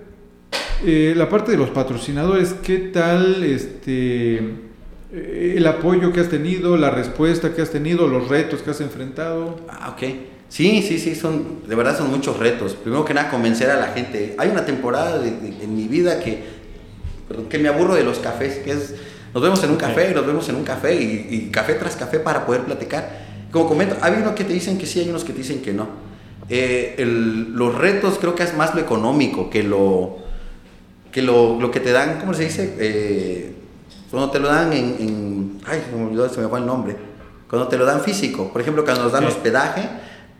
eh, 0.85 1.15
la 1.17 1.29
parte 1.29 1.53
de 1.53 1.59
los 1.59 1.71
patrocinadores, 1.71 2.55
¿qué 2.63 2.79
tal 2.79 3.45
este, 3.45 4.70
eh, 5.13 5.55
el 5.57 5.67
apoyo 5.67 6.13
que 6.13 6.21
has 6.21 6.29
tenido, 6.29 6.77
la 6.77 6.91
respuesta 6.91 7.55
que 7.55 7.63
has 7.63 7.71
tenido, 7.71 8.07
los 8.07 8.29
retos 8.29 8.63
que 8.63 8.71
has 8.71 8.81
enfrentado? 8.81 9.61
Ah, 9.69 9.95
ok. 9.97 10.03
Sí, 10.49 10.83
sí, 10.83 10.99
sí, 10.99 11.15
son, 11.15 11.61
de 11.69 11.75
verdad 11.75 11.97
son 11.97 12.11
muchos 12.11 12.39
retos. 12.39 12.75
Primero 12.75 13.05
que 13.05 13.15
nada, 13.15 13.31
convencer 13.31 13.71
a 13.71 13.77
la 13.77 13.89
gente. 13.89 14.35
Hay 14.39 14.49
una 14.49 14.65
temporada 14.65 15.25
en 15.25 15.77
mi 15.77 15.87
vida 15.87 16.19
que, 16.21 16.43
que 17.49 17.59
me 17.59 17.69
aburro 17.69 17.95
de 17.95 18.03
los 18.03 18.19
cafés, 18.19 18.59
que 18.59 18.73
es, 18.73 18.95
nos 19.33 19.43
vemos 19.43 19.63
en 19.63 19.71
un 19.71 19.77
café, 19.77 20.13
nos 20.13 20.27
vemos 20.27 20.49
en 20.49 20.57
un 20.57 20.65
café 20.65 20.95
y, 20.95 21.51
café 21.53 21.75
tras 21.75 21.97
café 21.97 22.19
para 22.19 22.45
poder 22.47 22.63
platicar. 22.63 23.31
Como 23.53 23.69
comento, 23.69 23.97
hay 24.01 24.15
unos 24.15 24.35
que 24.35 24.45
te 24.45 24.53
dicen 24.53 24.79
que 24.79 24.87
sí, 24.87 25.01
hay 25.01 25.09
unos 25.09 25.25
que 25.25 25.33
te 25.33 25.39
dicen 25.39 25.63
que 25.63 25.73
no. 25.73 25.89
Eh, 26.49 26.97
los 26.99 27.77
retos 27.77 28.19
creo 28.19 28.35
que 28.35 28.43
es 28.43 28.57
más 28.57 28.75
lo 28.75 28.81
económico 28.81 29.49
que 29.51 29.63
lo 29.63 30.19
que, 31.13 31.23
lo, 31.23 31.61
lo 31.61 31.71
que 31.71 31.79
te 31.79 31.93
dan, 31.93 32.19
¿cómo 32.19 32.35
se 32.35 32.45
dice? 32.45 32.75
Eh, 32.79 33.53
cuando 34.11 34.31
te 34.31 34.39
lo 34.39 34.49
dan 34.49 34.73
en, 34.73 34.97
en, 34.99 35.61
Ay, 35.67 35.83
se 35.89 35.97
me 35.97 36.05
olvidó, 36.05 36.29
se 36.29 36.41
me 36.41 36.49
fue 36.49 36.59
el 36.59 36.67
nombre. 36.67 36.97
Cuando 37.49 37.69
te 37.69 37.79
lo 37.79 37.85
dan 37.85 38.01
físico, 38.01 38.53
por 38.53 38.61
ejemplo, 38.61 38.85
cuando 38.85 39.05
nos 39.05 39.13
dan 39.13 39.25
hospedaje 39.25 39.89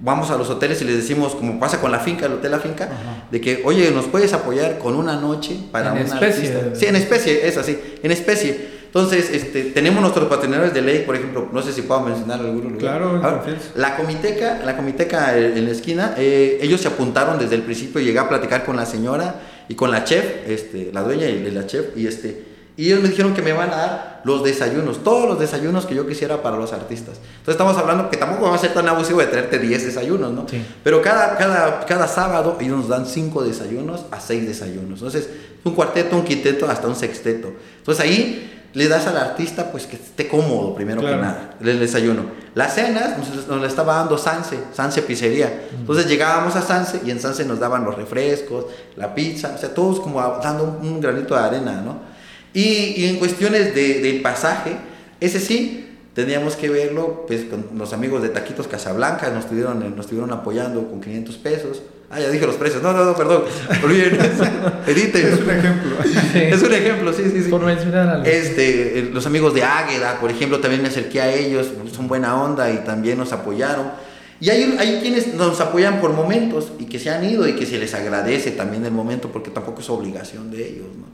vamos 0.01 0.31
a 0.31 0.37
los 0.37 0.49
hoteles 0.51 0.81
y 0.83 0.85
les 0.85 0.97
decimos, 0.97 1.35
como 1.35 1.61
pasa 1.61 1.81
con 1.81 1.93
la 1.93 1.99
finca, 2.01 2.27
el 2.27 2.33
hotel 2.33 2.51
La 2.51 2.59
Finca, 2.59 2.89
de 3.31 3.41
que, 3.41 3.63
oye, 3.65 3.91
¿nos 3.91 4.07
puedes 4.07 4.33
apoyar 4.33 4.79
con 4.79 4.97
una 4.97 5.17
noche 5.17 5.57
para 5.71 5.91
en 5.91 6.07
una 6.07 6.15
especie. 6.15 6.75
Sí, 6.75 6.87
en 6.87 6.97
especie, 6.97 7.47
es 7.47 7.57
así, 7.57 7.79
en 8.03 8.11
especie. 8.11 8.81
Entonces, 8.87 9.31
este, 9.31 9.65
tenemos 9.65 10.01
nuestros 10.01 10.27
patrocinadores 10.27 10.75
de 10.75 10.83
ley, 10.83 11.05
por 11.07 11.15
ejemplo, 11.15 11.49
no 11.53 11.63
sé 11.63 11.73
si 11.73 11.83
puedo 11.83 12.01
mencionar 12.01 12.41
alguno 12.41 12.71
lugar. 12.71 12.79
Claro, 12.79 13.21
ah, 13.23 13.45
la 13.77 13.97
comiteca, 13.97 14.61
la 14.65 14.77
comiteca 14.77 15.39
en 15.39 15.65
la 15.65 15.71
esquina, 15.71 16.15
eh, 16.19 16.59
ellos 16.61 16.81
se 16.81 16.89
apuntaron 16.89 17.39
desde 17.39 17.55
el 17.55 17.63
principio, 17.63 18.01
llegué 18.01 18.19
a 18.19 18.29
platicar 18.29 18.65
con 18.65 18.75
la 18.75 18.87
señora 18.87 19.43
y 19.69 19.77
con 19.77 19.93
la 19.93 20.03
chef, 20.03 20.25
este, 20.49 20.91
la 20.93 21.03
dueña 21.03 21.29
y 21.29 21.49
la 21.53 21.67
chef, 21.67 21.97
y 21.97 22.09
este, 22.09 22.50
y 22.81 22.87
ellos 22.87 23.03
me 23.03 23.11
dijeron 23.11 23.35
que 23.35 23.43
me 23.43 23.53
van 23.53 23.71
a 23.75 23.77
dar 23.77 24.21
los 24.25 24.43
desayunos, 24.43 25.05
todos 25.05 25.29
los 25.29 25.39
desayunos 25.39 25.85
que 25.85 25.95
yo 25.95 26.07
quisiera 26.07 26.43
para 26.43 26.57
los 26.57 26.73
artistas. 26.73 27.19
Entonces 27.19 27.53
estamos 27.53 27.77
hablando 27.77 28.09
que 28.09 28.17
tampoco 28.17 28.45
vamos 28.45 28.59
a 28.59 28.63
ser 28.63 28.73
tan 28.73 28.89
abusivo 28.89 29.21
de 29.21 29.27
traerte 29.27 29.59
10 29.59 29.85
desayunos, 29.85 30.33
¿no? 30.33 30.49
Sí. 30.49 30.65
Pero 30.83 31.03
cada, 31.03 31.37
cada, 31.37 31.85
cada 31.85 32.09
sábado 32.09 32.57
ellos 32.59 32.79
nos 32.79 32.89
dan 32.89 33.05
5 33.05 33.45
desayunos 33.45 34.07
a 34.11 34.19
6 34.19 34.47
desayunos. 34.47 34.99
Entonces, 35.01 35.29
un 35.63 35.75
cuarteto, 35.75 36.17
un 36.17 36.25
quinteto, 36.25 36.71
hasta 36.71 36.89
un 36.89 36.97
sexteto. 36.97 37.53
Entonces 37.81 38.03
ahí 38.03 38.51
le 38.73 38.89
das 38.89 39.07
al 39.07 39.19
artista 39.19 39.71
pues 39.71 39.87
que 39.87 39.97
esté 39.97 40.27
cómodo 40.27 40.75
primero 40.75 41.03
que 41.03 41.17
nada, 41.17 41.57
el 41.61 41.81
desayuno. 41.81 42.31
Las 42.55 42.77
cenas 42.77 43.19
nos, 43.19 43.47
nos 43.47 43.69
estaba 43.69 43.97
dando 43.97 44.17
Sanse, 44.17 44.59
Sanse 44.73 45.03
Pizzería. 45.03 45.67
Entonces 45.79 46.07
llegábamos 46.07 46.57
a 46.57 46.63
Sanse 46.63 47.03
y 47.05 47.11
en 47.11 47.21
Sanse 47.21 47.45
nos 47.45 47.61
daban 47.61 47.85
los 47.85 47.95
refrescos, 47.95 48.65
la 48.97 49.15
pizza, 49.15 49.53
o 49.55 49.59
sea, 49.59 49.75
todos 49.75 50.01
como 50.01 50.19
dando 50.43 50.79
un 50.81 50.99
granito 50.99 51.35
de 51.35 51.41
arena, 51.41 51.83
¿no? 51.85 52.10
Y, 52.53 53.07
en 53.07 53.17
cuestiones 53.17 53.75
de, 53.75 54.01
del 54.01 54.23
pasaje, 54.23 54.77
ese 55.21 55.41
sí, 55.41 55.87
teníamos 56.15 56.57
que 56.57 56.69
verlo 56.69 57.25
pues, 57.27 57.45
con 57.45 57.67
los 57.79 57.93
amigos 57.93 58.23
de 58.23 58.31
Taquitos 58.31 58.67
Casablanca, 58.67 59.31
nos 59.31 59.45
estuvieron, 59.45 59.79
nos 59.79 60.01
estuvieron 60.01 60.33
apoyando 60.33 60.89
con 60.89 61.01
500 61.01 61.37
pesos. 61.37 61.83
Ah, 62.13 62.19
ya 62.19 62.29
dije 62.29 62.45
los 62.45 62.57
precios. 62.57 62.83
No, 62.83 62.93
no, 62.93 63.05
no, 63.05 63.15
perdón. 63.15 63.45
Olviden. 63.85 64.19
Editen. 64.87 65.27
Es 65.29 65.41
un 65.41 65.51
ejemplo. 65.51 65.97
Es 66.35 66.63
un 66.63 66.73
ejemplo, 66.73 67.13
sí, 67.13 67.23
sí, 67.33 67.43
sí. 67.45 67.49
Por 67.49 67.61
mencionar 67.61 68.09
algo. 68.09 68.25
Este, 68.27 69.11
los 69.13 69.27
amigos 69.27 69.55
de 69.55 69.63
Águeda, 69.63 70.19
por 70.19 70.29
ejemplo, 70.29 70.59
también 70.59 70.83
me 70.83 70.89
acerqué 70.89 71.21
a 71.21 71.33
ellos. 71.33 71.69
Son 71.95 72.09
buena 72.09 72.43
onda 72.43 72.69
y 72.73 72.79
también 72.79 73.17
nos 73.17 73.33
apoyaron. 73.33 73.93
Y 74.41 74.51
hay, 74.51 74.75
hay 74.79 75.01
quienes 75.01 75.35
nos 75.35 75.61
apoyan 75.61 76.01
por 76.01 76.13
momentos 76.13 76.73
y 76.81 76.87
que 76.87 76.99
se 76.99 77.11
han 77.11 77.23
ido 77.23 77.47
y 77.47 77.55
que 77.55 77.67
se 77.67 77.79
les 77.79 77.95
agradece 77.95 78.51
también 78.51 78.85
el 78.85 78.93
momento 78.93 79.31
porque 79.31 79.51
tampoco 79.51 79.81
es 79.81 79.91
obligación 79.91 80.51
de 80.51 80.67
ellos, 80.67 80.87
¿no? 80.99 81.10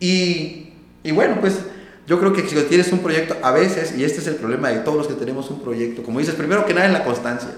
Y, 0.00 0.72
y 1.04 1.12
bueno, 1.12 1.36
pues 1.40 1.60
yo 2.06 2.18
creo 2.18 2.32
que 2.32 2.48
si 2.48 2.56
tienes 2.62 2.90
un 2.92 2.98
proyecto, 2.98 3.36
a 3.42 3.52
veces, 3.52 3.96
y 3.96 4.02
este 4.02 4.20
es 4.20 4.26
el 4.26 4.34
problema 4.34 4.70
de 4.70 4.80
todos 4.80 4.98
los 4.98 5.06
que 5.06 5.14
tenemos 5.14 5.48
un 5.50 5.60
proyecto, 5.60 6.02
como 6.02 6.18
dices, 6.18 6.34
primero 6.34 6.66
que 6.66 6.74
nada 6.74 6.86
es 6.86 6.92
la 6.92 7.04
constancia, 7.04 7.50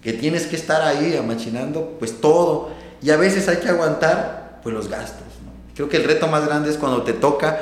que 0.00 0.12
tienes 0.12 0.46
que 0.46 0.54
estar 0.54 0.80
ahí 0.82 1.16
amachinando 1.16 1.96
pues 1.98 2.20
todo, 2.20 2.70
y 3.02 3.10
a 3.10 3.16
veces 3.16 3.48
hay 3.48 3.56
que 3.56 3.68
aguantar 3.68 4.60
pues 4.62 4.74
los 4.74 4.88
gastos. 4.88 5.26
Creo 5.74 5.88
que 5.88 5.96
el 5.96 6.04
reto 6.04 6.28
más 6.28 6.46
grande 6.46 6.70
es 6.70 6.76
cuando 6.76 7.02
te 7.02 7.14
toca 7.14 7.58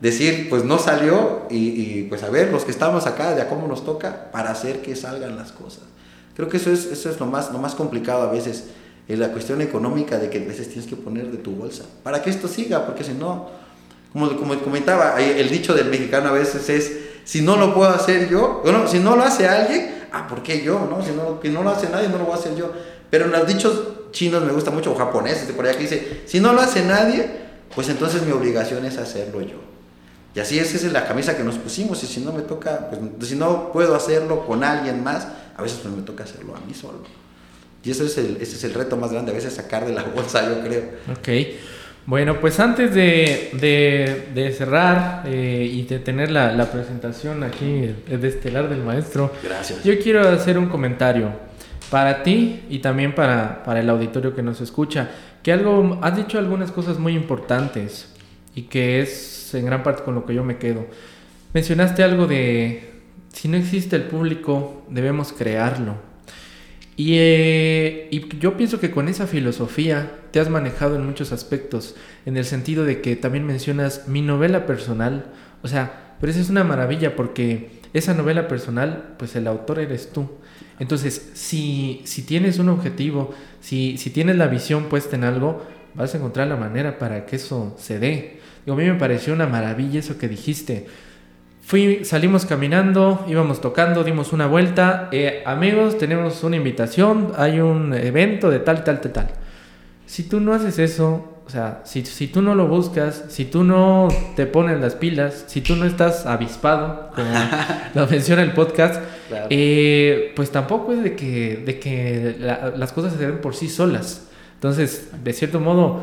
decir, 0.00 0.48
pues 0.48 0.64
no 0.64 0.78
salió, 0.78 1.42
y, 1.50 2.04
pues 2.04 2.22
a 2.22 2.30
ver, 2.30 2.50
los 2.50 2.64
que 2.64 2.70
estamos 2.70 3.06
acá, 3.06 3.34
de 3.34 3.42
a 3.42 3.48
cómo 3.48 3.68
nos 3.68 3.84
toca, 3.84 4.30
para 4.32 4.50
hacer 4.50 4.80
que 4.80 4.96
salgan 4.96 5.36
las 5.36 5.52
cosas. 5.52 5.84
Creo 6.34 6.48
que 6.48 6.56
eso 6.56 6.72
es, 6.72 6.86
eso 6.86 7.10
es 7.10 7.20
lo, 7.20 7.26
más, 7.26 7.52
lo 7.52 7.58
más 7.58 7.74
complicado 7.74 8.22
a 8.22 8.32
veces 8.32 8.64
es 9.08 9.18
la 9.18 9.32
cuestión 9.32 9.62
económica 9.62 10.18
de 10.18 10.28
que 10.28 10.38
a 10.38 10.44
veces 10.44 10.68
tienes 10.68 10.86
que 10.86 10.94
poner 10.94 11.30
de 11.30 11.38
tu 11.38 11.52
bolsa 11.52 11.84
para 12.02 12.22
que 12.22 12.28
esto 12.28 12.46
siga, 12.46 12.84
porque 12.84 13.02
si 13.04 13.12
no, 13.12 13.48
como, 14.12 14.36
como 14.36 14.58
comentaba, 14.60 15.18
el 15.20 15.48
dicho 15.48 15.74
del 15.74 15.88
mexicano 15.88 16.28
a 16.28 16.32
veces 16.32 16.68
es, 16.68 16.92
si 17.24 17.40
no 17.40 17.56
lo 17.56 17.74
puedo 17.74 17.90
hacer 17.90 18.28
yo, 18.28 18.60
bueno, 18.62 18.86
si 18.86 18.98
no 18.98 19.16
lo 19.16 19.22
hace 19.22 19.48
alguien, 19.48 20.06
ah, 20.12 20.26
¿por 20.28 20.42
qué 20.42 20.62
yo? 20.62 20.86
No? 20.90 21.02
Si 21.02 21.12
no, 21.12 21.40
que 21.40 21.48
no 21.48 21.62
lo 21.62 21.70
hace 21.70 21.88
nadie, 21.88 22.08
no 22.08 22.18
lo 22.18 22.24
voy 22.24 22.34
a 22.34 22.36
hacer 22.36 22.54
yo. 22.54 22.70
Pero 23.10 23.26
en 23.26 23.32
los 23.32 23.46
dichos 23.46 23.82
chinos 24.12 24.42
me 24.42 24.52
gusta 24.52 24.70
mucho, 24.70 24.92
o 24.92 24.94
japoneses, 24.94 25.46
de 25.46 25.54
por 25.54 25.66
allá 25.66 25.76
que 25.76 25.84
dice, 25.84 26.22
si 26.26 26.40
no 26.40 26.52
lo 26.52 26.60
hace 26.60 26.84
nadie, 26.84 27.28
pues 27.74 27.88
entonces 27.88 28.22
mi 28.22 28.32
obligación 28.32 28.84
es 28.84 28.98
hacerlo 28.98 29.40
yo. 29.40 29.56
Y 30.34 30.40
así 30.40 30.58
es, 30.58 30.74
esa 30.74 30.86
es 30.86 30.92
la 30.92 31.06
camisa 31.06 31.36
que 31.36 31.44
nos 31.44 31.56
pusimos, 31.56 32.02
y 32.02 32.06
si 32.06 32.20
no 32.20 32.32
me 32.32 32.42
toca, 32.42 32.90
pues 32.90 33.28
si 33.28 33.36
no 33.36 33.72
puedo 33.72 33.94
hacerlo 33.94 34.46
con 34.46 34.64
alguien 34.64 35.02
más, 35.02 35.26
a 35.56 35.62
veces 35.62 35.78
pues 35.82 35.94
me 35.94 36.02
toca 36.02 36.24
hacerlo 36.24 36.54
a 36.54 36.60
mí 36.60 36.74
solo. 36.74 36.98
Y 37.84 37.90
ese 37.90 38.06
es 38.06 38.18
el, 38.18 38.36
ese 38.40 38.56
es 38.56 38.64
el 38.64 38.74
reto 38.74 38.96
más 38.96 39.12
grande, 39.12 39.30
a 39.32 39.34
veces 39.34 39.54
sacar 39.54 39.86
de 39.86 39.92
la 39.92 40.02
bolsa, 40.02 40.48
yo 40.48 40.62
creo. 40.62 40.82
Ok. 41.12 41.28
Bueno, 42.06 42.40
pues 42.40 42.58
antes 42.58 42.94
de, 42.94 43.50
de, 44.32 44.52
cerrar 44.52 45.24
eh, 45.26 45.68
y 45.70 45.82
de 45.82 45.98
tener 45.98 46.30
la, 46.30 46.52
la, 46.52 46.72
presentación 46.72 47.44
aquí 47.44 47.94
de 48.08 48.28
Estelar 48.28 48.70
del 48.70 48.82
Maestro, 48.82 49.30
Gracias. 49.44 49.84
yo 49.84 49.98
quiero 49.98 50.26
hacer 50.26 50.56
un 50.56 50.70
comentario 50.70 51.32
para 51.90 52.22
ti 52.22 52.62
y 52.70 52.78
también 52.78 53.14
para, 53.14 53.62
para 53.62 53.80
el 53.80 53.90
auditorio 53.90 54.34
que 54.34 54.42
nos 54.42 54.62
escucha, 54.62 55.10
que 55.42 55.52
algo, 55.52 55.98
has 56.02 56.16
dicho 56.16 56.38
algunas 56.38 56.72
cosas 56.72 56.98
muy 56.98 57.14
importantes 57.14 58.08
y 58.54 58.62
que 58.62 59.00
es 59.00 59.54
en 59.54 59.66
gran 59.66 59.82
parte 59.82 60.02
con 60.02 60.14
lo 60.14 60.24
que 60.24 60.34
yo 60.34 60.44
me 60.44 60.56
quedo. 60.56 60.86
Mencionaste 61.52 62.02
algo 62.02 62.26
de, 62.26 62.90
si 63.32 63.48
no 63.48 63.56
existe 63.56 63.96
el 63.96 64.04
público, 64.04 64.82
debemos 64.88 65.32
crearlo. 65.32 66.07
Eh, 67.00 68.08
y, 68.10 68.38
yo 68.38 68.56
pienso 68.56 68.80
que 68.80 68.90
con 68.90 69.08
esa 69.08 69.28
filosofía 69.28 70.10
te 70.32 70.40
has 70.40 70.50
manejado 70.50 70.96
en 70.96 71.06
muchos 71.06 71.30
aspectos, 71.30 71.94
en 72.26 72.36
el 72.36 72.44
sentido 72.44 72.84
de 72.84 73.00
que 73.00 73.14
también 73.14 73.46
mencionas 73.46 74.08
mi 74.08 74.20
novela 74.20 74.66
personal, 74.66 75.26
o 75.62 75.68
sea, 75.68 76.16
pero 76.20 76.32
eso 76.32 76.40
es 76.40 76.50
una 76.50 76.64
maravilla 76.64 77.14
porque 77.14 77.80
esa 77.92 78.14
novela 78.14 78.48
personal, 78.48 79.14
pues 79.16 79.36
el 79.36 79.46
autor 79.46 79.78
eres 79.78 80.10
tú. 80.12 80.28
Entonces, 80.80 81.30
si, 81.34 82.02
si 82.04 82.22
tienes 82.22 82.58
un 82.58 82.68
objetivo, 82.68 83.32
si, 83.60 83.96
tienes 84.12 84.36
la 84.36 84.48
visión 84.48 84.84
puesta 84.84 85.14
en 85.14 85.24
algo, 85.24 85.64
vas 85.94 86.14
a 86.14 86.18
encontrar 86.18 86.48
la 86.48 86.56
manera 86.56 86.98
para 86.98 87.26
que 87.26 87.36
eso 87.36 87.76
se 87.78 88.00
dé. 88.00 88.40
A 88.66 88.74
mí 88.74 88.84
me 88.84 88.94
pareció 88.94 89.32
una 89.32 89.46
maravilla 89.46 90.00
eso 90.00 90.18
que 90.18 90.28
dijiste 90.28 90.86
Fui, 91.68 92.02
salimos 92.06 92.46
caminando, 92.46 93.26
íbamos 93.28 93.60
tocando, 93.60 94.02
dimos 94.02 94.32
una 94.32 94.46
vuelta. 94.46 95.10
Eh, 95.12 95.42
amigos, 95.44 95.98
tenemos 95.98 96.42
una 96.42 96.56
invitación, 96.56 97.32
hay 97.36 97.60
un 97.60 97.92
evento 97.92 98.48
de 98.50 98.58
tal, 98.60 98.84
tal, 98.84 99.02
tal, 99.02 99.12
tal. 99.12 99.26
Si 100.06 100.22
tú 100.22 100.40
no 100.40 100.54
haces 100.54 100.78
eso, 100.78 101.34
O 101.46 101.50
sea, 101.50 101.80
si, 101.84 102.04
si 102.04 102.26
tú 102.28 102.42
no 102.42 102.54
lo 102.54 102.66
buscas, 102.68 103.24
si 103.30 103.46
tú 103.46 103.64
no 103.64 104.08
te 104.36 104.44
pones 104.44 104.78
las 104.82 104.94
pilas, 104.96 105.44
si 105.46 105.62
tú 105.62 105.76
no 105.76 105.86
estás 105.86 106.26
avispado, 106.26 107.10
como 107.14 107.30
lo 107.94 108.06
menciona 108.06 108.42
el 108.42 108.52
podcast, 108.52 109.02
Claro. 109.30 109.46
eh, 109.48 110.32
pues 110.36 110.50
tampoco 110.50 110.92
es 110.92 111.02
de 111.02 111.16
que, 111.16 111.62
de 111.64 111.78
que 111.78 112.36
la- 112.38 112.74
las 112.76 112.92
cosas 112.92 113.14
se 113.14 113.26
den 113.26 113.38
por 113.40 113.54
sí 113.54 113.68
solas. 113.70 114.28
Entonces, 114.56 115.08
de 115.24 115.32
cierto 115.32 115.58
modo, 115.58 116.00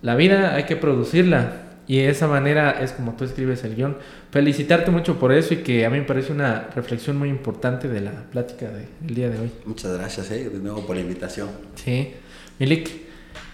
la 0.00 0.14
vida 0.14 0.54
hay 0.54 0.62
que 0.62 0.76
producirla. 0.76 1.54
Y 1.86 1.98
de 1.98 2.08
esa 2.10 2.26
manera 2.26 2.70
es 2.82 2.92
como 2.92 3.12
tú 3.14 3.24
escribes 3.24 3.62
el 3.64 3.74
guion. 3.76 3.96
Felicitarte 4.30 4.90
mucho 4.90 5.18
por 5.18 5.32
eso 5.32 5.52
y 5.54 5.58
que 5.58 5.84
a 5.84 5.90
mí 5.90 5.98
me 5.98 6.04
parece 6.04 6.32
una 6.32 6.68
reflexión 6.74 7.16
muy 7.18 7.28
importante 7.28 7.88
de 7.88 8.00
la 8.00 8.12
plática 8.30 8.66
de- 8.70 8.88
del 9.00 9.14
día 9.14 9.28
de 9.30 9.38
hoy. 9.38 9.50
Muchas 9.66 9.92
gracias, 9.98 10.30
eh, 10.30 10.48
de 10.48 10.58
nuevo 10.60 10.86
por 10.86 10.96
la 10.96 11.02
invitación. 11.02 11.48
Sí. 11.74 12.14
Milik, 12.58 12.88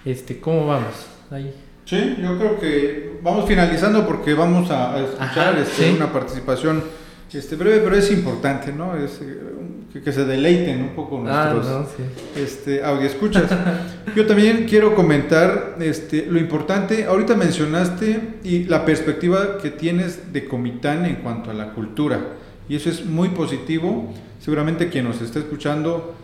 este, 0.05 0.39
¿cómo 0.39 0.67
vamos? 0.67 1.07
Ahí. 1.31 1.53
Sí, 1.85 2.17
yo 2.23 2.39
creo 2.39 2.61
que 2.61 3.19
vamos 3.23 3.49
finalizando 3.49 4.07
porque 4.07 4.35
vamos 4.35 4.71
a, 4.71 4.95
a 4.95 5.01
escuchar 5.01 5.55
Ajá, 5.55 5.61
este, 5.61 5.85
sí. 5.91 5.95
una 5.97 6.13
participación 6.13 6.85
este, 7.33 7.57
breve, 7.57 7.81
pero 7.81 7.97
es 7.97 8.11
importante, 8.11 8.73
¿no? 8.73 8.97
Es, 8.97 9.21
eh, 9.23 9.39
que, 9.93 10.01
que 10.01 10.13
se 10.13 10.25
deleiten 10.25 10.83
un 10.83 10.89
poco 10.91 11.23
Ah, 11.27 11.53
nuestros 11.53 11.67
no, 11.67 11.87
sí. 11.87 12.41
este, 12.41 12.83
escuchas. 13.05 13.51
Yo 14.17 14.27
también 14.27 14.67
quiero 14.69 14.95
comentar 14.95 15.77
este, 15.81 16.27
lo 16.27 16.39
importante, 16.39 17.05
ahorita 17.05 17.37
mencionaste 17.37 18.39
y 18.45 18.65
la 18.65 18.85
perspectiva 18.85 19.59
que 19.59 19.71
tienes 19.71 20.33
de 20.33 20.47
Comitán 20.47 21.07
en 21.07 21.17
cuanto 21.17 21.51
a 21.51 21.55
la 21.55 21.73
cultura, 21.73 22.21
y 22.69 22.77
eso 22.77 22.89
es 22.89 23.05
muy 23.05 23.31
positivo, 23.31 24.13
seguramente 24.41 24.89
quien 24.89 25.05
nos 25.05 25.21
está 25.21 25.39
escuchando, 25.41 26.15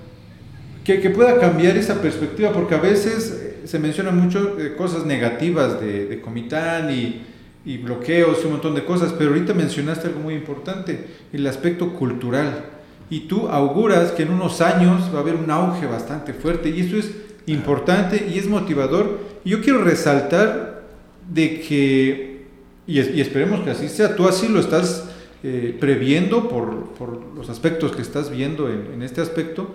que, 0.84 1.00
que 1.00 1.10
pueda 1.10 1.38
cambiar 1.38 1.76
esa 1.76 2.00
perspectiva, 2.00 2.52
porque 2.52 2.76
a 2.76 2.80
veces 2.80 3.30
eh, 3.32 3.66
se 3.66 3.78
mencionan 3.80 4.16
mucho 4.16 4.56
eh, 4.60 4.74
cosas 4.76 5.04
negativas 5.04 5.80
de, 5.80 6.06
de 6.06 6.20
Comitán 6.20 6.90
y, 6.90 7.22
y 7.66 7.76
bloqueos 7.76 8.38
y 8.40 8.46
un 8.46 8.52
montón 8.52 8.74
de 8.74 8.84
cosas, 8.84 9.12
pero 9.12 9.30
ahorita 9.30 9.52
mencionaste 9.52 10.06
algo 10.06 10.20
muy 10.20 10.34
importante, 10.34 11.06
el 11.32 11.46
aspecto 11.46 11.92
cultural. 11.92 12.64
Y 13.10 13.20
tú 13.20 13.48
auguras 13.48 14.12
que 14.12 14.22
en 14.22 14.30
unos 14.30 14.62
años 14.62 15.10
va 15.12 15.18
a 15.18 15.20
haber 15.20 15.34
un 15.34 15.50
auge 15.50 15.86
bastante 15.86 16.32
fuerte 16.32 16.70
y 16.70 16.80
eso 16.80 16.96
es 16.96 17.10
importante 17.46 18.30
y 18.32 18.38
es 18.38 18.48
motivador. 18.48 19.18
Y 19.44 19.50
yo 19.50 19.60
quiero 19.60 19.82
resaltar 19.82 20.86
de 21.28 21.60
que, 21.60 22.46
y, 22.86 23.00
y 23.00 23.20
esperemos 23.20 23.60
que 23.60 23.70
así 23.70 23.88
sea, 23.88 24.16
tú 24.16 24.26
así 24.26 24.48
lo 24.48 24.60
estás 24.60 25.10
eh, 25.42 25.76
previendo 25.78 26.48
por, 26.48 26.94
por 26.94 27.20
los 27.34 27.50
aspectos 27.50 27.94
que 27.94 28.02
estás 28.02 28.30
viendo 28.30 28.68
en, 28.68 28.94
en 28.94 29.02
este 29.02 29.20
aspecto, 29.20 29.74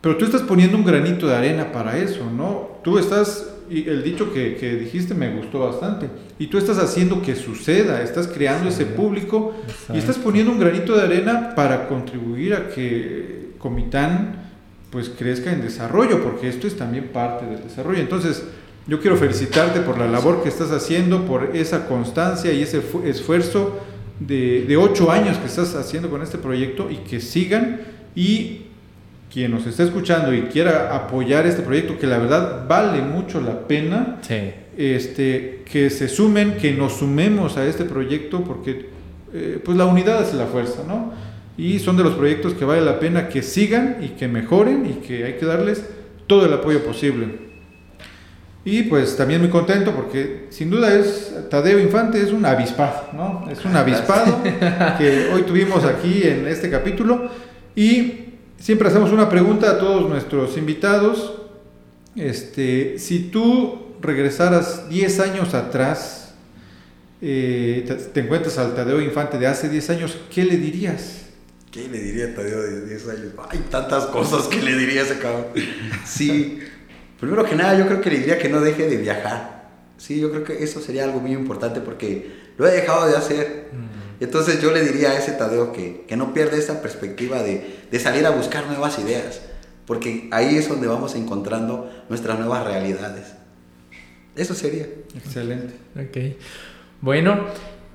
pero 0.00 0.16
tú 0.16 0.24
estás 0.24 0.42
poniendo 0.42 0.76
un 0.78 0.84
granito 0.84 1.26
de 1.26 1.34
arena 1.34 1.72
para 1.72 1.98
eso, 1.98 2.30
¿no? 2.30 2.78
Tú 2.82 2.98
estás, 2.98 3.49
y 3.70 3.88
el 3.88 4.02
dicho 4.02 4.32
que, 4.32 4.56
que 4.56 4.74
dijiste 4.76 5.14
me 5.14 5.34
gustó 5.34 5.60
bastante, 5.60 6.08
y 6.38 6.48
tú 6.48 6.58
estás 6.58 6.78
haciendo 6.78 7.22
que 7.22 7.34
suceda, 7.36 8.02
estás 8.02 8.26
creando 8.26 8.70
Sí. 8.70 8.82
ese 8.82 8.86
público 8.86 9.54
y 9.94 9.98
estás 9.98 10.18
poniendo 10.18 10.52
un 10.52 10.58
granito 10.58 10.96
de 10.96 11.02
arena 11.02 11.54
para 11.54 11.86
contribuir 11.88 12.54
a 12.54 12.68
que 12.68 13.50
Comitán 13.58 14.50
pues 14.90 15.08
crezca 15.08 15.52
en 15.52 15.60
desarrollo, 15.62 16.22
porque 16.22 16.48
esto 16.48 16.66
es 16.66 16.76
también 16.76 17.08
parte 17.12 17.46
del 17.46 17.62
desarrollo. 17.62 18.00
Entonces, 18.00 18.42
yo 18.88 18.98
quiero 18.98 19.16
felicitarte 19.16 19.80
por 19.80 19.98
la 19.98 20.08
labor 20.08 20.42
que 20.42 20.48
estás 20.48 20.72
haciendo, 20.72 21.26
por 21.26 21.50
esa 21.54 21.86
constancia 21.86 22.52
y 22.52 22.62
ese 22.62 22.80
fu- 22.80 23.02
esfuerzo 23.04 23.78
de, 24.18 24.64
de 24.66 24.76
ocho 24.76 25.12
años 25.12 25.36
que 25.38 25.46
estás 25.46 25.74
haciendo 25.76 26.10
con 26.10 26.22
este 26.22 26.38
proyecto 26.38 26.90
y 26.90 26.96
que 27.08 27.20
sigan 27.20 27.82
y 28.16 28.62
quien 29.32 29.52
nos 29.52 29.66
está 29.66 29.84
escuchando 29.84 30.34
y 30.34 30.42
quiera 30.42 30.94
apoyar 30.94 31.46
este 31.46 31.62
proyecto, 31.62 31.98
que 31.98 32.06
la 32.06 32.18
verdad 32.18 32.66
vale 32.68 33.00
mucho 33.02 33.40
la 33.40 33.66
pena, 33.68 34.18
Sí. 34.22 34.52
este, 34.76 35.62
que 35.70 35.88
se 35.90 36.08
sumen, 36.08 36.56
que 36.56 36.72
nos 36.72 36.94
sumemos 36.98 37.56
a 37.56 37.64
este 37.66 37.84
proyecto, 37.84 38.42
porque 38.42 38.88
eh, 39.32 39.60
pues 39.64 39.76
la 39.78 39.86
unidad 39.86 40.22
es 40.22 40.34
la 40.34 40.46
fuerza, 40.46 40.82
¿no? 40.88 41.12
Y 41.56 41.78
son 41.78 41.96
de 41.96 42.02
los 42.02 42.14
proyectos 42.14 42.54
que 42.54 42.64
vale 42.64 42.80
la 42.80 42.98
pena 42.98 43.28
que 43.28 43.42
sigan 43.42 43.98
y 44.00 44.08
que 44.10 44.26
mejoren 44.26 44.86
y 44.86 45.06
que 45.06 45.24
hay 45.24 45.34
que 45.34 45.46
darles 45.46 45.84
todo 46.26 46.46
el 46.46 46.52
apoyo 46.52 46.82
posible. 46.82 47.50
Y 48.64 48.82
pues 48.84 49.16
también 49.16 49.40
muy 49.40 49.50
contento 49.50 49.92
porque 49.92 50.46
sin 50.50 50.70
duda 50.70 50.94
es 50.94 51.34
Tadeo 51.50 51.78
Infante 51.78 52.20
es 52.20 52.32
un 52.32 52.44
avispado, 52.44 53.08
¿no? 53.12 53.46
Es 53.50 53.64
un 53.64 53.74
avispado 53.76 54.42
que 54.98 55.28
hoy 55.32 55.42
tuvimos 55.42 55.84
aquí 55.84 56.22
en 56.24 56.46
este 56.46 56.68
capítulo 56.70 57.28
y 57.76 58.29
siempre 58.60 58.88
hacemos 58.88 59.10
una 59.10 59.28
pregunta 59.28 59.70
a 59.72 59.78
todos 59.78 60.08
nuestros 60.08 60.56
invitados. 60.56 61.34
Este, 62.14 62.98
si 62.98 63.30
tú 63.30 63.96
regresaras 64.00 64.88
10 64.88 65.20
años 65.20 65.54
atrás, 65.54 66.34
eh, 67.20 67.84
te, 67.86 67.94
te 67.94 68.20
encuentras 68.20 68.58
al 68.58 68.74
Tadeo 68.74 69.00
Infante 69.00 69.38
de 69.38 69.48
hace 69.48 69.68
10 69.68 69.90
años, 69.90 70.18
¿qué 70.32 70.44
le 70.44 70.56
dirías? 70.56 71.22
¿Qué 71.70 71.88
le 71.88 72.00
diría 72.00 72.26
a 72.26 72.34
Tadeo 72.34 72.62
de 72.62 72.86
10 72.86 73.08
años? 73.08 73.32
Hay 73.48 73.58
tantas 73.70 74.06
cosas 74.06 74.46
que 74.46 74.62
le 74.62 74.76
diría 74.76 75.02
a 75.02 75.04
ese 75.04 75.18
cabrón. 75.18 75.46
Sí. 76.04 76.60
Primero 77.18 77.44
que 77.44 77.54
nada, 77.54 77.78
yo 77.78 77.86
creo 77.86 78.00
que 78.00 78.10
le 78.10 78.18
diría 78.18 78.38
que 78.38 78.48
no 78.48 78.60
deje 78.60 78.88
de 78.88 78.96
viajar. 78.96 79.70
Sí, 79.98 80.18
yo 80.18 80.30
creo 80.30 80.42
que 80.42 80.64
eso 80.64 80.80
sería 80.80 81.04
algo 81.04 81.20
muy 81.20 81.32
importante 81.32 81.80
porque 81.80 82.32
lo 82.56 82.66
he 82.66 82.72
dejado 82.72 83.06
de 83.06 83.16
hacer. 83.16 83.70
Entonces 84.20 84.60
yo 84.60 84.70
le 84.70 84.82
diría 84.82 85.10
a 85.10 85.18
ese 85.18 85.32
Tadeo 85.32 85.72
que, 85.72 86.04
que 86.06 86.16
no 86.16 86.32
pierda 86.34 86.56
esa 86.56 86.82
perspectiva 86.82 87.42
de, 87.42 87.80
de 87.90 87.98
salir 87.98 88.26
a 88.26 88.30
buscar 88.30 88.66
nuevas 88.66 88.98
ideas. 88.98 89.40
Porque 89.86 90.28
ahí 90.30 90.56
es 90.56 90.68
donde 90.68 90.86
vamos 90.86 91.14
encontrando 91.14 91.90
nuestras 92.08 92.38
nuevas 92.38 92.64
realidades. 92.64 93.34
Eso 94.36 94.54
sería. 94.54 94.86
Excelente. 95.16 95.74
Ok. 95.96 96.36
Bueno, 97.00 97.46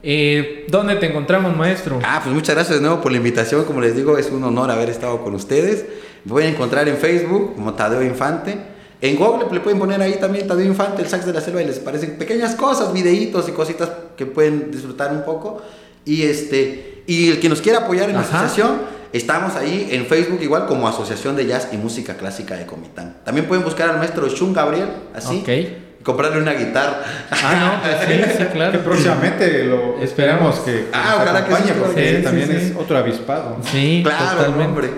eh, 0.03 0.65
¿dónde 0.67 0.95
te 0.97 1.07
encontramos, 1.07 1.55
maestro? 1.55 1.99
Ah, 2.03 2.19
pues 2.23 2.36
muchas 2.36 2.55
gracias 2.55 2.78
de 2.78 2.82
nuevo 2.82 3.01
por 3.01 3.11
la 3.11 3.17
invitación. 3.17 3.63
Como 3.65 3.82
les 3.82 3.95
digo, 3.95 4.17
es 4.17 4.30
un 4.30 4.43
honor 4.43 4.69
haber 4.71 4.89
estado 4.89 5.23
con 5.23 5.34
ustedes. 5.36 5.86
Me 6.26 6.32
voy 6.32 6.43
a 6.43 6.49
encontrar 6.49 6.88
en 6.89 6.97
Facebook 6.97 7.55
como 7.55 7.73
Tadeo 7.76 8.03
Infante. 8.03 8.57
En 9.01 9.15
Google 9.15 9.45
le 9.51 9.59
pueden 9.59 9.80
poner 9.80 10.01
ahí 10.01 10.17
también 10.19 10.47
Tadeo 10.47 10.65
Infante, 10.65 11.01
el 11.01 11.07
sax 11.07 11.26
de 11.26 11.34
la 11.34 11.41
selva, 11.41 11.61
y 11.61 11.65
les 11.65 11.80
parecen 11.80 12.17
pequeñas 12.17 12.55
cosas, 12.55 12.91
videitos 12.93 13.47
y 13.47 13.51
cositas 13.51 13.89
que 14.17 14.26
pueden 14.26 14.71
disfrutar 14.71 15.11
un 15.11 15.23
poco. 15.23 15.61
Y 16.06 16.24
este 16.24 17.03
y 17.08 17.30
el 17.32 17.39
que 17.39 17.49
nos 17.49 17.62
quiera 17.62 17.80
apoyar 17.80 18.10
en 18.10 18.16
la 18.16 18.22
asociación, 18.22 18.82
estamos 19.14 19.56
ahí 19.56 19.89
en 19.91 20.06
Facebook 20.08 20.39
igual 20.41 20.66
como 20.66 20.88
Asociación 20.88 21.36
de 21.36 21.45
Jazz 21.45 21.70
y 21.72 21.78
Música 21.78 22.16
Clásica 22.16 22.56
de 22.56 22.66
Comitán. 22.66 23.18
También 23.24 23.47
pueden 23.47 23.64
buscar 23.64 23.89
al 23.89 23.97
maestro 23.99 24.28
Shun 24.28 24.53
Gabriel, 24.53 24.88
así, 25.14 25.43
y 25.47 26.03
comprarle 26.03 26.41
una 26.41 26.53
guitarra. 26.53 27.01
Ah, 27.32 27.80
no, 27.82 27.82
pues 27.84 28.08
sí, 28.08 28.32
sí, 28.32 28.43
Que 28.43 28.49
claro. 28.51 28.84
próximamente 28.84 29.64
lo 29.66 29.99
esperamos 30.01 30.56
que, 30.60 30.72
que 30.72 30.88
Ah, 30.93 31.16
nos 31.18 31.22
ojalá 31.22 31.45
que 31.45 31.56
sí, 31.56 31.74
porque 31.80 32.01
sí, 32.01 32.08
ese 32.08 32.18
sí, 32.18 32.24
también 32.24 32.47
sí. 32.47 32.56
es 32.56 32.74
otro 32.76 32.97
avispado. 32.97 33.58
Sí, 33.72 34.01
Claro, 34.03 34.36
totalmente. 34.38 34.66
hombre. 34.66 34.89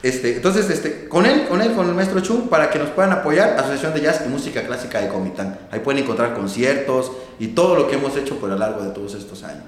Este, 0.00 0.36
entonces, 0.36 0.70
este, 0.70 1.08
con 1.08 1.26
él, 1.26 1.46
con 1.48 1.60
él, 1.60 1.72
con 1.72 1.88
el 1.88 1.94
maestro 1.94 2.20
Chung, 2.20 2.48
para 2.48 2.70
que 2.70 2.78
nos 2.78 2.90
puedan 2.90 3.10
apoyar, 3.10 3.56
Asociación 3.58 3.94
de 3.94 4.02
Jazz 4.02 4.22
y 4.24 4.28
Música 4.28 4.62
Clásica 4.62 5.00
de 5.00 5.08
Comitán. 5.08 5.58
Ahí 5.72 5.80
pueden 5.80 6.04
encontrar 6.04 6.34
conciertos 6.34 7.10
y 7.40 7.48
todo 7.48 7.74
lo 7.74 7.88
que 7.88 7.96
hemos 7.96 8.16
hecho 8.16 8.36
por 8.36 8.48
a 8.50 8.52
lo 8.54 8.58
largo 8.60 8.84
de 8.84 8.90
todos 8.90 9.14
estos 9.14 9.42
años. 9.42 9.64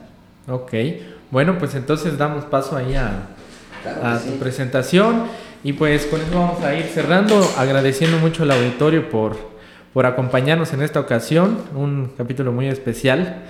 Ok. 0.49 0.73
Bueno, 1.31 1.59
pues 1.59 1.75
entonces 1.75 2.19
damos 2.19 2.45
paso 2.45 2.77
ahí 2.77 2.95
a, 2.95 3.29
Claro 3.83 4.07
a 4.07 4.19
que 4.19 4.25
tu 4.27 4.33
sí. 4.33 4.37
presentación. 4.41 5.25
Y 5.63 5.75
pues 5.75 6.07
con 6.07 6.21
eso 6.21 6.31
vamos 6.35 6.63
a 6.65 6.75
ir 6.75 6.85
cerrando, 6.87 7.39
agradeciendo 7.59 8.19
mucho 8.19 8.43
al 8.45 8.51
auditorio 8.51 9.11
por, 9.11 9.37
por 9.93 10.07
acompañarnos 10.07 10.73
en 10.73 10.83
esta 10.83 11.01
ocasión, 11.01 11.59
un 11.75 12.13
capítulo 12.17 12.51
muy 12.53 12.67
especial. 12.67 13.43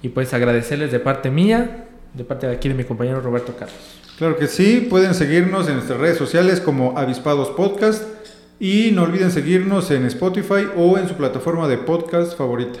Y 0.00 0.08
pues 0.10 0.32
agradecerles 0.32 0.90
de 0.92 1.00
parte 1.00 1.30
mía, 1.30 1.84
de 2.14 2.24
parte 2.24 2.46
de 2.46 2.54
aquí 2.54 2.68
de 2.68 2.74
mi 2.74 2.84
compañero 2.84 3.20
Roberto 3.20 3.54
Carlos. 3.58 3.76
Claro 4.16 4.36
que 4.36 4.46
sí, 4.48 4.86
pueden 4.88 5.14
seguirnos 5.14 5.68
en 5.68 5.74
nuestras 5.74 5.98
redes 6.00 6.16
sociales 6.18 6.60
como 6.60 6.98
Avispados 6.98 7.50
Podcast 7.50 8.02
y 8.58 8.90
no 8.92 9.02
olviden 9.04 9.30
seguirnos 9.30 9.90
en 9.90 10.04
Spotify 10.06 10.66
o 10.76 10.98
en 10.98 11.06
su 11.08 11.14
plataforma 11.14 11.68
de 11.68 11.78
podcast 11.78 12.36
favorita. 12.36 12.80